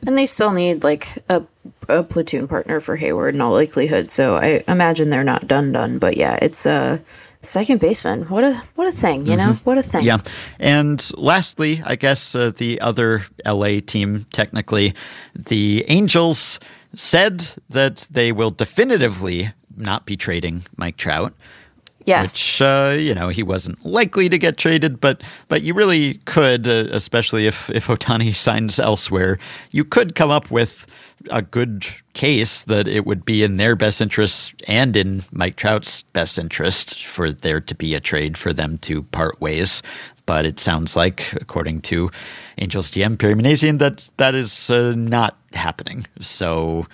And 0.06 0.18
they 0.18 0.26
still 0.26 0.52
need 0.52 0.84
like 0.84 1.24
a, 1.30 1.44
a 1.88 2.02
platoon 2.02 2.48
partner 2.48 2.80
for 2.80 2.98
Heyward 2.98 3.34
in 3.36 3.42
all 3.42 3.54
likelihood. 3.54 4.12
So 4.12 4.36
I 4.36 4.64
imagine 4.68 5.10
they're 5.10 5.24
not 5.24 5.48
done 5.48 5.72
done. 5.72 6.00
But 6.00 6.18
yeah, 6.18 6.40
it's 6.42 6.66
a 6.66 7.02
second 7.42 7.80
baseman. 7.80 8.24
What 8.24 8.44
a 8.44 8.62
what 8.76 8.88
a 8.88 8.92
thing, 8.92 9.26
you 9.26 9.36
know? 9.36 9.54
What 9.64 9.78
a 9.78 9.84
thing. 9.84 10.04
Yeah. 10.04 10.18
And 10.60 11.10
lastly, 11.18 11.82
I 11.86 11.96
guess 11.96 12.36
uh, 12.36 12.52
the 12.56 12.80
other 12.82 13.26
LA 13.46 13.80
team, 13.86 14.26
technically, 14.32 14.94
the 15.36 15.86
Angels 15.88 16.60
said 16.96 17.50
that 17.70 18.08
they 18.12 18.32
will 18.32 18.52
definitively 18.52 19.52
not 19.78 20.06
be 20.06 20.18
trading 20.18 20.64
Mike 20.76 20.98
Trout. 20.98 21.34
Yes. 22.06 22.34
Which 22.34 22.62
uh, 22.62 22.96
you 23.00 23.14
know 23.14 23.30
he 23.30 23.44
wasn't 23.44 23.84
likely 23.86 24.30
to 24.30 24.38
get 24.38 24.58
traded, 24.58 25.00
but 25.00 25.22
but 25.48 25.62
you 25.62 25.74
really 25.74 26.16
could, 26.26 26.68
uh, 26.68 26.88
especially 26.92 27.48
if 27.48 27.70
if 27.70 27.88
Ohtani 27.88 28.36
signs 28.48 28.80
elsewhere, 28.80 29.40
you 29.72 29.86
could 29.86 30.16
come 30.16 30.32
up 30.32 30.50
with 30.52 30.88
a 31.30 31.42
good 31.42 31.86
case 32.14 32.64
that 32.64 32.88
it 32.88 33.06
would 33.06 33.24
be 33.26 33.44
in 33.44 33.58
their 33.58 33.76
best 33.76 34.02
interest 34.02 34.54
and 34.68 34.98
in 34.98 35.24
Mike 35.32 35.56
Trout's 35.56 36.02
best 36.14 36.40
interest 36.40 37.06
for 37.06 37.32
there 37.32 37.62
to 37.62 37.76
be 37.76 37.94
a 37.94 38.00
trade 38.00 38.38
for 38.38 38.52
them 38.52 38.78
to 38.80 39.04
part 39.04 39.40
ways. 39.40 39.84
But 40.26 40.46
it 40.46 40.60
sounds 40.60 40.96
like, 40.96 41.34
according 41.34 41.82
to 41.82 42.10
Angels 42.58 42.90
GM 42.92 43.18
Perry 43.18 43.36
Minasian, 43.36 43.80
that 43.80 44.10
that 44.18 44.36
is 44.36 44.70
uh, 44.70 44.94
not 44.96 45.38
happening. 45.54 46.06
So. 46.22 46.88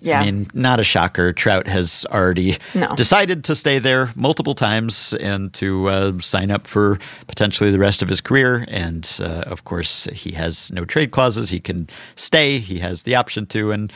Yeah. 0.00 0.20
I 0.20 0.24
mean, 0.26 0.50
not 0.54 0.80
a 0.80 0.84
shocker. 0.84 1.32
Trout 1.32 1.66
has 1.66 2.04
already 2.10 2.58
No. 2.74 2.94
decided 2.94 3.44
to 3.44 3.54
stay 3.54 3.78
there 3.78 4.10
multiple 4.16 4.54
times 4.54 5.14
and 5.20 5.52
to 5.54 5.88
uh, 5.88 6.20
sign 6.20 6.50
up 6.50 6.66
for 6.66 6.98
potentially 7.26 7.70
the 7.70 7.78
rest 7.78 8.02
of 8.02 8.08
his 8.08 8.20
career. 8.20 8.64
And 8.68 9.10
uh, 9.20 9.44
of 9.46 9.64
course, 9.64 10.04
he 10.12 10.32
has 10.32 10.70
no 10.72 10.84
trade 10.84 11.10
clauses. 11.10 11.48
He 11.48 11.60
can 11.60 11.88
stay. 12.16 12.58
He 12.58 12.78
has 12.80 13.02
the 13.04 13.14
option 13.14 13.46
to. 13.46 13.72
And 13.72 13.92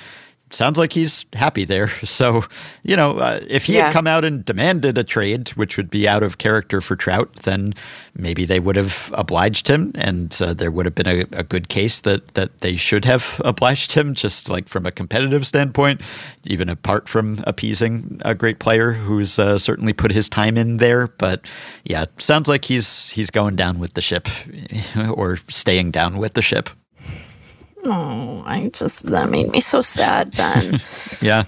sounds 0.50 0.78
like 0.78 0.92
he's 0.92 1.24
happy 1.32 1.64
there. 1.64 1.90
So, 2.04 2.42
you 2.82 2.96
know, 2.96 3.18
uh, 3.18 3.40
if 3.48 3.64
he 3.66 3.74
Yeah. 3.76 3.86
had 3.86 3.92
come 3.92 4.06
out 4.06 4.24
and 4.24 4.44
demanded 4.44 4.98
a 4.98 5.04
trade, 5.04 5.50
which 5.50 5.76
would 5.76 5.90
be 5.90 6.08
out 6.08 6.22
of 6.22 6.38
character 6.38 6.80
for 6.80 6.96
Trout, 6.96 7.32
then 7.44 7.74
maybe 8.16 8.44
they 8.44 8.58
would 8.58 8.76
have 8.76 9.12
obliged 9.14 9.68
him, 9.68 9.92
and 9.94 10.36
uh, 10.40 10.54
there 10.54 10.70
would 10.70 10.86
have 10.86 10.94
been 10.94 11.06
a, 11.06 11.20
a 11.32 11.44
good 11.44 11.68
case 11.68 12.00
that 12.00 12.34
that 12.34 12.58
they 12.60 12.76
should 12.76 13.04
have 13.04 13.40
obliged 13.44 13.92
him, 13.92 14.14
just 14.14 14.48
like 14.48 14.68
from 14.68 14.86
a 14.86 14.90
competitive 14.90 15.46
standpoint, 15.46 16.00
even 16.44 16.68
apart 16.68 17.08
from 17.08 17.44
appeasing 17.46 18.20
a 18.24 18.34
great 18.34 18.58
player 18.58 18.92
who's 18.92 19.38
uh, 19.38 19.58
certainly 19.58 19.92
put 19.92 20.10
his 20.10 20.28
time 20.28 20.56
in 20.56 20.78
there. 20.78 21.06
But 21.18 21.46
yeah, 21.84 22.06
sounds 22.16 22.48
like 22.48 22.64
he's 22.64 23.10
he's 23.10 23.30
going 23.30 23.54
down 23.56 23.78
with 23.78 23.92
the 23.94 24.02
ship, 24.02 24.28
or 25.12 25.36
staying 25.48 25.90
down 25.92 26.16
with 26.18 26.32
the 26.34 26.42
ship. 26.42 26.70
Oh, 27.84 28.42
I 28.44 28.68
just 28.72 29.04
that 29.06 29.30
made 29.30 29.50
me 29.50 29.60
so 29.60 29.80
sad, 29.80 30.36
Ben. 30.36 30.80
Yeah. 31.20 31.44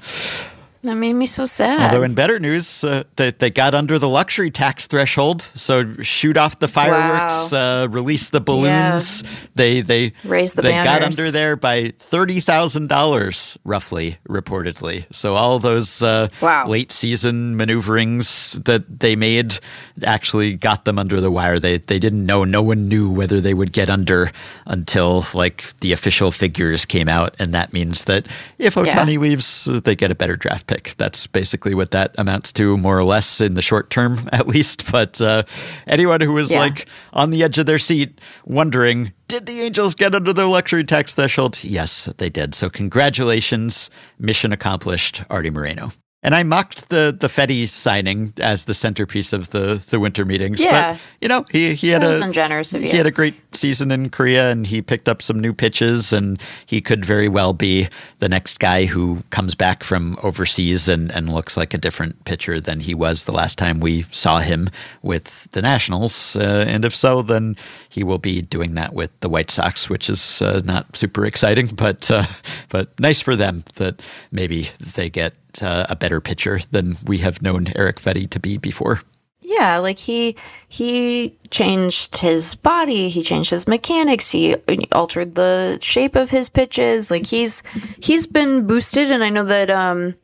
That 0.83 0.95
made 0.95 1.13
me 1.13 1.27
so 1.27 1.45
sad. 1.45 1.81
Although 1.93 2.03
in 2.05 2.15
better 2.15 2.41
news, 2.41 2.83
uh, 2.85 3.05
they, 3.17 3.33
they 3.33 3.51
got 3.51 3.75
under 3.75 3.99
the 3.99 4.09
luxury 4.09 4.51
tax 4.51 4.87
threshold, 4.87 5.47
so 5.55 5.95
shoot 6.01 6.39
off 6.39 6.59
the 6.59 6.69
fireworks, 6.69 7.53
uh, 7.53 7.87
release 7.91 8.31
the 8.31 8.41
balloons. 8.41 9.23
They 9.55 9.83
they 9.83 10.13
Raise 10.25 10.55
the 10.55 10.63
they 10.63 10.73
got 10.73 11.03
under 11.03 11.31
there 11.31 11.57
by 11.57 11.93
thirty 11.99 12.41
thousand 12.41 12.87
dollars, 12.89 13.59
roughly 13.65 14.17
reportedly. 14.27 15.05
So 15.13 15.35
all 15.35 15.59
those 15.59 16.03
uh, 16.03 16.29
Wow. 16.41 16.67
late 16.67 16.93
season 16.93 17.59
maneuverings 17.59 18.53
that 18.65 19.01
they 19.01 19.17
made 19.17 19.59
actually 20.03 20.55
got 20.55 20.87
them 20.87 20.99
under 20.99 21.21
the 21.21 21.31
wire. 21.31 21.59
They 21.59 21.77
they 21.77 21.99
didn't 21.99 22.25
know. 22.25 22.45
No 22.45 22.63
one 22.63 22.89
knew 22.89 23.11
whether 23.11 23.43
they 23.43 23.53
would 23.53 23.73
get 23.73 23.91
under 23.91 24.31
until 24.65 25.27
like 25.35 25.79
the 25.81 25.93
official 25.93 26.33
figures 26.33 26.87
came 26.87 27.09
out, 27.09 27.35
and 27.39 27.53
that 27.53 27.75
means 27.75 28.05
that 28.05 28.27
if 28.59 28.77
Yeah. 28.77 28.85
Ohtani 28.97 29.19
leaves, 29.19 29.69
uh, 29.69 29.81
they 29.85 29.95
get 29.95 30.11
a 30.11 30.15
better 30.15 30.37
draft 30.37 30.70
pick. 30.71 30.95
That's 30.99 31.27
basically 31.27 31.75
what 31.75 31.91
that 31.91 32.15
amounts 32.17 32.53
to, 32.55 32.77
more 32.79 32.97
or 32.97 33.05
less, 33.05 33.41
in 33.41 33.55
the 33.55 33.63
short 33.63 33.91
term, 33.91 34.29
at 34.33 34.47
least. 34.47 34.91
But 34.91 35.21
uh, 35.21 35.43
anyone 35.87 36.21
who 36.21 36.33
was 36.33 36.51
Yeah. 36.53 36.61
like 36.61 36.87
on 37.13 37.31
the 37.31 37.43
edge 37.43 37.59
of 37.59 37.67
their 37.67 37.79
seat, 37.81 38.21
wondering, 38.47 39.13
did 39.29 39.47
the 39.47 39.61
Angels 39.61 39.95
get 39.95 40.15
under 40.15 40.33
their 40.33 40.47
luxury 40.47 40.85
tax 40.85 41.13
threshold? 41.15 41.63
Yes, 41.65 42.05
they 42.19 42.31
did. 42.31 42.55
So 42.55 42.71
congratulations, 42.71 43.91
mission 44.19 44.53
accomplished, 44.53 45.23
Artie 45.29 45.51
Moreno. 45.51 45.91
And 46.23 46.35
I 46.35 46.43
mocked 46.43 46.91
the 46.91 47.17
the 47.19 47.29
Fedde 47.29 47.67
signing 47.67 48.35
as 48.39 48.67
the 48.67 48.75
centerpiece 48.75 49.33
of 49.33 49.51
the 49.51 49.83
the 49.89 49.99
winter 49.99 50.27
meetings. 50.27 50.61
Yeah. 50.61 50.93
but 50.93 51.01
you 51.23 51.29
know 51.29 51.47
he 51.51 51.75
he 51.75 51.89
had 51.89 52.05
a 52.05 52.09
was 52.09 52.21
ungenerous 52.21 52.75
of 52.75 52.83
he 52.83 52.91
had 52.91 53.07
a 53.07 53.11
great 53.11 53.35
season 53.57 53.91
in 53.91 54.11
Korea, 54.11 54.51
and 54.51 54.67
he 54.67 54.83
picked 54.83 55.09
up 55.09 55.23
some 55.23 55.41
new 55.41 55.55
pitches, 55.55 56.13
and 56.13 56.39
he 56.67 56.83
could 56.83 57.07
very 57.07 57.29
well 57.29 57.55
be 57.55 57.89
the 58.19 58.29
next 58.29 58.61
guy 58.61 58.85
who 58.85 59.23
comes 59.31 59.55
back 59.55 59.83
from 59.83 60.19
overseas 60.23 60.91
and 60.91 61.11
and 61.13 61.33
looks 61.33 61.57
like 61.57 61.73
a 61.73 61.79
different 61.79 62.23
pitcher 62.27 62.61
than 62.61 62.81
he 62.81 62.95
was 62.95 63.25
the 63.25 63.33
last 63.33 63.57
time 63.57 63.81
we 63.81 64.05
saw 64.13 64.41
him 64.41 64.69
with 65.01 65.51
the 65.53 65.63
Nationals. 65.63 66.37
Uh, 66.37 66.67
and 66.69 66.85
if 66.85 66.95
so, 66.95 67.23
then 67.23 67.57
he 67.89 68.05
will 68.05 68.19
be 68.19 68.43
doing 68.43 68.75
that 68.75 68.93
with 68.93 69.11
the 69.21 69.31
White 69.31 69.51
Sox, 69.51 69.89
which 69.89 70.11
is 70.11 70.43
uh, 70.43 70.61
not 70.67 70.95
super 70.95 71.25
exciting, 71.25 71.67
but 71.75 72.11
uh, 72.11 72.27
but 72.69 72.99
nice 73.01 73.23
for 73.23 73.37
them 73.37 73.65
that 73.77 74.03
maybe 74.33 74.69
they 74.95 75.09
get 75.09 75.33
uh, 75.63 75.87
a 75.89 75.97
better 75.97 76.21
pitcher 76.21 76.61
than 76.71 76.97
we 77.05 77.19
have 77.19 77.43
known 77.43 77.69
Erick 77.75 78.01
Fedde 78.01 78.31
to 78.31 78.41
be 78.41 78.57
before. 78.59 79.01
Yeah, 79.43 79.79
like 79.79 79.99
he 79.99 80.37
he 80.69 81.37
changed 81.51 82.19
his 82.19 82.55
body, 82.55 83.09
he 83.09 83.23
changed 83.23 83.51
his 83.51 83.67
mechanics, 83.67 84.31
he 84.31 84.55
altered 84.93 85.35
the 85.35 85.79
shape 85.83 86.15
of 86.15 86.31
his 86.31 86.49
pitches. 86.49 87.11
Like 87.11 87.27
he's 87.27 87.63
he's 87.99 88.27
been 88.29 88.67
boosted 88.67 89.11
and 89.11 89.25
I 89.25 89.29
know 89.31 89.45
that 89.45 89.69
um 89.69 90.15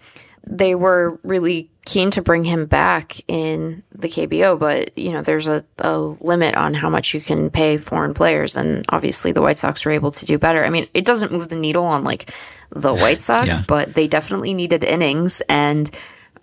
they 0.46 0.76
were 0.76 1.18
really 1.24 1.68
keen 1.86 2.10
to 2.10 2.20
bring 2.20 2.44
him 2.44 2.66
back 2.66 3.16
in 3.28 3.82
the 3.94 4.08
KBO, 4.08 4.58
but 4.58 4.96
you 4.98 5.12
know, 5.12 5.22
there's 5.22 5.48
a, 5.48 5.64
a 5.78 5.98
limit 5.98 6.54
on 6.54 6.74
how 6.74 6.90
much 6.90 7.14
you 7.14 7.20
can 7.22 7.48
pay 7.48 7.78
foreign 7.78 8.12
players 8.12 8.56
and 8.56 8.84
obviously 8.90 9.32
the 9.32 9.40
White 9.40 9.58
Sox 9.58 9.84
were 9.84 9.92
able 9.92 10.10
to 10.10 10.26
do 10.26 10.36
better. 10.36 10.64
I 10.64 10.68
mean, 10.70 10.88
it 10.92 11.04
doesn't 11.06 11.32
move 11.32 11.48
the 11.48 11.56
needle 11.56 11.84
on 11.86 12.04
like 12.04 12.30
the 12.70 12.92
White 13.02 13.22
Sox, 13.22 13.48
Yeah. 13.48 13.60
but 13.66 13.94
they 13.94 14.06
definitely 14.08 14.52
needed 14.52 14.84
innings 14.84 15.40
and 15.48 15.90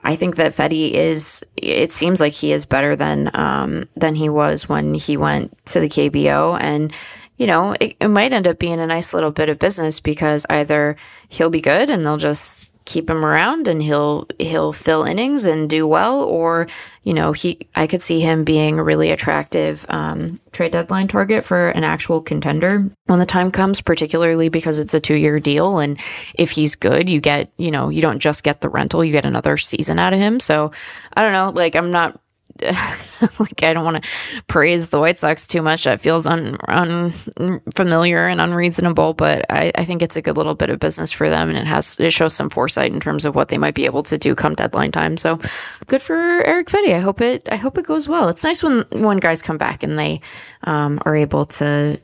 I 0.05 0.17
think 0.17 0.35
that 0.35 0.51
Fedde 0.53 0.91
is. 0.91 1.45
It 1.55 1.93
seems 1.93 2.19
like 2.19 2.33
he 2.33 2.51
is 2.51 2.65
better 2.65 2.93
than 2.97 3.31
um, 3.33 3.87
than 3.95 4.15
he 4.15 4.27
was 4.27 4.67
when 4.67 4.93
he 4.95 5.15
went 5.15 5.55
to 5.67 5.79
the 5.79 5.87
KBO, 5.87 6.57
and 6.59 6.91
you 7.37 7.47
know 7.47 7.73
it, 7.79 7.95
it 8.01 8.09
might 8.09 8.33
end 8.33 8.45
up 8.45 8.59
being 8.59 8.81
a 8.81 8.85
nice 8.85 9.13
little 9.13 9.31
bit 9.31 9.47
of 9.47 9.59
business 9.59 10.01
because 10.01 10.45
either 10.49 10.97
he'll 11.29 11.49
be 11.49 11.61
good 11.61 11.89
and 11.89 12.05
they'll 12.05 12.17
just 12.17 12.72
keep 12.85 13.09
him 13.09 13.25
around 13.25 13.67
and 13.67 13.81
he'll 13.81 14.27
he'll 14.39 14.73
fill 14.73 15.03
innings 15.03 15.45
and 15.45 15.69
do 15.69 15.87
well, 15.87 16.21
or 16.21 16.67
you 17.03 17.13
know 17.13 17.31
he 17.31 17.67
I 17.75 17.87
could 17.87 18.01
see 18.01 18.19
him 18.19 18.43
being 18.43 18.79
a 18.79 18.83
really 18.83 19.11
attractive 19.11 19.85
um, 19.89 20.37
trade 20.51 20.71
deadline 20.71 21.07
target 21.07 21.43
for 21.45 21.69
an 21.69 21.83
actual 21.83 22.21
contender 22.21 22.85
when 23.05 23.19
the 23.19 23.25
time 23.25 23.51
comes, 23.51 23.81
particularly 23.81 24.49
because 24.49 24.79
it's 24.79 24.93
a 24.93 24.99
two 24.99 25.15
year 25.15 25.39
deal. 25.39 25.79
And 25.79 25.99
if 26.35 26.51
he's 26.51 26.75
good, 26.75 27.09
you 27.09 27.19
get, 27.19 27.51
you 27.57 27.71
know, 27.71 27.89
you 27.89 28.01
don't 28.01 28.19
just 28.19 28.43
get 28.43 28.61
the 28.61 28.69
rental, 28.69 29.03
you 29.03 29.11
get 29.11 29.25
another 29.25 29.57
season 29.57 29.99
out 29.99 30.13
of 30.13 30.19
him. 30.19 30.39
So 30.39 30.71
I 31.13 31.21
don't 31.21 31.33
know. 31.33 31.49
Like, 31.49 31.75
I'm 31.75 31.91
not. 31.91 32.19
like 33.39 33.63
I 33.63 33.73
don't 33.73 33.85
want 33.85 34.03
to 34.03 34.09
praise 34.47 34.89
the 34.89 34.99
White 34.99 35.17
Sox 35.17 35.47
too 35.47 35.61
much. 35.61 35.83
That 35.83 36.01
feels 36.01 36.25
un, 36.25 36.57
unfamiliar 36.67 38.27
and 38.27 38.41
unreasonable, 38.41 39.13
but 39.13 39.45
I, 39.49 39.71
I 39.75 39.85
think 39.85 40.01
it's 40.01 40.15
a 40.15 40.21
good 40.21 40.37
little 40.37 40.55
bit 40.55 40.69
of 40.69 40.79
business 40.79 41.11
for 41.11 41.29
them, 41.29 41.49
and 41.49 41.57
it 41.57 41.65
has 41.65 41.99
it 41.99 42.11
shows 42.11 42.33
some 42.33 42.49
foresight 42.49 42.91
in 42.91 42.99
terms 42.99 43.25
of 43.25 43.35
what 43.35 43.49
they 43.49 43.57
might 43.57 43.75
be 43.75 43.85
able 43.85 44.03
to 44.03 44.17
do 44.17 44.35
come 44.35 44.55
deadline 44.55 44.91
time. 44.91 45.17
So 45.17 45.39
good 45.87 46.01
for 46.01 46.15
Erick 46.15 46.67
Fedde. 46.67 46.93
I 46.95 46.99
hope 46.99 47.21
it 47.21 47.47
I 47.51 47.55
hope 47.55 47.77
it 47.77 47.85
goes 47.85 48.07
well. 48.07 48.29
It's 48.29 48.43
nice 48.43 48.63
when 48.63 48.85
when 48.91 49.17
guys 49.17 49.41
come 49.41 49.57
back 49.57 49.83
and 49.83 49.97
they 49.97 50.21
um, 50.63 50.99
are 51.05 51.15
able 51.15 51.45
to 51.45 51.99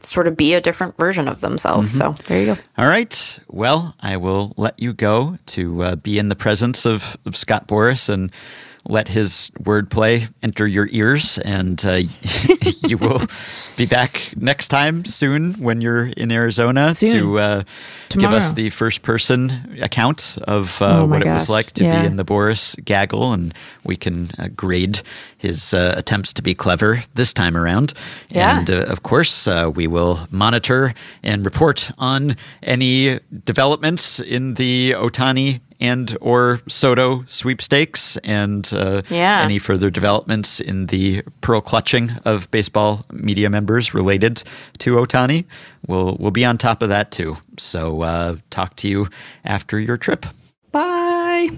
sort 0.00 0.28
of 0.28 0.36
be 0.36 0.54
a 0.54 0.60
different 0.60 0.96
version 0.96 1.28
of 1.28 1.40
themselves. 1.40 1.90
So 1.90 2.14
there 2.26 2.40
you 2.40 2.54
go. 2.54 2.56
All 2.78 2.86
right. 2.86 3.38
Well, 3.48 3.94
I 4.00 4.16
will 4.16 4.54
let 4.56 4.78
you 4.78 4.92
go 4.92 5.38
to 5.46 5.82
uh, 5.82 5.96
be 5.96 6.18
in 6.18 6.28
the 6.28 6.36
presence 6.36 6.86
of, 6.86 7.16
of 7.26 7.36
Scott 7.36 7.66
Boras 7.66 8.08
and 8.08 8.30
let 8.86 9.08
his 9.08 9.50
wordplay 9.60 10.28
enter 10.42 10.66
your 10.66 10.88
ears. 10.90 11.38
And 11.38 11.82
uh, 11.84 12.00
you 12.86 12.98
will 12.98 13.22
be 13.76 13.86
back 13.86 14.32
next 14.36 14.68
time 14.68 15.04
soon 15.04 15.54
when 15.54 15.80
you're 15.80 16.06
in 16.06 16.30
Arizona 16.30 16.94
Soon. 16.94 17.12
to 17.12 17.38
uh, 17.38 17.62
give 18.10 18.30
us 18.30 18.52
the 18.52 18.70
first 18.70 19.02
person 19.02 19.78
account 19.82 20.36
of 20.46 20.80
uh, 20.82 21.00
Oh 21.02 21.06
what 21.06 21.22
it 21.22 21.26
was 21.26 21.48
like 21.48 21.72
to 21.72 21.84
Yeah. 21.84 22.00
be 22.02 22.06
in 22.06 22.16
the 22.16 22.24
Boras 22.24 22.76
gaggle. 22.84 23.32
And 23.32 23.54
we 23.84 23.96
can 23.96 24.30
uh, 24.38 24.48
grade 24.54 25.00
his 25.44 25.74
uh, 25.74 25.94
attempts 25.96 26.32
to 26.34 26.42
be 26.42 26.54
clever 26.54 27.02
this 27.14 27.32
time 27.34 27.56
around. 27.56 27.92
Yeah. 28.30 28.58
And 28.58 28.70
uh, 28.70 28.92
of 28.92 28.98
course, 29.02 29.46
uh, 29.48 29.70
we 29.78 29.86
will 29.86 30.16
monitor 30.30 30.94
and 31.22 31.44
report 31.44 31.90
on 31.98 32.34
any 32.62 33.20
developments 33.44 34.20
in 34.20 34.54
the 34.54 34.94
Ohtani 34.96 35.60
and 35.80 36.16
or 36.20 36.60
Soto 36.68 37.24
sweepstakes 37.26 38.16
and 38.24 38.70
uh, 38.72 39.02
Yeah. 39.10 39.42
any 39.44 39.58
further 39.58 39.90
developments 39.90 40.60
in 40.60 40.86
the 40.86 41.22
pearl 41.40 41.60
clutching 41.60 42.10
of 42.24 42.48
baseball 42.50 43.04
media 43.12 43.50
members 43.50 43.92
related 43.94 44.42
to 44.78 44.96
Ohtani. 44.96 45.44
We'll 45.86 46.16
we'll 46.18 46.30
be 46.42 46.46
on 46.46 46.56
top 46.58 46.82
of 46.82 46.88
that 46.88 47.10
too. 47.10 47.36
So 47.58 48.02
uh, 48.02 48.36
talk 48.50 48.76
to 48.76 48.88
you 48.88 49.08
after 49.44 49.78
your 49.78 49.98
trip. 49.98 50.26
Bye. 50.72 51.50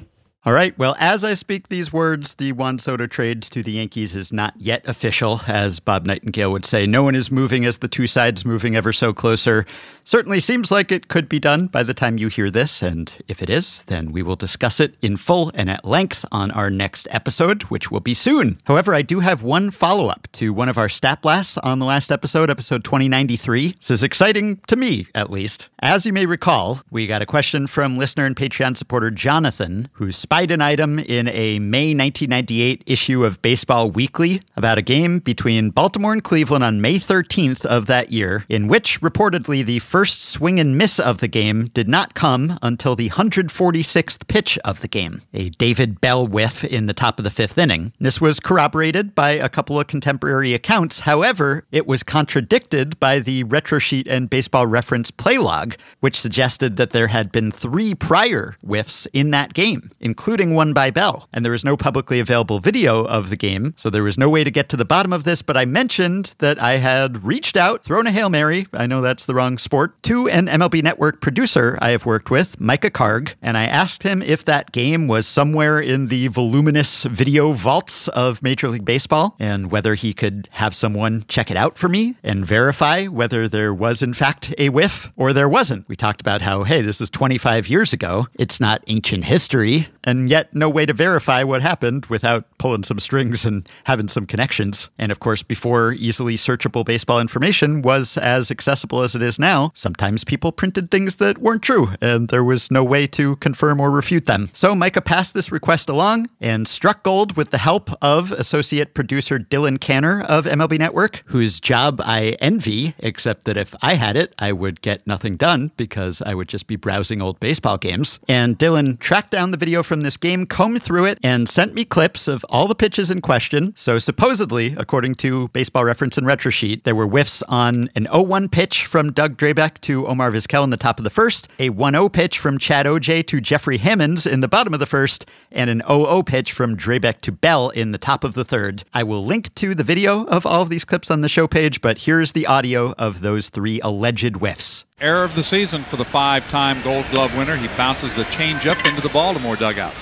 All 0.47 0.52
right. 0.52 0.78
Well, 0.78 0.94
as 1.01 1.24
I 1.24 1.35
speak 1.35 1.70
these 1.70 1.93
words, 1.93 2.36
the 2.36 2.52
Juan 2.52 2.78
Soto 2.78 3.09
trade 3.09 3.43
to 3.43 3.64
the 3.64 3.73
Yankees 3.73 4.14
is 4.14 4.32
not 4.32 4.55
yet 4.56 4.86
official. 4.86 5.40
As 5.48 5.81
Bob 5.81 6.06
Nightengale 6.06 6.52
would 6.52 6.64
say, 6.64 6.86
no 6.86 7.02
one 7.02 7.16
is 7.16 7.32
moving 7.32 7.64
as 7.64 7.78
the 7.78 7.89
two 7.89 8.06
sides 8.06 8.44
moving 8.44 8.77
ever 8.77 8.93
so 8.93 9.12
closer. 9.12 9.66
Certainly 10.05 10.39
seems 10.39 10.70
like 10.70 10.93
it 10.93 11.09
could 11.09 11.28
be 11.28 11.40
done 11.40 11.66
by 11.66 11.82
the 11.82 11.93
time 11.93 12.16
you 12.16 12.28
hear 12.28 12.48
this. 12.48 12.81
And 12.81 13.12
if 13.27 13.43
it 13.43 13.51
is, 13.51 13.82
then 13.86 14.12
we 14.12 14.23
will 14.23 14.36
discuss 14.36 14.78
it 14.78 14.94
in 15.02 15.16
full 15.16 15.51
and 15.52 15.68
at 15.68 15.85
length 15.85 16.24
on 16.31 16.52
our 16.52 16.70
next 16.70 17.09
episode, 17.10 17.64
which 17.64 17.90
will 17.90 17.98
be 17.98 18.14
soon. 18.14 18.59
However, 18.66 18.94
I 18.94 19.02
do 19.02 19.18
have 19.18 19.43
one 19.43 19.73
follow 19.73 20.06
up 20.06 20.28
to 20.35 20.52
one 20.52 20.68
of 20.68 20.78
our 20.78 20.89
stat 20.89 21.23
blasts 21.23 21.59
on 21.59 21.81
the 21.81 21.86
last 21.86 22.12
episode, 22.12 22.51
episode 22.51 22.85
2093. 22.85 23.73
This 23.73 23.90
is 23.90 24.05
exciting 24.05 24.60
to 24.68 24.77
me, 24.77 25.09
at 25.12 25.28
least. 25.28 25.70
As 25.81 26.06
you 26.06 26.12
may 26.12 26.27
recall, 26.27 26.82
we 26.93 27.09
got 27.09 27.20
a 27.20 27.27
question 27.27 27.66
from 27.66 27.98
listener 27.98 28.27
and 28.27 28.36
Patreon 28.36 28.77
supporter 28.77 29.10
Jonathan, 29.10 29.89
who 29.94 30.12
an 30.44 30.60
item 30.60 30.98
in 30.98 31.28
a 31.28 31.58
May 31.58 31.94
1998 31.94 32.82
issue 32.84 33.24
of 33.24 33.40
Baseball 33.40 33.90
Weekly 33.90 34.42
about 34.54 34.76
a 34.76 34.82
game 34.82 35.18
between 35.18 35.70
Baltimore 35.70 36.12
and 36.12 36.22
Cleveland 36.22 36.62
on 36.62 36.82
May 36.82 36.96
13th 36.96 37.64
of 37.64 37.86
that 37.86 38.12
year, 38.12 38.44
in 38.50 38.68
which 38.68 39.00
reportedly 39.00 39.64
the 39.64 39.78
first 39.78 40.26
swing 40.26 40.60
and 40.60 40.76
miss 40.76 41.00
of 41.00 41.20
the 41.20 41.26
game 41.26 41.68
did 41.72 41.88
not 41.88 42.12
come 42.12 42.58
until 42.60 42.94
the 42.94 43.08
146th 43.08 44.28
pitch 44.28 44.58
of 44.58 44.82
the 44.82 44.88
game, 44.88 45.22
a 45.32 45.48
David 45.48 46.02
Bell 46.02 46.26
whiff 46.26 46.62
in 46.62 46.84
the 46.84 46.92
top 46.92 47.18
of 47.18 47.24
the 47.24 47.30
fifth 47.30 47.56
inning. 47.56 47.94
This 47.98 48.20
was 48.20 48.38
corroborated 48.38 49.14
by 49.14 49.30
a 49.30 49.48
couple 49.48 49.80
of 49.80 49.86
contemporary 49.86 50.52
accounts. 50.52 51.00
However, 51.00 51.64
it 51.72 51.86
was 51.86 52.02
contradicted 52.02 53.00
by 53.00 53.20
the 53.20 53.44
Retrosheet 53.44 54.06
and 54.06 54.28
baseball 54.28 54.66
reference 54.66 55.10
play 55.10 55.38
log, 55.38 55.76
which 56.00 56.20
suggested 56.20 56.76
that 56.76 56.90
there 56.90 57.06
had 57.06 57.32
been 57.32 57.50
three 57.50 57.94
prior 57.94 58.56
whiffs 58.60 59.06
in 59.14 59.30
that 59.30 59.54
game, 59.54 59.90
including 59.98 60.15
one 60.16 60.72
by 60.72 60.90
Bell. 60.90 61.28
And 61.32 61.44
there 61.44 61.52
was 61.52 61.64
no 61.64 61.76
publicly 61.76 62.20
available 62.20 62.59
video 62.59 63.05
of 63.05 63.30
the 63.30 63.36
game, 63.36 63.74
so 63.76 63.90
there 63.90 64.02
was 64.02 64.18
no 64.18 64.28
way 64.28 64.44
to 64.44 64.51
get 64.51 64.68
to 64.70 64.76
the 64.76 64.84
bottom 64.84 65.12
of 65.12 65.24
this. 65.24 65.43
But 65.43 65.56
I 65.56 65.64
mentioned 65.64 66.34
that 66.38 66.60
I 66.60 66.76
had 66.78 67.24
reached 67.24 67.56
out, 67.56 67.84
thrown 67.84 68.06
a 68.06 68.10
Hail 68.10 68.28
Mary, 68.28 68.66
I 68.72 68.86
know 68.86 69.01
that's 69.01 69.24
the 69.24 69.34
wrong 69.34 69.59
sport, 69.59 70.02
to 70.05 70.28
an 70.28 70.47
MLB 70.47 70.82
Network 70.82 71.20
producer 71.20 71.78
I 71.80 71.90
have 71.90 72.06
worked 72.06 72.30
with, 72.30 72.60
Micah 72.60 72.90
Karg, 72.90 73.34
and 73.43 73.56
I 73.56 73.64
asked 73.64 74.02
him 74.02 74.22
if 74.22 74.44
that 74.44 74.72
game 74.72 75.09
was 75.09 75.26
somewhere 75.26 75.78
in 75.78 76.09
the 76.09 76.28
voluminous 76.28 77.05
video 77.05 77.52
vaults 77.52 78.09
of 78.09 78.43
Major 78.43 78.68
League 78.68 78.84
Baseball 78.84 79.36
and 79.38 79.70
whether 79.70 79.94
he 79.94 80.12
could 80.12 80.48
have 80.52 80.74
someone 80.74 81.24
check 81.28 81.51
it 81.51 81.56
out 81.56 81.76
for 81.78 81.88
me 81.88 82.16
and 82.22 82.47
verify 82.47 83.06
whether 83.06 83.48
there 83.48 83.74
was, 83.74 84.02
in 84.02 84.14
fact, 84.14 84.55
a 84.59 84.68
whiff 84.68 85.10
or 85.16 85.32
there 85.32 85.48
wasn't. 85.48 85.88
We 85.88 85.97
talked 85.97 86.20
about 86.20 86.43
how, 86.43 86.64
hey, 86.64 86.80
this 86.82 87.01
is 87.01 87.10
25 87.10 87.68
years 87.68 87.93
ago. 87.93 88.26
It's 88.34 88.60
not 88.60 88.82
ancient 88.86 89.24
history, 89.24 89.88
and 90.06 90.30
yet 90.30 90.54
no 90.54 90.70
way 90.70 90.86
to 90.86 90.92
verify 90.92 91.42
what 91.42 91.60
happened 91.60 92.06
without 92.06 92.44
pulling 92.58 92.82
some 92.82 93.00
strings 93.00 93.44
and 93.44 93.68
having 93.84 94.08
some 94.08 94.26
connections. 94.26 94.90
And 94.98 95.12
of 95.12 95.20
course, 95.20 95.42
before 95.42 95.92
easily 95.92 96.36
searchable 96.36 96.84
baseball 96.84 97.20
information 97.20 97.82
was 97.82 98.16
as 98.18 98.50
accessible 98.50 99.02
as 99.02 99.14
it 99.14 99.22
is 99.22 99.38
now, 99.38 99.72
sometimes 99.74 100.24
people 100.24 100.52
printed 100.52 100.90
things 100.90 101.16
that 101.16 101.38
weren't 101.38 101.62
true, 101.62 101.94
and 102.00 102.28
there 102.28 102.44
was 102.44 102.70
no 102.70 102.82
way 102.84 103.06
to 103.08 103.36
confirm 103.36 103.80
or 103.80 103.90
refute 103.90 104.26
them. 104.26 104.48
So 104.52 104.74
Micah 104.74 105.00
passed 105.00 105.34
this 105.34 105.52
request 105.52 105.88
along 105.88 106.28
and 106.40 106.66
struck 106.66 107.02
gold 107.02 107.36
with 107.36 107.50
the 107.50 107.58
help 107.58 107.90
of 108.02 108.32
associate 108.32 108.94
producer 108.94 109.38
Dylan 109.38 109.80
Canner 109.80 110.22
of 110.22 110.44
MLB 110.44 110.78
Network, 110.78 111.22
whose 111.26 111.60
job 111.60 112.00
I 112.04 112.36
envy, 112.40 112.94
except 112.98 113.44
that 113.44 113.56
if 113.56 113.74
I 113.82 113.94
had 113.94 114.16
it, 114.16 114.34
I 114.38 114.52
would 114.52 114.80
get 114.82 115.06
nothing 115.06 115.36
done 115.36 115.72
because 115.76 116.22
I 116.22 116.34
would 116.34 116.48
just 116.48 116.66
be 116.66 116.76
browsing 116.76 117.22
old 117.22 117.40
baseball 117.40 117.78
games. 117.78 118.18
And 118.28 118.58
Dylan 118.58 118.98
tracked 118.98 119.30
down 119.30 119.50
the 119.50 119.56
video 119.56 119.82
from 119.82 120.02
this 120.02 120.16
game, 120.16 120.46
combed 120.46 120.82
through 120.82 121.06
it, 121.06 121.18
and 121.22 121.48
sent 121.48 121.74
me 121.74 121.84
clips 121.84 122.28
of 122.28 122.44
all 122.56 122.66
the 122.66 122.74
pitches 122.74 123.10
in 123.10 123.20
question. 123.20 123.74
So 123.76 123.98
supposedly, 123.98 124.74
according 124.78 125.16
to 125.16 125.48
Baseball 125.48 125.84
Reference 125.84 126.16
and 126.16 126.26
Retrosheet, 126.26 126.84
there 126.84 126.94
were 126.94 127.06
whiffs 127.06 127.42
on 127.50 127.90
an 127.94 128.06
0-1 128.06 128.50
pitch 128.50 128.86
from 128.86 129.12
Doug 129.12 129.36
Drabek 129.36 129.78
to 129.82 130.06
Omar 130.06 130.30
Vizquel 130.30 130.64
in 130.64 130.70
the 130.70 130.78
top 130.78 130.98
of 130.98 131.04
the 131.04 131.10
first, 131.10 131.48
a 131.58 131.68
1-0 131.68 132.10
pitch 132.10 132.38
from 132.38 132.56
Chad 132.56 132.86
Ogea 132.86 133.26
to 133.26 133.42
Jeffrey 133.42 133.76
Hammonds 133.76 134.26
in 134.26 134.40
the 134.40 134.48
bottom 134.48 134.72
of 134.72 134.80
the 134.80 134.86
first, 134.86 135.26
and 135.52 135.68
an 135.68 135.82
0-0 135.86 136.24
pitch 136.24 136.52
from 136.52 136.78
Drabeck 136.78 137.20
to 137.20 137.30
Bell 137.30 137.68
in 137.68 137.92
the 137.92 137.98
top 137.98 138.24
of 138.24 138.32
the 138.32 138.42
third. 138.42 138.84
I 138.94 139.02
will 139.02 139.22
link 139.22 139.54
to 139.56 139.74
the 139.74 139.84
video 139.84 140.24
of 140.24 140.46
all 140.46 140.62
of 140.62 140.70
these 140.70 140.86
clips 140.86 141.10
on 141.10 141.20
the 141.20 141.28
show 141.28 141.46
page, 141.46 141.82
but 141.82 141.98
here's 141.98 142.32
the 142.32 142.46
audio 142.46 142.92
of 142.92 143.20
those 143.20 143.50
three 143.50 143.82
alleged 143.82 144.36
whiffs. 144.36 144.86
Error 144.98 145.24
of 145.24 145.34
the 145.34 145.42
season 145.42 145.82
for 145.82 145.96
the 145.96 146.06
five 146.06 146.48
time 146.48 146.82
Gold 146.82 147.04
Glove 147.10 147.36
winner. 147.36 147.56
He 147.56 147.68
bounces 147.76 148.14
the 148.14 148.24
changeup 148.24 148.88
into 148.88 149.02
the 149.02 149.10
Baltimore 149.10 149.56
dugout. 149.56 149.92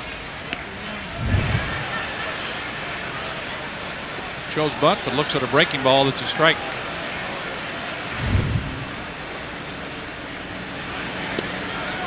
Shows 4.54 4.72
bunt, 4.76 5.00
but 5.04 5.14
looks 5.14 5.34
at 5.34 5.42
a 5.42 5.48
breaking 5.48 5.82
ball 5.82 6.04
that's 6.04 6.22
a 6.22 6.26
strike. 6.26 6.56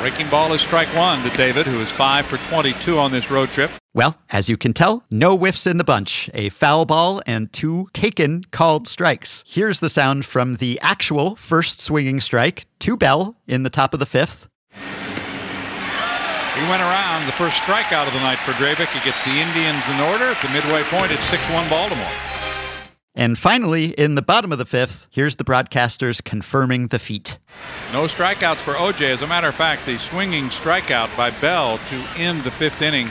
Breaking 0.00 0.30
ball 0.30 0.54
is 0.54 0.62
strike 0.62 0.88
one 0.94 1.22
to 1.24 1.36
David, 1.36 1.66
who 1.66 1.78
is 1.80 1.92
five 1.92 2.24
for 2.24 2.38
22 2.38 2.96
on 2.96 3.12
this 3.12 3.30
road 3.30 3.50
trip. 3.50 3.70
Well, 3.92 4.16
as 4.30 4.48
you 4.48 4.56
can 4.56 4.72
tell, 4.72 5.04
no 5.10 5.36
whiffs 5.36 5.66
in 5.66 5.76
the 5.76 5.84
bunch. 5.84 6.30
A 6.32 6.48
foul 6.48 6.86
ball 6.86 7.20
and 7.26 7.52
two 7.52 7.88
taken 7.92 8.44
called 8.44 8.88
strikes. 8.88 9.44
Here's 9.46 9.80
the 9.80 9.90
sound 9.90 10.24
from 10.24 10.56
the 10.56 10.80
actual 10.80 11.36
first 11.36 11.82
swinging 11.82 12.18
strike 12.18 12.66
to 12.78 12.96
Bell 12.96 13.36
in 13.46 13.62
the 13.62 13.70
top 13.70 13.92
of 13.92 14.00
the 14.00 14.06
fifth. 14.06 14.48
He 14.72 16.64
went 16.70 16.80
around 16.80 17.26
the 17.26 17.32
first 17.32 17.60
strikeout 17.60 18.06
of 18.06 18.14
the 18.14 18.20
night 18.20 18.38
for 18.38 18.52
Drabek. 18.52 18.88
He 18.88 19.04
gets 19.04 19.22
the 19.24 19.36
Indians 19.36 19.86
in 19.90 20.00
order 20.00 20.24
at 20.24 20.40
the 20.40 20.48
midway 20.48 20.82
point. 20.84 21.12
It's 21.12 21.24
6 21.24 21.50
1 21.50 21.68
Baltimore. 21.68 22.37
And 23.18 23.36
finally, 23.36 23.86
in 23.86 24.14
the 24.14 24.22
bottom 24.22 24.52
of 24.52 24.58
the 24.58 24.64
fifth, 24.64 25.08
here's 25.10 25.34
the 25.34 25.44
broadcasters 25.44 26.22
confirming 26.22 26.86
the 26.86 27.00
feat. 27.00 27.36
No 27.92 28.04
strikeouts 28.04 28.60
for 28.60 28.74
Ogea. 28.74 29.08
As 29.12 29.22
a 29.22 29.26
matter 29.26 29.48
of 29.48 29.56
fact, 29.56 29.86
the 29.86 29.98
swinging 29.98 30.44
strikeout 30.44 31.14
by 31.16 31.30
Bell 31.30 31.78
to 31.88 31.96
end 32.16 32.44
the 32.44 32.52
fifth 32.52 32.80
inning 32.80 33.10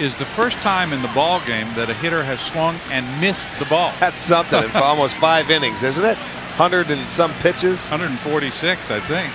is 0.00 0.16
the 0.16 0.24
first 0.24 0.58
time 0.62 0.94
in 0.94 1.02
the 1.02 1.08
ball 1.08 1.38
game 1.44 1.66
that 1.74 1.90
a 1.90 1.94
hitter 1.94 2.24
has 2.24 2.40
swung 2.40 2.80
and 2.90 3.20
missed 3.20 3.52
the 3.58 3.66
ball. 3.66 3.92
That's 4.00 4.22
something. 4.22 4.70
almost 4.74 5.18
five 5.18 5.50
innings, 5.50 5.82
isn't 5.82 6.04
it? 6.04 6.16
Hundred 6.56 6.90
and 6.90 7.06
some 7.06 7.34
pitches. 7.34 7.90
146, 7.90 8.90
I 8.90 9.00
think. 9.00 9.34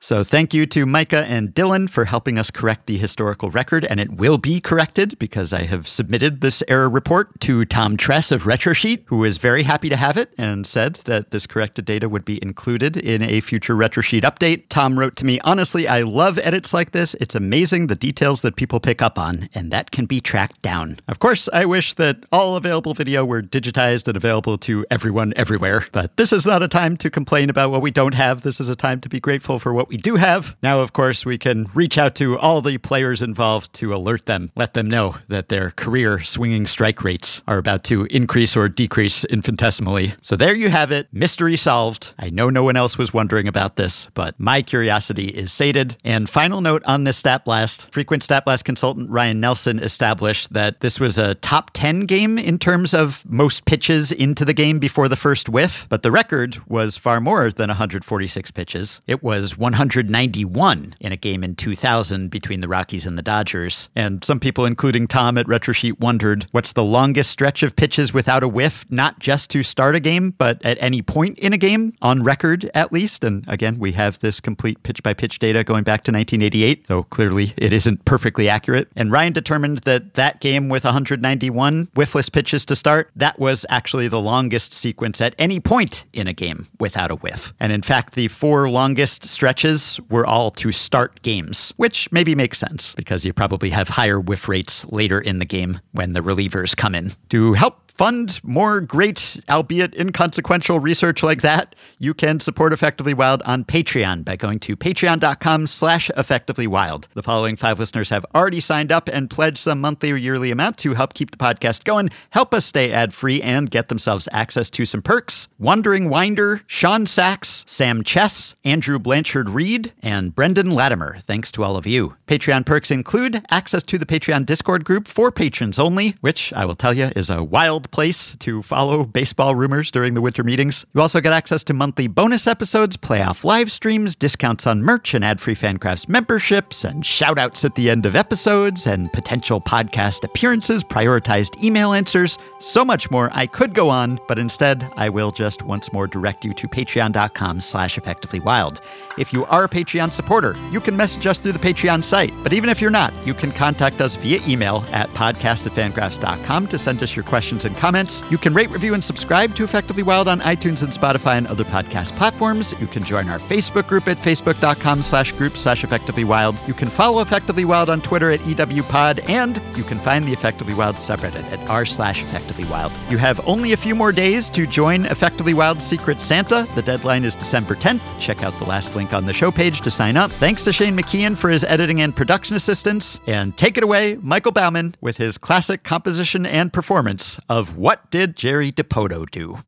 So 0.00 0.22
thank 0.22 0.54
you 0.54 0.64
to 0.66 0.86
Micah 0.86 1.24
and 1.24 1.52
Dylan 1.52 1.90
for 1.90 2.04
helping 2.04 2.38
us 2.38 2.52
correct 2.52 2.86
the 2.86 2.98
historical 2.98 3.50
record, 3.50 3.84
and 3.84 3.98
it 3.98 4.12
will 4.12 4.38
be 4.38 4.60
corrected 4.60 5.18
because 5.18 5.52
I 5.52 5.64
have 5.64 5.88
submitted 5.88 6.40
this 6.40 6.62
error 6.68 6.88
report 6.88 7.40
to 7.40 7.64
Tom 7.64 7.96
Thress 7.96 8.30
of 8.30 8.44
Retrosheet, 8.44 9.02
who 9.06 9.24
is 9.24 9.38
very 9.38 9.64
happy 9.64 9.88
to 9.88 9.96
have 9.96 10.16
it 10.16 10.32
and 10.38 10.64
said 10.64 11.00
that 11.06 11.32
this 11.32 11.48
corrected 11.48 11.84
data 11.84 12.08
would 12.08 12.24
be 12.24 12.40
included 12.40 12.96
in 12.96 13.22
a 13.22 13.40
future 13.40 13.74
Retrosheet 13.74 14.22
update. 14.22 14.66
Tom 14.68 14.96
wrote 14.96 15.16
to 15.16 15.24
me, 15.24 15.40
honestly, 15.40 15.88
I 15.88 16.02
love 16.02 16.38
edits 16.38 16.72
like 16.72 16.92
this. 16.92 17.14
It's 17.14 17.34
amazing 17.34 17.88
the 17.88 17.96
details 17.96 18.42
that 18.42 18.54
people 18.54 18.78
pick 18.78 19.02
up 19.02 19.18
on, 19.18 19.48
and 19.52 19.72
that 19.72 19.90
can 19.90 20.06
be 20.06 20.20
tracked 20.20 20.62
down. 20.62 20.96
Of 21.08 21.18
course, 21.18 21.48
I 21.52 21.64
wish 21.64 21.94
that 21.94 22.24
all 22.30 22.54
available 22.54 22.94
video 22.94 23.24
were 23.24 23.42
digitized 23.42 24.06
and 24.06 24.16
available 24.16 24.58
to 24.58 24.86
everyone 24.92 25.32
everywhere, 25.34 25.86
but 25.90 26.16
this 26.16 26.32
is 26.32 26.46
not 26.46 26.62
a 26.62 26.68
time 26.68 26.96
to 26.98 27.10
complain 27.10 27.50
about 27.50 27.72
what 27.72 27.82
we 27.82 27.90
don't 27.90 28.14
have. 28.14 28.42
This 28.42 28.60
is 28.60 28.68
a 28.68 28.76
time 28.76 29.00
to 29.00 29.08
be 29.08 29.18
grateful 29.18 29.58
for 29.58 29.74
what 29.74 29.87
we 29.88 29.96
do 29.96 30.16
have. 30.16 30.56
Now, 30.62 30.80
of 30.80 30.92
course, 30.92 31.24
we 31.24 31.38
can 31.38 31.66
reach 31.74 31.98
out 31.98 32.14
to 32.16 32.38
all 32.38 32.60
the 32.60 32.78
players 32.78 33.22
involved 33.22 33.72
to 33.74 33.94
alert 33.94 34.26
them, 34.26 34.50
let 34.56 34.74
them 34.74 34.88
know 34.88 35.16
that 35.28 35.48
their 35.48 35.70
career 35.70 36.22
swinging 36.22 36.66
strike 36.66 37.02
rates 37.02 37.42
are 37.46 37.58
about 37.58 37.84
to 37.84 38.04
increase 38.06 38.56
or 38.56 38.68
decrease 38.68 39.24
infinitesimally. 39.24 40.14
So 40.22 40.36
there 40.36 40.54
you 40.54 40.68
have 40.68 40.92
it. 40.92 41.08
Mystery 41.12 41.56
solved. 41.56 42.14
I 42.18 42.30
know 42.30 42.50
no 42.50 42.62
one 42.62 42.76
else 42.76 42.98
was 42.98 43.12
wondering 43.12 43.48
about 43.48 43.76
this, 43.76 44.08
but 44.14 44.38
my 44.38 44.62
curiosity 44.62 45.28
is 45.28 45.52
sated. 45.52 45.96
And 46.04 46.28
final 46.28 46.60
note 46.60 46.82
on 46.84 47.04
this 47.04 47.16
stat 47.16 47.44
blast 47.44 47.92
frequent 47.92 48.22
stat 48.22 48.44
blast 48.44 48.64
consultant 48.64 49.10
Ryan 49.10 49.40
Nelson 49.40 49.78
established 49.78 50.52
that 50.52 50.80
this 50.80 51.00
was 51.00 51.18
a 51.18 51.34
top 51.36 51.70
10 51.74 52.06
game 52.06 52.38
in 52.38 52.58
terms 52.58 52.94
of 52.94 53.24
most 53.26 53.64
pitches 53.64 54.12
into 54.12 54.44
the 54.44 54.52
game 54.52 54.78
before 54.78 55.08
the 55.08 55.16
first 55.16 55.48
whiff, 55.48 55.86
but 55.88 56.02
the 56.02 56.10
record 56.10 56.60
was 56.68 56.96
far 56.96 57.20
more 57.20 57.50
than 57.50 57.68
146 57.68 58.50
pitches. 58.50 59.00
It 59.06 59.22
was 59.22 59.56
191 59.78 60.96
in 60.98 61.12
a 61.12 61.16
game 61.16 61.44
in 61.44 61.54
2000 61.54 62.30
between 62.30 62.60
the 62.60 62.66
Rockies 62.66 63.06
and 63.06 63.16
the 63.16 63.22
Dodgers. 63.22 63.88
And 63.94 64.24
some 64.24 64.40
people, 64.40 64.66
including 64.66 65.06
Tom 65.06 65.38
at 65.38 65.46
Retrosheet, 65.46 66.00
wondered 66.00 66.46
what's 66.50 66.72
the 66.72 66.82
longest 66.82 67.30
stretch 67.30 67.62
of 67.62 67.76
pitches 67.76 68.12
without 68.12 68.42
a 68.42 68.48
whiff, 68.48 68.84
not 68.90 69.20
just 69.20 69.50
to 69.50 69.62
start 69.62 69.94
a 69.94 70.00
game, 70.00 70.34
but 70.36 70.60
at 70.64 70.78
any 70.80 71.00
point 71.00 71.38
in 71.38 71.52
a 71.52 71.56
game, 71.56 71.94
on 72.02 72.24
record 72.24 72.68
at 72.74 72.92
least. 72.92 73.22
And 73.22 73.44
again, 73.46 73.78
we 73.78 73.92
have 73.92 74.18
this 74.18 74.40
complete 74.40 74.82
pitch 74.82 75.00
by 75.04 75.14
pitch 75.14 75.38
data 75.38 75.62
going 75.62 75.84
back 75.84 76.02
to 76.04 76.10
1988, 76.10 76.88
though 76.88 77.04
clearly 77.04 77.54
it 77.56 77.72
isn't 77.72 78.04
perfectly 78.04 78.48
accurate. 78.48 78.88
And 78.96 79.12
Ryan 79.12 79.32
determined 79.32 79.78
that 79.78 80.14
that 80.14 80.40
game 80.40 80.68
with 80.68 80.82
191 80.82 81.90
whiffless 81.94 82.28
pitches 82.28 82.64
to 82.66 82.74
start, 82.74 83.12
that 83.14 83.38
was 83.38 83.64
actually 83.68 84.08
the 84.08 84.20
longest 84.20 84.72
sequence 84.72 85.20
at 85.20 85.36
any 85.38 85.60
point 85.60 86.04
in 86.12 86.26
a 86.26 86.32
game 86.32 86.66
without 86.80 87.12
a 87.12 87.16
whiff. 87.16 87.52
And 87.60 87.72
in 87.72 87.82
fact, 87.82 88.14
the 88.14 88.26
four 88.26 88.68
longest 88.68 89.28
stretches 89.28 89.67
were 90.08 90.26
all 90.26 90.50
to 90.52 90.72
start 90.72 91.22
games, 91.22 91.72
which 91.76 92.10
maybe 92.10 92.34
makes 92.34 92.58
sense 92.58 92.94
because 92.94 93.24
you 93.24 93.32
probably 93.32 93.70
have 93.70 93.90
higher 93.90 94.18
whiff 94.18 94.48
rates 94.48 94.84
later 94.86 95.20
in 95.20 95.38
the 95.38 95.44
game 95.44 95.80
when 95.92 96.12
the 96.12 96.20
relievers 96.20 96.76
come 96.76 96.94
in. 96.94 97.12
To 97.30 97.52
help 97.52 97.87
fund 97.98 98.38
more 98.44 98.80
great, 98.80 99.40
albeit 99.50 99.92
inconsequential 99.96 100.78
research 100.78 101.24
like 101.24 101.42
that, 101.42 101.74
you 101.98 102.14
can 102.14 102.38
support 102.38 102.72
Effectively 102.72 103.12
Wild 103.12 103.42
on 103.42 103.64
Patreon 103.64 104.24
by 104.24 104.36
going 104.36 104.60
to 104.60 104.76
patreon.com 104.76 105.66
slash 105.66 106.08
effectivelywild. 106.16 107.08
The 107.14 107.24
following 107.24 107.56
five 107.56 107.80
listeners 107.80 108.08
have 108.10 108.24
already 108.36 108.60
signed 108.60 108.92
up 108.92 109.08
and 109.08 109.28
pledged 109.28 109.58
some 109.58 109.80
monthly 109.80 110.12
or 110.12 110.16
yearly 110.16 110.52
amount 110.52 110.78
to 110.78 110.94
help 110.94 111.14
keep 111.14 111.32
the 111.32 111.36
podcast 111.36 111.82
going, 111.82 112.10
help 112.30 112.54
us 112.54 112.64
stay 112.64 112.92
ad-free, 112.92 113.42
and 113.42 113.68
get 113.68 113.88
themselves 113.88 114.28
access 114.30 114.70
to 114.70 114.86
some 114.86 115.02
perks. 115.02 115.48
Wandering 115.58 116.08
Winder, 116.08 116.62
Sean 116.68 117.04
Sachs, 117.04 117.64
Sam 117.66 118.04
Chess, 118.04 118.54
Andrew 118.64 119.00
Blanchard 119.00 119.50
Reed, 119.50 119.92
and 120.02 120.32
Brendan 120.32 120.70
Latimer. 120.70 121.18
Thanks 121.20 121.50
to 121.50 121.64
all 121.64 121.76
of 121.76 121.84
you. 121.84 122.14
Patreon 122.28 122.64
perks 122.64 122.92
include 122.92 123.44
access 123.50 123.82
to 123.82 123.98
the 123.98 124.06
Patreon 124.06 124.46
Discord 124.46 124.84
group 124.84 125.08
for 125.08 125.32
patrons 125.32 125.80
only, 125.80 126.14
which 126.20 126.52
I 126.52 126.64
will 126.64 126.76
tell 126.76 126.94
you 126.94 127.10
is 127.16 127.28
a 127.28 127.42
wild 127.42 127.87
place 127.90 128.36
to 128.38 128.62
follow 128.62 129.04
baseball 129.04 129.54
rumors 129.54 129.90
during 129.90 130.14
the 130.14 130.20
winter 130.20 130.44
meetings. 130.44 130.86
You 130.94 131.00
also 131.00 131.20
get 131.20 131.32
access 131.32 131.64
to 131.64 131.74
monthly 131.74 132.06
bonus 132.06 132.46
episodes, 132.46 132.96
playoff 132.96 133.44
live 133.44 133.72
streams, 133.72 134.14
discounts 134.14 134.66
on 134.66 134.82
merch 134.82 135.14
and 135.14 135.24
ad 135.24 135.40
free 135.40 135.54
FanGraphs 135.54 136.08
memberships, 136.08 136.84
and 136.84 137.04
shout 137.04 137.38
outs 137.38 137.64
at 137.64 137.74
the 137.74 137.90
end 137.90 138.06
of 138.06 138.16
episodes, 138.16 138.86
and 138.86 139.12
potential 139.12 139.60
podcast 139.60 140.24
appearances, 140.24 140.84
prioritized 140.84 141.62
email 141.62 141.92
answers, 141.92 142.38
so 142.60 142.84
much 142.84 143.10
more. 143.10 143.30
I 143.32 143.46
could 143.46 143.74
go 143.74 143.88
on, 143.88 144.20
but 144.28 144.38
instead, 144.38 144.86
I 144.96 145.08
will 145.08 145.30
just 145.30 145.62
once 145.62 145.92
more 145.92 146.06
direct 146.06 146.44
you 146.44 146.54
to 146.54 146.68
patreon.com 146.68 147.60
slash 147.60 147.96
effectivelywild. 147.96 148.80
If 149.18 149.32
you 149.32 149.46
are 149.46 149.64
a 149.64 149.68
Patreon 149.68 150.12
supporter, 150.12 150.54
you 150.70 150.80
can 150.80 150.96
message 150.96 151.26
us 151.26 151.40
through 151.40 151.52
the 151.52 151.58
Patreon 151.58 152.04
site. 152.04 152.32
But 152.42 152.52
even 152.52 152.70
if 152.70 152.80
you're 152.80 152.90
not, 152.90 153.12
you 153.26 153.34
can 153.34 153.50
contact 153.50 154.00
us 154.00 154.14
via 154.14 154.40
email 154.46 154.84
at 154.92 155.08
podcast 155.10 155.66
at 155.66 156.68
to 156.68 156.78
send 156.78 157.02
us 157.02 157.16
your 157.16 157.24
questions 157.24 157.64
and 157.64 157.76
comments. 157.78 158.22
You 158.30 158.36
can 158.36 158.52
rate, 158.52 158.70
review, 158.70 158.92
and 158.94 159.02
subscribe 159.02 159.54
to 159.54 159.64
Effectively 159.64 160.02
Wild 160.02 160.28
on 160.28 160.40
iTunes 160.40 160.82
and 160.82 160.92
Spotify 160.92 161.38
and 161.38 161.46
other 161.46 161.64
podcast 161.64 162.16
platforms. 162.16 162.74
You 162.80 162.86
can 162.86 163.04
join 163.04 163.28
our 163.28 163.38
Facebook 163.38 163.86
group 163.86 164.08
at 164.08 164.18
facebook.com 164.18 165.02
slash 165.02 165.32
group 165.32 165.56
slash 165.56 165.84
effectively 165.84 166.24
wild. 166.24 166.58
You 166.66 166.74
can 166.74 166.88
follow 166.88 167.22
Effectively 167.22 167.64
Wild 167.64 167.88
on 167.88 168.00
Twitter 168.00 168.30
at 168.30 168.40
EWPod, 168.40 169.28
and 169.28 169.62
you 169.76 169.84
can 169.84 169.98
find 169.98 170.24
the 170.24 170.32
Effectively 170.32 170.74
Wild 170.74 170.96
subreddit 170.96 171.44
at 171.52 171.70
r 171.70 171.86
slash 171.86 172.22
effectively 172.22 172.64
wild. 172.64 172.92
You 173.08 173.18
have 173.18 173.40
only 173.46 173.72
a 173.72 173.76
few 173.76 173.94
more 173.94 174.12
days 174.12 174.50
to 174.50 174.66
join 174.66 175.06
Effectively 175.06 175.54
Wild's 175.54 175.84
Secret 175.84 176.20
Santa. 176.20 176.66
The 176.74 176.82
deadline 176.82 177.24
is 177.24 177.34
December 177.34 177.74
10th. 177.74 178.02
Check 178.18 178.42
out 178.42 178.56
the 178.58 178.64
last 178.64 178.94
link 178.96 179.12
on 179.12 179.26
the 179.26 179.32
show 179.32 179.50
page 179.50 179.80
to 179.82 179.90
sign 179.90 180.16
up. 180.16 180.30
Thanks 180.32 180.64
to 180.64 180.72
Shane 180.72 180.96
McKeon 180.96 181.36
for 181.36 181.50
his 181.50 181.64
editing 181.64 182.00
and 182.00 182.14
production 182.14 182.56
assistance. 182.56 183.20
And 183.26 183.56
take 183.56 183.76
it 183.76 183.84
away, 183.84 184.16
Michael 184.20 184.52
Baumann, 184.52 184.94
with 185.00 185.16
his 185.16 185.38
classic 185.38 185.84
composition 185.84 186.46
and 186.46 186.72
performance 186.72 187.38
of 187.48 187.67
What 187.74 188.10
Did 188.10 188.36
Jerry 188.36 188.72
Dipoto 188.72 189.30
Do? 189.30 189.58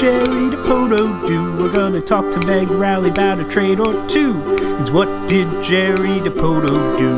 Did 0.00 0.24
Jerry 0.24 0.48
Dipoto 0.48 1.28
do? 1.28 1.52
We're 1.62 1.72
gonna 1.72 2.00
talk 2.00 2.30
to 2.30 2.46
Meg 2.46 2.70
Rowley 2.70 3.10
about 3.10 3.38
a 3.38 3.44
trade 3.44 3.80
or 3.80 3.92
two. 4.08 4.32
Is 4.80 4.90
what 4.90 5.28
did 5.28 5.46
Jerry 5.62 6.20
Dipoto 6.24 6.96
do? 6.96 7.12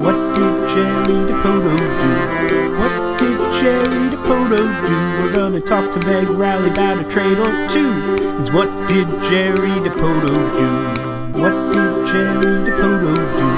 What 0.00 0.14
did 0.36 0.68
Jerry 0.68 1.18
Dipoto 1.26 1.76
do? 1.98 2.78
What 2.78 3.18
did 3.18 3.40
Jerry 3.58 4.10
Dipoto 4.14 4.62
do? 4.86 5.24
We're 5.24 5.34
gonna 5.34 5.60
talk 5.60 5.90
to 5.90 5.98
Meg 6.06 6.28
Rowley 6.28 6.70
about 6.70 7.00
a 7.00 7.08
trade 7.10 7.38
or 7.38 7.50
two. 7.68 7.90
Is 8.38 8.52
what 8.52 8.70
did 8.86 9.08
Jerry 9.24 9.74
Dipoto 9.82 10.36
do? 10.60 11.42
What 11.42 11.72
did 11.72 12.06
Jerry 12.06 12.70
Dipoto 12.70 13.14
do? 13.36 13.48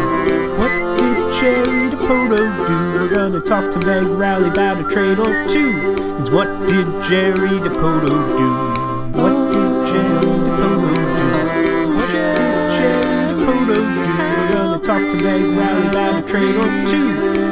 What 0.57 0.73
did 0.97 1.33
Jerry 1.35 1.91
Dipoto 1.91 2.67
do? 2.67 2.94
Gonna 3.15 3.41
talk 3.41 3.71
to 3.71 3.79
Meg 3.87 4.07
Rowley 4.09 4.49
about 4.49 4.81
a 4.81 4.85
trade 4.93 5.21
or 5.21 5.33
two. 5.49 5.71
Is 6.19 6.33
what 6.33 6.49
did 6.67 6.85
Jerry 7.05 7.61
Dipoto 7.63 8.11
do? 8.37 8.49
What 9.17 9.53
did 9.53 9.87
Jerry 9.87 10.35
Dipoto 10.43 10.95
do? 11.15 11.95
What 11.95 12.11
did 12.11 12.71
Jerry 12.75 13.31
Dipoto 13.31 13.75
do? 13.77 13.83
We're 14.35 14.53
gonna 14.53 14.79
talk 14.81 15.09
to 15.09 15.17
Meg 15.23 15.43
Rowley 15.57 15.87
about 15.89 16.25
a 16.25 16.27
trade 16.27 16.57
or 16.57 16.67
two. 16.91 17.09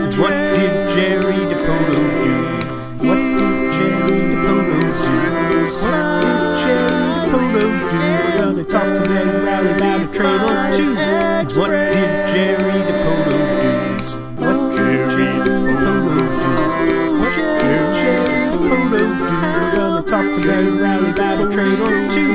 Is 0.09 0.19
what 0.19 0.31
did 0.31 0.91
Jerry 0.91 1.39
Dipoto 1.47 1.99
do? 2.25 2.35
What 3.07 3.21
did 3.39 3.73
Jerry 3.73 4.19
Dipoto 4.43 4.83
do? 4.83 5.61
What 5.87 5.95
did 6.23 6.43
Jerry 6.59 7.07
Dipoto 7.31 7.63
do? 7.63 7.67
We're 8.03 8.39
gonna 8.39 8.65
talk 8.65 8.89
to 8.97 9.01
Meg 9.09 9.29
Rowley 9.45 9.73
about 9.77 10.01
a 10.01 10.13
trade 10.13 10.43
or 10.43 10.55
two. 10.77 10.93
Is 11.47 11.57
what 11.57 11.71
did 11.71 12.27
Jerry 12.35 12.83
Dipoto 12.83 13.31
do? 13.31 13.52
Talk 20.23 20.41
to 20.41 20.47
Meg 20.47 20.81
Rowley 20.81 21.11
about 21.11 21.53
trade 21.53 21.81
or 21.81 22.09
two. 22.09 22.31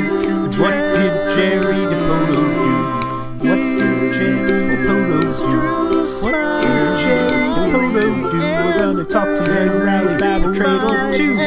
Is 0.46 0.60
what 0.60 0.74
did 0.74 1.14
Jerry 1.38 1.88
Dipoto 1.88 2.34
do? 2.36 3.48
What 3.48 3.56
did 3.80 4.14
Jerry 4.14 4.76
Dipoto 4.76 5.22
do? 5.52 5.60
What 6.26 6.34
did 6.64 6.98
Jerry 6.98 7.48
Dipoto 7.56 8.32
do? 8.32 8.40
We're 8.40 8.78
gonna 8.78 9.06
talk 9.06 9.30
to 9.38 9.52
Rowley 9.86 10.16
about 10.16 10.44
a 10.44 10.54
trade 10.54 10.84
or 10.84 11.14
two. 11.14 11.38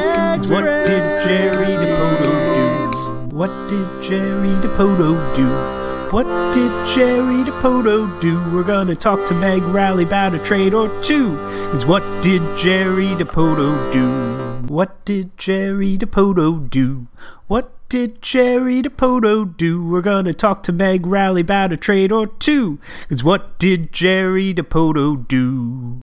Is 0.41 0.51
what 0.51 0.65
did 0.65 1.23
Jerry 1.25 1.77
Dipoto 1.77 2.33
do? 2.55 3.37
What 3.37 3.69
did 3.69 4.01
Jerry 4.01 4.55
Dipoto 4.63 5.35
do? 5.37 5.90
What 6.11 6.25
did 6.53 6.73
Jerry 6.89 7.45
Dipoto 7.45 8.21
do? 8.21 8.43
We're 8.51 8.65
gonna 8.65 8.97
talk 8.97 9.25
to 9.27 9.35
Meg 9.35 9.63
Rowley 9.63 10.03
about 10.03 10.35
a 10.35 10.41
trade 10.41 10.75
or 10.75 10.89
two. 11.03 11.39
Is 11.73 11.87
what 11.87 12.03
did 12.21 12.43
Jerry 12.57 13.11
Dipoto 13.15 13.93
do? 13.93 14.67
What 14.67 15.05
did 15.05 15.39
Jerry 15.39 15.97
Dipoto 15.97 16.69
do? 16.69 17.07
What 17.47 17.73
did 17.89 18.21
Jerry 18.23 18.83
Dipoto 18.83 19.57
do? 19.57 19.87
We're 19.87 20.03
gonna 20.03 20.35
talk 20.35 20.65
to 20.65 20.73
Meg 20.73 21.07
Rowley 21.07 21.43
about 21.43 21.73
a 21.73 21.77
trade 21.77 22.11
or 22.11 22.27
two. 22.27 22.81
Cause 23.09 23.23
what 23.23 23.57
did 23.61 23.93
Jerry 23.93 24.53
Dipoto 24.53 25.29
do? 25.29 26.01